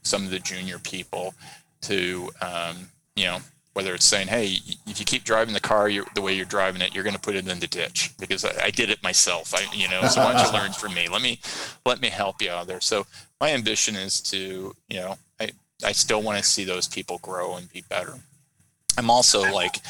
some 0.02 0.24
of 0.24 0.32
the 0.32 0.40
junior 0.40 0.80
people 0.80 1.34
to, 1.82 2.30
um, 2.42 2.90
you 3.16 3.26
know, 3.26 3.40
whether 3.74 3.94
it's 3.94 4.06
saying, 4.06 4.28
hey, 4.28 4.58
if 4.88 5.00
you 5.00 5.06
keep 5.06 5.26
driving 5.26 5.54
the 5.54 5.60
car 5.60 5.92
the 6.14 6.22
way 6.22 6.34
you're 6.34 6.46
driving 6.46 6.82
it, 6.82 6.96
you're 6.96 7.04
going 7.04 7.16
to 7.16 7.22
put 7.22 7.36
it 7.36 7.48
in 7.48 7.60
the 7.60 7.68
ditch 7.68 8.12
because 8.18 8.46
I, 8.46 8.66
I, 8.66 8.72
did 8.72 8.90
it 8.90 9.04
myself. 9.04 9.54
I, 9.54 9.66
you 9.74 9.90
know, 9.90 10.02
so 10.08 10.24
why 10.24 10.34
don't 10.34 10.46
you 10.46 10.54
learn 10.54 10.72
from 10.72 10.94
me? 10.94 11.10
Let 11.10 11.22
me, 11.22 11.40
let 11.86 12.00
me 12.00 12.08
help 12.08 12.42
you 12.42 12.52
out 12.52 12.68
there. 12.68 12.80
So 12.80 13.06
my 13.42 13.52
ambition 13.52 13.98
is 13.98 14.22
to, 14.22 14.74
you 14.88 15.00
know, 15.00 15.18
I, 15.42 15.52
I 15.84 15.92
still 15.92 16.22
want 16.22 16.38
to 16.38 16.44
see 16.44 16.64
those 16.64 16.88
people 16.88 17.18
grow 17.22 17.58
and 17.58 17.70
be 17.72 17.84
better. 17.90 18.14
I'm 18.98 19.10
also 19.10 19.42
like, 19.52 19.82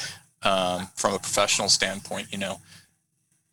um, 0.42 0.88
from 0.96 1.14
a 1.14 1.20
professional 1.20 1.70
standpoint, 1.70 2.32
you 2.32 2.40
know, 2.40 2.60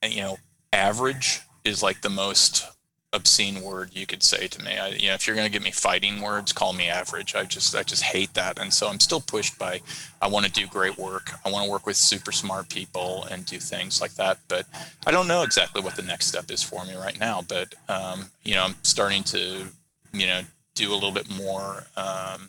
you 0.02 0.22
know, 0.22 0.38
average 0.72 1.40
is 1.64 1.82
like 1.82 2.00
the 2.00 2.10
most 2.10 2.66
obscene 3.12 3.60
word 3.60 3.90
you 3.92 4.06
could 4.06 4.22
say 4.22 4.46
to 4.48 4.64
me. 4.64 4.78
I, 4.78 4.88
you 4.88 5.08
know, 5.08 5.14
if 5.14 5.26
you're 5.26 5.36
going 5.36 5.46
to 5.46 5.52
give 5.52 5.62
me 5.62 5.70
fighting 5.70 6.22
words, 6.22 6.52
call 6.52 6.72
me 6.72 6.88
average. 6.88 7.34
I 7.34 7.44
just, 7.44 7.74
I 7.76 7.82
just 7.82 8.02
hate 8.02 8.32
that. 8.34 8.58
And 8.58 8.72
so 8.72 8.88
I'm 8.88 9.00
still 9.00 9.20
pushed 9.20 9.58
by, 9.58 9.82
I 10.20 10.28
want 10.28 10.46
to 10.46 10.52
do 10.52 10.66
great 10.66 10.96
work. 10.96 11.30
I 11.44 11.50
want 11.50 11.66
to 11.66 11.70
work 11.70 11.86
with 11.86 11.96
super 11.96 12.32
smart 12.32 12.68
people 12.70 13.26
and 13.30 13.44
do 13.44 13.58
things 13.58 14.00
like 14.00 14.14
that. 14.14 14.38
But 14.48 14.66
I 15.06 15.10
don't 15.10 15.28
know 15.28 15.42
exactly 15.42 15.82
what 15.82 15.96
the 15.96 16.02
next 16.02 16.26
step 16.26 16.50
is 16.50 16.62
for 16.62 16.84
me 16.84 16.94
right 16.94 17.18
now. 17.20 17.42
But, 17.46 17.74
um, 17.88 18.30
you 18.44 18.54
know, 18.54 18.64
I'm 18.64 18.76
starting 18.82 19.24
to, 19.24 19.66
you 20.12 20.26
know, 20.26 20.40
do 20.74 20.92
a 20.92 20.94
little 20.94 21.12
bit 21.12 21.30
more, 21.30 21.84
um, 21.96 22.48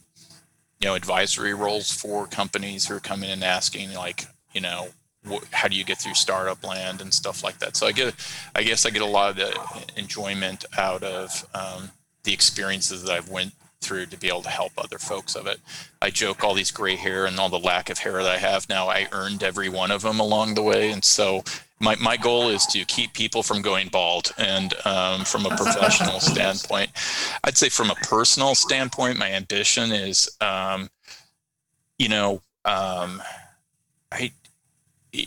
you 0.79 0.87
know, 0.87 0.95
advisory 0.95 1.53
roles 1.53 1.91
for 1.91 2.25
companies 2.25 2.87
who 2.87 2.95
are 2.95 3.01
coming 3.01 3.29
and 3.29 3.43
asking 3.43 3.93
like, 3.93 4.25
you 4.53 4.61
know, 4.61 4.89
wh- 5.29 5.43
how 5.51 5.67
do 5.67 5.75
you 5.75 5.83
get 5.83 5.99
through 5.99 6.13
startup 6.13 6.65
land 6.65 7.01
and 7.01 7.13
stuff 7.13 7.43
like 7.43 7.59
that. 7.59 7.75
So 7.75 7.87
I 7.87 7.91
get, 7.91 8.15
I 8.55 8.63
guess 8.63 8.85
I 8.85 8.89
get 8.89 9.01
a 9.01 9.05
lot 9.05 9.31
of 9.31 9.35
the 9.37 9.99
enjoyment 9.99 10.65
out 10.77 11.03
of 11.03 11.47
um, 11.53 11.91
the 12.23 12.33
experiences 12.33 13.03
that 13.03 13.11
I've 13.11 13.29
went 13.29 13.53
through 13.81 14.05
to 14.07 14.17
be 14.17 14.29
able 14.29 14.41
to 14.41 14.49
help 14.49 14.71
other 14.77 14.97
folks 14.97 15.35
of 15.35 15.45
it. 15.45 15.59
I 16.01 16.09
joke 16.09 16.43
all 16.43 16.53
these 16.53 16.71
gray 16.71 16.95
hair 16.95 17.25
and 17.25 17.37
all 17.37 17.49
the 17.49 17.59
lack 17.59 17.89
of 17.89 17.99
hair 17.99 18.23
that 18.23 18.31
I 18.31 18.37
have 18.37 18.69
now. 18.69 18.87
I 18.87 19.07
earned 19.11 19.43
every 19.43 19.69
one 19.69 19.91
of 19.91 20.01
them 20.01 20.19
along 20.19 20.55
the 20.55 20.63
way, 20.63 20.89
and 20.91 21.03
so 21.03 21.43
my, 21.83 21.95
my 21.97 22.15
goal 22.15 22.47
is 22.47 22.65
to 22.67 22.85
keep 22.85 23.13
people 23.13 23.43
from 23.43 23.61
going 23.61 23.89
bald. 23.89 24.31
And 24.37 24.73
um, 24.85 25.25
from 25.25 25.45
a 25.45 25.49
professional 25.49 26.19
standpoint, 26.21 26.91
I'd 27.43 27.57
say 27.57 27.69
from 27.69 27.91
a 27.91 27.95
personal 27.95 28.55
standpoint, 28.55 29.17
my 29.17 29.31
ambition 29.31 29.91
is, 29.91 30.29
um, 30.39 30.89
you 31.99 32.07
know, 32.07 32.41
um, 32.65 33.21
I, 34.11 34.31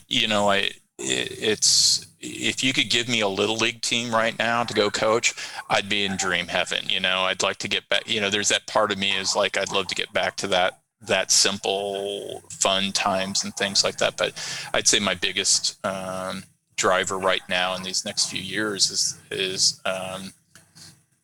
you 0.09 0.29
know, 0.29 0.51
I, 0.51 0.71
it's 0.99 2.07
if 2.21 2.65
you 2.65 2.73
could 2.73 2.91
give 2.91 3.09
me 3.09 3.21
a 3.21 3.29
little 3.29 3.57
league 3.57 3.83
team 3.83 4.15
right 4.15 4.39
now 4.39 4.65
to 4.65 4.75
go 4.75 4.91
coach, 4.91 5.35
I'd 5.69 5.89
be 5.89 6.05
in 6.05 6.17
dream 6.17 6.49
heaven. 6.49 6.89
You 6.89 7.01
know, 7.01 7.21
I'd 7.21 7.43
like 7.43 7.59
to 7.59 7.69
get 7.69 7.89
back. 7.89 8.09
You 8.09 8.21
know, 8.21 8.31
there's 8.31 8.49
that 8.49 8.67
part 8.67 8.91
of 8.91 8.99
me 8.99 9.17
is 9.17 9.37
like 9.37 9.57
I'd 9.57 9.73
love 9.73 9.87
to 9.89 9.95
get 9.95 10.13
back 10.13 10.37
to 10.37 10.47
that 10.49 10.81
that 11.03 11.31
simple, 11.31 12.43
fun 12.51 12.93
times 12.93 13.45
and 13.45 13.55
things 13.55 13.85
like 13.85 13.99
that. 13.99 14.17
But 14.17 14.33
I'd 14.73 14.89
say 14.89 14.99
my 14.99 15.15
biggest 15.15 15.85
um, 15.87 16.45
driver 16.77 17.19
right 17.19 17.43
now 17.49 17.75
in 17.75 17.83
these 17.83 18.05
next 18.05 18.31
few 18.31 18.43
years 18.43 18.91
is 18.91 19.19
is 19.31 19.81
um, 19.85 20.33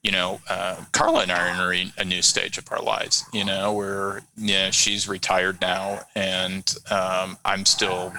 you 0.03 0.11
know, 0.11 0.41
uh, 0.49 0.85
Carla 0.93 1.23
and 1.23 1.33
I 1.33 1.59
are 1.59 1.73
in 1.73 1.93
a 1.97 2.05
new 2.05 2.23
stage 2.23 2.59
of 2.59 2.71
our 2.73 2.83
lives. 2.83 3.25
You 3.33 3.45
know, 3.45 3.73
where 3.73 4.23
you 4.37 4.55
know 4.55 4.71
she's 4.71 5.09
retired 5.09 5.61
now, 5.61 6.01
and 6.15 6.75
um, 6.91 7.39
I'm 7.45 7.65
still 7.65 8.13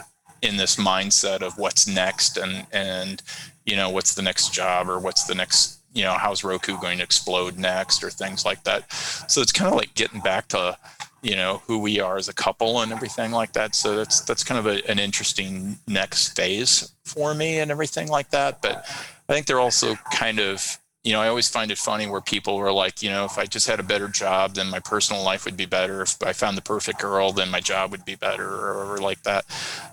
in 0.43 0.57
this 0.57 0.75
mindset 0.75 1.41
of 1.41 1.57
what's 1.57 1.87
next, 1.87 2.37
and 2.37 2.67
and 2.71 3.21
you 3.65 3.75
know, 3.75 3.89
what's 3.89 4.13
the 4.13 4.21
next 4.21 4.53
job 4.53 4.89
or 4.89 4.99
what's 4.99 5.23
the 5.23 5.35
next 5.35 5.79
you 5.93 6.03
know, 6.03 6.13
how's 6.13 6.43
Roku 6.43 6.77
going 6.79 6.97
to 6.97 7.03
explode 7.03 7.57
next 7.57 8.03
or 8.03 8.09
things 8.09 8.45
like 8.45 8.63
that. 8.63 8.91
So 9.29 9.41
it's 9.41 9.51
kind 9.51 9.69
of 9.69 9.77
like 9.77 9.93
getting 9.93 10.21
back 10.21 10.47
to 10.49 10.77
you 11.23 11.35
know 11.37 11.61
who 11.65 11.79
we 11.79 11.99
are 11.99 12.17
as 12.17 12.27
a 12.27 12.33
couple 12.33 12.81
and 12.81 12.91
everything 12.91 13.31
like 13.31 13.53
that 13.53 13.73
so 13.73 13.95
that's 13.95 14.19
that's 14.21 14.43
kind 14.43 14.59
of 14.59 14.67
a, 14.67 14.85
an 14.91 14.99
interesting 14.99 15.79
next 15.87 16.35
phase 16.35 16.91
for 17.05 17.33
me 17.33 17.59
and 17.59 17.71
everything 17.71 18.09
like 18.09 18.29
that 18.29 18.61
but 18.61 18.85
i 19.29 19.33
think 19.33 19.47
they're 19.47 19.59
also 19.59 19.95
kind 20.11 20.39
of 20.39 20.77
you 21.03 21.11
know 21.11 21.21
i 21.21 21.27
always 21.27 21.49
find 21.49 21.71
it 21.71 21.77
funny 21.77 22.07
where 22.07 22.21
people 22.21 22.55
are 22.57 22.71
like 22.71 23.01
you 23.03 23.09
know 23.09 23.25
if 23.25 23.37
i 23.37 23.45
just 23.45 23.67
had 23.67 23.79
a 23.79 23.83
better 23.83 24.07
job 24.07 24.55
then 24.55 24.69
my 24.69 24.79
personal 24.79 25.23
life 25.23 25.45
would 25.45 25.57
be 25.57 25.65
better. 25.65 26.01
If 26.01 26.21
i 26.23 26.33
found 26.33 26.57
the 26.57 26.61
perfect 26.61 26.99
girl 26.99 27.31
then 27.31 27.49
my 27.49 27.59
job 27.59 27.91
would 27.91 28.05
be 28.05 28.15
better 28.15 28.47
or, 28.47 28.93
or 28.93 28.97
like 28.99 29.23
that. 29.23 29.45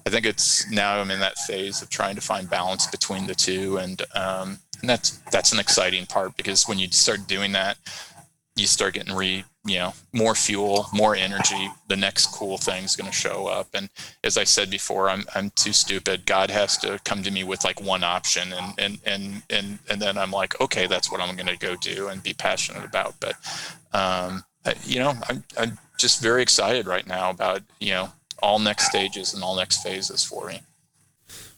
I 0.06 0.10
think 0.10 0.26
it's 0.26 0.70
now 0.70 0.98
i'm 0.98 1.10
in 1.10 1.20
that 1.20 1.38
phase 1.38 1.82
of 1.82 1.90
trying 1.90 2.14
to 2.14 2.20
find 2.20 2.48
balance 2.48 2.86
between 2.86 3.26
the 3.26 3.34
two 3.34 3.78
and 3.78 4.02
um, 4.14 4.58
and 4.80 4.88
that's 4.88 5.18
that's 5.30 5.52
an 5.52 5.58
exciting 5.58 6.06
part 6.06 6.36
because 6.36 6.68
when 6.68 6.78
you 6.78 6.88
start 6.88 7.26
doing 7.26 7.52
that 7.52 7.76
you 8.56 8.66
start 8.66 8.94
getting 8.94 9.14
re 9.14 9.44
you 9.64 9.76
know 9.76 9.92
more 10.14 10.34
fuel 10.34 10.86
more 10.92 11.14
energy 11.14 11.68
the 11.88 11.96
next 11.96 12.28
cool 12.32 12.56
thing's 12.56 12.96
going 12.96 13.10
to 13.10 13.16
show 13.16 13.46
up. 13.46 13.68
And 13.74 13.90
as 14.24 14.36
i 14.38 14.44
said 14.44 14.70
before 14.70 15.10
i'm 15.10 15.24
i'm 15.34 15.50
too 15.50 15.72
stupid. 15.72 16.26
God 16.26 16.50
has 16.50 16.78
to 16.78 16.98
come 17.04 17.22
to 17.22 17.30
me 17.30 17.44
with 17.44 17.64
like 17.64 17.80
one 17.80 18.04
option. 18.04 18.52
And 18.52 18.74
and 18.78 18.98
and 19.04 19.42
and, 19.50 19.78
and 19.88 20.00
then 20.00 20.16
i'm 20.16 20.30
like 20.30 20.60
okay 20.60 20.86
that's 20.86 21.10
what 21.10 21.20
i'm 21.20 21.36
going 21.36 21.46
to 21.46 21.58
go 21.58 21.76
do 21.76 22.08
and 22.08 22.22
be 22.22 22.32
passionate 22.32 22.84
about. 22.84 23.14
But 23.20 23.34
um 23.92 24.44
I, 24.64 24.74
you 24.84 24.98
know 24.98 25.14
i'm 25.28 25.44
i'm 25.58 25.78
just 25.98 26.22
very 26.22 26.42
excited 26.42 26.86
right 26.86 27.06
now 27.06 27.30
about 27.30 27.62
you 27.78 27.90
know 27.90 28.12
all 28.42 28.58
next 28.58 28.86
stages 28.86 29.34
and 29.34 29.42
all 29.42 29.56
next 29.56 29.82
phases 29.82 30.24
for 30.24 30.48
me. 30.48 30.60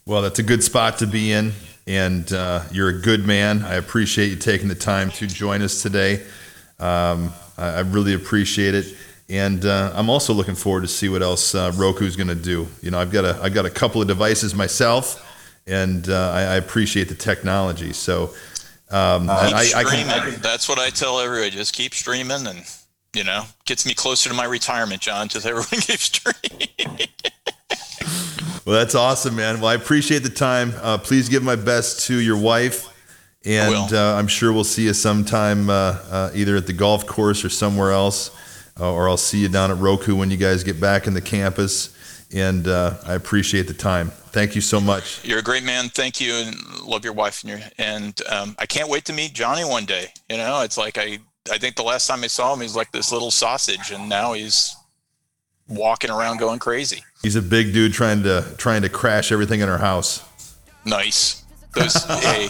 Well, 0.05 0.21
that's 0.21 0.39
a 0.39 0.43
good 0.43 0.63
spot 0.63 0.97
to 0.97 1.07
be 1.07 1.31
in, 1.31 1.53
and 1.87 2.31
uh, 2.33 2.63
you're 2.71 2.89
a 2.89 3.01
good 3.01 3.25
man. 3.25 3.63
I 3.63 3.75
appreciate 3.75 4.29
you 4.29 4.35
taking 4.35 4.67
the 4.67 4.75
time 4.75 5.09
to 5.11 5.27
join 5.27 5.61
us 5.61 5.81
today. 5.81 6.23
Um, 6.83 7.33
I, 7.57 7.67
I 7.67 7.79
really 7.79 8.13
appreciate 8.13 8.75
it, 8.75 8.95
and 9.29 9.65
uh, 9.65 9.91
I'm 9.95 10.09
also 10.09 10.33
looking 10.33 10.55
forward 10.55 10.81
to 10.81 10.87
see 10.87 11.09
what 11.09 11.21
else 11.21 11.55
uh, 11.55 11.71
Roku's 11.75 12.15
going 12.15 12.27
to 12.27 12.35
do. 12.35 12.67
You 12.81 12.91
know, 12.91 12.99
I've 12.99 13.11
got 13.11 13.25
a 13.25 13.39
I've 13.41 13.53
got 13.53 13.65
a 13.65 13.69
couple 13.69 14.01
of 14.01 14.07
devices 14.07 14.53
myself, 14.53 15.23
and 15.65 16.09
uh, 16.09 16.31
I, 16.31 16.41
I 16.41 16.55
appreciate 16.55 17.09
the 17.09 17.15
technology. 17.15 17.93
So. 17.93 18.33
Um, 18.91 19.27
I, 19.27 19.71
I 19.75 19.83
can, 19.83 20.39
That's 20.41 20.69
what 20.69 20.77
I 20.77 20.91
tell 20.91 21.19
everybody. 21.19 21.49
Just 21.49 21.73
keep 21.73 21.95
streaming, 21.95 22.45
and 22.45 22.63
you 23.15 23.23
know, 23.23 23.45
gets 23.65 23.87
me 23.87 23.95
closer 23.95 24.29
to 24.29 24.35
my 24.35 24.45
retirement, 24.45 25.01
John. 25.01 25.29
Just 25.29 25.47
everyone 25.47 25.65
keep 25.71 25.99
streaming. 25.99 27.07
Well, 28.65 28.77
that's 28.77 28.95
awesome, 28.95 29.35
man. 29.35 29.59
Well, 29.59 29.69
I 29.69 29.73
appreciate 29.73 30.23
the 30.23 30.29
time. 30.29 30.73
Uh, 30.81 30.97
please 30.97 31.27
give 31.27 31.43
my 31.43 31.57
best 31.57 32.07
to 32.07 32.17
your 32.17 32.37
wife, 32.37 32.87
and 33.45 33.93
uh, 33.93 34.15
I'm 34.15 34.27
sure 34.27 34.53
we'll 34.53 34.63
see 34.63 34.85
you 34.85 34.93
sometime, 34.93 35.69
uh, 35.69 35.97
uh, 36.09 36.31
either 36.33 36.55
at 36.55 36.67
the 36.67 36.73
golf 36.73 37.05
course 37.05 37.43
or 37.43 37.49
somewhere 37.49 37.91
else, 37.91 38.31
uh, 38.79 38.91
or 38.91 39.09
I'll 39.09 39.17
see 39.17 39.39
you 39.39 39.49
down 39.49 39.71
at 39.71 39.77
Roku 39.77 40.15
when 40.15 40.31
you 40.31 40.37
guys 40.37 40.63
get 40.63 40.79
back 40.79 41.07
in 41.07 41.13
the 41.13 41.21
campus. 41.21 41.89
And 42.33 42.67
uh, 42.67 42.95
I 43.05 43.13
appreciate 43.13 43.67
the 43.67 43.75
time. 43.75 44.09
Thank 44.09 44.55
you 44.55 44.61
so 44.61 44.79
much. 44.79 45.23
You're 45.23 45.39
a 45.39 45.43
great 45.43 45.63
man. 45.63 45.89
Thank 45.89 46.19
you, 46.19 46.33
and 46.33 46.55
love 46.81 47.03
your 47.03 47.13
wife 47.13 47.43
and 47.43 47.51
your. 47.51 47.59
And 47.77 48.19
um, 48.27 48.55
I 48.57 48.65
can't 48.65 48.89
wait 48.89 49.05
to 49.05 49.13
meet 49.13 49.33
Johnny 49.33 49.63
one 49.63 49.85
day. 49.85 50.07
You 50.29 50.37
know, 50.37 50.61
it's 50.61 50.77
like 50.77 50.97
I. 50.97 51.19
I 51.51 51.57
think 51.57 51.75
the 51.75 51.83
last 51.83 52.07
time 52.07 52.23
I 52.23 52.27
saw 52.27 52.53
him, 52.53 52.61
he's 52.61 52.75
like 52.75 52.91
this 52.93 53.11
little 53.11 53.29
sausage, 53.29 53.91
and 53.91 54.07
now 54.07 54.31
he's 54.31 54.75
walking 55.67 56.09
around 56.09 56.37
going 56.37 56.57
crazy. 56.57 57.03
He's 57.21 57.35
a 57.35 57.41
big 57.41 57.73
dude 57.73 57.93
trying 57.93 58.23
to 58.23 58.45
trying 58.57 58.81
to 58.83 58.89
crash 58.89 59.31
everything 59.31 59.59
in 59.59 59.69
our 59.69 59.77
house. 59.77 60.23
Nice. 60.85 61.42
Those. 61.73 62.03
hey, 62.23 62.49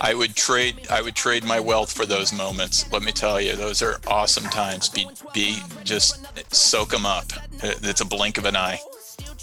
I 0.00 0.14
would 0.14 0.34
trade. 0.34 0.86
I 0.90 1.02
would 1.02 1.14
trade 1.14 1.44
my 1.44 1.60
wealth 1.60 1.92
for 1.92 2.06
those 2.06 2.32
moments. 2.32 2.90
Let 2.92 3.02
me 3.02 3.12
tell 3.12 3.40
you, 3.40 3.54
those 3.56 3.82
are 3.82 4.00
awesome 4.06 4.44
times. 4.44 4.88
Be 4.88 5.06
be 5.32 5.58
just 5.84 6.26
soak 6.54 6.90
them 6.90 7.06
up. 7.06 7.26
It's 7.62 8.00
a 8.00 8.04
blink 8.06 8.38
of 8.38 8.44
an 8.44 8.56
eye. 8.56 8.80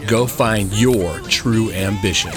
Go 0.07 0.27
find 0.27 0.71
your 0.73 1.19
true 1.21 1.71
ambition. 1.71 2.31